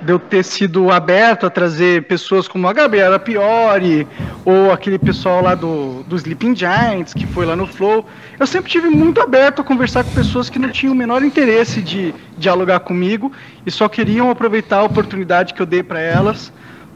de 0.00 0.10
eu 0.10 0.18
ter 0.18 0.42
sido 0.42 0.90
aberto 0.90 1.44
a 1.44 1.50
trazer 1.50 2.04
pessoas 2.04 2.48
como 2.48 2.66
a 2.66 2.72
Gabriela 2.72 3.18
Piori, 3.18 4.08
ou 4.46 4.72
aquele 4.72 4.98
pessoal 4.98 5.42
lá 5.42 5.54
do, 5.54 6.02
do 6.04 6.16
Sleeping 6.16 6.56
Giants, 6.56 7.12
que 7.12 7.26
foi 7.26 7.44
lá 7.44 7.54
no 7.54 7.66
Flow. 7.66 8.06
Eu 8.38 8.46
sempre 8.46 8.70
tive 8.70 8.88
muito 8.88 9.20
aberto 9.20 9.60
a 9.60 9.64
conversar 9.64 10.04
com 10.04 10.10
pessoas 10.12 10.48
que 10.48 10.58
não 10.58 10.70
tinham 10.70 10.94
o 10.94 10.96
menor 10.96 11.22
interesse 11.22 11.82
de 11.82 12.14
dialogar 12.38 12.80
comigo 12.80 13.30
e 13.66 13.70
só 13.70 13.88
queriam 13.88 14.30
aproveitar 14.30 14.78
a 14.78 14.84
oportunidade 14.84 15.52
que 15.52 15.60
eu 15.60 15.66
dei 15.66 15.82
para 15.82 16.00
elas 16.00 16.50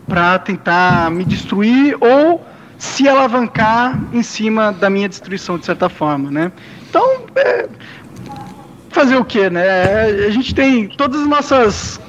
para 0.06 0.38
tentar 0.38 1.10
me 1.10 1.24
destruir 1.24 1.96
ou 2.00 2.44
se 2.78 3.08
alavancar 3.08 3.98
em 4.12 4.22
cima 4.22 4.72
da 4.72 4.90
minha 4.90 5.08
destruição, 5.08 5.58
de 5.58 5.64
certa 5.64 5.88
forma, 5.88 6.30
né? 6.30 6.52
Então, 6.88 7.22
é, 7.36 7.68
fazer 8.90 9.16
o 9.16 9.24
quê, 9.24 9.48
né? 9.48 10.04
A 10.26 10.30
gente 10.30 10.54
tem 10.54 10.88
todas 10.88 11.20
as 11.20 11.26
nossas 11.26 12.00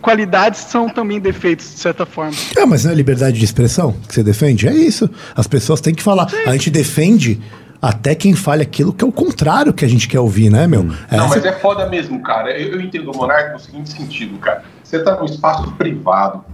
qualidades 0.00 0.60
são 0.60 0.88
também 0.88 1.20
defeitos, 1.20 1.74
de 1.74 1.80
certa 1.80 2.06
forma. 2.06 2.32
Ah, 2.58 2.66
mas 2.66 2.84
não 2.84 2.92
é 2.92 2.94
liberdade 2.94 3.38
de 3.38 3.44
expressão 3.44 3.92
que 4.08 4.14
você 4.14 4.22
defende? 4.22 4.66
É 4.66 4.72
isso. 4.72 5.10
As 5.36 5.46
pessoas 5.46 5.80
têm 5.80 5.94
que 5.94 6.02
falar. 6.02 6.28
A 6.46 6.52
gente 6.52 6.70
defende 6.70 7.40
até 7.80 8.14
quem 8.14 8.34
fale 8.34 8.62
aquilo 8.62 8.92
que 8.92 9.04
é 9.04 9.06
o 9.06 9.12
contrário 9.12 9.72
que 9.72 9.84
a 9.84 9.88
gente 9.88 10.08
quer 10.08 10.20
ouvir, 10.20 10.50
né, 10.50 10.66
meu? 10.66 10.90
É, 11.10 11.16
Não, 11.16 11.28
mas 11.28 11.44
é 11.44 11.52
foda 11.52 11.88
mesmo, 11.88 12.22
cara. 12.22 12.50
Eu, 12.58 12.74
eu 12.74 12.80
entendo 12.80 13.10
o 13.10 13.16
Monark 13.16 13.52
no 13.52 13.58
seguinte 13.58 13.90
sentido, 13.90 14.38
cara. 14.38 14.64
Você 14.82 14.98
tá 15.02 15.16
num 15.16 15.24
espaço 15.24 15.70
privado, 15.72 16.44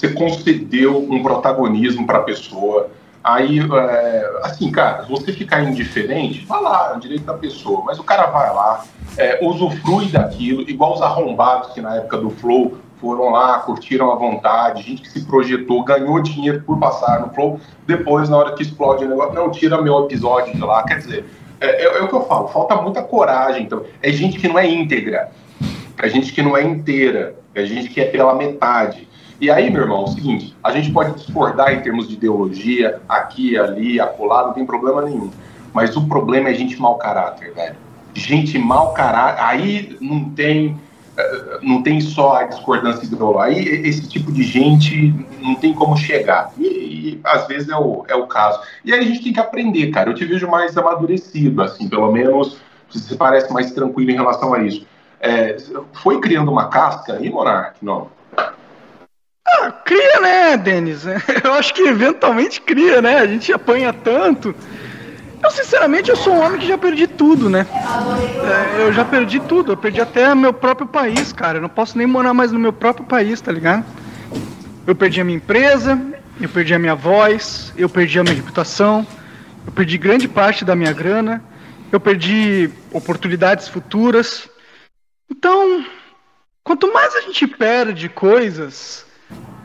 você 0.00 0.08
concedeu 0.08 0.98
um 0.98 1.22
protagonismo 1.22 2.06
pra 2.06 2.20
pessoa. 2.20 2.88
Aí, 3.22 3.60
é, 3.60 4.30
assim, 4.44 4.70
cara, 4.70 5.02
você 5.02 5.30
ficar 5.30 5.62
indiferente, 5.62 6.46
vai 6.46 6.62
lá, 6.62 6.92
é 6.94 6.96
o 6.96 7.00
direito 7.00 7.24
da 7.24 7.34
pessoa. 7.34 7.82
Mas 7.84 7.98
o 7.98 8.02
cara 8.02 8.26
vai 8.26 8.48
lá, 8.48 8.82
é, 9.18 9.44
usufrui 9.44 10.06
daquilo, 10.06 10.62
igual 10.62 10.94
os 10.94 11.02
arrombados 11.02 11.74
que 11.74 11.82
na 11.82 11.96
época 11.96 12.16
do 12.16 12.30
Flow 12.30 12.78
foram 12.98 13.28
lá, 13.28 13.58
curtiram 13.58 14.10
à 14.10 14.14
vontade, 14.14 14.82
gente 14.82 15.02
que 15.02 15.10
se 15.10 15.26
projetou, 15.26 15.84
ganhou 15.84 16.18
dinheiro 16.22 16.62
por 16.62 16.78
passar 16.78 17.20
no 17.20 17.34
Flow. 17.34 17.60
Depois, 17.86 18.30
na 18.30 18.38
hora 18.38 18.54
que 18.54 18.62
explode 18.62 19.04
o 19.04 19.08
negócio, 19.08 19.34
não, 19.34 19.50
tira 19.50 19.82
meu 19.82 20.04
episódio 20.04 20.54
de 20.54 20.60
lá. 20.62 20.82
Quer 20.84 20.96
dizer, 20.98 21.26
é, 21.60 21.84
é- 21.84 21.98
é 21.98 22.02
o 22.02 22.08
que 22.08 22.14
eu 22.14 22.24
falo, 22.24 22.48
falta 22.48 22.74
muita 22.76 23.02
coragem. 23.02 23.64
Então, 23.64 23.84
é 24.02 24.10
gente 24.10 24.38
que 24.38 24.48
não 24.48 24.58
é 24.58 24.66
íntegra, 24.66 25.30
é 25.98 26.08
gente 26.08 26.32
que 26.32 26.40
não 26.40 26.56
é 26.56 26.62
inteira, 26.62 27.34
é 27.54 27.66
gente 27.66 27.90
que 27.90 28.00
é 28.00 28.06
pela 28.06 28.34
metade. 28.34 29.09
E 29.40 29.50
aí, 29.50 29.70
meu 29.70 29.82
irmão, 29.82 30.00
é 30.00 30.04
o 30.04 30.08
seguinte, 30.08 30.54
a 30.62 30.70
gente 30.70 30.92
pode 30.92 31.14
discordar 31.14 31.72
em 31.72 31.80
termos 31.80 32.06
de 32.06 32.14
ideologia, 32.14 33.00
aqui, 33.08 33.56
ali, 33.56 33.98
acolá, 33.98 34.46
não 34.46 34.52
tem 34.52 34.66
problema 34.66 35.00
nenhum. 35.00 35.30
Mas 35.72 35.96
o 35.96 36.06
problema 36.06 36.50
é 36.50 36.54
gente 36.54 36.78
mau 36.78 36.96
caráter, 36.96 37.54
velho. 37.54 37.76
Gente 38.12 38.58
mau 38.58 38.92
caráter, 38.92 39.42
aí 39.42 39.96
não 39.98 40.28
tem, 40.28 40.76
eh, 41.16 41.58
não 41.62 41.82
tem 41.82 42.02
só 42.02 42.34
a 42.34 42.44
discordância 42.44 43.06
ideológica. 43.06 43.60
Aí 43.60 43.88
esse 43.88 44.06
tipo 44.06 44.30
de 44.30 44.42
gente 44.42 45.14
não 45.40 45.54
tem 45.54 45.72
como 45.72 45.96
chegar. 45.96 46.52
E, 46.58 46.66
e, 46.66 47.20
às 47.24 47.46
vezes 47.46 47.70
é 47.70 47.76
o, 47.76 48.04
é 48.08 48.14
o 48.14 48.26
caso. 48.26 48.60
E 48.84 48.92
aí 48.92 49.00
a 49.00 49.04
gente 49.04 49.22
tem 49.22 49.32
que 49.32 49.40
aprender, 49.40 49.90
cara. 49.90 50.10
Eu 50.10 50.14
te 50.14 50.24
vejo 50.26 50.46
mais 50.48 50.76
amadurecido, 50.76 51.62
assim, 51.62 51.88
pelo 51.88 52.12
menos 52.12 52.58
você 52.92 53.14
parece 53.14 53.50
mais 53.50 53.70
tranquilo 53.70 54.10
em 54.10 54.16
relação 54.16 54.52
a 54.52 54.62
isso. 54.62 54.84
É, 55.18 55.56
foi 55.92 56.20
criando 56.20 56.50
uma 56.50 56.68
casca 56.68 57.14
aí, 57.14 57.30
Monark? 57.30 57.76
Não. 57.80 58.19
Ah, 59.46 59.72
cria, 59.72 60.20
né, 60.20 60.56
Denis? 60.56 61.04
Eu 61.44 61.52
acho 61.54 61.74
que 61.74 61.82
eventualmente 61.82 62.60
cria, 62.60 63.00
né? 63.02 63.18
A 63.18 63.26
gente 63.26 63.52
apanha 63.52 63.92
tanto. 63.92 64.54
Eu, 65.42 65.50
sinceramente, 65.50 66.10
eu 66.10 66.16
sou 66.16 66.34
um 66.34 66.44
homem 66.44 66.60
que 66.60 66.68
já 66.68 66.76
perdi 66.76 67.06
tudo, 67.06 67.48
né? 67.48 67.66
É, 68.76 68.82
eu 68.82 68.92
já 68.92 69.06
perdi 69.06 69.40
tudo. 69.40 69.72
Eu 69.72 69.76
perdi 69.76 69.98
até 69.98 70.34
meu 70.34 70.52
próprio 70.52 70.86
país, 70.86 71.32
cara. 71.32 71.56
Eu 71.56 71.62
não 71.62 71.68
posso 71.68 71.96
nem 71.96 72.06
morar 72.06 72.34
mais 72.34 72.52
no 72.52 72.58
meu 72.58 72.74
próprio 72.74 73.06
país, 73.06 73.40
tá 73.40 73.50
ligado? 73.50 73.82
Eu 74.86 74.94
perdi 74.94 75.20
a 75.20 75.24
minha 75.24 75.38
empresa, 75.38 75.98
eu 76.38 76.48
perdi 76.48 76.74
a 76.74 76.78
minha 76.78 76.94
voz, 76.94 77.72
eu 77.76 77.88
perdi 77.88 78.18
a 78.18 78.22
minha 78.22 78.34
reputação, 78.34 79.06
eu 79.66 79.72
perdi 79.72 79.96
grande 79.96 80.28
parte 80.28 80.62
da 80.62 80.76
minha 80.76 80.92
grana, 80.92 81.42
eu 81.90 81.98
perdi 81.98 82.70
oportunidades 82.92 83.66
futuras. 83.66 84.48
Então, 85.30 85.84
quanto 86.62 86.92
mais 86.92 87.14
a 87.14 87.22
gente 87.22 87.46
perde 87.46 88.08
coisas, 88.08 89.06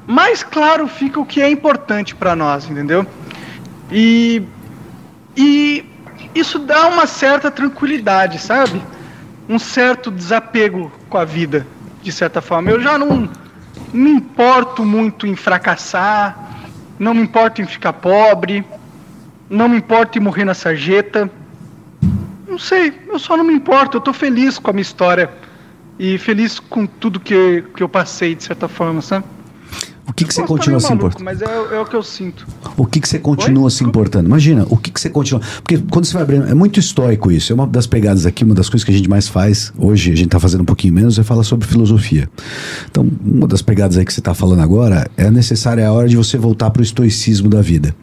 mais 0.07 0.43
claro 0.43 0.87
fica 0.87 1.19
o 1.19 1.25
que 1.25 1.41
é 1.41 1.49
importante 1.49 2.15
para 2.15 2.35
nós, 2.35 2.69
entendeu? 2.69 3.05
E, 3.91 4.43
e 5.35 5.85
isso 6.33 6.59
dá 6.59 6.87
uma 6.87 7.07
certa 7.07 7.49
tranquilidade, 7.49 8.39
sabe? 8.39 8.81
Um 9.47 9.59
certo 9.59 10.11
desapego 10.11 10.91
com 11.09 11.17
a 11.17 11.25
vida, 11.25 11.65
de 12.01 12.11
certa 12.11 12.41
forma. 12.41 12.69
Eu 12.69 12.81
já 12.81 12.97
não 12.97 13.29
me 13.93 14.11
importo 14.11 14.83
muito 14.83 15.25
em 15.25 15.35
fracassar, 15.35 16.37
não 16.99 17.13
me 17.13 17.21
importo 17.21 17.61
em 17.61 17.65
ficar 17.65 17.93
pobre, 17.93 18.65
não 19.49 19.69
me 19.69 19.77
importo 19.77 20.17
em 20.17 20.21
morrer 20.21 20.45
na 20.45 20.53
sarjeta. 20.53 21.29
Não 22.47 22.59
sei, 22.59 22.93
eu 23.07 23.19
só 23.19 23.35
não 23.35 23.43
me 23.43 23.53
importo, 23.53 23.97
eu 23.97 24.01
tô 24.01 24.13
feliz 24.13 24.57
com 24.59 24.69
a 24.69 24.73
minha 24.73 24.81
história 24.81 25.29
e 25.97 26.17
feliz 26.17 26.59
com 26.59 26.85
tudo 26.85 27.19
que, 27.19 27.63
que 27.75 27.83
eu 27.83 27.89
passei, 27.89 28.35
de 28.35 28.43
certa 28.43 28.67
forma, 28.67 29.01
sabe? 29.01 29.25
O 30.07 30.13
que, 30.13 30.23
que 30.23 30.33
você 30.33 30.43
continua 30.43 30.79
se 30.79 30.87
maluco, 30.87 31.07
importando? 31.07 31.25
Mas 31.25 31.41
é, 31.41 31.75
é 31.75 31.79
o 31.79 31.85
que 31.85 31.95
eu 31.95 32.03
sinto. 32.03 32.47
O 32.77 32.85
que, 32.85 33.01
que 33.01 33.07
você 33.07 33.17
continua 33.17 33.65
Oi? 33.65 33.71
se 33.71 33.83
importando? 33.83 34.27
Imagina, 34.27 34.65
o 34.69 34.77
que, 34.77 34.91
que 34.91 34.99
você 34.99 35.09
continua. 35.09 35.41
Porque 35.63 35.77
quando 35.89 36.05
você 36.05 36.13
vai 36.13 36.23
abrindo. 36.23 36.47
É 36.47 36.53
muito 36.53 36.79
estoico 36.79 37.31
isso. 37.31 37.51
É 37.51 37.55
uma 37.55 37.65
das 37.65 37.87
pegadas 37.87 38.25
aqui, 38.25 38.43
uma 38.43 38.53
das 38.53 38.69
coisas 38.69 38.83
que 38.83 38.91
a 38.91 38.93
gente 38.93 39.09
mais 39.09 39.27
faz. 39.27 39.73
Hoje 39.77 40.11
a 40.11 40.15
gente 40.15 40.27
está 40.27 40.39
fazendo 40.39 40.61
um 40.61 40.65
pouquinho 40.65 40.93
menos, 40.93 41.17
é 41.17 41.23
falar 41.23 41.43
sobre 41.43 41.67
filosofia. 41.67 42.29
Então, 42.89 43.09
uma 43.25 43.47
das 43.47 43.61
pegadas 43.61 43.97
aí 43.97 44.05
que 44.05 44.13
você 44.13 44.19
está 44.19 44.33
falando 44.33 44.61
agora 44.61 45.09
é 45.17 45.29
necessária 45.31 45.81
é 45.81 45.85
a 45.85 45.91
hora 45.91 46.07
de 46.07 46.15
você 46.15 46.37
voltar 46.37 46.69
para 46.69 46.81
o 46.81 46.83
estoicismo 46.83 47.49
da 47.49 47.61
vida. 47.61 47.95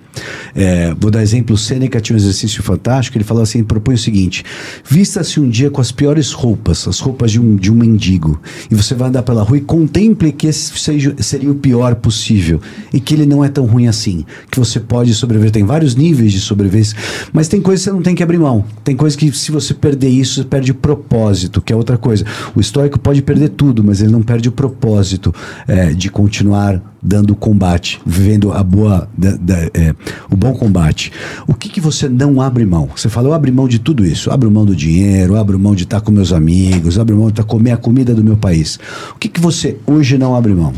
É, 0.55 0.95
vou 0.99 1.11
dar 1.11 1.23
exemplo: 1.23 1.55
o 1.55 1.59
Sêneca 1.59 2.01
tinha 2.01 2.15
um 2.15 2.19
exercício 2.19 2.63
fantástico. 2.63 3.17
Ele 3.17 3.25
falou 3.25 3.43
assim: 3.43 3.63
propõe 3.65 3.95
o 3.95 3.99
seguinte: 3.99 4.45
vista-se 4.85 5.41
um 5.41 5.49
dia 5.49 5.71
com 5.71 5.81
as 5.81 5.93
piores 5.93 6.33
roupas, 6.33 6.87
as 6.87 7.01
roupas 7.01 7.33
de 7.33 7.41
um, 7.41 7.57
de 7.57 7.71
um 7.71 7.75
mendigo, 7.75 8.41
e 8.71 8.75
você 8.75 8.95
vai 8.95 9.09
andar 9.09 9.23
pela 9.23 9.43
rua 9.43 9.59
e 9.59 9.61
contemple 9.61 10.33
que 10.33 10.47
esse 10.47 10.79
seja, 10.79 11.15
seria 11.19 11.51
o 11.51 11.55
pior 11.55 11.95
possível 11.95 12.61
e 12.93 13.01
que 13.01 13.15
ele 13.15 13.27
não 13.27 13.45
é 13.45 13.49
tão 13.49 13.65
ruim 13.65 13.87
assim, 13.87 14.25
que 14.51 14.59
você 14.59 14.79
pode 14.79 15.15
sobreviver. 15.15 15.51
Tem 15.51 15.65
vários 15.65 15.95
níveis 15.95 16.33
de 16.33 16.41
sobrevivência, 16.41 16.97
mas 17.33 17.49
tem 17.49 17.61
coisas 17.61 17.85
que 17.85 17.91
você 17.91 17.95
não 17.95 18.03
tem 18.03 18.15
que 18.15 18.23
abrir 18.23 18.39
mão. 18.39 18.65
Tem 18.85 18.97
coisas 18.97 19.17
que, 19.17 19.31
se 19.33 19.51
você 19.51 19.75
perder 19.75 20.09
isso, 20.09 20.35
você 20.35 20.45
perde 20.45 20.73
o 20.73 20.75
propósito, 20.75 21.61
que 21.61 21.73
é 21.73 21.77
outra 21.77 21.97
coisa. 21.97 22.25
O 22.55 22.61
estoico 22.61 22.99
pode 22.99 23.23
perder 23.23 23.51
tudo, 23.51 23.83
mas 23.83 24.01
ele 24.01 24.13
não 24.13 24.23
perde 24.23 24.49
o 24.49 24.53
propósito 24.53 25.35
é, 25.67 25.93
de 25.93 26.11
continuar 26.11 26.92
dando 27.03 27.35
combate, 27.35 28.01
vivendo 28.07 28.53
a 28.53 28.63
boa, 28.63 29.09
da- 29.19 29.37
da- 29.37 29.65
é, 29.75 29.93
o 30.31 30.37
bom 30.37 30.55
combate. 30.55 31.13
O 31.49 31.55
que, 31.55 31.69
que 31.69 31.81
você 31.81 32.09
não 32.09 32.41
abre 32.41 32.65
mão? 32.65 32.89
Você 32.97 33.09
fala, 33.09 33.29
eu 33.29 33.35
abro 33.35 33.53
mão 33.53 33.67
de 33.67 33.81
tudo 33.81 34.07
isso. 34.07 34.31
Abro 34.31 34.51
mão 34.51 34.65
do 34.65 34.77
dinheiro, 34.77 35.37
abro 35.37 35.59
mão 35.59 35.75
de 35.75 35.83
estar 35.83 36.01
com 36.01 36.13
meus 36.13 36.33
amigos, 36.33 36.99
abro 36.99 37.17
mão 37.17 37.31
de 37.31 37.43
comer 37.43 37.73
a 37.73 37.77
comida 37.77 38.15
do 38.15 38.23
meu 38.23 38.37
país. 38.37 38.79
O 39.11 39.17
que, 39.17 39.29
que 39.29 39.41
você 39.41 39.79
hoje 39.85 40.17
não 40.17 40.37
abre 40.37 40.55
mão? 40.55 40.73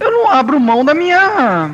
Eu 0.00 0.10
não 0.10 0.30
abro 0.30 0.58
mão 0.58 0.82
da 0.84 0.94
minha. 0.94 1.70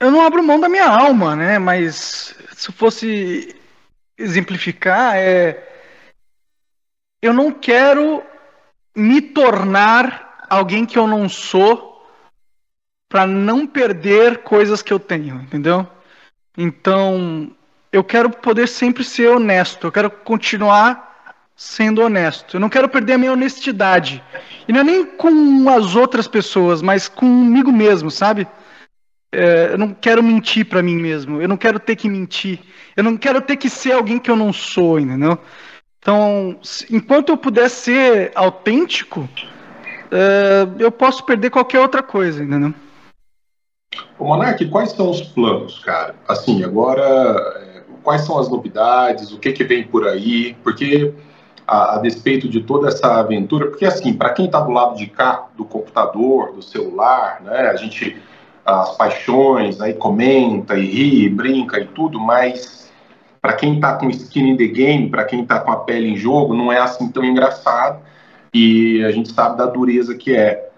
Eu 0.00 0.10
não 0.10 0.22
abro 0.22 0.42
mão 0.42 0.58
da 0.58 0.68
minha 0.68 0.88
alma, 0.88 1.36
né? 1.36 1.58
Mas 1.58 2.34
se 2.56 2.72
fosse 2.72 3.54
exemplificar, 4.18 5.16
é. 5.16 5.62
Eu 7.22 7.32
não 7.32 7.50
quero 7.50 8.22
me 8.94 9.20
tornar 9.20 10.46
alguém 10.48 10.86
que 10.86 10.98
eu 10.98 11.06
não 11.06 11.28
sou 11.28 12.06
para 13.08 13.26
não 13.26 13.66
perder 13.66 14.38
coisas 14.38 14.82
que 14.82 14.92
eu 14.92 14.98
tenho, 14.98 15.36
entendeu? 15.36 15.86
Então, 16.56 17.50
eu 17.92 18.02
quero 18.02 18.30
poder 18.30 18.68
sempre 18.68 19.04
ser 19.04 19.28
honesto, 19.28 19.86
eu 19.86 19.92
quero 19.92 20.10
continuar 20.10 21.14
sendo 21.56 22.02
honesto. 22.02 22.56
Eu 22.56 22.60
não 22.60 22.68
quero 22.68 22.88
perder 22.88 23.14
a 23.14 23.18
minha 23.18 23.32
honestidade. 23.32 24.22
E 24.66 24.72
não 24.72 24.80
é 24.80 24.84
nem 24.84 25.04
com 25.04 25.68
as 25.70 25.94
outras 25.94 26.26
pessoas, 26.26 26.82
mas 26.82 27.08
comigo 27.08 27.70
mesmo, 27.70 28.10
sabe? 28.10 28.46
É, 29.32 29.72
eu 29.72 29.78
não 29.78 29.92
quero 29.92 30.22
mentir 30.22 30.66
pra 30.66 30.82
mim 30.82 30.96
mesmo. 30.96 31.40
Eu 31.40 31.48
não 31.48 31.56
quero 31.56 31.78
ter 31.78 31.96
que 31.96 32.08
mentir. 32.08 32.60
Eu 32.96 33.04
não 33.04 33.16
quero 33.16 33.40
ter 33.40 33.56
que 33.56 33.68
ser 33.70 33.92
alguém 33.92 34.18
que 34.18 34.30
eu 34.30 34.36
não 34.36 34.52
sou, 34.52 34.98
entendeu? 34.98 35.38
Então, 36.04 36.58
enquanto 36.90 37.30
eu 37.30 37.36
puder 37.38 37.70
ser 37.70 38.30
autêntico, 38.34 39.26
é, 40.10 40.68
eu 40.78 40.92
posso 40.92 41.24
perder 41.24 41.48
qualquer 41.48 41.80
outra 41.80 42.02
coisa, 42.02 42.44
entendeu? 42.44 42.74
Ô, 44.18 44.26
Monark, 44.26 44.62
quais 44.68 44.90
são 44.90 45.08
os 45.08 45.22
planos, 45.22 45.78
cara? 45.78 46.14
Assim, 46.28 46.62
agora, 46.62 47.02
é, 47.56 47.82
quais 48.02 48.20
são 48.20 48.38
as 48.38 48.50
novidades? 48.50 49.32
O 49.32 49.38
que 49.38 49.50
que 49.52 49.64
vem 49.64 49.82
por 49.82 50.06
aí? 50.06 50.54
Porque, 50.62 51.14
a, 51.66 51.94
a 51.94 51.98
despeito 52.00 52.50
de 52.50 52.62
toda 52.62 52.88
essa 52.88 53.20
aventura, 53.20 53.68
porque 53.68 53.86
assim, 53.86 54.12
para 54.12 54.34
quem 54.34 54.44
está 54.44 54.60
do 54.60 54.72
lado 54.72 54.98
de 54.98 55.06
cá, 55.06 55.46
do 55.56 55.64
computador, 55.64 56.52
do 56.52 56.60
celular, 56.60 57.40
né, 57.40 57.68
a 57.68 57.76
gente, 57.76 58.20
as 58.62 58.94
paixões, 58.94 59.80
aí 59.80 59.94
comenta 59.94 60.76
e 60.76 60.84
ri, 60.84 61.30
brinca 61.30 61.80
e 61.80 61.86
tudo, 61.86 62.20
mas 62.20 62.83
para 63.44 63.52
quem 63.52 63.74
está 63.74 63.96
com 63.98 64.08
skin 64.08 64.52
in 64.52 64.56
the 64.56 64.66
game, 64.66 65.10
para 65.10 65.22
quem 65.22 65.42
está 65.42 65.60
com 65.60 65.70
a 65.70 65.76
pele 65.76 66.08
em 66.08 66.16
jogo, 66.16 66.54
não 66.54 66.72
é 66.72 66.78
assim 66.78 67.12
tão 67.12 67.22
engraçado 67.22 68.00
e 68.54 69.04
a 69.04 69.10
gente 69.10 69.30
sabe 69.30 69.58
da 69.58 69.66
dureza 69.66 70.14
que 70.14 70.34
é 70.34 70.70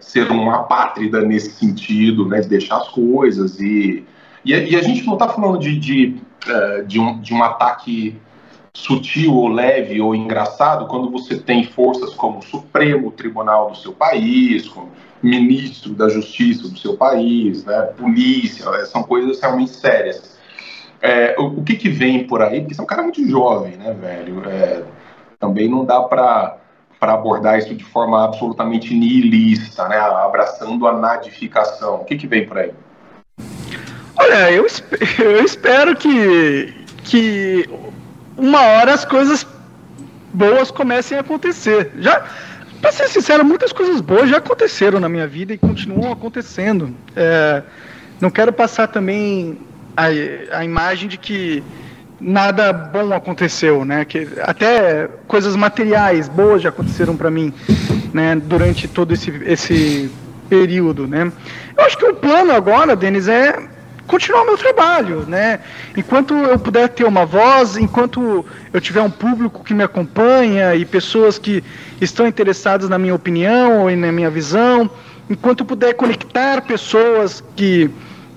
ser 0.00 0.30
uma 0.30 0.60
apátrida 0.60 1.20
nesse 1.20 1.50
sentido, 1.50 2.26
né, 2.26 2.40
de 2.40 2.48
deixar 2.48 2.78
as 2.78 2.88
coisas 2.88 3.60
e 3.60 4.02
e, 4.42 4.54
a- 4.54 4.62
e 4.62 4.74
a 4.74 4.80
gente 4.82 5.04
não 5.04 5.12
está 5.12 5.28
falando 5.28 5.58
de 5.58 5.78
de, 5.78 6.16
eh, 6.48 6.82
de, 6.86 6.98
um, 6.98 7.20
de 7.20 7.34
um 7.34 7.44
ataque 7.44 8.16
sutil 8.74 9.34
ou 9.34 9.48
leve 9.48 10.00
ou 10.00 10.14
engraçado 10.14 10.86
quando 10.86 11.10
você 11.10 11.36
tem 11.36 11.64
forças 11.64 12.14
como 12.14 12.38
o 12.38 12.42
Supremo 12.42 13.10
Tribunal 13.10 13.72
do 13.72 13.76
seu 13.76 13.92
país, 13.92 14.66
como 14.66 14.90
ministro 15.22 15.92
da 15.92 16.08
Justiça 16.08 16.66
do 16.66 16.78
seu 16.78 16.96
país, 16.96 17.62
né, 17.66 17.82
polícia, 17.98 18.64
eh, 18.70 18.86
são 18.86 19.02
coisas 19.02 19.38
realmente 19.38 19.72
sérias. 19.72 20.31
É, 21.02 21.34
o, 21.36 21.60
o 21.60 21.64
que 21.64 21.74
que 21.74 21.88
vem 21.88 22.24
por 22.26 22.40
aí? 22.40 22.60
Porque 22.60 22.74
você 22.74 22.80
é 22.80 22.84
um 22.84 22.86
cara 22.86 23.02
muito 23.02 23.28
jovem, 23.28 23.76
né, 23.76 23.92
velho? 23.92 24.48
É, 24.48 24.84
também 25.38 25.68
não 25.68 25.84
dá 25.84 26.00
para 26.00 26.58
para 27.00 27.14
abordar 27.14 27.58
isso 27.58 27.74
de 27.74 27.82
forma 27.82 28.24
absolutamente 28.24 28.94
nihilista, 28.94 29.88
né, 29.88 29.98
abraçando 29.98 30.86
a 30.86 30.92
nadificação. 30.96 31.96
O 31.96 32.04
que, 32.04 32.14
que 32.14 32.28
vem 32.28 32.46
por 32.46 32.56
aí? 32.56 32.70
Olha, 34.16 34.52
eu, 34.52 34.64
eu 35.18 35.44
espero 35.44 35.96
que, 35.96 36.72
que 37.02 37.68
uma 38.36 38.60
hora 38.60 38.94
as 38.94 39.04
coisas 39.04 39.44
boas 40.32 40.70
comecem 40.70 41.18
a 41.18 41.22
acontecer. 41.22 41.90
Já, 41.98 42.24
para 42.80 42.92
ser 42.92 43.08
sincero, 43.08 43.44
muitas 43.44 43.72
coisas 43.72 44.00
boas 44.00 44.30
já 44.30 44.36
aconteceram 44.36 45.00
na 45.00 45.08
minha 45.08 45.26
vida 45.26 45.52
e 45.52 45.58
continuam 45.58 46.12
acontecendo. 46.12 46.94
É, 47.16 47.64
não 48.20 48.30
quero 48.30 48.52
passar 48.52 48.86
também 48.86 49.58
a, 49.96 50.58
a 50.58 50.64
imagem 50.64 51.08
de 51.08 51.16
que 51.16 51.62
nada 52.20 52.72
bom 52.72 53.12
aconteceu, 53.12 53.84
né? 53.84 54.04
Que 54.04 54.28
até 54.42 55.08
coisas 55.26 55.56
materiais 55.56 56.28
boas 56.28 56.62
já 56.62 56.68
aconteceram 56.68 57.16
para 57.16 57.30
mim, 57.30 57.52
né? 58.12 58.36
Durante 58.36 58.86
todo 58.86 59.12
esse, 59.12 59.30
esse 59.44 60.10
período, 60.48 61.06
né? 61.06 61.32
Eu 61.76 61.84
acho 61.84 61.98
que 61.98 62.04
o 62.04 62.14
plano 62.14 62.52
agora, 62.52 62.94
Denis, 62.94 63.26
é 63.26 63.58
continuar 64.06 64.44
meu 64.44 64.56
trabalho, 64.56 65.24
né? 65.26 65.60
Enquanto 65.96 66.34
eu 66.34 66.58
puder 66.58 66.88
ter 66.90 67.04
uma 67.04 67.24
voz, 67.24 67.76
enquanto 67.76 68.44
eu 68.72 68.80
tiver 68.80 69.00
um 69.00 69.10
público 69.10 69.64
que 69.64 69.74
me 69.74 69.82
acompanha 69.82 70.74
e 70.74 70.84
pessoas 70.84 71.38
que 71.38 71.64
estão 72.00 72.26
interessadas 72.26 72.88
na 72.88 72.98
minha 72.98 73.14
opinião 73.14 73.82
ou 73.82 73.96
na 73.96 74.12
minha 74.12 74.30
visão, 74.30 74.90
enquanto 75.28 75.60
eu 75.60 75.66
puder 75.66 75.94
conectar 75.94 76.62
pessoas 76.62 77.42
que 77.56 77.90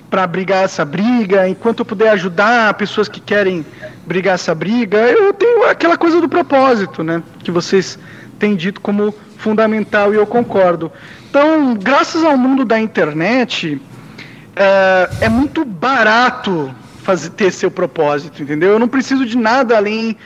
para 0.10 0.26
brigar 0.28 0.64
essa 0.64 0.86
briga, 0.86 1.48
enquanto 1.48 1.80
eu 1.80 1.86
puder 1.86 2.10
ajudar 2.10 2.74
pessoas 2.76 3.08
que 3.08 3.20
querem 3.20 3.66
brigar 4.06 4.36
essa 4.36 4.54
briga, 4.54 4.98
eu 4.98 5.34
tenho 5.34 5.66
aquela 5.66 5.98
coisa 5.98 6.22
do 6.22 6.30
propósito, 6.30 7.04
né? 7.04 7.22
Que 7.40 7.52
vocês 7.52 7.98
têm 8.38 8.56
dito 8.56 8.80
como 8.82 9.14
fundamental 9.38 10.14
e 10.14 10.18
eu 10.18 10.26
concordo. 10.26 10.92
Então, 11.30 11.76
graças 11.76 12.24
ao 12.24 12.38
mundo 12.38 12.64
da 12.64 12.80
internet, 12.80 13.82
é, 14.56 15.10
é 15.22 15.30
muito 15.30 15.66
barato 15.66 16.74
fazer, 17.04 17.30
ter 17.32 17.52
seu 17.52 17.70
propósito, 17.70 18.42
entendeu? 18.42 18.72
Eu 18.72 18.80
não 18.80 18.88
preciso 18.88 19.26
de 19.26 19.38
nada 19.38 19.78
além 19.78 20.18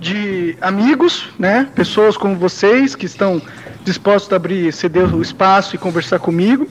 de 0.00 0.56
amigos, 0.60 1.28
né? 1.38 1.68
Pessoas 1.74 2.16
como 2.16 2.36
vocês 2.36 2.94
que 2.94 3.06
estão 3.06 3.40
dispostos 3.84 4.32
a 4.32 4.36
abrir, 4.36 4.72
ceder 4.72 5.14
o 5.14 5.22
espaço 5.22 5.74
e 5.76 5.78
conversar 5.78 6.18
comigo. 6.18 6.66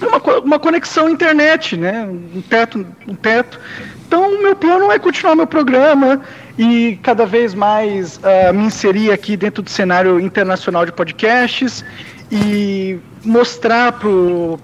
Uma, 0.00 0.38
uma 0.38 0.58
conexão 0.58 1.08
internet, 1.08 1.76
né? 1.76 2.06
Um 2.06 2.42
teto, 2.42 2.86
um 3.08 3.14
teto. 3.14 3.58
Então, 4.06 4.34
o 4.34 4.42
meu 4.42 4.54
plano 4.54 4.90
é 4.92 4.98
continuar 4.98 5.34
meu 5.34 5.46
programa 5.46 6.20
e 6.58 6.98
cada 7.02 7.26
vez 7.26 7.54
mais 7.54 8.18
uh, 8.18 8.54
me 8.54 8.64
inserir 8.64 9.10
aqui 9.10 9.36
dentro 9.36 9.62
do 9.62 9.70
cenário 9.70 10.20
internacional 10.20 10.86
de 10.86 10.92
podcasts 10.92 11.84
e 12.30 12.98
mostrar 13.24 13.92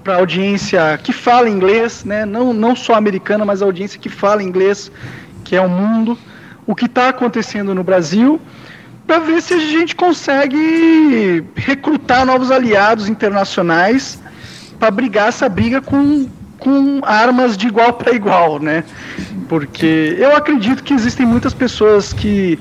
para 0.03 0.15
a 0.15 0.19
audiência 0.19 0.99
que 1.03 1.13
fala 1.13 1.49
inglês, 1.49 2.05
né? 2.05 2.25
não, 2.25 2.53
não 2.53 2.77
só 2.77 2.95
americana, 2.95 3.45
mas 3.45 3.63
a 3.63 3.65
audiência 3.65 3.99
que 3.99 4.09
fala 4.09 4.43
inglês, 4.43 4.91
que 5.45 5.57
é 5.57 5.61
o 5.61 5.69
mundo, 5.69 6.19
o 6.67 6.75
que 6.75 6.87
está 6.87 7.09
acontecendo 7.09 7.75
no 7.75 7.83
Brasil, 7.83 8.41
para 9.07 9.19
ver 9.19 9.43
se 9.43 9.55
a 9.55 9.59
gente 9.59 9.97
consegue 9.97 11.45
recrutar 11.57 12.25
novos 12.25 12.51
aliados 12.51 13.09
internacionais 13.09 14.21
para 14.83 14.91
brigar 14.91 15.29
essa 15.29 15.49
briga 15.49 15.81
com, 15.81 16.29
com 16.59 17.03
armas 17.05 17.57
de 17.57 17.69
igual 17.69 17.93
para 17.93 18.13
igual, 18.13 18.59
né? 18.59 18.83
Porque 19.49 20.17
eu 20.19 20.35
acredito 20.35 20.83
que 20.83 20.93
existem 20.93 21.25
muitas 21.25 21.55
pessoas 21.55 22.13
que 22.13 22.59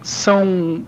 são 0.00 0.84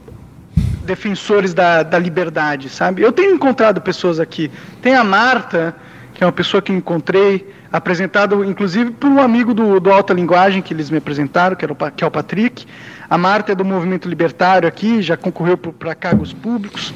defensores 0.85 1.53
da, 1.53 1.83
da 1.83 1.99
liberdade, 1.99 2.69
sabe? 2.69 3.03
Eu 3.03 3.11
tenho 3.11 3.35
encontrado 3.35 3.81
pessoas 3.81 4.21
aqui. 4.21 4.49
Tem 4.81 4.95
a 4.95 5.03
Marta, 5.03 5.75
que 6.15 6.23
é 6.23 6.27
uma 6.27 6.33
pessoa 6.33 6.63
que 6.63 6.73
encontrei, 6.73 7.53
apresentado 7.73 8.45
inclusive 8.45 8.93
por 8.93 9.11
um 9.11 9.21
amigo 9.21 9.53
do, 9.53 9.81
do 9.81 9.91
Alta 9.91 10.15
Linguagem 10.15 10.63
que 10.63 10.73
eles 10.73 10.89
me 10.89 10.99
apresentaram, 10.99 11.57
que, 11.57 11.65
era 11.65 11.73
o, 11.73 11.77
que 11.77 12.05
é 12.05 12.07
o 12.07 12.11
Patrick. 12.13 12.65
A 13.09 13.19
Marta 13.19 13.51
é 13.51 13.55
do 13.57 13.65
movimento 13.65 14.09
libertário 14.09 14.69
aqui, 14.69 15.03
já 15.03 15.17
concorreu 15.17 15.59
para 15.59 15.97
cargos 15.97 16.33
públicos. 16.33 16.95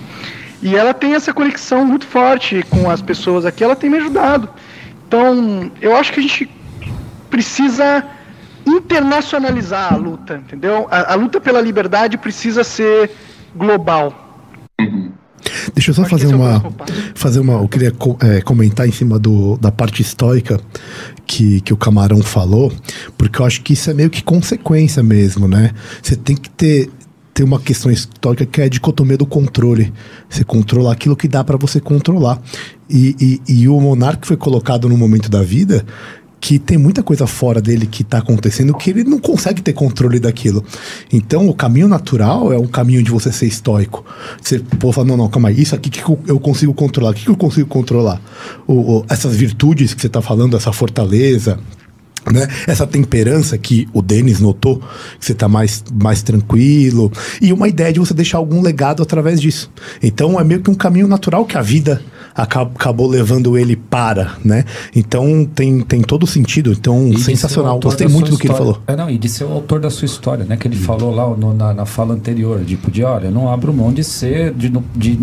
E 0.64 0.74
ela 0.74 0.94
tem 0.94 1.14
essa 1.14 1.30
conexão 1.30 1.84
muito 1.84 2.06
forte 2.06 2.64
com 2.70 2.90
as 2.90 3.02
pessoas 3.02 3.44
aqui, 3.44 3.62
ela 3.62 3.76
tem 3.76 3.90
me 3.90 3.98
ajudado. 3.98 4.48
Então, 5.06 5.70
eu 5.78 5.94
acho 5.94 6.10
que 6.10 6.20
a 6.20 6.22
gente 6.22 6.48
precisa 7.28 8.02
internacionalizar 8.66 9.92
a 9.92 9.96
luta, 9.96 10.36
entendeu? 10.36 10.88
A, 10.90 11.12
a 11.12 11.14
luta 11.16 11.38
pela 11.38 11.60
liberdade 11.60 12.16
precisa 12.16 12.64
ser 12.64 13.10
global. 13.54 14.40
Deixa 15.74 15.90
eu 15.90 15.94
só 15.94 16.04
fazer 16.06 16.34
uma, 16.34 16.64
fazer 17.14 17.40
uma. 17.40 17.54
Eu 17.54 17.68
queria 17.68 17.92
é, 18.20 18.40
comentar 18.40 18.88
em 18.88 18.92
cima 18.92 19.18
do, 19.18 19.58
da 19.58 19.70
parte 19.70 20.00
histórica 20.00 20.58
que, 21.26 21.60
que 21.60 21.74
o 21.74 21.76
Camarão 21.76 22.22
falou, 22.22 22.72
porque 23.18 23.40
eu 23.40 23.44
acho 23.44 23.60
que 23.60 23.74
isso 23.74 23.90
é 23.90 23.94
meio 23.94 24.08
que 24.08 24.22
consequência 24.22 25.02
mesmo, 25.02 25.46
né? 25.46 25.72
Você 26.02 26.16
tem 26.16 26.34
que 26.34 26.48
ter, 26.48 26.90
ter 27.34 27.42
uma 27.42 27.58
questão 27.58 27.90
histórica 27.90 28.46
que 28.46 28.60
é 28.60 28.64
a 28.64 28.68
dicotomia 28.68 29.18
do 29.18 29.26
controle. 29.26 29.92
Você 30.30 30.44
controla 30.44 30.92
aquilo 30.92 31.16
que 31.16 31.26
dá 31.26 31.42
para 31.42 31.56
você 31.56 31.80
controlar. 31.80 32.40
E, 32.88 33.40
e, 33.48 33.62
e 33.62 33.68
o 33.68 33.78
monarca 33.80 34.24
foi 34.24 34.36
colocado 34.36 34.88
no 34.88 34.96
momento 34.96 35.28
da 35.28 35.42
vida 35.42 35.84
que 36.44 36.58
tem 36.58 36.76
muita 36.76 37.02
coisa 37.02 37.26
fora 37.26 37.58
dele 37.58 37.86
que 37.86 38.02
está 38.02 38.18
acontecendo 38.18 38.74
que 38.74 38.90
ele 38.90 39.02
não 39.02 39.18
consegue 39.18 39.62
ter 39.62 39.72
controle 39.72 40.20
daquilo. 40.20 40.62
Então, 41.10 41.48
o 41.48 41.54
caminho 41.54 41.88
natural 41.88 42.52
é 42.52 42.58
um 42.58 42.66
caminho 42.66 43.02
de 43.02 43.10
você 43.10 43.32
ser 43.32 43.46
estoico. 43.46 44.04
Você 44.42 44.58
pô, 44.58 44.92
fala, 44.92 45.06
não, 45.06 45.16
não, 45.16 45.28
calma 45.30 45.48
aí, 45.48 45.62
isso 45.62 45.74
aqui 45.74 45.88
que 45.88 46.02
eu 46.02 46.38
consigo 46.38 46.74
controlar, 46.74 47.12
o 47.12 47.14
que 47.14 47.30
eu 47.30 47.36
consigo 47.36 47.66
controlar? 47.66 48.20
O, 48.66 48.98
o, 48.98 49.06
essas 49.08 49.34
virtudes 49.34 49.94
que 49.94 50.02
você 50.02 50.06
está 50.06 50.20
falando, 50.20 50.54
essa 50.54 50.70
fortaleza, 50.70 51.58
né? 52.32 52.48
Essa 52.66 52.86
temperança 52.86 53.56
que 53.58 53.88
o 53.92 54.00
Denis 54.00 54.40
notou, 54.40 54.78
que 55.18 55.26
você 55.26 55.32
está 55.32 55.48
mais, 55.48 55.84
mais 55.92 56.22
tranquilo, 56.22 57.10
e 57.40 57.52
uma 57.52 57.68
ideia 57.68 57.92
de 57.92 58.00
você 58.00 58.14
deixar 58.14 58.38
algum 58.38 58.60
legado 58.62 59.02
através 59.02 59.40
disso. 59.40 59.70
Então 60.02 60.38
é 60.38 60.44
meio 60.44 60.60
que 60.60 60.70
um 60.70 60.74
caminho 60.74 61.08
natural 61.08 61.44
que 61.44 61.56
a 61.56 61.62
vida 61.62 62.02
acabou 62.34 63.06
levando 63.06 63.56
ele 63.56 63.76
para, 63.76 64.34
né? 64.44 64.64
Então 64.94 65.48
tem, 65.54 65.80
tem 65.80 66.02
todo 66.02 66.26
sentido. 66.26 66.72
Então, 66.72 67.08
e 67.08 67.18
sensacional. 67.18 67.78
Gostei 67.78 68.08
muito 68.08 68.30
do 68.30 68.38
que 68.38 68.48
ele 68.48 68.54
falou. 68.54 68.80
É, 68.86 68.96
não, 68.96 69.08
e 69.08 69.16
de 69.16 69.28
ser 69.28 69.44
o 69.44 69.52
autor 69.52 69.80
da 69.80 69.90
sua 69.90 70.06
história, 70.06 70.44
né? 70.44 70.56
Que 70.56 70.66
ele 70.66 70.76
falou 70.76 71.14
lá 71.14 71.28
no, 71.36 71.54
na, 71.54 71.72
na 71.72 71.86
fala 71.86 72.14
anterior, 72.14 72.60
tipo, 72.64 72.90
de 72.90 73.04
olha, 73.04 73.26
eu 73.26 73.30
não 73.30 73.48
abro 73.48 73.72
mão 73.72 73.92
de 73.92 74.02
ser, 74.02 74.52
de, 74.52 74.72
de, 74.96 75.20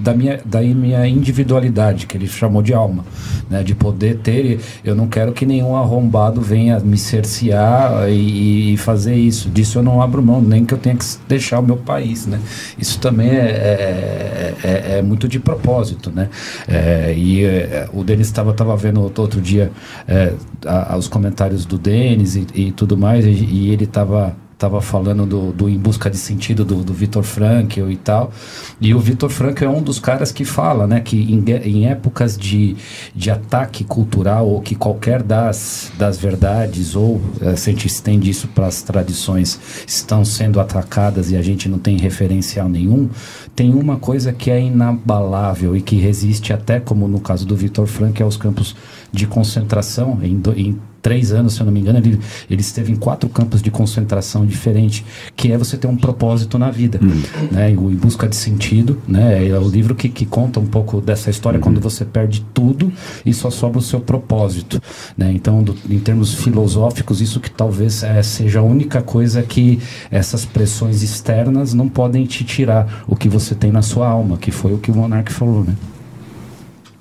da, 0.00 0.14
minha, 0.14 0.40
da 0.44 0.60
minha 0.60 1.06
individualidade, 1.06 2.06
que 2.06 2.16
ele 2.16 2.26
chamou 2.26 2.62
de 2.62 2.72
alma, 2.72 3.04
né? 3.50 3.62
De 3.62 3.74
poder 3.74 4.18
ter, 4.18 4.60
eu 4.82 4.94
não 4.94 5.06
quero 5.06 5.32
que 5.32 5.44
nenhum 5.44 5.76
arrombado 5.76 6.40
venha 6.40 6.80
me 6.80 6.96
cercear 6.96 8.08
e, 8.08 8.74
e 8.74 8.76
fazer 8.76 9.14
isso. 9.14 9.50
Disso 9.50 9.78
eu 9.78 9.82
não 9.82 10.00
abro 10.00 10.22
mão, 10.22 10.40
nem 10.40 10.64
que 10.64 10.72
eu 10.72 10.78
tenha 10.78 10.96
que 10.96 11.04
deixar 11.28 11.60
o 11.60 11.62
meu 11.62 11.76
país, 11.76 12.26
né? 12.26 12.40
Isso 12.78 12.98
também 12.98 13.28
é, 13.28 13.34
é, 13.34 14.54
é, 14.64 14.98
é 14.98 15.02
muito 15.02 15.28
de 15.28 15.38
propósito, 15.38 16.10
né? 16.10 16.28
É, 16.66 17.12
e 17.14 17.44
é, 17.44 17.88
o 17.92 18.02
Denis 18.02 18.28
estava 18.28 18.52
tava 18.54 18.76
vendo 18.76 19.02
outro 19.02 19.40
dia 19.40 19.70
é, 20.06 20.32
a, 20.64 20.96
os 20.96 21.08
comentários 21.08 21.66
do 21.66 21.76
Denis 21.76 22.36
e, 22.36 22.46
e 22.54 22.72
tudo 22.72 22.96
mais, 22.96 23.26
e, 23.26 23.30
e 23.30 23.70
ele 23.70 23.84
estava 23.84 24.34
estava 24.58 24.80
falando 24.80 25.24
do, 25.24 25.52
do 25.52 25.68
Em 25.68 25.78
Busca 25.78 26.10
de 26.10 26.16
Sentido 26.16 26.64
do, 26.64 26.82
do 26.82 26.92
Vitor 26.92 27.22
Frankl 27.22 27.88
e 27.88 27.96
tal. 27.96 28.32
E 28.80 28.92
o 28.92 28.98
Vitor 28.98 29.30
Frankl 29.30 29.64
é 29.64 29.68
um 29.68 29.80
dos 29.80 30.00
caras 30.00 30.32
que 30.32 30.44
fala, 30.44 30.84
né, 30.84 30.98
que 30.98 31.16
em, 31.16 31.44
em 31.62 31.86
épocas 31.86 32.36
de, 32.36 32.76
de 33.14 33.30
ataque 33.30 33.84
cultural 33.84 34.48
ou 34.48 34.60
que 34.60 34.74
qualquer 34.74 35.22
das, 35.22 35.92
das 35.96 36.18
verdades 36.18 36.96
ou 36.96 37.20
eh, 37.40 37.54
se 37.54 37.70
a 37.70 37.72
gente 37.72 37.86
estende 37.86 38.28
isso 38.28 38.48
para 38.48 38.66
as 38.66 38.82
tradições 38.82 39.60
estão 39.86 40.24
sendo 40.24 40.58
atacadas 40.58 41.30
e 41.30 41.36
a 41.36 41.42
gente 41.42 41.68
não 41.68 41.78
tem 41.78 41.96
referencial 41.96 42.68
nenhum, 42.68 43.08
tem 43.54 43.72
uma 43.72 43.96
coisa 43.96 44.32
que 44.32 44.50
é 44.50 44.60
inabalável 44.60 45.76
e 45.76 45.80
que 45.80 45.94
resiste 45.96 46.52
até, 46.52 46.80
como 46.80 47.06
no 47.06 47.20
caso 47.20 47.46
do 47.46 47.54
Vitor 47.54 47.86
Frankl, 47.86 48.24
aos 48.24 48.36
campos 48.36 48.74
de 49.12 49.24
concentração 49.24 50.18
em, 50.20 50.36
do, 50.36 50.52
em 50.58 50.80
três 51.00 51.32
anos, 51.32 51.54
se 51.54 51.60
eu 51.60 51.66
não 51.66 51.72
me 51.72 51.80
engano, 51.80 51.98
ele, 51.98 52.18
ele 52.50 52.60
esteve 52.60 52.92
em 52.92 52.96
quatro 52.96 53.28
campos 53.28 53.62
de 53.62 53.70
concentração 53.70 54.44
diferentes, 54.44 55.04
que 55.36 55.52
é 55.52 55.58
você 55.58 55.76
ter 55.76 55.86
um 55.86 55.96
propósito 55.96 56.58
na 56.58 56.70
vida, 56.70 56.98
uhum. 57.02 57.48
né? 57.50 57.70
Em 57.70 57.76
busca 57.76 58.28
de 58.28 58.36
sentido, 58.36 59.00
né? 59.06 59.46
É 59.46 59.58
o 59.58 59.68
livro 59.68 59.94
que, 59.94 60.08
que 60.08 60.26
conta 60.26 60.60
um 60.60 60.66
pouco 60.66 61.00
dessa 61.00 61.30
história 61.30 61.58
uhum. 61.58 61.64
quando 61.64 61.80
você 61.80 62.04
perde 62.04 62.44
tudo 62.52 62.92
e 63.24 63.32
só 63.32 63.50
sobra 63.50 63.78
o 63.78 63.82
seu 63.82 64.00
propósito, 64.00 64.80
né? 65.16 65.32
Então, 65.32 65.62
do, 65.62 65.76
em 65.88 65.98
termos 65.98 66.34
filosóficos, 66.34 67.20
isso 67.20 67.40
que 67.40 67.50
talvez 67.50 68.02
é, 68.02 68.22
seja 68.22 68.60
a 68.60 68.62
única 68.62 69.02
coisa 69.02 69.42
que 69.42 69.80
essas 70.10 70.44
pressões 70.44 71.02
externas 71.02 71.74
não 71.74 71.88
podem 71.88 72.26
te 72.26 72.44
tirar 72.44 73.04
o 73.06 73.16
que 73.16 73.28
você 73.28 73.54
tem 73.54 73.70
na 73.70 73.82
sua 73.82 74.08
alma, 74.08 74.36
que 74.36 74.50
foi 74.50 74.72
o 74.72 74.78
que 74.78 74.90
o 74.90 74.94
Monark 74.94 75.32
falou, 75.32 75.64
né? 75.64 75.74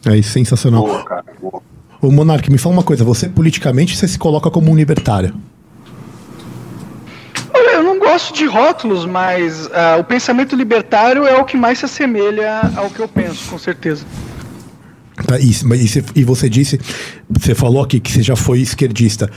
É 0.06 0.22
sensacional. 0.22 0.86
Boa, 0.86 1.24
Ô 2.02 2.12
Monark, 2.12 2.52
me 2.52 2.58
fala 2.58 2.74
uma 2.74 2.84
coisa, 2.84 3.04
você 3.04 3.28
politicamente 3.28 3.98
você 3.98 4.08
se 4.08 4.20
coloca 4.20 4.52
como 4.52 4.72
um 4.72 4.76
libertário? 4.76 5.34
Olha, 7.54 7.76
eu 7.76 7.84
não 7.84 8.00
gosto 8.00 8.34
de 8.34 8.46
rótulos, 8.46 9.06
mas 9.06 9.70
ah, 9.74 9.98
o 10.00 10.04
pensamento 10.04 10.56
libertário 10.56 11.26
é 11.26 11.36
o 11.36 11.44
que 11.44 11.58
mais 11.58 11.80
se 11.80 11.86
assemelha 11.86 12.62
ao 12.76 12.90
que 12.90 13.00
eu 13.00 13.08
penso, 13.08 13.50
com 13.50 13.58
certeza. 13.58 14.06
Tá, 15.26 15.40
e, 15.40 15.52
mas 15.64 15.82
e, 15.82 15.88
você, 15.88 16.04
e 16.16 16.24
você 16.24 16.50
disse, 16.50 16.80
você 17.28 17.56
falou 17.56 17.82
aqui 17.82 18.00
que 18.00 18.12
você 18.12 18.22
já 18.22 18.36
foi 18.36 18.60
esquerdista. 18.60 19.30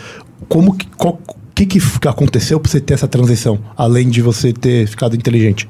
Como 0.46 0.76
que, 0.76 0.86
qual, 0.88 1.18
que, 1.54 1.64
que 1.64 1.80
aconteceu 2.06 2.60
para 2.60 2.70
você 2.70 2.80
ter 2.80 2.92
essa 2.94 3.08
transição, 3.08 3.58
além 3.76 4.10
de 4.10 4.20
você 4.20 4.52
ter 4.52 4.86
ficado 4.86 5.16
inteligente? 5.16 5.68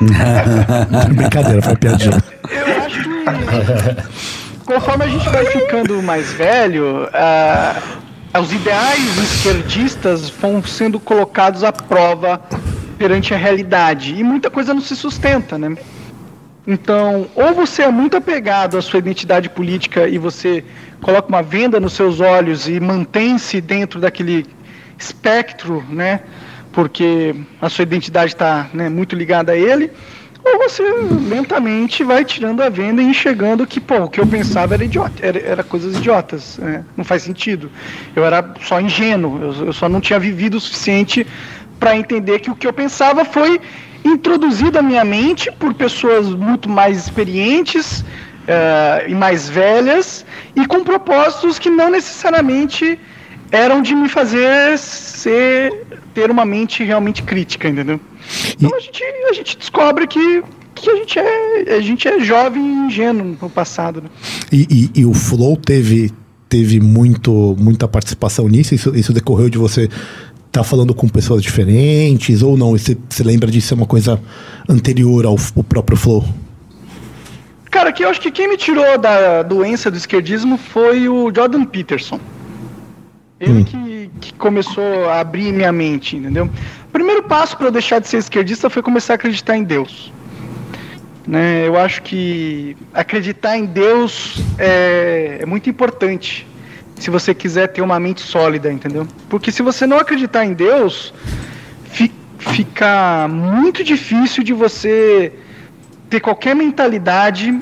Brincadeira, 1.14 1.62
foi 1.62 1.76
piadinha. 1.76 2.22
Eu 2.50 2.82
acho 2.82 3.02
que 3.04 4.41
conforme 4.64 5.04
a 5.04 5.08
gente 5.08 5.28
vai 5.28 5.44
ficando 5.46 6.02
mais 6.02 6.32
velho, 6.32 7.08
ah, 7.12 7.80
os 8.40 8.52
ideais 8.52 9.18
esquerdistas 9.18 10.30
vão 10.30 10.62
sendo 10.62 10.98
colocados 10.98 11.62
à 11.62 11.72
prova 11.72 12.40
perante 12.98 13.34
a 13.34 13.36
realidade 13.36 14.14
e 14.14 14.22
muita 14.22 14.50
coisa 14.50 14.72
não 14.72 14.80
se 14.80 14.96
sustenta, 14.96 15.58
né? 15.58 15.76
Então, 16.66 17.26
ou 17.34 17.52
você 17.52 17.82
é 17.82 17.90
muito 17.90 18.16
apegado 18.16 18.78
à 18.78 18.82
sua 18.82 18.98
identidade 18.98 19.48
política 19.48 20.06
e 20.06 20.16
você 20.16 20.64
coloca 21.00 21.28
uma 21.28 21.42
venda 21.42 21.80
nos 21.80 21.94
seus 21.94 22.20
olhos 22.20 22.68
e 22.68 22.78
mantém-se 22.78 23.60
dentro 23.60 24.00
daquele 24.00 24.46
espectro, 24.96 25.84
né? 25.90 26.20
Porque 26.70 27.34
a 27.60 27.68
sua 27.68 27.82
identidade 27.82 28.32
está 28.32 28.68
né, 28.72 28.88
muito 28.88 29.16
ligada 29.16 29.52
a 29.52 29.56
ele, 29.56 29.90
ou 30.44 30.58
você 30.58 30.82
lentamente 31.28 32.02
vai 32.02 32.24
tirando 32.24 32.62
a 32.62 32.68
venda 32.68 33.00
e 33.00 33.04
enxergando 33.04 33.66
que, 33.66 33.80
pô, 33.80 33.96
o 34.04 34.08
que 34.08 34.20
eu 34.20 34.26
pensava 34.26 34.74
era 34.74 34.84
idiota, 34.84 35.24
era, 35.24 35.38
era 35.38 35.62
coisas 35.62 35.96
idiotas, 35.96 36.58
né? 36.58 36.84
não 36.96 37.04
faz 37.04 37.22
sentido. 37.22 37.70
Eu 38.14 38.24
era 38.24 38.54
só 38.60 38.80
ingênuo, 38.80 39.40
eu, 39.40 39.66
eu 39.66 39.72
só 39.72 39.88
não 39.88 40.00
tinha 40.00 40.18
vivido 40.18 40.56
o 40.56 40.60
suficiente 40.60 41.26
para 41.78 41.96
entender 41.96 42.40
que 42.40 42.50
o 42.50 42.56
que 42.56 42.66
eu 42.66 42.72
pensava 42.72 43.24
foi 43.24 43.60
introduzido 44.04 44.78
à 44.78 44.82
minha 44.82 45.04
mente 45.04 45.50
por 45.52 45.74
pessoas 45.74 46.28
muito 46.28 46.68
mais 46.68 46.96
experientes 46.98 48.04
eh, 48.46 49.06
e 49.08 49.14
mais 49.14 49.48
velhas 49.48 50.26
e 50.56 50.66
com 50.66 50.82
propósitos 50.82 51.58
que 51.58 51.70
não 51.70 51.90
necessariamente 51.90 52.98
eram 53.52 53.82
de 53.82 53.94
me 53.94 54.08
fazer 54.08 54.76
ser 54.78 55.86
ter 56.14 56.30
uma 56.30 56.44
mente 56.44 56.82
realmente 56.82 57.22
crítica, 57.22 57.68
entendeu? 57.68 58.00
Então 58.58 58.74
a 58.76 58.80
gente, 58.80 59.02
a 59.28 59.32
gente 59.32 59.56
descobre 59.58 60.06
que, 60.06 60.42
que 60.74 60.90
a, 60.90 60.96
gente 60.96 61.18
é, 61.18 61.76
a 61.76 61.80
gente 61.80 62.08
é 62.08 62.18
jovem 62.20 62.62
e 62.62 62.86
ingênuo 62.86 63.36
no 63.40 63.48
passado. 63.50 64.02
Né? 64.02 64.08
E, 64.50 64.66
e- 64.94 65.00
e 65.00 65.06
o 65.06 65.14
Flow 65.14 65.56
teve, 65.56 66.10
teve 66.48 66.80
muito, 66.80 67.54
muita 67.58 67.86
participação 67.86 68.48
nisso? 68.48 68.74
Isso, 68.74 68.94
isso 68.96 69.12
decorreu 69.12 69.48
de 69.48 69.58
você 69.58 69.88
estar 70.46 70.64
falando 70.64 70.92
com 70.94 71.08
pessoas 71.08 71.42
diferentes 71.42 72.42
ou 72.42 72.56
não? 72.58 72.72
Você, 72.72 72.96
você 73.08 73.22
lembra 73.22 73.50
disso? 73.50 73.72
É 73.72 73.76
uma 73.76 73.86
coisa 73.86 74.20
anterior 74.68 75.24
ao, 75.24 75.36
ao 75.56 75.64
próprio 75.64 75.96
Flow? 75.96 76.24
Cara, 77.70 77.90
que 77.90 78.04
eu 78.04 78.08
acho 78.10 78.20
que 78.20 78.30
quem 78.30 78.48
me 78.50 78.56
tirou 78.58 78.98
da 78.98 79.42
doença 79.42 79.90
do 79.90 79.96
esquerdismo 79.96 80.58
foi 80.58 81.08
o 81.08 81.32
Jordan 81.34 81.64
Peterson. 81.64 82.20
Ele 83.44 83.64
que, 83.64 84.10
que 84.20 84.34
começou 84.34 85.08
a 85.08 85.18
abrir 85.20 85.52
minha 85.52 85.72
mente, 85.72 86.16
entendeu? 86.16 86.44
O 86.86 86.92
primeiro 86.92 87.22
passo 87.24 87.56
para 87.56 87.66
eu 87.66 87.72
deixar 87.72 87.98
de 87.98 88.06
ser 88.06 88.18
esquerdista 88.18 88.70
foi 88.70 88.82
começar 88.82 89.14
a 89.14 89.16
acreditar 89.16 89.56
em 89.56 89.64
Deus. 89.64 90.12
Né? 91.26 91.66
Eu 91.66 91.76
acho 91.76 92.02
que 92.02 92.76
acreditar 92.94 93.56
em 93.56 93.64
Deus 93.64 94.40
é, 94.58 95.38
é 95.40 95.46
muito 95.46 95.68
importante 95.68 96.46
se 96.96 97.10
você 97.10 97.34
quiser 97.34 97.68
ter 97.68 97.82
uma 97.82 97.98
mente 97.98 98.20
sólida, 98.20 98.72
entendeu? 98.72 99.06
Porque 99.28 99.50
se 99.50 99.60
você 99.62 99.86
não 99.86 99.98
acreditar 99.98 100.44
em 100.44 100.52
Deus, 100.52 101.12
fi- 101.90 102.12
fica 102.38 103.26
muito 103.28 103.82
difícil 103.82 104.44
de 104.44 104.52
você 104.52 105.32
ter 106.08 106.20
qualquer 106.20 106.54
mentalidade, 106.54 107.58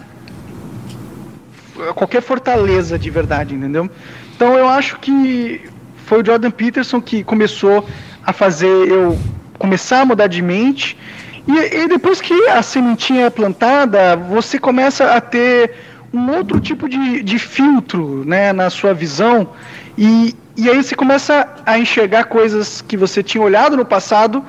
qualquer 1.94 2.20
fortaleza 2.20 2.98
de 2.98 3.08
verdade, 3.08 3.54
entendeu? 3.54 3.88
Então 4.36 4.56
eu 4.58 4.68
acho 4.68 4.98
que 4.98 5.69
foi 6.10 6.22
o 6.22 6.26
Jordan 6.26 6.50
Peterson 6.50 7.00
que 7.00 7.22
começou 7.22 7.86
a 8.26 8.32
fazer 8.32 8.66
eu 8.66 9.16
começar 9.56 10.00
a 10.00 10.04
mudar 10.04 10.26
de 10.26 10.42
mente. 10.42 10.98
E, 11.46 11.82
e 11.82 11.86
depois 11.86 12.20
que 12.20 12.34
a 12.48 12.60
sementinha 12.62 13.26
é 13.26 13.30
plantada, 13.30 14.16
você 14.16 14.58
começa 14.58 15.12
a 15.12 15.20
ter 15.20 15.72
um 16.12 16.28
outro 16.32 16.58
tipo 16.58 16.88
de, 16.88 17.22
de 17.22 17.38
filtro 17.38 18.24
né, 18.24 18.52
na 18.52 18.70
sua 18.70 18.92
visão. 18.92 19.50
E, 19.96 20.34
e 20.56 20.68
aí 20.68 20.82
você 20.82 20.96
começa 20.96 21.46
a 21.64 21.78
enxergar 21.78 22.24
coisas 22.24 22.82
que 22.82 22.96
você 22.96 23.22
tinha 23.22 23.44
olhado 23.44 23.76
no 23.76 23.84
passado 23.84 24.44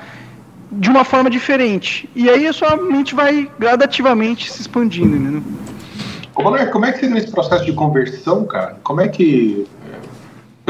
de 0.72 0.90
uma 0.90 1.04
forma 1.04 1.30
diferente. 1.30 2.10
E 2.12 2.28
aí 2.28 2.44
a 2.44 2.52
sua 2.52 2.74
mente 2.74 3.14
vai 3.14 3.48
gradativamente 3.56 4.50
se 4.50 4.62
expandindo, 4.62 5.14
entendeu? 5.14 5.44
Ô, 6.34 6.42
Valer, 6.42 6.70
como 6.70 6.86
é 6.86 6.92
que 6.92 6.98
você 6.98 7.08
nesse 7.08 7.30
processo 7.30 7.64
de 7.64 7.72
conversão, 7.72 8.44
cara? 8.46 8.78
Como 8.82 9.00
é 9.00 9.06
que, 9.06 9.66
é, 9.81 9.81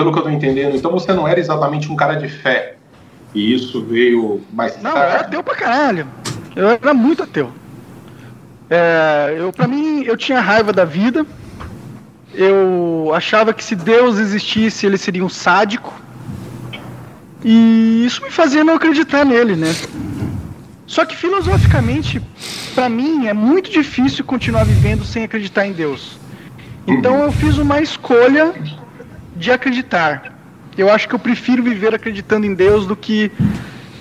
pelo 0.02 0.12
que 0.12 0.18
eu 0.18 0.22
tô 0.24 0.30
entendendo, 0.30 0.74
então 0.74 0.90
você 0.90 1.12
não 1.12 1.28
era 1.28 1.38
exatamente 1.38 1.90
um 1.90 1.94
cara 1.94 2.14
de 2.14 2.28
fé. 2.28 2.74
E 3.32 3.54
isso 3.54 3.84
veio 3.84 4.40
mais 4.52 4.76
Não, 4.82 4.90
eu 4.90 4.96
era 4.96 5.10
tarde. 5.10 5.24
ateu 5.26 5.42
pra 5.44 5.54
caralho. 5.54 6.06
Eu 6.56 6.68
era 6.70 6.92
muito 6.92 7.22
ateu. 7.22 7.52
É, 8.68 9.36
eu, 9.38 9.52
pra 9.52 9.68
mim, 9.68 10.02
eu 10.02 10.16
tinha 10.16 10.40
raiva 10.40 10.72
da 10.72 10.84
vida. 10.84 11.24
Eu 12.34 13.12
achava 13.14 13.54
que 13.54 13.62
se 13.62 13.76
Deus 13.76 14.18
existisse, 14.18 14.84
ele 14.84 14.98
seria 14.98 15.24
um 15.24 15.28
sádico. 15.28 15.94
E 17.44 18.04
isso 18.04 18.22
me 18.22 18.30
fazia 18.30 18.64
não 18.64 18.74
acreditar 18.74 19.24
nele, 19.24 19.54
né? 19.54 19.72
Só 20.86 21.04
que 21.04 21.16
filosoficamente, 21.16 22.20
pra 22.74 22.88
mim, 22.88 23.28
é 23.28 23.32
muito 23.32 23.70
difícil 23.70 24.24
continuar 24.24 24.64
vivendo 24.64 25.04
sem 25.04 25.22
acreditar 25.22 25.64
em 25.64 25.72
Deus. 25.72 26.18
Então 26.88 27.22
eu 27.22 27.30
fiz 27.30 27.56
uma 27.56 27.80
escolha 27.80 28.52
de 29.42 29.50
acreditar. 29.50 30.38
Eu 30.78 30.90
acho 30.90 31.08
que 31.08 31.14
eu 31.14 31.18
prefiro 31.18 31.62
viver 31.62 31.94
acreditando 31.94 32.46
em 32.46 32.54
Deus 32.54 32.86
do 32.86 32.96
que 32.96 33.30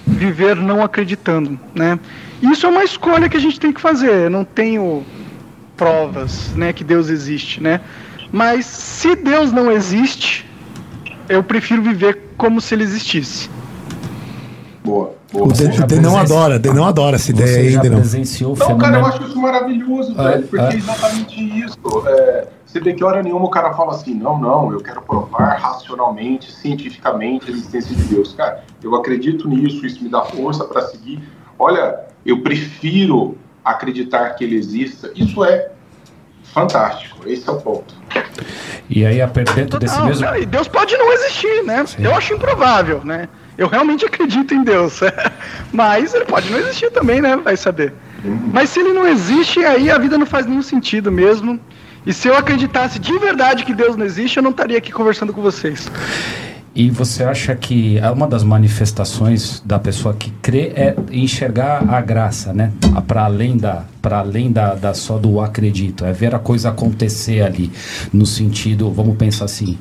viver 0.06 0.56
não 0.56 0.84
acreditando, 0.84 1.60
né? 1.76 2.00
Isso 2.42 2.66
é 2.66 2.70
uma 2.70 2.84
escolha 2.84 3.28
que 3.28 3.36
a 3.36 3.40
gente 3.40 3.60
tem 3.60 3.74
que 3.74 3.82
fazer. 3.82 4.26
Eu 4.26 4.30
não 4.30 4.46
tenho 4.46 5.04
provas, 5.76 6.54
né, 6.56 6.72
que 6.72 6.84
Deus 6.84 7.10
existe, 7.10 7.62
né? 7.62 7.82
Mas 8.32 8.66
se 8.68 9.16
Deus 9.16 9.52
não 9.52 9.72
existe, 9.72 10.46
eu 11.28 11.44
prefiro 11.44 11.82
viver 11.82 12.20
como 12.38 12.62
se 12.62 12.76
ele 12.76 12.84
existisse. 12.84 13.50
Boa, 14.84 15.16
boa. 15.32 15.46
O 15.46 15.52
Denão 15.52 15.88
presenci- 15.88 16.18
adora, 16.34 16.60
Denão 16.60 16.86
adora 16.86 17.16
essa 17.16 17.32
ideia 17.32 17.48
Você 17.48 17.60
aí, 17.60 17.78
Denão. 17.80 18.00
presenciou 18.00 18.54
o 18.54 18.58
Não, 18.58 18.78
cara, 18.78 19.00
eu 19.00 19.06
acho 19.06 19.24
isso 19.24 19.40
maravilhoso, 19.40 20.14
É, 20.20 20.24
velho, 20.32 20.48
porque 20.48 20.66
é. 20.66 20.70
é 20.70 20.76
exatamente 20.78 21.60
isso. 21.60 21.78
É, 22.08 22.48
você 22.66 22.80
vê 22.80 22.94
que 22.94 23.04
hora 23.04 23.22
nenhuma 23.22 23.46
o 23.46 23.50
cara 23.50 23.74
fala 23.74 23.92
assim, 23.92 24.14
não, 24.14 24.38
não, 24.40 24.72
eu 24.72 24.80
quero 24.82 25.02
provar 25.02 25.58
racionalmente, 25.58 26.52
cientificamente 26.52 27.50
a 27.50 27.54
existência 27.54 27.96
de 27.96 28.04
Deus. 28.04 28.34
Cara, 28.34 28.64
eu 28.84 28.96
acredito 28.96 29.48
nisso, 29.48 29.86
isso 29.86 30.04
me 30.04 30.10
dá 30.10 30.22
força 30.24 30.64
para 30.66 30.82
seguir. 30.84 31.22
Olha, 31.58 32.00
eu 32.26 32.42
prefiro 32.42 33.38
acreditar 33.64 34.30
que 34.32 34.44
ele 34.44 34.56
exista. 34.56 35.12
Isso 35.16 35.44
é 35.44 35.70
fantástico, 36.44 37.28
esse 37.28 37.48
é 37.48 37.52
o 37.52 37.58
ponto. 37.58 37.94
E 38.90 39.06
aí, 39.06 39.22
a 39.22 39.28
desse 39.28 39.66
Total, 39.66 40.06
mesmo... 40.06 40.36
e 40.36 40.46
Deus 40.46 40.68
pode 40.68 40.98
não 40.98 41.14
existir, 41.14 41.64
né? 41.64 41.86
Sim. 41.86 42.04
Eu 42.04 42.14
acho 42.14 42.34
improvável, 42.34 43.02
né? 43.06 43.30
Eu 43.62 43.68
realmente 43.68 44.04
acredito 44.04 44.56
em 44.56 44.64
Deus. 44.64 45.02
Mas 45.72 46.16
ele 46.16 46.26
pode 46.26 46.50
não 46.52 46.58
existir 46.58 46.90
também, 46.90 47.22
né? 47.22 47.38
Vai 47.38 47.56
saber. 47.56 47.94
Mas 48.52 48.72
se 48.72 48.80
ele 48.80 48.92
não 48.92 49.08
existe, 49.08 49.64
aí 49.64 49.92
a 49.92 50.00
vida 50.00 50.18
não 50.18 50.26
faz 50.26 50.48
nenhum 50.48 50.64
sentido 50.64 51.12
mesmo. 51.12 51.60
E 52.04 52.12
se 52.12 52.28
eu 52.28 52.36
acreditasse 52.36 52.98
de 52.98 53.16
verdade 53.20 53.64
que 53.64 53.72
Deus 53.72 53.96
não 53.96 54.04
existe, 54.04 54.38
eu 54.38 54.42
não 54.42 54.50
estaria 54.50 54.80
aqui 54.80 54.92
conversando 54.92 55.32
com 55.32 55.44
vocês. 55.44 55.92
E 56.74 56.90
você 56.90 57.24
acha 57.24 57.56
que 57.56 58.00
é 58.00 58.10
uma 58.10 58.28
das 58.28 58.44
manifestações 58.44 59.62
da 59.64 59.78
pessoa 59.78 60.16
que 60.16 60.32
crê 60.42 60.72
é 60.74 60.96
enxergar 61.12 61.88
a 61.88 62.02
graça, 62.02 62.54
né? 62.54 62.72
Para 63.06 63.26
além 63.26 63.58
da 63.58 63.84
para 64.02 64.18
além 64.18 64.52
da, 64.52 64.74
da 64.74 64.96
só 64.96 65.20
do 65.20 65.40
acredito, 65.40 66.04
é 66.04 66.12
ver 66.12 66.34
a 66.34 66.40
coisa 66.40 66.70
acontecer 66.70 67.44
ali, 67.44 67.72
no 68.12 68.26
sentido, 68.26 68.90
vamos 68.90 69.16
pensar 69.16 69.46
assim, 69.46 69.78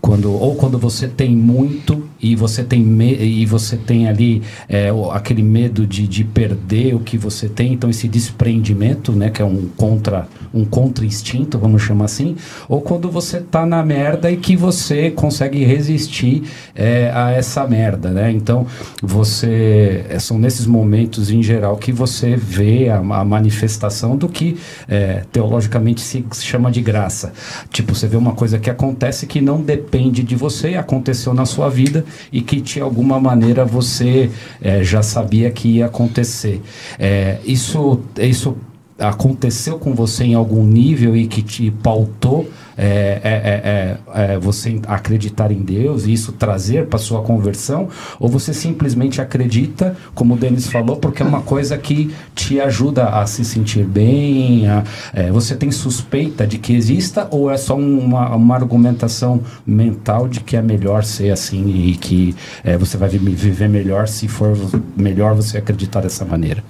quando 0.00 0.32
ou 0.32 0.54
quando 0.54 0.78
você 0.78 1.08
tem 1.08 1.34
muito 1.34 2.08
e 2.20 2.34
você 2.34 2.64
tem 2.64 2.82
me, 2.82 3.14
e 3.14 3.46
você 3.46 3.76
tem 3.76 4.08
ali 4.08 4.42
é, 4.68 4.90
aquele 5.12 5.42
medo 5.42 5.86
de, 5.86 6.06
de 6.06 6.24
perder 6.24 6.94
o 6.94 7.00
que 7.00 7.16
você 7.16 7.48
tem, 7.48 7.72
então 7.72 7.88
esse 7.88 8.08
desprendimento, 8.08 9.12
né, 9.12 9.30
que 9.30 9.42
é 9.42 9.44
um 9.44 9.68
contra 9.76 10.28
um 10.52 10.64
contra 10.64 11.04
instinto, 11.04 11.58
vamos 11.58 11.82
chamar 11.82 12.06
assim, 12.06 12.36
ou 12.68 12.80
quando 12.80 13.10
você 13.10 13.40
tá 13.40 13.66
na 13.66 13.82
merda 13.82 14.30
e 14.30 14.36
que 14.36 14.56
você 14.56 15.10
consegue 15.10 15.62
resistir 15.64 16.44
é, 16.74 17.10
a 17.14 17.30
essa 17.30 17.66
merda, 17.66 18.10
né? 18.10 18.32
Então 18.32 18.66
você 19.02 20.06
é, 20.08 20.18
são 20.18 20.38
nesses 20.38 20.66
momentos 20.66 21.30
em 21.30 21.42
geral 21.42 21.76
que 21.76 21.92
você 21.92 22.34
vê 22.34 22.88
a, 22.88 22.96
a 22.96 23.24
manifestação 23.24 24.16
do 24.16 24.28
que 24.28 24.56
é, 24.88 25.22
teologicamente 25.30 26.00
se 26.00 26.24
chama 26.40 26.70
de 26.70 26.80
graça. 26.80 27.32
Tipo, 27.70 27.94
você 27.94 28.06
vê 28.06 28.16
uma 28.16 28.32
coisa 28.32 28.58
que 28.58 28.70
acontece 28.70 29.26
que 29.26 29.40
não 29.40 29.60
depende 29.60 29.87
de 30.22 30.36
você, 30.36 30.74
aconteceu 30.74 31.34
na 31.34 31.46
sua 31.46 31.68
vida 31.68 32.04
e 32.32 32.40
que 32.40 32.60
de 32.60 32.80
alguma 32.80 33.18
maneira 33.18 33.64
você 33.64 34.30
é, 34.60 34.82
já 34.82 35.02
sabia 35.02 35.50
que 35.50 35.76
ia 35.76 35.86
acontecer. 35.86 36.60
É, 36.98 37.38
isso, 37.44 38.00
isso 38.18 38.56
aconteceu 38.98 39.78
com 39.78 39.94
você 39.94 40.24
em 40.24 40.34
algum 40.34 40.64
nível 40.64 41.16
e 41.16 41.26
que 41.26 41.40
te 41.40 41.70
pautou 41.70 42.50
é, 42.76 43.20
é, 43.24 43.98
é, 44.14 44.32
é 44.34 44.38
você 44.38 44.80
acreditar 44.86 45.50
em 45.50 45.62
Deus 45.62 46.06
e 46.06 46.12
isso 46.12 46.32
trazer 46.32 46.86
para 46.86 46.98
sua 46.98 47.22
conversão? 47.22 47.88
Ou 48.20 48.28
você 48.28 48.54
simplesmente 48.54 49.20
acredita, 49.20 49.96
como 50.14 50.34
o 50.34 50.36
Denis 50.36 50.68
falou, 50.68 50.96
porque 50.96 51.22
é 51.22 51.26
uma 51.26 51.42
coisa 51.42 51.76
que 51.76 52.14
te 52.34 52.60
ajuda 52.60 53.08
a 53.08 53.26
se 53.26 53.44
sentir 53.44 53.84
bem? 53.84 54.68
A, 54.68 54.84
é, 55.12 55.30
você 55.30 55.56
tem 55.56 55.70
suspeita 55.72 56.46
de 56.46 56.58
que 56.58 56.72
exista 56.72 57.26
ou 57.30 57.50
é 57.50 57.56
só 57.56 57.76
uma, 57.76 58.34
uma 58.34 58.54
argumentação 58.54 59.40
mental 59.66 60.28
de 60.28 60.40
que 60.40 60.56
é 60.56 60.62
melhor 60.62 61.02
ser 61.02 61.30
assim 61.30 61.68
e 61.68 61.96
que 61.96 62.34
é, 62.62 62.76
você 62.76 62.96
vai 62.96 63.08
viver 63.08 63.68
melhor 63.68 64.06
se 64.06 64.28
for 64.28 64.56
melhor 64.96 65.34
você 65.34 65.58
acreditar 65.58 66.00
dessa 66.00 66.24
maneira? 66.24 66.62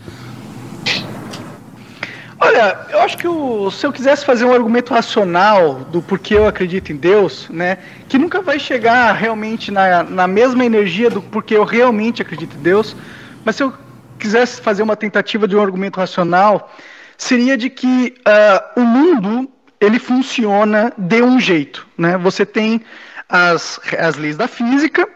Olha, 2.40 2.86
eu 2.90 3.01
acho 3.01 3.19
que 3.19 3.27
o, 3.27 3.69
se 3.69 3.85
eu 3.85 3.93
quisesse 3.93 4.24
fazer 4.24 4.44
um 4.44 4.52
argumento 4.52 4.94
racional 4.94 5.74
do 5.90 6.01
porquê 6.01 6.35
eu 6.35 6.47
acredito 6.47 6.93
em 6.93 6.97
Deus, 6.97 7.48
né, 7.48 7.78
que 8.09 8.16
nunca 8.16 8.40
vai 8.40 8.60
chegar 8.60 9.12
realmente 9.12 9.73
na, 9.73 10.05
na 10.05 10.28
mesma 10.28 10.65
energia 10.65 11.10
do 11.10 11.20
porquê 11.20 11.56
eu 11.56 11.65
realmente 11.65 12.23
acredito 12.23 12.56
em 12.56 12.60
Deus, 12.60 12.94
mas 13.44 13.56
se 13.56 13.65
eu 13.65 13.74
quisesse 14.20 14.60
fazer 14.60 14.85
uma 14.85 14.94
tentativa 14.94 15.48
de 15.48 15.56
um 15.56 15.60
argumento 15.60 15.98
racional, 15.98 16.73
seria 17.16 17.56
de 17.56 17.69
que 17.69 18.15
uh, 18.20 18.81
o 18.81 18.85
mundo 18.85 19.51
ele 19.81 19.98
funciona 19.98 20.93
de 20.97 21.23
um 21.23 21.40
jeito, 21.40 21.86
né? 21.97 22.16
Você 22.19 22.47
tem 22.47 22.82
as, 23.28 23.81
as 23.98 24.16
leis 24.16 24.36
da 24.36 24.47
física 24.47 25.09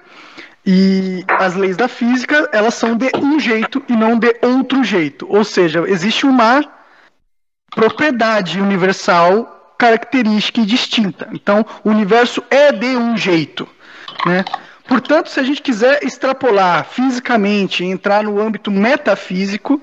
e 0.67 1.25
as 1.29 1.55
leis 1.55 1.77
da 1.77 1.89
física 1.89 2.49
elas 2.53 2.75
são 2.75 2.97
de 2.97 3.11
um 3.17 3.39
jeito 3.39 3.83
e 3.89 3.93
não 3.93 4.19
de 4.19 4.35
outro 4.43 4.83
jeito, 4.83 5.27
ou 5.29 5.45
seja, 5.45 5.85
existe 5.89 6.27
um 6.27 6.33
mar 6.33 6.82
propriedade 7.75 8.61
universal 8.61 9.75
característica 9.79 10.61
e 10.61 10.67
distinta. 10.67 11.29
Então, 11.33 11.67
o 11.83 11.91
universo 11.91 12.43
é 12.51 12.71
de 12.71 12.97
um 12.97 13.17
jeito, 13.17 13.69
né? 14.25 14.45
Portanto, 14.87 15.31
se 15.31 15.41
a 15.41 15.43
gente 15.43 15.63
quiser 15.63 16.05
extrapolar 16.05 16.85
fisicamente, 16.85 17.85
entrar 17.85 18.25
no 18.25 18.41
âmbito 18.41 18.71
metafísico, 18.71 19.81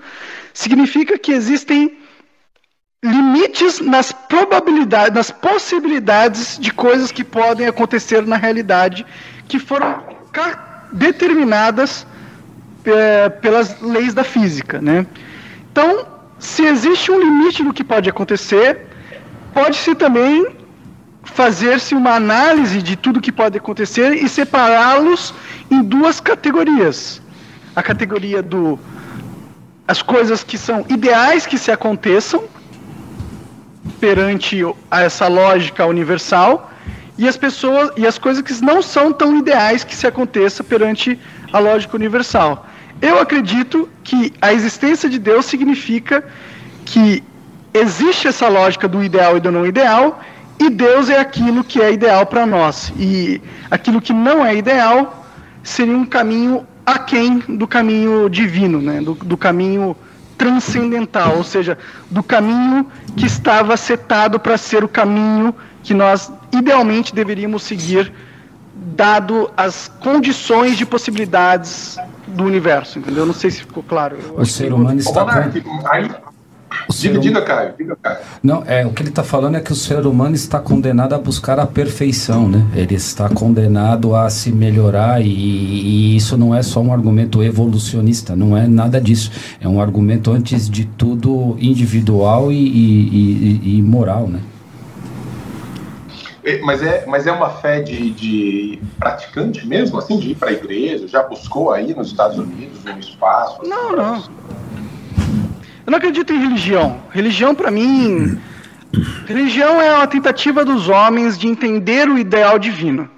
significa 0.54 1.18
que 1.18 1.32
existem 1.32 1.98
limites 3.04 3.80
nas 3.80 4.12
probabilidades, 4.12 5.14
nas 5.14 5.32
possibilidades 5.32 6.58
de 6.60 6.72
coisas 6.72 7.12
que 7.12 7.24
podem 7.24 7.66
acontecer 7.66 8.26
na 8.26 8.36
realidade, 8.36 9.06
que 9.48 9.58
foram 9.58 10.04
determinadas 10.92 12.06
é, 12.86 13.30
pelas 13.30 13.82
leis 13.82 14.14
da 14.14 14.24
física, 14.24 14.82
né? 14.82 15.06
Então, 15.72 16.19
se 16.40 16.64
existe 16.64 17.12
um 17.12 17.20
limite 17.20 17.64
do 17.64 17.74
que 17.74 17.84
pode 17.84 18.10
acontecer, 18.10 18.88
pode-se 19.54 19.94
também 19.94 20.48
fazer-se 21.24 21.94
uma 21.94 22.16
análise 22.16 22.82
de 22.82 22.96
tudo 22.96 23.22
que 23.22 23.32
pode 23.32 23.58
acontecer 23.58 24.14
e 24.14 24.28
separá-los 24.28 25.34
em 25.70 25.84
duas 25.84 26.20
categorias. 26.20 27.22
A 27.76 27.84
categoria 27.84 28.42
do 28.42 28.80
as 29.88 30.02
coisas 30.02 30.44
que 30.44 30.58
são 30.58 30.86
ideais 30.88 31.48
que 31.48 31.58
se 31.58 31.72
aconteçam 31.72 32.44
perante 34.00 34.62
essa 34.92 35.28
lógica 35.28 35.86
universal 35.86 36.72
e 37.18 37.28
as 37.28 37.36
pessoas 37.36 37.92
e 37.98 38.06
as 38.06 38.18
coisas 38.18 38.44
que 38.44 38.54
não 38.64 38.82
são 38.82 39.12
tão 39.12 39.38
ideais 39.38 39.84
que 39.84 39.96
se 39.96 40.08
aconteça 40.08 40.64
perante 40.64 41.20
a 41.52 41.60
lógica 41.60 41.98
universal. 41.98 42.66
Eu 43.02 43.20
acredito 43.20 43.88
que 44.04 44.34
a 44.42 44.52
existência 44.52 45.10
de 45.10 45.18
Deus 45.18 45.46
significa 45.46 46.24
que 46.86 47.24
existe 47.74 48.28
essa 48.28 48.48
lógica 48.48 48.88
do 48.88 49.04
ideal 49.04 49.38
e 49.38 49.40
do 49.40 49.52
não 49.52 49.66
ideal, 49.66 50.22
e 50.60 50.70
Deus 50.70 51.10
é 51.10 51.18
aquilo 51.18 51.64
que 51.64 51.82
é 51.82 51.94
ideal 51.94 52.26
para 52.26 52.46
nós. 52.46 52.92
E 52.98 53.42
aquilo 53.72 54.02
que 54.02 54.12
não 54.12 54.46
é 54.46 54.56
ideal 54.56 55.26
seria 55.64 55.96
um 55.96 56.06
caminho 56.06 56.66
aquém 56.86 57.40
do 57.48 57.68
caminho 57.68 58.30
divino, 58.30 58.82
né? 58.82 59.00
do, 59.00 59.14
do 59.14 59.38
caminho 59.38 59.96
transcendental, 60.38 61.38
ou 61.38 61.44
seja, 61.44 61.78
do 62.10 62.24
caminho 62.24 62.88
que 63.16 63.26
estava 63.26 63.78
setado 63.78 64.40
para 64.40 64.58
ser 64.58 64.84
o 64.84 64.88
caminho 64.88 65.54
que 65.84 65.94
nós 65.94 66.32
idealmente 66.52 67.14
deveríamos 67.14 67.64
seguir, 67.64 68.12
dado 68.74 69.52
as 69.56 69.90
condições 70.00 70.78
de 70.78 70.86
possibilidades 70.86 71.98
do 72.30 72.44
universo, 72.44 73.00
entendeu? 73.00 73.26
Não 73.26 73.34
sei 73.34 73.52
se 73.52 73.60
ficou 73.60 73.84
claro. 73.84 74.18
o 74.38 74.46
ser 74.46 74.74
humano 74.74 75.00
está. 75.00 75.26
Aí, 75.92 76.10
diga, 76.90 77.20
diga, 77.20 77.42
Caio, 77.42 77.74
diga, 77.78 77.98
Caio. 78.02 78.18
Não, 78.42 78.64
é, 78.66 78.86
o 78.86 78.92
que 78.92 79.02
ele 79.02 79.10
está 79.10 79.24
falando 79.24 79.56
é 79.56 79.60
que 79.60 79.72
o 79.72 79.76
ser 79.76 80.06
humano 80.06 80.36
está 80.36 80.60
condenado 80.60 81.14
a 81.14 81.18
buscar 81.18 81.60
a 81.60 81.66
perfeição, 81.66 82.48
né? 82.48 82.66
Ele 82.74 82.96
está 82.96 83.30
condenado 83.30 84.16
a 84.16 84.30
se 84.30 84.52
melhorar 84.52 85.22
e, 85.22 85.28
e 85.28 86.16
isso 86.16 86.38
não 86.38 86.54
é 86.54 86.62
só 86.62 86.80
um 86.82 86.94
argumento 86.94 87.44
evolucionista, 87.44 88.36
não 88.36 88.56
é 88.56 88.68
nada 88.68 89.00
disso. 89.02 89.32
É 89.60 89.68
um 89.68 89.82
argumento, 89.82 90.32
antes 90.32 90.70
de 90.70 90.86
tudo, 90.86 91.58
individual 91.60 92.52
e, 92.52 92.56
e, 92.56 93.78
e 93.78 93.82
moral, 93.82 94.28
né? 94.28 94.40
É, 96.44 96.60
mas 96.60 96.82
é, 96.82 97.06
mas 97.06 97.28
é 97.28 97.32
uma 97.32 97.50
fé 97.50 97.82
de, 97.82 98.12
de 98.12 98.82
praticante 98.98 99.68
mesmo, 99.68 99.98
assim, 99.98 100.18
de 100.18 100.32
ir 100.32 100.36
para 100.36 100.50
a 100.50 100.54
igreja? 100.54 101.08
Já 101.08 101.24
buscou 101.24 101.72
aí 101.72 101.94
nos 101.94 102.08
Estados 102.08 102.38
Unidos, 102.38 102.84
no 102.84 103.00
espaço? 103.00 103.62
Não, 103.64 103.96
não. 103.96 104.24
Eu 105.86 105.92
não 105.92 105.98
acredito 105.98 106.32
em 106.32 106.40
religião. 106.40 107.02
Religião, 107.12 107.54
para 107.54 107.72
mim, 107.72 108.40
religião 109.26 109.82
é 109.82 109.94
uma 109.94 110.08
tentativa 110.08 110.64
dos 110.64 110.88
homens 110.88 111.38
de 111.38 111.48
entender 111.48 112.08
o 112.08 112.18
ideal 112.18 112.58
divino, 112.58 113.10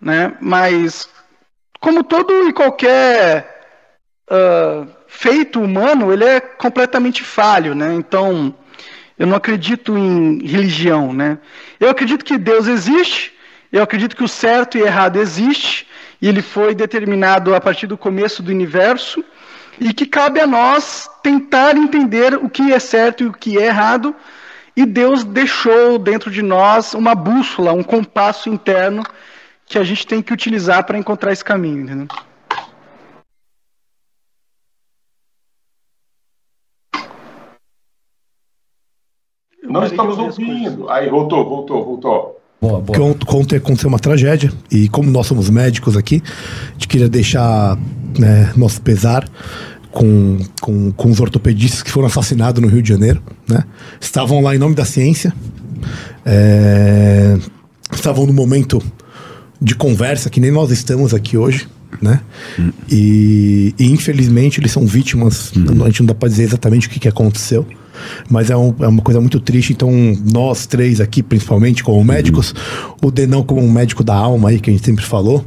né? 0.00 0.36
Mas, 0.40 1.08
como 1.80 2.02
todo 2.02 2.48
e 2.48 2.52
qualquer 2.52 3.58
uh, 4.30 4.88
feito 5.06 5.60
humano, 5.60 6.12
ele 6.12 6.24
é 6.24 6.40
completamente 6.40 7.22
falho, 7.22 7.74
né? 7.74 7.94
Então 7.94 8.54
eu 9.18 9.26
não 9.26 9.36
acredito 9.36 9.96
em 9.98 10.46
religião, 10.46 11.12
né? 11.12 11.38
Eu 11.80 11.90
acredito 11.90 12.24
que 12.24 12.38
Deus 12.38 12.66
existe, 12.66 13.32
eu 13.72 13.82
acredito 13.82 14.14
que 14.14 14.22
o 14.22 14.28
certo 14.28 14.78
e 14.78 14.82
errado 14.82 15.18
existe, 15.18 15.86
e 16.22 16.28
ele 16.28 16.42
foi 16.42 16.74
determinado 16.74 17.54
a 17.54 17.60
partir 17.60 17.86
do 17.86 17.98
começo 17.98 18.42
do 18.42 18.50
universo, 18.50 19.24
e 19.80 19.92
que 19.92 20.06
cabe 20.06 20.40
a 20.40 20.46
nós 20.46 21.08
tentar 21.22 21.76
entender 21.76 22.34
o 22.34 22.48
que 22.48 22.72
é 22.72 22.78
certo 22.78 23.24
e 23.24 23.26
o 23.26 23.32
que 23.32 23.58
é 23.58 23.66
errado, 23.66 24.14
e 24.76 24.86
Deus 24.86 25.24
deixou 25.24 25.98
dentro 25.98 26.30
de 26.30 26.42
nós 26.42 26.94
uma 26.94 27.14
bússola, 27.14 27.72
um 27.72 27.82
compasso 27.82 28.48
interno 28.48 29.02
que 29.66 29.78
a 29.78 29.84
gente 29.84 30.06
tem 30.06 30.22
que 30.22 30.32
utilizar 30.32 30.84
para 30.84 30.96
encontrar 30.96 31.32
esse 31.32 31.44
caminho, 31.44 31.82
entendeu? 31.82 32.06
Não 39.68 39.84
estamos 39.84 40.18
ouvindo. 40.18 40.88
Aí, 40.88 41.08
voltou, 41.08 41.48
voltou, 41.48 41.84
voltou. 41.84 42.38
Boa, 42.60 42.80
boa. 42.80 43.16
Ontem 43.28 43.56
aconteceu 43.56 43.88
uma 43.88 44.00
tragédia 44.00 44.52
e 44.70 44.88
como 44.88 45.10
nós 45.10 45.26
somos 45.26 45.48
médicos 45.48 45.96
aqui, 45.96 46.22
a 46.24 46.72
gente 46.72 46.88
queria 46.88 47.08
deixar 47.08 47.78
né, 48.18 48.52
nosso 48.56 48.82
pesar 48.82 49.28
com, 49.92 50.38
com, 50.60 50.92
com 50.92 51.10
os 51.10 51.20
ortopedistas 51.20 51.82
que 51.82 51.90
foram 51.90 52.08
assassinados 52.08 52.60
no 52.60 52.68
Rio 52.68 52.82
de 52.82 52.88
Janeiro. 52.88 53.22
Né? 53.48 53.62
Estavam 54.00 54.40
lá 54.40 54.56
em 54.56 54.58
nome 54.58 54.74
da 54.74 54.84
ciência, 54.84 55.32
é, 56.26 57.38
estavam 57.92 58.26
no 58.26 58.32
momento 58.32 58.82
de 59.60 59.74
conversa 59.74 60.28
que 60.28 60.40
nem 60.40 60.50
nós 60.50 60.70
estamos 60.70 61.14
aqui 61.14 61.36
hoje. 61.36 61.68
Né? 62.02 62.20
Hum. 62.58 62.70
E, 62.90 63.74
e, 63.78 63.90
infelizmente 63.90 64.60
eles 64.60 64.70
são 64.70 64.86
vítimas, 64.86 65.52
hum. 65.56 65.82
a 65.82 65.86
gente 65.86 66.00
não 66.00 66.08
dá 66.08 66.14
para 66.14 66.28
dizer 66.28 66.42
exatamente 66.42 66.86
o 66.86 66.90
que, 66.90 67.00
que 67.00 67.08
aconteceu, 67.08 67.66
mas 68.28 68.50
é, 68.50 68.56
um, 68.56 68.74
é, 68.80 68.88
uma 68.88 69.02
coisa 69.02 69.20
muito 69.20 69.40
triste. 69.40 69.72
Então, 69.72 69.90
nós 70.32 70.66
três 70.66 71.00
aqui, 71.00 71.22
principalmente 71.22 71.82
como 71.82 72.02
médicos, 72.04 72.52
uhum. 72.52 73.08
o 73.08 73.10
Denão 73.10 73.42
como 73.42 73.60
um 73.60 73.70
médico 73.70 74.02
da 74.04 74.14
alma 74.14 74.50
aí, 74.50 74.60
que 74.60 74.70
a 74.70 74.72
gente 74.72 74.84
sempre 74.84 75.04
falou, 75.04 75.44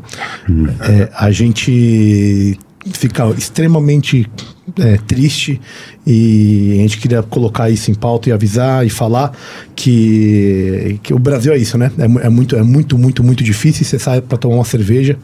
uhum. 0.48 0.68
é, 0.82 1.10
a 1.14 1.32
gente 1.32 2.58
fica 2.94 3.30
extremamente 3.38 4.28
é, 4.80 4.98
triste 4.98 5.60
e 6.06 6.76
a 6.80 6.82
gente 6.82 6.98
queria 6.98 7.22
colocar 7.22 7.70
isso 7.70 7.92
em 7.92 7.94
pauta 7.94 8.30
e 8.30 8.32
avisar 8.32 8.86
e 8.86 8.90
falar 8.90 9.32
que, 9.76 11.00
que 11.04 11.14
o 11.14 11.20
Brasil 11.20 11.54
é 11.54 11.58
isso, 11.58 11.78
né? 11.78 11.92
É, 11.98 12.26
é 12.26 12.30
muito, 12.30 12.56
é 12.56 12.64
muito, 12.64 12.98
muito, 12.98 13.24
muito 13.24 13.44
difícil. 13.44 13.86
Você 13.86 14.00
sai 14.00 14.22
para 14.22 14.38
tomar 14.38 14.56
uma 14.56 14.66
cerveja 14.66 15.18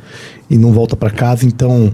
e 0.49 0.57
não 0.57 0.71
volta 0.71 0.95
para 0.95 1.09
casa. 1.09 1.45
Então, 1.45 1.91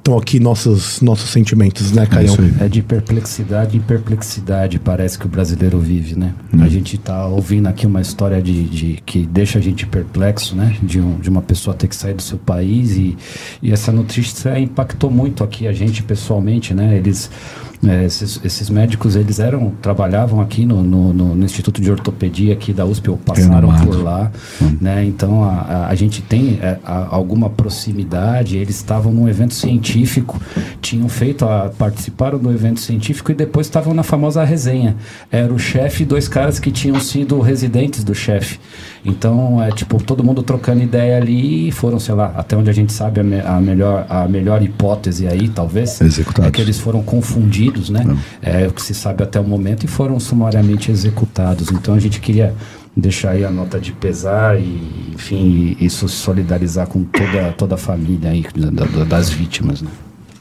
estão 0.00 0.16
aqui 0.18 0.40
nossos, 0.40 1.00
nossos 1.00 1.30
sentimentos, 1.30 1.92
né, 1.92 2.06
Caião? 2.06 2.32
isso 2.32 2.40
aí. 2.42 2.54
É 2.60 2.68
de 2.68 2.82
perplexidade 2.82 3.76
em 3.76 3.80
perplexidade, 3.80 4.78
parece 4.78 5.18
que 5.18 5.26
o 5.26 5.28
brasileiro 5.28 5.78
vive, 5.78 6.18
né? 6.18 6.34
A 6.60 6.68
gente 6.68 6.96
tá 6.98 7.26
ouvindo 7.26 7.66
aqui 7.68 7.86
uma 7.86 8.00
história 8.00 8.40
de, 8.42 8.64
de- 8.64 9.02
que 9.04 9.24
deixa 9.26 9.58
a 9.58 9.62
gente 9.62 9.86
perplexo, 9.86 10.56
né? 10.56 10.76
De, 10.82 11.00
um- 11.00 11.18
de 11.20 11.28
uma 11.28 11.42
pessoa 11.42 11.74
ter 11.76 11.86
que 11.86 11.94
sair 11.94 12.14
do 12.14 12.22
seu 12.22 12.38
país 12.38 12.96
e, 12.96 13.16
e 13.62 13.70
essa 13.72 13.92
notícia 13.92 14.58
impactou 14.58 15.10
muito 15.10 15.44
aqui 15.44 15.68
a 15.68 15.72
gente 15.72 16.02
pessoalmente, 16.02 16.72
né? 16.74 16.96
Eles, 16.96 17.30
é, 17.86 18.04
esses, 18.04 18.38
esses 18.44 18.68
médicos, 18.68 19.16
eles 19.16 19.38
eram, 19.38 19.72
trabalhavam 19.80 20.40
aqui 20.40 20.66
no, 20.66 20.82
no, 20.82 21.12
no- 21.14 21.44
Instituto 21.44 21.80
de 21.80 21.90
Ortopedia 21.90 22.52
aqui 22.52 22.72
da 22.72 22.84
USP, 22.84 23.10
ou 23.10 23.16
passaram 23.16 23.68
Renomado. 23.70 23.86
por 23.86 24.02
lá, 24.02 24.30
né? 24.80 25.04
Então 25.04 25.42
a, 25.42 25.52
a, 25.60 25.88
a 25.88 25.94
gente 25.94 26.20
tem 26.22 26.58
é, 26.62 26.78
a- 26.84 27.08
alguma 27.10 27.48
proximidade. 27.48 28.56
Eles 28.58 28.76
estavam 28.76 29.12
num 29.12 29.28
evento 29.28 29.54
científico, 29.54 30.40
tinham 30.80 31.08
feito 31.08 31.44
a 31.44 31.70
participaram 31.76 32.38
do 32.38 32.52
evento 32.52 32.80
científico 32.80 33.32
e 33.32 33.34
depois 33.34 33.66
estavam 33.66 33.94
na 33.94 34.02
famosa 34.02 34.44
resenha. 34.44 34.96
Era 35.30 35.52
o 35.52 35.58
chefe 35.58 36.02
e 36.02 36.06
dois 36.06 36.28
caras 36.28 36.58
que 36.58 36.70
tinham 36.70 37.00
sido 37.00 37.40
residentes 37.40 38.04
do 38.04 38.14
chefe. 38.14 38.58
Então 39.04 39.62
é 39.62 39.70
tipo 39.70 40.02
todo 40.02 40.22
mundo 40.22 40.42
trocando 40.42 40.82
ideia 40.82 41.16
ali 41.16 41.68
e 41.68 41.72
foram, 41.72 41.98
sei 41.98 42.14
lá, 42.14 42.32
até 42.36 42.56
onde 42.56 42.68
a 42.68 42.72
gente 42.72 42.92
sabe 42.92 43.20
a, 43.20 43.24
me- 43.24 43.40
a 43.40 43.58
melhor 43.60 44.04
a 44.08 44.28
melhor 44.28 44.62
hipótese 44.62 45.26
aí, 45.26 45.48
talvez, 45.48 46.00
Executados. 46.00 46.48
é 46.48 46.50
que 46.50 46.60
eles 46.60 46.78
foram 46.78 47.02
confundidos, 47.02 47.88
né? 47.90 48.04
É 48.42 48.66
o 48.66 48.72
que 48.72 48.82
se 48.82 48.92
sabe 48.94 49.22
até 49.22 49.40
o 49.40 49.44
momento 49.44 49.84
e 49.84 49.86
foram 49.88 50.20
sumariamente 50.20 50.90
executados. 50.90 51.70
Então 51.70 51.94
a 51.94 51.98
gente 51.98 52.20
queria 52.20 52.54
deixar 52.96 53.30
aí 53.30 53.44
a 53.44 53.50
nota 53.50 53.80
de 53.80 53.92
pesar 53.92 54.60
e, 54.60 55.12
enfim, 55.14 55.76
e, 55.80 55.86
isso 55.86 56.06
solidarizar 56.08 56.86
com 56.86 57.02
toda, 57.04 57.52
toda 57.56 57.74
a 57.76 57.78
família 57.78 58.30
aí 58.30 58.44
da- 58.54 58.84
da- 58.84 59.04
das 59.04 59.30
vítimas, 59.30 59.80
né? 59.80 59.88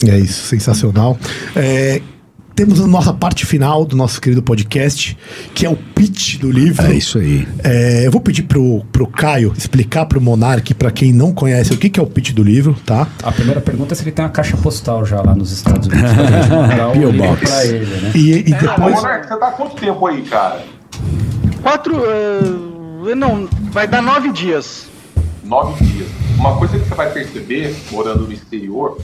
É 0.06 0.18
isso, 0.18 0.48
sensacional. 0.48 1.18
É, 1.56 2.02
temos 2.60 2.82
a 2.82 2.88
nossa 2.88 3.14
parte 3.14 3.46
final 3.46 3.86
do 3.86 3.96
nosso 3.96 4.20
querido 4.20 4.44
podcast, 4.44 5.18
que 5.56 5.66
é 5.66 5.70
o 5.70 5.78
pitch 5.78 6.40
do 6.40 6.52
livro. 6.52 6.86
É 6.88 6.94
isso 6.94 7.18
aí. 7.18 7.48
É, 7.64 8.06
eu 8.06 8.12
vou 8.12 8.20
pedir 8.20 8.44
pro, 8.44 8.84
pro 8.92 9.08
Caio 9.08 9.54
explicar 9.58 10.06
pro 10.06 10.20
Monark, 10.20 10.74
para 10.74 10.92
quem 10.92 11.14
não 11.14 11.34
conhece, 11.34 11.72
o 11.72 11.78
que, 11.78 11.90
que 11.90 11.98
é 11.98 12.04
o 12.04 12.06
pitch 12.06 12.34
do 12.34 12.44
livro, 12.44 12.76
tá? 12.86 13.08
A 13.24 13.32
primeira 13.32 13.62
pergunta 13.62 13.94
é 13.94 13.96
se 13.96 14.04
ele 14.04 14.12
tem 14.12 14.26
uma 14.26 14.32
caixa 14.32 14.58
postal 14.58 15.06
já 15.06 15.22
lá 15.22 15.34
nos 15.34 15.54
Estados 15.54 15.88
Unidos. 15.88 16.12
pra 16.12 16.42
gente 16.42 16.50
mandar 16.52 16.90
o 16.90 16.92
P.O. 16.92 17.14
Box. 17.14 17.42
pra 17.50 17.66
ele, 17.66 17.86
né? 17.86 18.12
E, 18.14 18.40
e 18.40 18.44
depois. 18.44 18.96
Monark, 18.96 19.26
você 19.26 19.38
tá 19.38 19.48
há 19.48 19.52
quanto 19.52 19.76
tempo 19.78 20.06
aí, 20.06 20.22
cara? 20.24 20.62
Quatro. 21.62 21.96
eh, 21.96 23.16
não, 23.16 23.48
vai 23.72 23.88
dar 23.88 24.02
nove 24.02 24.34
dias. 24.34 24.88
Nove 25.46 25.82
dias. 25.82 26.29
Uma 26.40 26.58
coisa 26.58 26.80
que 26.80 26.86
você 26.86 26.96
vai 26.96 27.12
perceber, 27.12 27.76
morando 27.92 28.26
no 28.26 28.32
exterior, 28.32 28.98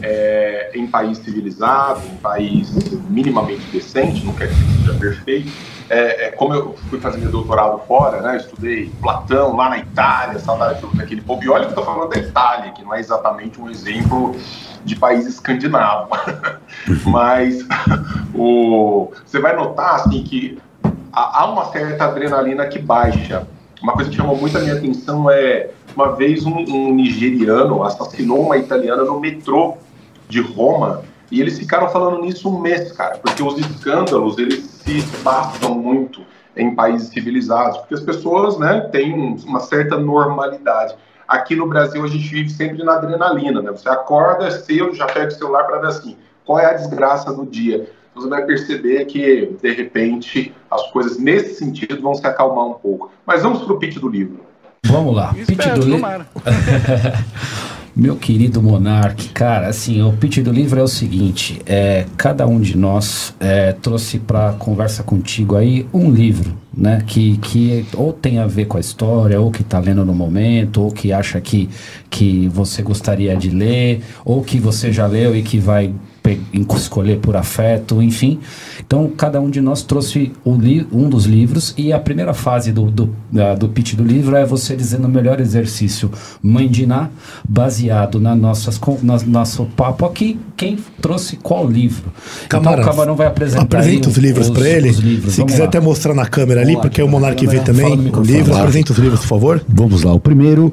é, 0.00 0.70
em 0.74 0.86
país 0.86 1.18
civilizado, 1.18 2.00
em 2.06 2.16
país 2.16 2.72
minimamente 3.10 3.60
decente, 3.70 4.24
não 4.24 4.32
quer 4.32 4.46
dizer 4.46 4.64
que 4.64 4.78
seja 4.78 4.94
perfeito, 4.94 5.52
é, 5.90 6.24
é, 6.24 6.30
como 6.30 6.54
eu 6.54 6.74
fui 6.88 6.98
fazer 6.98 7.18
meu 7.18 7.30
doutorado 7.30 7.78
fora, 7.86 8.22
né, 8.22 8.38
estudei 8.38 8.90
Platão 9.02 9.54
lá 9.54 9.68
na 9.68 9.78
Itália, 9.80 10.38
saudade 10.38 10.80
daquele 10.94 11.20
povo, 11.20 11.44
e 11.44 11.50
olha 11.50 11.66
que 11.66 11.74
eu 11.74 11.78
estou 11.78 11.84
falando 11.84 12.08
da 12.08 12.18
Itália, 12.18 12.72
que 12.72 12.82
não 12.82 12.94
é 12.94 13.00
exatamente 13.00 13.60
um 13.60 13.68
exemplo 13.68 14.34
de 14.82 14.96
país 14.96 15.26
escandinavo, 15.26 16.08
mas 17.04 17.66
o, 18.34 19.12
você 19.26 19.38
vai 19.38 19.54
notar 19.54 19.96
assim, 19.96 20.22
que 20.22 20.58
há 21.12 21.44
uma 21.44 21.66
certa 21.66 22.06
adrenalina 22.06 22.66
que 22.66 22.78
baixa. 22.78 23.46
Uma 23.82 23.92
coisa 23.92 24.10
que 24.10 24.16
chamou 24.16 24.36
muito 24.36 24.56
a 24.56 24.60
minha 24.60 24.74
atenção 24.74 25.30
é 25.30 25.70
uma 25.98 26.14
vez 26.14 26.46
um, 26.46 26.54
um 26.56 26.94
nigeriano 26.94 27.82
assassinou 27.82 28.40
uma 28.40 28.56
italiana 28.56 29.02
no 29.02 29.18
metrô 29.18 29.76
de 30.28 30.40
Roma 30.40 31.02
e 31.28 31.40
eles 31.40 31.58
ficaram 31.58 31.88
falando 31.88 32.22
nisso 32.22 32.48
um 32.48 32.60
mês, 32.60 32.92
cara, 32.92 33.18
porque 33.18 33.42
os 33.42 33.58
escândalos 33.58 34.38
eles 34.38 34.60
se 34.60 35.02
passam 35.24 35.74
muito 35.74 36.22
em 36.56 36.72
países 36.72 37.08
civilizados, 37.08 37.78
porque 37.78 37.94
as 37.94 38.00
pessoas, 38.00 38.56
né, 38.58 38.88
têm 38.92 39.12
uma 39.44 39.58
certa 39.58 39.98
normalidade. 39.98 40.94
Aqui 41.26 41.56
no 41.56 41.66
Brasil 41.66 42.04
a 42.04 42.06
gente 42.06 42.28
vive 42.28 42.48
sempre 42.48 42.84
na 42.84 42.94
adrenalina, 42.94 43.60
né? 43.60 43.72
Você 43.72 43.88
acorda 43.88 44.52
cedo, 44.52 44.94
já 44.94 45.06
pega 45.06 45.26
o 45.26 45.30
celular 45.32 45.64
para 45.64 45.78
ver 45.78 45.88
assim, 45.88 46.16
qual 46.44 46.60
é 46.60 46.66
a 46.66 46.74
desgraça 46.74 47.32
do 47.32 47.44
dia. 47.44 47.90
Você 48.14 48.28
vai 48.28 48.46
perceber 48.46 49.04
que 49.06 49.56
de 49.60 49.72
repente 49.72 50.54
as 50.70 50.90
coisas 50.92 51.18
nesse 51.18 51.56
sentido 51.56 52.00
vão 52.00 52.14
se 52.14 52.26
acalmar 52.26 52.66
um 52.66 52.74
pouco. 52.74 53.10
Mas 53.26 53.42
vamos 53.42 53.62
pro 53.62 53.78
pitch 53.78 53.98
do 53.98 54.08
livro. 54.08 54.47
Vamos 54.84 55.14
lá. 55.14 55.34
Pitch 55.34 55.50
Espero, 55.50 55.80
do 55.80 55.86
livro. 55.86 56.26
Meu 57.98 58.14
querido 58.14 58.62
Monark, 58.62 59.30
cara, 59.30 59.66
assim, 59.66 60.00
o 60.02 60.12
pitch 60.12 60.38
do 60.38 60.52
livro 60.52 60.78
é 60.78 60.82
o 60.84 60.86
seguinte: 60.86 61.60
é, 61.66 62.06
cada 62.16 62.46
um 62.46 62.60
de 62.60 62.78
nós 62.78 63.34
é, 63.40 63.72
trouxe 63.72 64.20
para 64.20 64.52
conversa 64.52 65.02
contigo 65.02 65.56
aí 65.56 65.84
um 65.92 66.08
livro, 66.08 66.56
né? 66.72 67.02
Que, 67.04 67.36
que 67.38 67.84
ou 67.94 68.12
tem 68.12 68.38
a 68.38 68.46
ver 68.46 68.66
com 68.66 68.76
a 68.76 68.80
história, 68.80 69.40
ou 69.40 69.50
que 69.50 69.64
tá 69.64 69.80
lendo 69.80 70.04
no 70.04 70.14
momento, 70.14 70.82
ou 70.82 70.92
que 70.92 71.12
acha 71.12 71.40
que, 71.40 71.68
que 72.08 72.46
você 72.46 72.82
gostaria 72.82 73.36
de 73.36 73.50
ler, 73.50 74.04
ou 74.24 74.44
que 74.44 74.60
você 74.60 74.92
já 74.92 75.08
leu 75.08 75.34
e 75.34 75.42
que 75.42 75.58
vai 75.58 75.92
escolher 76.76 77.18
por 77.18 77.36
afeto, 77.36 78.02
enfim. 78.02 78.38
Então, 78.84 79.10
cada 79.16 79.40
um 79.40 79.48
de 79.50 79.60
nós 79.60 79.82
trouxe 79.82 80.32
o 80.44 80.54
li- 80.54 80.86
um 80.92 81.08
dos 81.08 81.24
livros 81.24 81.74
e 81.76 81.92
a 81.92 81.98
primeira 81.98 82.34
fase 82.34 82.72
do, 82.72 82.90
do, 82.90 83.14
do 83.58 83.68
pitch 83.68 83.94
do 83.94 84.02
livro 84.04 84.34
é 84.36 84.44
você 84.44 84.74
dizendo 84.76 85.06
o 85.06 85.08
melhor 85.10 85.40
exercício 85.40 86.10
mandiná, 86.42 87.08
baseado 87.48 88.20
na 88.20 88.34
nossas, 88.34 88.78
con- 88.78 88.98
na 89.02 89.18
nosso 89.26 89.64
papo 89.76 90.04
aqui, 90.04 90.38
quem 90.56 90.78
trouxe 91.00 91.36
qual 91.36 91.68
livro. 91.68 92.12
Camarão. 92.48 92.72
então, 92.80 92.84
o 92.84 92.90
Camarão 92.90 93.16
vai 93.16 93.26
apresentar 93.26 93.62
Apresenta 93.62 94.08
os 94.08 94.16
livros 94.16 94.50
para 94.50 94.68
ele. 94.68 94.90
os 94.90 94.98
livros. 94.98 95.32
Se 95.34 95.38
Vamos 95.38 95.52
quiser 95.52 95.62
lá. 95.64 95.68
até 95.68 95.80
mostrar 95.80 96.14
na 96.14 96.26
câmera 96.26 96.60
ali, 96.60 96.74
lá, 96.74 96.80
porque 96.80 97.00
o 97.02 97.04
aqui, 97.04 97.12
Monark 97.12 97.44
na 97.46 97.50
vê 97.52 97.60
também 97.60 97.86
o 98.10 98.20
livro. 98.22 98.56
Apresenta 98.56 98.92
os 98.92 98.98
livros, 98.98 99.20
por 99.20 99.26
favor. 99.28 99.62
Vamos 99.68 100.02
lá. 100.02 100.12
O 100.12 100.20
primeiro, 100.20 100.72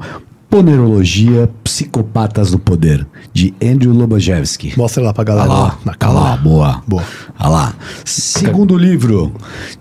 Ponerologia 0.56 1.50
Psicopatas 1.66 2.52
do 2.52 2.58
Poder, 2.58 3.06
de 3.34 3.54
Andrew 3.62 3.92
Lobachevsky. 3.94 4.72
Mostra 4.78 5.04
lá 5.04 5.14
pra 5.14 5.24
Olha 5.24 5.36
galera. 5.36 5.50
lá, 5.54 5.80
na 5.84 5.92
olha 5.92 5.98
câmera. 5.98 6.20
lá, 6.22 6.38
boa. 6.38 6.84
Boa. 6.88 7.04
Olha 7.38 7.50
lá. 7.50 7.76
Segundo 8.06 8.78
livro, 8.78 9.34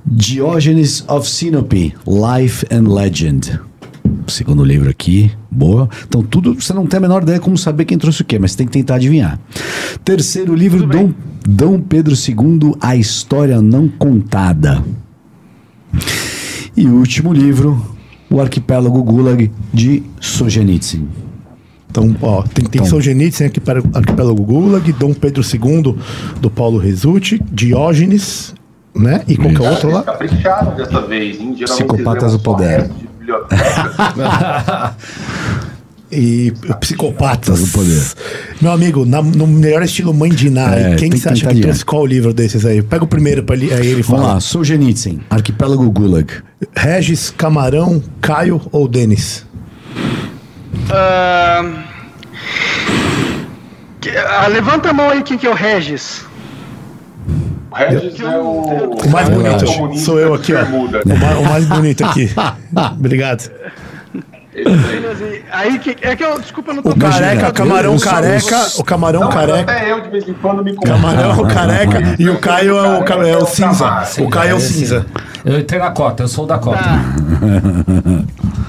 Diógenes 0.05 1.05
of 1.07 1.31
Sinope, 1.31 1.95
Life 2.05 2.67
and 2.73 2.93
Legend. 2.93 3.61
Segundo 4.27 4.65
livro 4.65 4.91
aqui, 4.91 5.31
boa. 5.49 5.89
Então, 6.09 6.25
tudo, 6.25 6.55
você 6.55 6.73
não 6.73 6.89
tem 6.89 6.99
a 6.99 7.03
menor 7.03 7.23
ideia 7.23 7.39
como 7.39 7.57
saber 7.57 7.85
quem 7.85 7.97
trouxe 7.97 8.23
o 8.23 8.25
quê, 8.25 8.41
mas 8.41 8.51
você 8.51 8.59
tem 8.59 8.67
que 8.67 8.73
tentar 8.73 8.97
adivinhar. 8.97 9.39
Terceiro 10.05 10.57
livro, 10.57 10.85
Dom, 10.89 11.13
Dom 11.49 11.81
Pedro 11.81 12.17
II, 12.17 12.75
A 12.81 12.97
História 12.97 13.63
Não 13.63 13.87
Contada. 13.87 14.83
E 16.77 16.85
último 16.89 17.33
livro, 17.33 17.95
O 18.31 18.41
Arquipélago 18.41 19.03
Gulag, 19.03 19.51
de 19.73 20.03
Solzhenitsyn. 20.21 21.07
Então, 21.91 22.17
ó, 22.21 22.43
tem, 22.43 22.65
tem 22.65 22.81
Então. 22.81 22.87
Solzhenitsyn, 22.87 23.51
Arquipélago 23.95 24.43
Gulag, 24.43 24.93
Dom 24.93 25.15
Pedro 25.15 25.43
II, 25.43 25.97
do 26.41 26.51
Paulo 26.51 26.79
Resulti, 26.79 27.41
Diógenes, 27.53 28.55
né? 28.95 29.23
E 29.29 29.37
qualquer 29.37 29.71
outro 29.71 29.91
lá. 29.91 30.03
Capricharam 30.03 30.75
dessa 30.75 31.01
vez, 31.03 31.41
hein? 31.41 31.55
Geralmente 31.57 31.85
Psicopatas 31.85 32.33
do 32.33 32.41
poder. 32.41 32.91
E 36.17 36.53
psicopatas. 36.81 37.61
do 37.61 37.67
poder. 37.69 38.03
Meu 38.61 38.71
amigo, 38.73 39.05
na- 39.05 39.23
no 39.23 39.47
melhor 39.47 39.83
estilo 39.83 40.15
mãe 40.15 40.31
de 40.31 40.49
Ná, 40.51 40.75
É, 40.75 40.95
quem 40.97 41.11
você 41.11 41.29
acha 41.29 41.47
que 41.49 41.61
trouxe 41.61 41.85
qual 41.85 42.07
livro 42.07 42.33
desses 42.33 42.65
aí? 42.65 42.83
Pega 42.83 43.05
o 43.05 43.07
primeiro 43.09 43.43
pra 43.43 43.57
ele, 43.57 43.73
aí 43.73 43.87
ele 43.87 44.03
Vamos 44.03 44.23
fala. 44.23 44.35
lá, 44.35 44.41
Solzhenitsyn, 44.41 45.19
Arquipélago 45.29 45.91
Gulag. 45.91 46.29
Regis, 46.75 47.31
Camarão, 47.37 48.03
Caio 48.21 48.61
ou 48.73 48.87
Denis? 48.89 49.45
Que- 54.01 54.11
ah, 54.17 54.47
levanta 54.49 54.91
a 54.91 54.93
mão 54.93 55.11
aí 55.11 55.23
quem 55.23 55.39
que 55.39 55.47
é 55.47 55.51
o 55.51 55.55
Regis. 55.55 56.25
O 57.71 57.75
Regis 57.75 58.21
é 58.21 58.39
o. 58.39 58.95
O 59.05 59.11
mais 59.11 59.29
bonito 59.29 59.99
sou 59.99 60.19
eu 60.21 60.35
aqui, 60.35 60.53
ó. 60.55 60.63
o 60.63 61.45
mais 61.49 61.65
bonito 61.67 62.05
aqui. 62.05 62.31
Obrigado. 62.99 63.51
Esse 64.55 65.45
aí. 65.51 65.79
Que, 65.79 65.97
é 66.03 66.15
que 66.17 66.25
eu, 66.25 66.39
desculpa, 66.41 66.71
eu 66.71 66.75
não 66.77 66.83
tô 66.83 66.91
O 66.91 66.97
careca, 66.97 67.51
camarão 67.53 67.93
eu 67.95 67.99
sou- 67.99 68.11
careca, 68.13 68.67
o 68.79 68.85
camarão 68.85 69.21
Não, 69.23 69.29
careca. 69.29 69.61
até 69.73 69.91
eu 69.91 70.01
de 70.01 70.09
vez 70.11 70.29
em 70.29 70.33
quando 70.35 70.63
me 70.63 70.75
confundo. 70.75 70.93
Camarão 71.01 71.45
careca 71.49 72.15
e 72.19 72.29
o 72.31 72.39
Caio 72.39 72.77
é 72.79 72.99
o, 72.99 73.05
ca- 73.05 73.15
é 73.27 73.37
o 73.37 73.47
cinza. 73.47 74.05
O 74.21 74.29
Caio 74.31 74.51
é 74.51 74.55
o 74.55 74.59
Esse- 74.59 74.75
cinza. 74.75 75.07
Eu 75.45 75.59
entrei 75.59 75.79
na 75.81 75.91
cota, 75.91 76.23
eu 76.23 76.29
sou 76.29 76.47
da 76.47 76.57
cota. 76.59 76.79
Tá. 76.79 77.05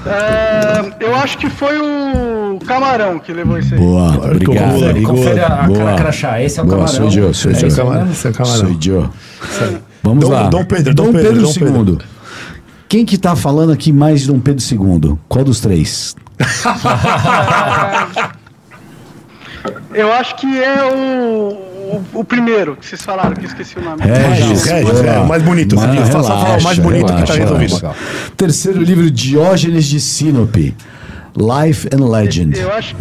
Ah, 0.08 0.84
eu 1.00 1.14
acho 1.16 1.38
que 1.38 1.48
foi 1.50 1.78
o 1.78 2.58
Camarão 2.66 3.18
que 3.18 3.32
levou 3.32 3.58
isso 3.58 3.74
aí. 3.74 3.80
Boa, 3.80 4.16
obrigado. 4.16 4.72
Gulag. 4.74 5.02
Confere 5.02 5.40
a, 5.40 5.46
cara 5.68 5.96
crachá. 5.96 6.42
Esse 6.42 6.58
é 6.58 6.62
o 6.62 6.66
Boa, 6.66 6.78
camarão. 6.84 7.10
sou 7.10 7.20
eu, 7.22 7.34
sou 7.34 7.50
É 7.50 7.54
eu. 7.62 7.66
isso 7.68 7.76
Camarão. 7.76 8.14
Sou 8.14 8.76
Joe. 8.80 9.08
Vamos 10.02 10.24
Dom- 10.24 10.30
lá. 10.32 10.48
Dom 10.48 10.64
Pedro, 10.64 10.94
Dom 10.94 11.12
Pedro, 11.12 11.42
Dom 11.42 11.52
Pedro. 11.52 11.98
Quem 12.88 13.04
que 13.04 13.18
tá 13.18 13.34
falando 13.34 13.72
aqui 13.72 13.92
mais 13.92 14.20
de 14.22 14.28
Dom 14.28 14.38
Pedro 14.38 14.64
II? 14.64 15.18
Qual 15.28 15.44
dos 15.44 15.60
três? 15.60 16.14
Eu 19.92 20.12
acho 20.12 20.36
que 20.36 20.62
é 20.62 20.84
o, 20.84 21.48
o, 21.96 22.04
o 22.20 22.24
primeiro 22.24 22.76
que 22.76 22.86
vocês 22.86 23.02
falaram, 23.02 23.34
que 23.34 23.40
eu 23.46 23.48
esqueci 23.48 23.78
o 23.78 23.82
nome. 23.82 24.02
Regis, 24.02 24.64
Regis, 24.64 25.00
é, 25.00 25.18
o 25.18 25.26
mais 25.26 25.42
bonito. 25.42 25.74
Mano, 25.74 26.06
Só 26.06 26.22
falar 26.22 26.58
o 26.58 26.62
mais 26.62 26.78
bonito 26.78 27.06
que 27.06 27.12
tá 27.12 27.16
relaxa, 27.16 27.34
resolvido. 27.38 27.76
relaxa. 27.76 27.98
Terceiro 28.36 28.82
livro, 28.82 29.10
Diógenes 29.10 29.86
de 29.86 29.98
Sinope. 30.00 30.76
Life 31.36 31.88
and 31.92 32.04
Legend. 32.08 32.58
Eu 32.58 32.72
acho, 32.72 32.94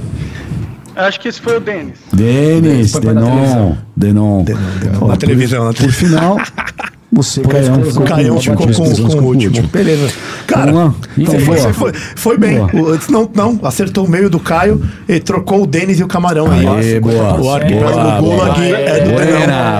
eu 0.95 1.03
acho 1.03 1.19
que 1.19 1.27
esse 1.27 1.39
foi 1.41 1.57
o 1.57 1.59
Denis. 1.59 1.99
Denis, 2.11 2.93
Denon, 2.93 3.13
televisão. 3.21 3.77
Denon. 3.95 4.43
Denon, 4.43 4.61
Ó, 5.01 5.07
na 5.07 5.17
televisão, 5.17 5.65
na 5.65 5.73
Por 5.73 5.91
final, 5.91 6.37
você, 7.15 7.41
Por 7.41 7.51
Caião, 7.51 7.65
exclusão. 7.79 7.91
ficou 8.03 8.05
Caião 8.05 8.35
com- 8.35 8.41
ficou 8.41 8.57
com, 8.57 8.69
exclusão, 8.71 9.09
com 9.09 9.17
o 9.19 9.23
último. 9.27 9.67
Beleza. 9.67 10.13
Cara, 10.47 10.71
Então, 11.17 11.39
foi, 11.39 11.57
você 11.57 11.73
foi, 11.73 11.91
foi 12.15 12.37
bem. 12.37 12.59
O- 12.59 12.99
não, 13.11 13.29
não, 13.33 13.59
acertou 13.63 14.05
o 14.05 14.09
meio 14.09 14.29
do 14.29 14.39
Caio 14.39 14.81
e 15.07 15.19
trocou 15.19 15.63
o 15.63 15.67
Denis 15.67 15.99
e 15.99 16.03
o 16.03 16.07
Camarão 16.07 16.51
aí. 16.51 16.67
Aê, 16.67 16.99
boa. 16.99 17.39
O 17.41 17.49
arquipélago 17.53 18.25
Gulag 18.25 18.55
boa. 18.55 18.65
é 18.77 18.99
do 19.03 19.11
Buena, 19.11 19.25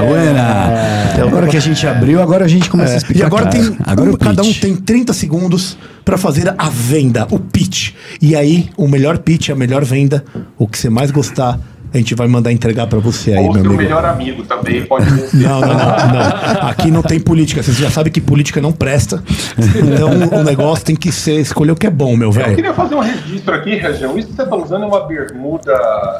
Denão. 0.02 0.08
buena. 0.08 1.26
Agora 1.28 1.48
que 1.48 1.58
a 1.58 1.62
gente 1.62 1.86
abriu, 1.88 2.22
agora 2.22 2.46
a 2.46 2.48
gente 2.48 2.70
começa 2.70 2.92
a 2.92 2.96
É, 2.96 2.98
explicar. 2.98 3.20
e 3.20 3.26
agora 3.26 3.44
cara. 3.46 3.56
tem 3.64 3.78
agora 3.86 4.10
um- 4.12 4.18
cada 4.18 4.42
um 4.44 4.54
tem 4.54 4.76
30 4.76 5.14
segundos 5.14 5.78
pra 6.04 6.18
fazer 6.18 6.54
a 6.58 6.70
venda, 6.70 7.28
o 7.32 7.40
pitch. 7.40 7.92
E 8.22 8.36
aí, 8.36 8.70
o 8.78 8.88
melhor 8.88 9.18
pitch, 9.18 9.50
a 9.50 9.56
melhor 9.56 9.84
venda, 9.84 10.24
o 10.58 10.68
que 10.68 10.78
você 10.78 10.90
mais 10.90 11.12
gostar, 11.12 11.60
a 11.98 12.02
gente 12.02 12.14
vai 12.16 12.28
mandar 12.28 12.52
entregar 12.52 12.88
pra 12.88 13.00
você 13.00 13.32
aí, 13.34 13.38
Ou 13.46 13.54
meu 13.54 13.62
amigo. 13.62 13.76
melhor 13.78 14.04
amigo 14.06 14.44
também 14.44 14.84
pode. 14.86 15.06
Não, 15.36 15.60
não, 15.62 15.68
não, 15.68 15.76
não. 15.78 16.70
Aqui 16.70 16.90
não 16.92 17.02
tem 17.02 17.20
política. 17.20 17.62
Você 17.64 17.72
já 17.74 17.90
sabe 17.90 18.10
que 18.10 18.20
política 18.22 18.62
não 18.62 18.72
presta. 18.72 19.24
Então 19.58 20.40
o 20.40 20.44
negócio 20.44 20.84
tem 20.86 20.96
que 20.96 21.12
ser 21.12 21.36
escolher 21.40 21.72
o 21.72 21.76
que 21.76 21.88
é 21.88 21.90
bom, 21.90 22.16
meu 22.16 22.30
Eu 22.30 22.32
velho. 22.32 22.56
queria 22.56 22.74
fazer 22.74 22.96
um 22.96 23.00
registro 23.00 23.54
aqui, 23.56 23.76
Região. 23.76 24.18
Isso 24.18 24.30
que 24.30 24.36
você 24.36 24.46
tá 24.46 24.56
usando 24.56 24.84
é 24.84 24.88
uma 24.88 25.06
bermuda. 25.08 25.72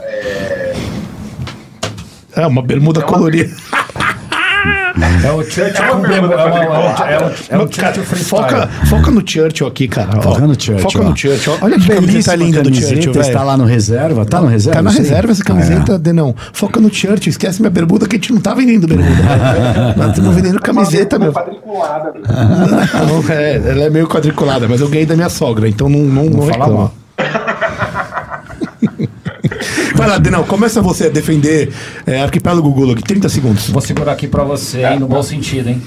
É, 0.04 0.74
É 2.38 2.48
uma 2.48 2.62
bermuda 2.62 3.00
É 3.02 3.04
uma- 3.04 3.14
colorida. 3.14 3.56
É 5.24 5.32
o 5.32 5.44
Churchill 5.44 5.84
É 5.86 5.88
com. 5.90 6.06
É, 6.06 6.16
é, 6.16 6.20
o- 6.22 7.32
é, 7.50 7.58
o- 7.58 7.68
é 7.68 7.72
Churchill 7.72 8.04
foca, 8.04 8.68
foca 8.88 9.12
no 9.12 9.22
Churchill 9.28 9.68
aqui, 9.68 9.88
cara. 9.88 10.22
Foca 10.22 10.42
no 10.48 10.54
Churchill. 10.54 10.80
Foca 10.80 11.04
no 11.04 11.18
Churchill. 11.18 11.54
Olha 11.62 11.78
que 11.80 11.88
camiseta 11.88 12.02
Belíssima 12.02 12.36
linda 12.36 12.64
do 12.64 12.74
Churchill, 12.74 13.12
Está 13.22 13.44
lá 13.44 13.58
no 13.58 13.66
reserva? 13.66 14.26
Tá 14.26 14.40
no 14.42 14.48
reserva? 14.48 14.78
Tá 14.78 14.82
na 14.84 14.92
reserva 14.92 15.32
essa 15.32 15.44
camiseta, 15.44 15.96
Ah, 15.96 15.98
Denão. 15.98 16.34
Foca 16.54 16.80
no 16.80 16.94
Churchill. 16.94 17.32
Esquece 17.32 17.60
minha 17.62 17.70
bermuda 17.72 18.08
que 18.08 18.16
a 18.16 18.20
gente 18.20 18.32
não 18.34 18.40
tá 18.40 18.54
vendendo 18.54 18.88
bermuda. 18.88 19.10
Nós 19.98 20.10
estamos 20.10 20.36
vendendo 20.36 20.60
camiseta, 20.62 21.20
meu. 21.20 21.34
quadriculada. 21.34 22.14
Não, 23.06 23.34
é, 23.34 23.56
ela 23.56 23.84
é 23.86 23.90
meio 23.90 24.08
quadriculada, 24.08 24.68
mas 24.68 24.80
eu 24.82 24.88
ganhei 24.88 25.06
da 25.06 25.16
minha 25.16 25.30
sogra, 25.30 25.68
então 25.68 25.90
não, 25.90 26.00
não, 26.00 26.26
não, 26.26 26.42
fala 26.48 26.66
reclama. 26.66 26.92
Vai 29.96 30.10
lá, 30.10 30.18
Denão, 30.18 30.44
começa 30.44 30.82
você 30.82 31.06
a 31.06 31.10
defender 31.10 31.74
é, 32.06 32.22
Arquipélago 32.22 32.70
Gulag. 32.70 33.02
30 33.02 33.30
segundos. 33.30 33.70
Vou 33.70 33.82
segurar 33.82 34.12
aqui 34.12 34.28
pra 34.28 34.44
você, 34.44 34.84
hein, 34.84 35.00
no 35.00 35.08
bom 35.08 35.24
sentido, 35.24 35.70
hein? 35.70 35.82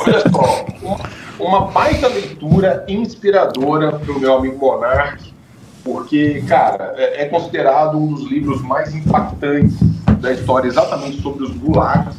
Olha 0.00 0.22
só, 0.30 0.66
uma, 1.40 1.66
baita 1.72 2.06
leitura 2.06 2.84
inspiradora 2.86 3.98
para 3.98 4.12
o 4.12 4.20
meu 4.20 4.36
amigo 4.36 4.56
Monark, 4.56 5.34
porque, 5.82 6.44
cara, 6.46 6.94
é, 6.96 7.22
é 7.22 7.24
considerado 7.24 7.98
um 7.98 8.14
dos 8.14 8.30
livros 8.30 8.62
mais 8.62 8.94
impactantes 8.94 9.76
da 10.20 10.32
história, 10.32 10.68
exatamente 10.68 11.20
sobre 11.20 11.42
os 11.42 11.50
gulags. 11.56 12.14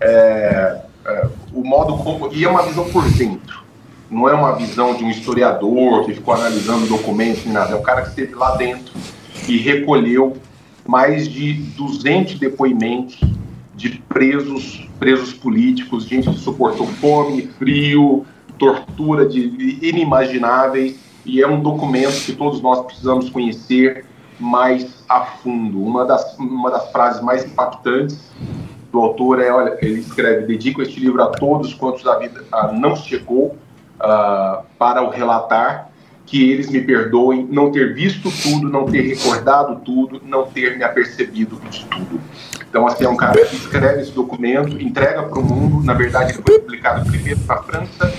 É, 0.00 0.80
é, 1.04 1.26
o 1.52 1.62
modo 1.62 1.98
como. 1.98 2.32
E 2.32 2.42
é 2.42 2.48
uma 2.48 2.62
visão 2.62 2.86
por 2.86 3.06
dentro. 3.10 3.66
Não 4.10 4.26
é 4.30 4.32
uma 4.32 4.52
visão 4.52 4.94
de 4.94 5.04
um 5.04 5.10
historiador 5.10 6.06
que 6.06 6.14
ficou 6.14 6.32
analisando 6.32 6.86
documentos 6.86 7.44
nem 7.44 7.52
nada. 7.52 7.74
É 7.74 7.76
um 7.76 7.82
cara 7.82 8.00
que 8.00 8.08
esteve 8.08 8.34
lá 8.34 8.56
dentro 8.56 8.94
e 9.48 9.56
recolheu 9.58 10.36
mais 10.86 11.28
de 11.28 11.54
200 11.54 12.38
depoimentos 12.38 13.20
de 13.74 13.90
presos, 14.08 14.88
presos 14.98 15.32
políticos, 15.32 16.04
gente 16.04 16.30
que 16.30 16.38
suportou 16.38 16.86
fome, 16.86 17.48
frio, 17.58 18.24
tortura 18.58 19.26
de 19.26 19.78
inimagináveis, 19.82 20.98
e 21.24 21.42
é 21.42 21.46
um 21.46 21.60
documento 21.60 22.24
que 22.24 22.32
todos 22.32 22.60
nós 22.60 22.86
precisamos 22.86 23.28
conhecer 23.28 24.06
mais 24.38 25.04
a 25.08 25.22
fundo. 25.22 25.82
Uma 25.82 26.04
das, 26.04 26.38
uma 26.38 26.70
das 26.70 26.90
frases 26.92 27.20
mais 27.20 27.44
impactantes 27.44 28.30
do 28.92 29.00
autor 29.00 29.40
é, 29.42 29.50
olha, 29.50 29.76
ele 29.82 30.00
escreve, 30.00 30.46
dedico 30.46 30.80
este 30.80 31.00
livro 31.00 31.22
a 31.22 31.26
todos 31.26 31.74
quantos 31.74 32.06
a 32.06 32.18
vida 32.18 32.44
não 32.74 32.94
chegou 32.94 33.56
ah, 33.98 34.62
para 34.78 35.02
o 35.02 35.10
relatar, 35.10 35.90
que 36.26 36.50
eles 36.50 36.68
me 36.68 36.80
perdoem 36.80 37.46
não 37.50 37.70
ter 37.70 37.94
visto 37.94 38.30
tudo, 38.42 38.68
não 38.68 38.84
ter 38.84 39.02
recordado 39.02 39.80
tudo, 39.84 40.20
não 40.26 40.44
ter 40.44 40.76
me 40.76 40.82
apercebido 40.82 41.60
de 41.70 41.86
tudo. 41.86 42.20
Então, 42.68 42.86
assim, 42.86 43.04
é 43.04 43.08
um 43.08 43.16
cara 43.16 43.46
que 43.46 43.54
escreve 43.54 44.02
esse 44.02 44.10
documento, 44.10 44.80
entrega 44.82 45.22
para 45.22 45.38
o 45.38 45.42
mundo. 45.42 45.84
Na 45.84 45.94
verdade, 45.94 46.32
ele 46.32 46.42
foi 46.42 46.58
publicado 46.58 47.08
primeiro 47.08 47.40
na 47.46 47.56
França, 47.58 48.12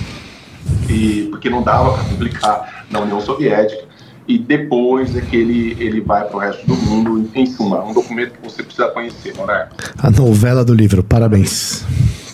e, 0.89 1.27
porque 1.29 1.49
não 1.49 1.61
dava 1.61 1.93
para 1.93 2.03
publicar 2.05 2.85
na 2.89 3.01
União 3.01 3.19
Soviética. 3.19 3.85
E 4.25 4.37
depois 4.37 5.15
é 5.15 5.21
que 5.21 5.35
ele, 5.35 5.77
ele 5.79 6.01
vai 6.01 6.25
para 6.25 6.35
o 6.35 6.39
resto 6.39 6.65
do 6.65 6.75
mundo. 6.75 7.29
Em 7.33 7.45
suma, 7.45 7.83
um 7.83 7.93
documento 7.93 8.33
que 8.33 8.49
você 8.49 8.63
precisa 8.63 8.87
conhecer, 8.89 9.33
Monarca. 9.35 9.75
A 9.97 10.09
novela 10.09 10.65
do 10.65 10.73
livro, 10.73 11.03
parabéns. 11.03 11.85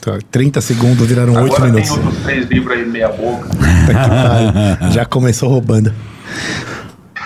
Tá, 0.03 0.19
30 0.31 0.59
segundos 0.59 1.07
viraram 1.07 1.33
8 1.33 1.55
Agora 1.55 1.71
minutos. 1.71 1.89
tem 1.89 2.03
outros 2.03 2.23
três 2.23 2.49
livros 2.49 2.77
aí, 2.77 2.85
meia 2.85 3.07
boca. 3.07 3.47
Puta 3.55 3.87
que 3.87 4.09
pariu. 4.09 4.91
Já 4.91 5.05
começou 5.05 5.47
roubando. 5.47 5.93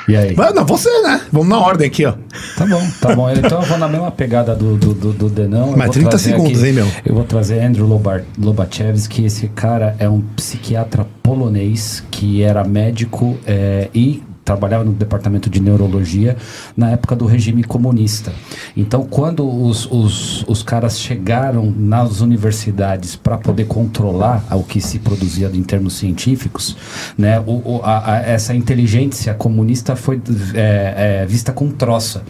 E 0.07 0.15
aí? 0.15 0.35
Mas 0.37 0.53
não, 0.53 0.63
você, 0.63 0.89
né? 1.01 1.19
Vamos 1.31 1.49
na 1.49 1.59
ordem 1.59 1.87
aqui, 1.87 2.05
ó. 2.05 2.13
Tá 2.55 2.65
bom, 2.65 2.87
tá 3.01 3.15
bom. 3.15 3.29
Então 3.31 3.61
eu 3.61 3.67
vou 3.67 3.77
na 3.79 3.87
mesma 3.87 4.11
pegada 4.11 4.55
do, 4.55 4.77
do, 4.77 4.93
do, 4.93 5.11
do 5.11 5.29
Denão. 5.29 5.71
Eu 5.71 5.77
Mas 5.77 5.87
vou 5.87 5.93
30 5.93 6.09
trazer 6.09 6.29
segundos, 6.29 6.63
hein, 6.63 6.73
meu? 6.73 6.87
Eu 7.03 7.15
vou 7.15 7.23
trazer 7.23 7.59
Andrew 7.61 7.85
Lobar, 7.85 8.23
Lobachevsky. 8.39 9.25
Esse 9.25 9.47
cara 9.49 9.95
é 9.97 10.07
um 10.07 10.21
psiquiatra 10.21 11.05
polonês 11.23 12.03
que 12.09 12.41
era 12.41 12.63
médico 12.63 13.37
é, 13.45 13.89
e 13.93 14.23
trabalhava 14.47 14.85
no 14.85 14.93
departamento 14.93 15.49
de 15.49 15.59
neurologia 15.59 16.37
na 16.75 16.91
época 16.91 17.15
do 17.17 17.25
regime 17.25 17.65
comunista. 17.65 18.31
Então, 18.77 19.03
quando 19.03 19.45
os, 19.45 19.85
os, 19.91 20.45
os 20.47 20.63
caras 20.63 20.97
chegaram 20.97 21.69
nas 21.77 22.21
universidades 22.21 23.15
para 23.17 23.37
poder 23.37 23.65
controlar 23.65 24.41
o 24.51 24.63
que 24.63 24.79
se 24.79 24.99
produzia 24.99 25.51
em 25.53 25.63
termos 25.63 25.93
científicos, 25.97 26.77
né, 27.17 27.43
o, 27.45 27.81
a- 27.83 28.13
a- 28.13 28.17
essa 28.21 28.55
inteligência 28.55 29.33
comunista 29.33 29.97
foi 29.97 30.21
é, 30.53 31.23
é, 31.23 31.25
vista 31.25 31.51
com 31.51 31.69
troça. 31.69 32.23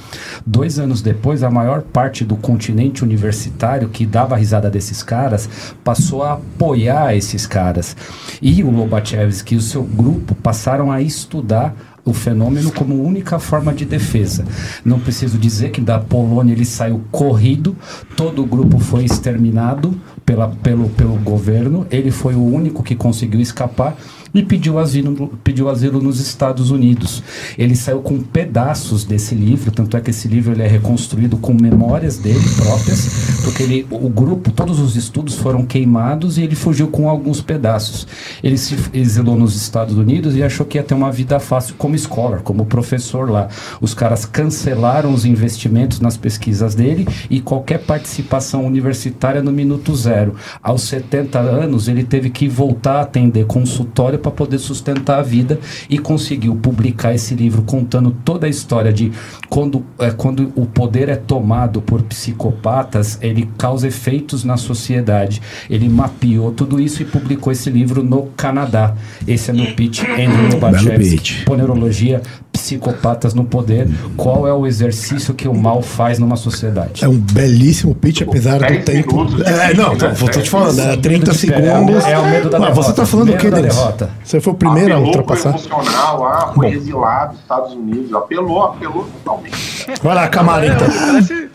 Dois 0.44 0.80
anos 0.80 1.04
depois, 1.04 1.44
a 1.44 1.52
maior 1.52 1.84
parte 1.84 2.26
do 2.26 2.36
continente 2.36 3.04
universitário 3.04 3.90
que 3.90 4.08
dava 4.08 4.36
risada 4.36 4.72
desses 4.72 5.04
caras 5.04 5.48
passou 5.84 6.24
a 6.24 6.34
apoiar 6.34 7.16
esses 7.16 7.46
caras. 7.46 7.96
E 8.42 8.64
o 8.64 8.72
Lobachevsky 8.72 9.54
e 9.54 9.58
o 9.58 9.62
seu 9.62 9.84
grupo 9.84 10.34
passaram 10.34 10.92
a 10.92 11.00
estudar 11.00 11.76
o 12.10 12.14
fenômeno 12.14 12.72
como 12.72 13.02
única 13.04 13.40
forma 13.40 13.74
de 13.74 13.86
defesa. 13.86 14.46
Não 14.84 15.00
preciso 15.00 15.38
dizer 15.38 15.72
que 15.72 15.82
da 15.82 16.00
Polônia 16.00 16.54
ele 16.54 16.66
saiu 16.66 17.02
corrido, 17.12 17.76
todo 18.16 18.42
o 18.42 18.46
grupo 18.46 18.80
foi 18.80 19.04
exterminado 19.04 20.00
pela, 20.26 20.50
pelo, 20.50 20.90
pelo 20.90 21.16
governo, 21.16 21.86
ele 21.90 22.12
foi 22.12 22.36
o 22.36 22.44
único 22.44 22.84
que 22.84 22.96
conseguiu 22.96 23.40
escapar 23.40 23.98
e 24.34 24.44
pediu 24.44 24.80
asilo, 24.80 25.30
pediu 25.44 25.70
asilo 25.70 26.02
nos 26.02 26.20
Estados 26.20 26.72
Unidos. 26.72 27.24
Ele 27.58 27.76
saiu 27.76 28.00
com 28.00 28.20
pedaços 28.20 29.04
desse 29.04 29.36
livro, 29.36 29.72
tanto 29.72 29.98
é 29.98 30.02
que 30.02 30.10
esse 30.10 30.28
livro 30.28 30.52
ele 30.52 30.64
é 30.64 30.68
reconstruído 30.68 31.38
com 31.38 31.54
memórias 31.54 32.18
dele 32.18 32.48
próprias, 32.56 33.42
porque 33.44 33.64
ele, 33.64 33.88
o 33.90 34.10
grupo, 34.10 34.52
todos 34.52 34.80
os 34.80 34.96
estudos 34.96 35.36
foram 35.36 35.66
queimados 35.66 36.38
e 36.38 36.44
ele 36.44 36.56
fugiu 36.56 36.88
com 36.88 37.10
alguns 37.10 37.42
pedaços. 37.42 38.08
Ele 38.44 38.58
se 38.58 38.78
exilou 38.94 39.38
nos 39.38 39.56
Estados 39.56 39.96
Unidos 39.98 40.36
e 40.36 40.44
achou 40.44 40.66
que 40.66 40.78
ia 40.78 40.84
ter 40.84 40.94
uma 40.94 41.12
vida 41.12 41.40
fácil 41.40 41.76
como 41.78 41.98
scholar, 41.98 42.42
como 42.42 42.66
professor 42.66 43.30
lá. 43.30 43.48
Os 43.82 43.94
caras 43.94 44.26
cancelaram 44.26 45.14
os 45.14 45.26
investimentos 45.26 46.00
nas 46.00 46.18
pesquisas 46.18 46.76
dele 46.76 47.08
e 47.30 47.40
qualquer 47.40 47.80
participação 47.80 48.66
universitária 48.66 49.42
no 49.42 49.52
minuto 49.52 49.96
zero. 49.96 50.36
Aos 50.62 50.84
70 50.84 51.40
anos, 51.40 51.88
ele 51.88 52.04
teve 52.04 52.30
que 52.30 52.48
voltar 52.48 52.98
a 52.98 53.02
atender 53.02 53.46
consultório 53.46 54.17
para 54.18 54.32
poder 54.32 54.58
sustentar 54.58 55.20
a 55.20 55.24
vida 55.24 55.60
e 55.90 55.98
conseguiu 55.98 56.56
publicar 56.56 57.14
esse 57.14 57.36
livro 57.36 57.62
contando 57.62 58.12
toda 58.24 58.48
a 58.48 58.50
história 58.50 58.92
de 58.92 59.12
quando, 59.50 59.86
é, 60.00 60.12
quando 60.12 60.52
o 60.56 60.66
poder 60.66 61.10
é 61.10 61.16
tomado 61.16 61.82
por 61.82 62.02
psicopatas, 62.04 63.18
ele 63.22 63.50
causa 63.58 63.88
efeitos 63.88 64.44
na 64.44 64.58
sociedade. 64.58 65.42
Ele 65.70 65.88
mapeou 65.90 66.52
tudo 66.52 66.80
isso 66.80 67.02
e 67.02 67.06
publicou 67.06 67.52
esse 67.52 67.70
livro 67.70 68.04
no 68.04 68.28
Canadá. 68.38 68.96
Esse 69.28 69.52
é 69.52 69.54
meu 69.54 69.74
pitch, 69.74 70.04
Andrew. 70.10 70.50
Lobachevsky, 70.54 71.46
Ponerologia, 71.46 72.22
psicopatas 72.62 73.34
no 73.34 73.44
poder, 73.44 73.88
qual 74.16 74.48
é 74.48 74.54
o 74.54 74.66
exercício 74.66 75.34
que 75.34 75.48
o 75.48 75.54
mal 75.54 75.82
faz 75.82 76.20
numa 76.20 76.36
sociedade? 76.36 77.04
É 77.04 77.08
um 77.08 77.18
belíssimo 77.18 77.94
pitch, 77.96 78.22
apesar 78.22 78.60
do 78.60 78.68
10 78.68 78.86
tempo. 78.86 79.28
É, 79.46 79.74
não, 79.74 79.92
né? 79.94 79.96
tô, 79.98 80.26
tô 80.26 80.32
te 80.32 80.38
10 80.38 80.48
falando, 80.48 80.80
era 80.80 80.98
30 80.98 81.20
Medo 81.20 81.38
de 81.38 81.48
perder, 81.48 81.72
segundos. 81.72 82.06
É 82.06 82.18
o 82.18 82.26
medo 82.26 82.50
da 82.50 82.58
derrota. 82.60 82.82
Você 82.82 82.94
tá 82.94 83.06
falando 83.06 83.34
o 83.34 83.38
que, 83.38 83.50
Denis? 83.50 83.76
derrota. 83.76 84.10
Você 84.24 84.42
foi 84.42 84.54
o 84.54 84.56
primeiro 84.56 84.94
a 84.94 84.98
apelou 84.98 85.12
pro 85.12 85.22
ultrapassar? 85.22 85.50
emocional 85.50 86.22
lá, 86.22 86.54
foi 86.54 86.72
exilado 86.72 87.32
dos 87.34 87.42
Estados 87.42 87.74
Unidos, 87.74 88.14
apelou, 88.14 88.64
apelou 88.64 89.08
totalmente. 89.24 89.88
Vai 90.02 90.16
lá, 90.16 90.28
então. 90.68 90.88
Parece. 90.88 91.50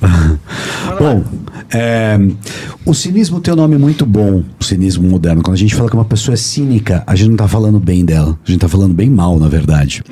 Bom, 0.98 1.24
é, 1.72 2.18
o 2.84 2.94
cinismo 2.94 3.40
tem 3.40 3.52
um 3.52 3.56
nome 3.56 3.76
muito 3.78 4.04
bom, 4.06 4.42
o 4.58 4.64
cinismo 4.64 5.08
moderno. 5.08 5.42
Quando 5.42 5.54
a 5.54 5.58
gente 5.58 5.74
fala 5.74 5.88
que 5.88 5.96
uma 5.96 6.04
pessoa 6.04 6.34
é 6.34 6.36
cínica, 6.36 7.02
a 7.06 7.14
gente 7.14 7.30
não 7.30 7.36
tá 7.36 7.48
falando 7.48 7.78
bem 7.78 8.04
dela, 8.04 8.38
a 8.46 8.50
gente 8.50 8.60
tá 8.60 8.68
falando 8.68 8.94
bem 8.94 9.10
mal, 9.10 9.38
na 9.38 9.48
verdade. 9.48 10.02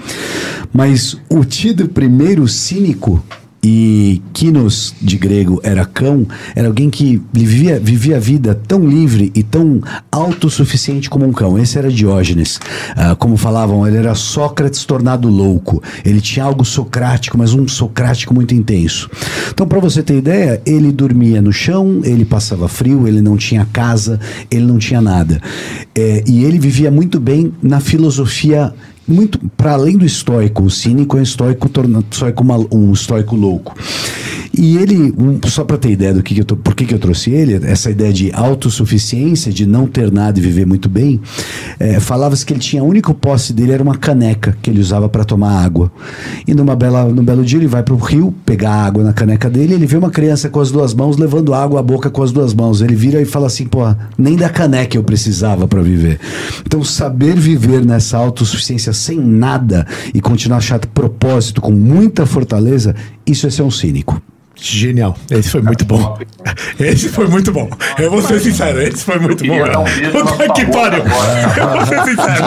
Mas 0.73 1.17
o 1.29 1.45
tido 1.45 1.89
primeiro 1.89 2.47
cínico 2.49 3.23
e 3.67 4.21
quinos 4.35 4.95
de 5.01 5.17
grego 5.17 5.59
era 5.63 5.87
cão, 5.87 6.27
era 6.55 6.69
alguém 6.69 6.91
que 6.91 7.23
vivia, 7.33 7.81
vivia 7.81 8.19
a 8.19 8.21
vida 8.21 8.55
tão 8.69 8.87
livre 8.87 9.33
e 9.35 9.43
tão 9.43 9.81
autossuficiente 10.13 11.09
como 11.09 11.25
um 11.25 11.33
cão. 11.33 11.59
Esse 11.59 11.79
era 11.79 11.91
Diógenes. 11.91 12.61
Ah, 12.95 13.15
como 13.15 13.39
falavam, 13.39 13.87
ele 13.87 13.97
era 13.97 14.15
Sócrates 14.15 14.85
tornado 14.85 15.31
louco. 15.31 15.83
Ele 16.05 16.21
tinha 16.21 16.45
algo 16.45 16.63
socrático, 16.63 17.39
mas 17.39 17.55
um 17.55 17.67
socrático 17.67 18.35
muito 18.35 18.55
intenso. 18.55 19.09
Então, 19.51 19.67
para 19.67 19.81
você 19.81 20.03
ter 20.03 20.19
ideia, 20.19 20.61
ele 20.67 20.93
dormia 20.93 21.41
no 21.41 21.53
chão, 21.53 22.03
ele 22.05 22.27
passava 22.27 22.69
frio, 22.69 23.09
ele 23.09 23.23
não 23.23 23.39
tinha 23.39 23.67
casa, 23.73 24.21
ele 24.51 24.67
não 24.67 24.77
tinha 24.77 25.01
nada. 25.01 25.41
É, 25.95 26.23
e 26.27 26.45
ele 26.45 26.59
vivia 26.59 26.91
muito 26.91 27.19
bem 27.19 27.51
na 27.63 27.81
filosofia 27.81 28.75
muito 29.07 29.39
para 29.57 29.73
além 29.73 29.97
do 29.97 30.05
estoico, 30.05 30.63
o 30.65 30.71
cínico 30.71 31.17
é 31.17 31.21
um 31.21 31.23
estoico, 31.23 31.69
torna, 31.69 32.03
mal- 32.45 32.67
um 32.73 32.93
estoico 32.93 33.37
louco. 33.37 33.75
E 34.57 34.77
ele, 34.79 35.15
um, 35.17 35.39
só 35.49 35.65
para 35.65 35.77
ter 35.77 35.91
ideia 35.91 36.13
do 36.13 36.23
que, 36.23 36.35
que 36.35 36.41
eu 36.41 36.45
tô, 36.45 36.57
por 36.57 36.75
que, 36.75 36.85
que 36.85 36.95
eu 36.95 36.99
trouxe 36.99 37.31
ele, 37.31 37.61
essa 37.67 37.91
ideia 37.91 38.13
de 38.13 38.33
autossuficiência, 38.33 39.53
de 39.53 39.67
não 39.67 39.87
ter 39.87 40.11
nada 40.11 40.39
e 40.39 40.43
viver 40.43 40.67
muito 40.67 40.89
bem, 40.89 41.21
é, 41.79 42.01
falava-se 42.01 42.45
que 42.45 42.53
ele 42.53 42.61
tinha 42.61 42.83
a 42.83 42.85
única 42.85 43.13
posse 43.15 43.53
dele 43.53 43.73
era 43.73 43.83
uma 43.83 43.97
caneca 43.97 44.57
que 44.61 44.71
ele 44.71 44.81
usava 44.81 45.09
para 45.09 45.25
tomar 45.25 45.65
água. 45.65 45.93
E 46.47 46.55
numa 46.55 46.75
bela, 46.75 47.05
num 47.05 47.25
belo 47.25 47.45
dia 47.45 47.59
ele 47.59 47.67
vai 47.67 47.83
para 47.83 47.95
o 47.95 47.99
rio 47.99 48.35
pegar 48.45 48.73
água 48.73 49.05
na 49.05 49.13
caneca 49.13 49.49
dele, 49.51 49.75
ele 49.75 49.87
vê 49.87 49.97
uma 49.97 50.11
criança 50.11 50.49
com 50.49 50.61
as 50.61 50.71
duas 50.71 50.95
mãos 50.95 51.17
levando 51.17 51.55
água 51.55 51.81
à 51.81 51.83
boca 51.83 52.11
com 52.11 52.23
as 52.23 52.33
duas 52.33 52.55
mãos. 52.55 52.81
Ele 52.81 52.95
vira 52.95 53.21
e 53.21 53.25
fala 53.25 53.47
assim: 53.47 53.67
pô, 53.67 53.81
nem 54.17 54.37
da 54.37 54.49
caneca 54.49 54.97
eu 54.97 55.05
precisava 55.05 55.69
para 55.69 55.83
viver. 55.83 56.19
Então, 56.67 56.83
saber 56.83 57.37
viver 57.37 57.85
nessa 57.85 58.17
autossuficiência 58.17 58.93
sem 58.93 59.19
nada 59.19 59.87
e 60.13 60.21
continuar 60.21 60.59
achar 60.65 60.81
propósito 60.87 61.61
com 61.61 61.71
muita 61.71 62.25
fortaleza, 62.25 62.95
isso 63.27 63.47
é 63.47 63.51
ser 63.51 63.63
um 63.63 63.71
cínico. 63.71 64.21
Genial. 64.65 65.15
Esse 65.31 65.51
foi 65.51 65.61
muito 65.61 65.85
bom. 65.85 66.19
Esse 66.81 67.11
foi 67.11 67.27
muito 67.29 67.53
bom. 67.53 67.69
Eu 67.99 68.11
vou 68.11 68.23
ser 68.23 68.41
sincero, 68.41 68.81
esse 68.81 69.05
foi 69.05 69.19
muito 69.19 69.45
bom. 69.45 69.55
um 69.55 70.11
Puta 70.11 70.53
que 70.55 70.65
pariu. 70.67 71.03
Eu 71.57 71.69
vou 71.69 71.87
ser 71.87 72.03
sincero. 72.05 72.45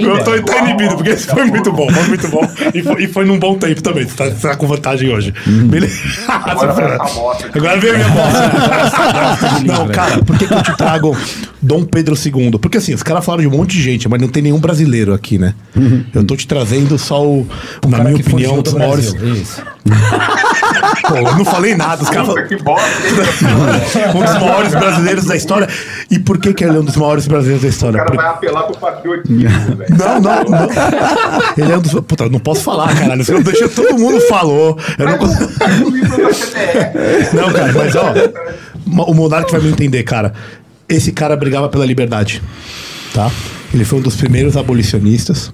Eu 0.00 0.22
tô 0.22 0.42
tá 0.42 0.58
inibido, 0.58 0.96
porque 0.96 1.10
esse 1.10 1.26
foi 1.26 1.46
muito 1.46 1.72
bom. 1.72 1.90
Foi 1.90 2.04
muito 2.08 2.28
bom. 2.28 2.42
E 2.74 2.82
foi, 2.82 3.04
e 3.04 3.06
foi 3.08 3.24
num 3.24 3.38
bom 3.38 3.56
tempo 3.56 3.82
também. 3.82 4.04
Você 4.04 4.16
tá, 4.16 4.24
você 4.26 4.48
tá 4.48 4.56
com 4.56 4.66
vantagem 4.66 5.08
hoje. 5.10 5.32
Beleza? 5.46 5.98
Agora 7.54 7.80
veio 7.80 7.94
a 7.94 7.98
minha 7.98 8.08
bosta. 8.10 9.60
Não, 9.64 9.88
cara, 9.88 10.22
por 10.22 10.36
que, 10.36 10.46
que 10.46 10.52
eu 10.52 10.62
te 10.62 10.76
trago 10.78 11.16
Dom 11.62 11.84
Pedro 11.84 12.14
II? 12.14 12.58
Porque 12.60 12.76
assim, 12.76 12.92
os 12.92 13.02
caras 13.02 13.24
falaram 13.24 13.48
de 13.48 13.48
um 13.48 13.58
monte 13.58 13.76
de 13.76 13.82
gente, 13.82 14.06
mas 14.10 14.20
não 14.20 14.28
tem 14.28 14.42
nenhum 14.42 14.58
brasileiro 14.58 15.14
aqui, 15.14 15.38
né? 15.38 15.54
Eu 16.14 16.22
tô 16.24 16.36
te 16.36 16.46
trazendo 16.46 16.98
só 16.98 17.26
o, 17.26 17.46
na 17.88 18.04
minha 18.04 18.16
opinião, 18.16 18.54
um 18.54 18.56
do 18.56 18.62
dos 18.62 18.74
maiores. 18.74 19.12
Brasil, 19.14 19.34
Isso. 19.34 19.62
Pô, 21.08 21.16
eu 21.16 21.22
não 21.36 21.44
falei 21.44 21.74
nada, 21.74 22.02
os 22.02 22.10
caras 22.10 22.48
que 22.48 22.56
bosta. 22.62 22.86
um 24.14 24.22
dos 24.22 24.34
maiores 24.40 24.74
brasileiros 24.74 25.24
da 25.24 25.34
história. 25.36 25.68
E 26.10 26.18
por 26.18 26.38
que, 26.38 26.52
que 26.52 26.64
ele 26.64 26.76
é 26.76 26.80
um 26.80 26.84
dos 26.84 26.96
maiores 26.96 27.26
brasileiros 27.26 27.62
da 27.62 27.68
O 27.68 27.70
história? 27.70 27.96
cara 27.98 28.10
Por- 28.10 28.16
vai 28.16 28.26
apelar 28.28 28.62
pro 28.64 28.76
patriotismo, 28.78 29.76
velho. 29.76 29.96
Não, 29.96 30.20
não, 30.20 30.44
não. 30.44 30.68
Ele 31.56 31.72
é 31.72 31.76
um 31.78 31.80
dos. 31.80 31.92
Puta, 32.00 32.24
eu 32.24 32.30
não 32.30 32.38
posso 32.40 32.62
falar, 32.62 32.94
caralho. 32.94 33.24
Você 33.24 33.32
não 33.32 33.42
deixa. 33.42 33.68
Todo 33.68 33.98
mundo 33.98 34.20
falou. 34.22 34.78
Eu 34.98 35.06
não 35.06 35.18
consigo. 35.18 35.44
o 35.44 35.58
cara 35.58 35.72
CBF. 36.34 37.36
Não, 37.36 37.52
cara, 37.52 37.72
mas 37.72 37.96
ó. 37.96 38.14
O 39.10 39.14
Monark 39.14 39.50
vai 39.50 39.60
me 39.60 39.70
entender, 39.70 40.02
cara. 40.02 40.32
Esse 40.88 41.12
cara 41.12 41.36
brigava 41.36 41.68
pela 41.68 41.86
liberdade. 41.86 42.42
Tá? 43.14 43.30
Ele 43.72 43.84
foi 43.84 43.98
um 43.98 44.02
dos 44.02 44.16
primeiros 44.16 44.56
abolicionistas. 44.56 45.52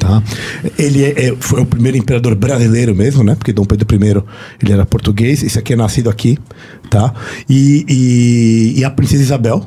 Tá? 0.00 0.22
Ele 0.78 1.04
é- 1.04 1.28
é- 1.28 1.36
foi 1.38 1.60
o 1.60 1.66
primeiro 1.66 1.98
imperador 1.98 2.34
brasileiro 2.34 2.94
mesmo, 2.94 3.22
né? 3.22 3.34
Porque 3.34 3.52
Dom 3.52 3.64
Pedro 3.64 3.86
I 3.94 4.24
ele 4.62 4.72
era 4.72 4.86
português, 4.86 5.42
esse 5.42 5.58
aqui 5.58 5.74
é 5.74 5.76
nascido 5.76 6.08
aqui, 6.08 6.38
tá? 6.88 7.12
E, 7.48 7.84
e, 7.88 8.80
e 8.80 8.84
a 8.84 8.90
princesa 8.90 9.22
Isabel, 9.22 9.64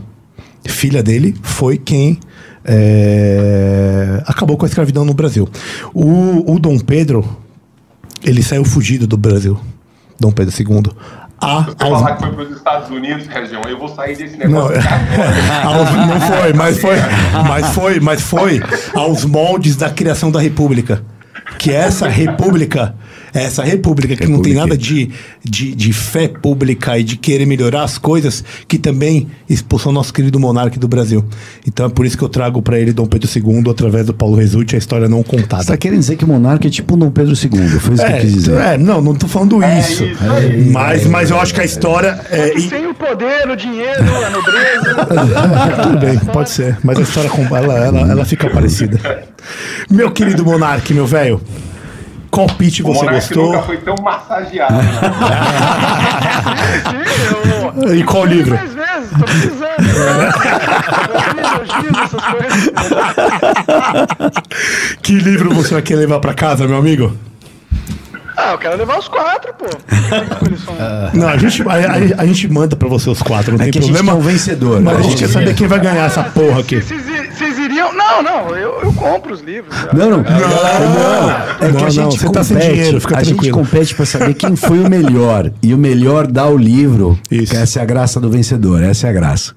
filha 0.68 1.04
dele, 1.04 1.36
foi 1.44 1.78
quem 1.78 2.20
é, 2.66 4.22
acabou 4.26 4.58
com 4.58 4.66
a 4.66 4.68
escravidão 4.68 5.06
no 5.06 5.14
Brasil. 5.14 5.48
O, 5.94 6.54
o 6.54 6.60
Dom 6.60 6.78
Pedro, 6.80 7.24
ele 8.24 8.44
saiu 8.44 8.66
fugido 8.66 9.08
do 9.08 9.16
Brasil. 9.18 9.58
Dom 10.20 10.32
Pedro 10.32 10.54
II. 10.60 10.92
A, 11.40 11.64
Se 11.66 11.76
falar 11.78 12.16
que 12.16 12.24
foi 12.24 12.32
pros 12.34 12.52
Estados 12.58 12.90
Unidos, 12.90 13.28
região, 13.28 13.62
eu 13.68 13.78
vou 13.78 13.88
sair 13.90 14.16
desse 14.18 14.38
não, 14.38 14.70
negócio. 14.70 14.78
aos- 15.64 15.92
não 16.08 16.20
foi, 16.22 16.54
mas 16.54 16.80
foi, 16.80 16.96
mas 17.48 17.68
foi, 17.74 18.00
mas 18.00 18.22
foi 18.22 18.64
aos 18.96 19.24
moldes 19.24 19.76
da 19.76 19.90
criação 19.90 20.32
da 20.32 20.40
República. 20.40 21.04
Que 21.60 21.72
essa 21.72 22.08
República, 22.10 22.96
essa 23.44 23.64
República 23.64 24.16
que 24.16 24.24
não 24.28 24.42
tem 24.42 24.54
República. 24.54 24.60
nada 24.62 24.78
de, 24.78 25.10
de, 25.44 25.76
de 25.76 25.94
fé 25.94 26.28
pública 26.28 26.98
e 26.98 27.04
de 27.04 27.18
querer 27.18 27.46
melhorar 27.46 27.84
as 27.84 27.98
coisas, 27.98 28.44
que 28.68 28.78
também 28.78 29.28
expulsou 29.50 29.92
nosso 29.92 30.14
querido 30.14 30.40
monarca 30.40 30.80
do 30.80 30.88
Brasil. 30.88 31.24
Então 31.66 31.86
é 31.86 31.90
por 31.90 32.06
isso 32.06 32.18
que 32.18 32.24
eu 32.24 32.30
trago 32.30 32.62
para 32.62 32.80
ele 32.80 32.92
Dom 32.94 33.06
Pedro 33.06 33.30
II 33.34 33.70
através 33.72 34.06
do 34.06 34.14
Paulo 34.14 34.36
Resulti 34.36 34.76
a 34.76 34.78
história 34.80 35.08
não 35.08 35.24
contada. 35.24 35.64
Você 35.64 35.70
tá 35.70 35.78
querendo 35.78 36.00
dizer 36.00 36.16
que 36.16 36.26
o 36.26 36.28
monarca 36.28 36.68
é 36.68 36.70
tipo 36.70 36.96
um 36.96 36.98
Dom 36.98 37.12
Pedro 37.12 37.34
II, 37.34 37.80
foi 37.80 37.96
isso 37.96 38.06
que 38.06 38.12
eu 38.12 38.18
quis 38.18 38.34
dizer. 38.34 38.58
É, 38.60 38.78
não, 38.78 39.02
não 39.02 39.16
tô 39.16 39.28
falando 39.28 39.60
isso. 39.64 40.04
isso 40.04 40.24
aí. 40.24 40.70
mas, 40.72 41.06
mas 41.08 41.30
eu 41.30 41.40
acho 41.40 41.54
que 41.54 41.62
a 41.62 41.66
história. 41.66 42.20
É, 42.30 42.58
e- 42.58 42.62
Sem 42.70 42.88
o 42.88 42.94
poder, 42.94 43.50
o 43.50 43.56
dinheiro, 43.56 44.04
a 44.26 44.30
nobreza. 44.30 44.96
Tudo 45.84 46.00
bem, 46.00 46.18
pode 46.20 46.50
ser. 46.50 46.78
Mas 46.84 46.98
a 46.98 47.02
história 47.02 47.30
ela, 47.56 47.78
ela, 47.86 48.12
ela 48.12 48.26
fica 48.26 48.50
parecida. 48.50 49.00
Meu 49.90 50.12
querido 50.12 50.44
Monark, 50.44 50.94
meu 50.94 51.06
velho. 51.06 51.42
Qual 52.30 52.48
pitch 52.48 52.80
O 52.82 52.84
você 52.84 53.00
Monark 53.06 53.20
gostou? 53.20 53.46
nunca 53.52 53.64
foi 53.64 53.78
tão 53.78 53.96
massageado. 54.04 54.76
Eu. 57.32 57.58
E 57.94 58.04
qual 58.04 58.26
livro? 58.26 58.56
Mais 58.56 58.74
vezes, 58.74 59.10
tô 59.12 59.24
precisando. 59.26 59.78
Coisas. 62.32 62.72
Que 65.02 65.14
livro 65.16 65.54
você 65.54 65.74
vai 65.76 65.82
querer 65.82 66.00
levar 66.02 66.20
pra 66.20 66.34
casa, 66.34 66.68
meu 66.68 66.78
amigo? 66.78 67.16
Ah, 68.36 68.52
eu 68.52 68.58
quero 68.58 68.78
levar 68.78 69.00
os 69.00 69.08
quatro, 69.08 69.52
pô. 69.54 69.66
Não, 71.14 71.28
a 71.28 71.38
gente, 71.38 71.62
a, 71.64 71.74
a- 71.74 72.22
a 72.22 72.26
gente 72.26 72.48
manda 72.48 72.76
pra 72.76 72.88
você 72.88 73.10
os 73.10 73.22
quatro, 73.22 73.52
não 73.54 73.60
É 73.60 73.64
tem 73.64 73.72
que 73.72 73.80
a 73.80 73.82
gente 73.82 73.94
problema. 73.94 74.14
quer 74.20 74.24
um 74.28 74.32
vencedor. 74.32 74.80
Mas 74.82 74.98
a 74.98 75.02
gente 75.02 75.16
quer 75.18 75.30
saber 75.30 75.56
quem 75.56 75.68
vai 75.68 75.80
ganhar 75.80 76.06
essa 76.06 76.24
porra 76.24 76.60
aqui. 76.62 76.80
Vocês 76.82 77.02
vocês 77.04 77.17
iriam. 77.68 77.94
Não, 77.94 78.22
não, 78.24 78.50
eu, 78.56 78.82
eu 78.82 78.94
compro 78.94 79.34
os 79.34 79.42
livros. 79.42 79.74
já. 79.76 79.94
Não, 79.94 80.10
não. 80.10 80.18
Não, 80.18 81.66
É 81.68 81.72
que 81.72 81.78
não, 81.78 81.86
a 81.86 81.90
gente 81.90 82.04
não, 82.04 82.12
você 82.12 82.30
tá 82.30 82.44
sem 82.44 82.58
compete, 82.58 82.74
dinheiro, 82.74 83.02
fica 83.02 83.18
a 83.18 83.24
gente 83.24 83.36
tranquilo. 83.36 83.58
compete 83.58 83.96
pra 83.96 84.06
saber 84.06 84.34
quem 84.34 84.56
foi 84.56 84.80
o 84.80 84.90
melhor. 84.90 85.52
E 85.62 85.74
o 85.74 85.78
melhor 85.78 86.28
dá 86.28 86.46
o 86.48 86.58
livro. 86.58 87.18
Isso. 87.30 87.52
Que 87.54 87.58
essa 87.58 87.80
é 87.80 87.82
a 87.82 87.86
graça 87.86 88.20
do 88.20 88.30
vencedor, 88.30 88.84
essa 88.84 89.08
é 89.08 89.10
a 89.10 89.14
graça. 89.14 89.54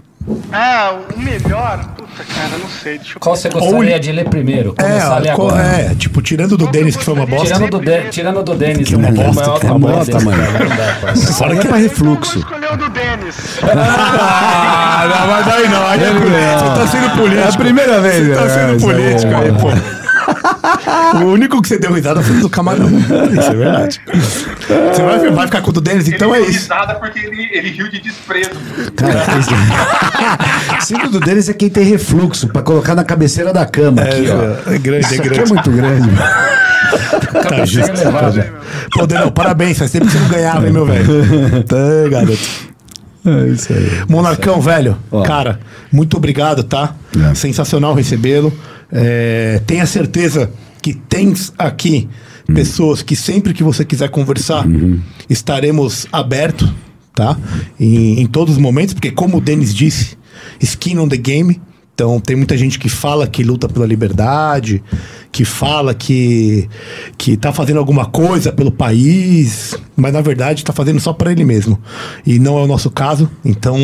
Ah, 0.53 0.99
o 1.17 1.19
melhor? 1.19 1.79
Puta, 1.97 2.23
cara, 2.35 2.59
não 2.61 2.69
sei. 2.69 2.99
Deixa 2.99 3.15
eu 3.17 3.21
Qual 3.21 3.35
você 3.35 3.49
gostaria 3.49 3.99
de 3.99 4.13
ler 4.13 4.29
primeiro? 4.29 4.75
Começar 4.75 5.15
a 5.17 5.19
ler 5.19 5.31
É, 5.31 5.35
qual- 5.35 5.49
agora. 5.49 5.63
é, 5.67 5.95
tipo, 5.95 6.21
tirando 6.21 6.59
do 6.59 6.67
Denis, 6.67 6.95
que 6.95 7.03
foi 7.03 7.15
uma 7.15 7.25
bosta. 7.25 7.55
Tirando 7.55 7.71
do, 7.71 7.81
de, 7.81 8.09
tirando 8.11 8.43
do 8.43 8.55
Denis, 8.55 8.87
Que 8.87 8.95
é 8.95 8.99
uma 8.99 9.11
bosta, 9.11 9.61
que 9.61 9.67
é 9.67 9.71
uma 9.71 9.79
bosta, 9.79 10.13
desse, 10.13 10.25
mano. 10.27 10.43
não 11.07 11.13
Isso 11.15 11.43
aí 11.45 11.59
é 11.59 11.61
pra 11.63 11.79
Eu 11.79 11.83
refluxo. 11.83 12.47
O 12.73 12.77
do 12.77 12.89
Denis. 12.91 13.59
Ah, 13.63 15.09
não, 15.09 15.27
mas 15.27 15.49
aí 15.49 15.69
não, 15.69 15.87
aí 15.87 16.03
é 16.03 16.11
político. 16.11 16.59
Você 16.59 16.81
tá 16.81 16.87
sendo 16.87 17.11
político. 17.17 17.49
É 17.49 17.49
a 17.49 17.59
primeira 17.59 18.01
vez, 18.01 18.27
Você 18.27 18.35
tá 18.35 18.41
né? 18.43 18.49
sendo 18.49 18.73
aí, 18.73 18.81
político 18.81 19.33
é. 19.33 19.37
aí, 19.37 19.53
pô. 19.53 20.01
O 21.19 21.33
único 21.33 21.61
que 21.61 21.69
você 21.69 21.79
deu 21.79 21.93
risada 21.93 22.23
foi 22.23 22.37
do 22.37 22.49
camarão. 22.49 22.87
Isso 23.37 23.51
é 23.51 23.55
verdade. 23.55 24.01
Você 24.93 25.03
vai, 25.03 25.31
vai 25.31 25.47
ficar 25.47 25.61
com 25.63 25.71
o 25.71 25.73
do 25.73 25.81
Denis, 25.81 26.07
então 26.09 26.35
é 26.35 26.41
isso. 26.41 26.53
risada 26.53 26.95
porque 26.95 27.19
ele, 27.19 27.49
ele 27.53 27.71
riu 27.71 27.91
de 27.91 28.01
desprezo. 28.01 28.51
Cara, 28.95 29.25
esse... 30.79 30.87
símbolo 30.87 31.19
deles 31.21 31.49
é 31.49 31.53
quem 31.53 31.69
tem 31.69 31.85
refluxo, 31.85 32.49
pra 32.49 32.63
colocar 32.63 32.95
na 32.95 33.03
cabeceira 33.05 33.53
da 33.53 33.67
cama. 33.67 34.03
aqui, 34.03 34.27
ó. 34.31 34.71
É, 34.71 34.77
é 34.77 34.79
grande, 34.79 35.07
Isso 35.07 35.15
é 35.15 35.19
aqui 35.19 35.29
é 35.29 35.31
grande. 35.33 35.53
muito 35.53 35.71
grande. 35.71 36.11
Tá 37.49 37.65
justo. 37.65 37.93
Pô, 38.93 39.07
Denão, 39.07 39.31
parabéns, 39.31 39.79
faz 39.79 39.91
tempo 39.91 40.07
que 40.07 40.13
você 40.13 40.19
não 40.19 40.29
ganhava, 40.29 40.67
hein, 40.67 40.73
meu 40.73 40.87
velho. 40.87 41.05
Tá, 41.67 41.77
garoto. 42.11 42.71
É 43.25 43.49
isso 43.49 43.73
aí. 43.73 43.87
Monarcão, 44.09 44.61
velho, 44.61 44.97
Ó. 45.11 45.23
cara, 45.23 45.61
muito 45.93 46.17
obrigado, 46.17 46.63
tá? 46.63 46.95
É. 47.31 47.35
Sensacional 47.35 47.95
recebê-lo. 47.95 48.53
É, 48.91 49.61
tenha 49.67 49.87
certeza 49.87 50.51
que 50.83 50.95
tens 50.95 51.53
aqui 51.59 52.09
pessoas 52.55 53.03
que 53.03 53.15
sempre 53.15 53.53
que 53.53 53.63
você 53.63 53.85
quiser 53.85 54.09
conversar, 54.09 54.65
estaremos 55.29 56.07
abertos, 56.11 56.69
tá? 57.15 57.37
Em, 57.79 58.21
em 58.21 58.27
todos 58.27 58.55
os 58.57 58.61
momentos, 58.61 58.95
porque 58.95 59.11
como 59.11 59.37
o 59.37 59.41
Denis 59.41 59.75
disse, 59.75 60.17
skin 60.61 60.99
on 60.99 61.09
the 61.09 61.17
game. 61.17 61.61
Então 61.95 62.19
tem 62.19 62.35
muita 62.35 62.57
gente 62.57 62.79
que 62.79 62.89
fala 62.89 63.27
que 63.27 63.45
luta 63.45 63.69
pela 63.69 63.85
liberdade, 63.87 64.83
que 65.31 65.45
fala 65.45 65.95
que 65.95 66.69
que 67.19 67.37
tá 67.37 67.53
fazendo 67.53 67.79
alguma 67.79 68.07
coisa 68.07 68.51
pelo 68.53 68.73
país, 68.73 69.77
mas 69.95 70.13
na 70.13 70.23
verdade 70.23 70.61
está 70.61 70.73
fazendo 70.73 70.99
só 70.99 71.13
para 71.13 71.31
ele 71.31 71.45
mesmo. 71.45 71.79
E 72.25 72.39
não 72.39 72.59
é 72.59 72.63
o 72.63 72.67
nosso 72.67 72.91
caso. 72.91 73.31
Então 73.45 73.77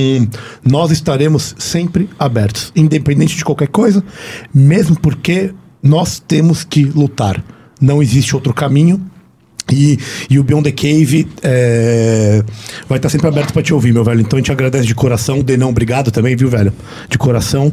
nós 0.64 0.90
estaremos 0.90 1.54
sempre 1.58 2.08
abertos, 2.18 2.72
independente 2.74 3.36
de 3.36 3.44
qualquer 3.44 3.68
coisa, 3.68 4.02
mesmo 4.54 4.98
porque 4.98 5.52
nós 5.82 6.18
temos 6.18 6.64
que 6.64 6.84
lutar. 6.84 7.42
Não 7.80 8.02
existe 8.02 8.34
outro 8.34 8.54
caminho. 8.54 9.00
E, 9.72 9.98
e 10.30 10.38
o 10.38 10.44
Beyond 10.44 10.70
the 10.70 10.72
Cave 10.72 11.28
é, 11.42 12.42
vai 12.88 12.98
estar 12.98 13.08
sempre 13.08 13.26
aberto 13.26 13.52
para 13.52 13.62
te 13.62 13.74
ouvir, 13.74 13.92
meu 13.92 14.04
velho. 14.04 14.20
Então 14.20 14.36
a 14.36 14.40
gente 14.40 14.52
agradece 14.52 14.86
de 14.86 14.94
coração. 14.94 15.40
Denão, 15.40 15.70
obrigado 15.70 16.10
também, 16.10 16.36
viu, 16.36 16.48
velho? 16.48 16.72
De 17.08 17.18
coração. 17.18 17.72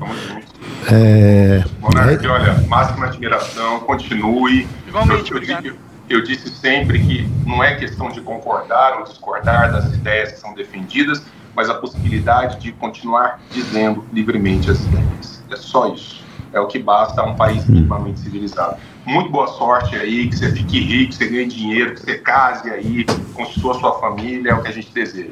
É, 0.91 1.63
Monark, 1.79 2.25
olha, 2.27 2.53
máxima 2.67 3.05
admiração, 3.05 3.79
continue. 3.81 4.67
Igualmente, 4.87 5.31
eu, 5.31 5.37
eu, 5.41 5.57
eu- 5.63 5.75
eu 6.09 6.21
disse 6.23 6.49
sempre 6.49 6.99
que 6.99 7.27
não 7.45 7.63
é 7.63 7.75
questão 7.75 8.09
de 8.11 8.19
concordar 8.21 8.97
ou 8.99 9.03
discordar 9.05 9.71
das 9.71 9.93
ideias 9.93 10.33
que 10.33 10.39
são 10.39 10.53
defendidas, 10.53 11.21
mas 11.55 11.69
a 11.69 11.75
possibilidade 11.75 12.59
de 12.59 12.71
continuar 12.73 13.39
dizendo 13.51 14.03
livremente 14.11 14.69
as 14.69 14.81
ideias. 14.81 15.41
É 15.49 15.55
só 15.55 15.93
isso. 15.93 16.21
É 16.51 16.59
o 16.59 16.67
que 16.67 16.77
basta 16.77 17.21
a 17.21 17.25
um 17.25 17.35
país 17.35 17.65
minimamente 17.67 18.19
civilizado. 18.19 18.75
Muito 19.05 19.29
boa 19.31 19.47
sorte 19.47 19.95
aí, 19.95 20.27
que 20.29 20.35
você 20.37 20.51
fique 20.51 20.79
rico, 20.79 21.11
que 21.11 21.17
você 21.17 21.27
ganhe 21.27 21.47
dinheiro, 21.47 21.93
que 21.93 22.01
você 22.01 22.15
case 22.19 22.69
aí, 22.69 23.05
constitua 23.33 23.73
sua 23.79 23.99
família, 23.99 24.51
é 24.51 24.53
o 24.53 24.61
que 24.61 24.69
a 24.69 24.71
gente 24.71 24.89
deseja. 24.93 25.29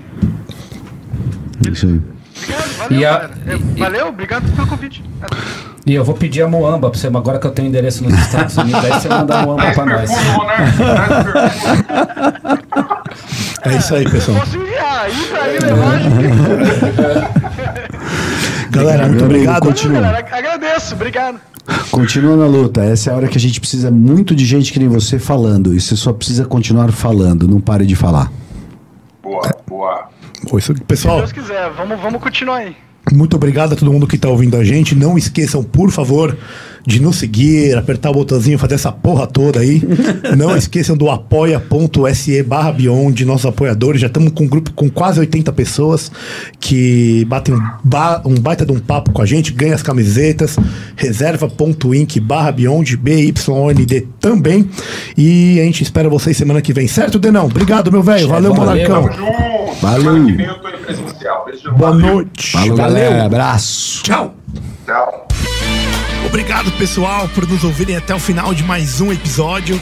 Isso 1.72 1.85
aí. 1.88 2.02
Obrigado, 2.43 2.77
valeu, 2.77 2.99
E 2.99 3.06
a-. 3.06 3.30
É, 3.48 3.56
e- 3.56 3.80
Valeu, 3.80 4.07
obrigado 4.07 4.52
pelo 4.56 4.68
convite. 4.68 5.03
E 5.85 5.93
eu 5.95 6.03
vou 6.03 6.15
pedir 6.15 6.41
a 6.41 6.48
Moamba 6.48 6.89
pra 6.89 6.99
você, 6.99 7.07
agora 7.07 7.39
que 7.39 7.48
eu 7.48 7.52
tenho 7.52 7.68
endereço 7.69 8.03
nos 8.03 8.14
Estados 8.14 8.57
Unidos, 8.57 8.84
aí 8.84 8.91
você 8.91 9.10
manda 9.10 9.39
a 9.39 9.45
Moamba 9.45 9.72
pra 9.72 9.85
nós. 9.85 10.10
perfume. 10.11 10.52
é 13.73 13.77
isso 13.77 13.95
aí, 13.95 14.10
pessoal. 14.10 14.39
Posso 14.39 14.57
enviar, 14.57 15.02
aí 15.06 15.26
pra 15.30 15.43
aí 15.43 15.60
levar. 15.60 15.99
Galera, 18.72 19.07
muito 19.07 19.26
obrigado. 19.26 19.61
continua. 19.64 20.07
Agradeço, 20.31 20.93
obrigado. 20.95 21.39
Continua 21.91 22.35
na 22.38 22.45
luta. 22.45 22.84
Essa 22.84 23.10
é 23.10 23.14
a 23.14 23.15
hora 23.15 23.27
que 23.27 23.38
a 23.38 23.41
gente 23.41 23.60
precisa 23.60 23.89
muito 23.91 24.35
de 24.35 24.45
gente 24.45 24.72
que 24.72 24.80
nem 24.80 24.88
você 24.88 25.18
falando. 25.19 25.73
E 25.76 25.80
você 25.81 25.95
só 25.95 26.11
precisa 26.14 26.45
continuar 26.45 26.91
falando. 26.91 27.48
Não 27.48 27.60
pare 27.60 27.85
de 27.85 27.95
falar. 27.95 28.31
Boa, 29.22 29.41
boa. 29.68 30.10
Pô, 30.49 30.57
isso- 30.57 30.73
Se 30.76 30.81
Pessoal, 30.84 31.18
Deus 31.19 31.31
quiser, 31.31 31.69
vamos, 31.72 31.99
vamos 32.02 32.22
continuar 32.22 32.57
aí. 32.57 32.76
Muito 33.11 33.35
obrigado 33.35 33.73
a 33.73 33.76
todo 33.76 33.91
mundo 33.91 34.06
que 34.07 34.18
tá 34.18 34.30
ouvindo 34.30 34.56
a 34.57 34.64
gente. 34.64 34.95
Não 34.95 35.18
esqueçam, 35.18 35.64
por 35.64 35.89
favor, 35.91 36.38
de 36.85 37.01
nos 37.01 37.17
seguir, 37.17 37.77
apertar 37.77 38.09
o 38.09 38.13
botãozinho, 38.13 38.57
fazer 38.57 38.75
essa 38.75 38.91
porra 38.91 39.27
toda 39.27 39.59
aí. 39.59 39.81
Não 40.37 40.55
esqueçam 40.55 40.95
do 40.97 41.09
apoia.se 41.09 42.41
barra 42.43 42.71
Beyond, 42.71 43.23
nossos 43.25 43.45
apoiadores. 43.45 44.01
Já 44.01 44.07
estamos 44.07 44.31
com 44.33 44.43
um 44.43 44.47
grupo 44.47 44.71
com 44.73 44.89
quase 44.89 45.19
80 45.19 45.51
pessoas 45.53 46.11
que 46.59 47.23
batem 47.25 47.53
um, 47.55 47.61
ba- 47.83 48.21
um 48.25 48.35
baita 48.35 48.65
de 48.65 48.71
um 48.71 48.79
papo 48.79 49.11
com 49.11 49.21
a 49.21 49.25
gente, 49.25 49.53
ganha 49.53 49.75
as 49.75 49.83
camisetas. 49.83 50.57
Reserva.inc 50.95 52.19
barra 52.19 52.51
Beyond, 52.51 52.97
BYOND 52.97 54.07
também. 54.19 54.69
E 55.17 55.59
a 55.59 55.63
gente 55.63 55.83
espera 55.83 56.09
vocês 56.09 56.35
semana 56.37 56.61
que 56.61 56.73
vem, 56.73 56.87
certo, 56.87 57.19
Denão? 57.19 57.45
Obrigado, 57.45 57.91
meu 57.91 58.01
velho. 58.03 58.27
Valeu, 58.27 58.53
Valeu. 58.53 58.85
Monarcão. 58.87 59.07
Tamo 59.09 59.27
junto. 59.27 59.75
Valeu. 59.81 60.03
Semana 60.03 60.25
que 60.31 60.37
vem 60.37 60.45
eu 60.47 60.55
tô 60.59 60.69
em 60.69 60.77
presencial. 60.77 61.45
Beijo. 61.45 61.71
Boa 61.73 61.91
valeu. 61.91 62.13
noite. 62.15 62.53
Valeu. 62.53 62.75
galera. 62.75 63.25
Abraço. 63.25 64.03
Tchau. 64.03 64.35
Tchau. 64.85 65.27
Obrigado, 66.26 66.72
pessoal, 66.73 67.27
por 67.30 67.48
nos 67.48 67.64
ouvirem 67.64 67.95
até 67.95 68.15
o 68.15 68.19
final 68.19 68.53
de 68.53 68.64
mais 68.64 69.02
um 69.02 69.11
episódio. 69.11 69.80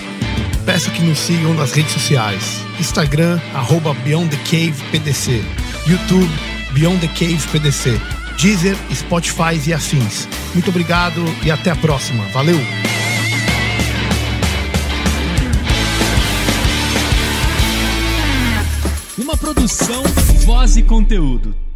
Peço 0.65 0.91
que 0.91 1.01
nos 1.01 1.17
sigam 1.19 1.53
nas 1.53 1.71
redes 1.71 1.91
sociais: 1.93 2.63
Instagram, 2.79 3.39
arroba 3.53 3.93
Beyond 3.93 4.35
the 4.35 4.43
Cave 4.43 4.75
PDC, 4.91 5.43
YouTube, 5.87 6.29
Beyond 6.73 6.99
the 6.99 7.07
Cave 7.07 7.39
PDC, 7.51 7.99
Deezer, 8.37 8.75
Spotify 8.93 9.59
e 9.67 9.73
afins. 9.73 10.27
Muito 10.53 10.69
obrigado 10.69 11.23
e 11.43 11.51
até 11.51 11.71
a 11.71 11.75
próxima. 11.75 12.23
Valeu! 12.33 12.59
Uma 19.17 19.35
produção, 19.37 20.01
voz 20.45 20.77
e 20.77 20.83
conteúdo. 20.83 21.68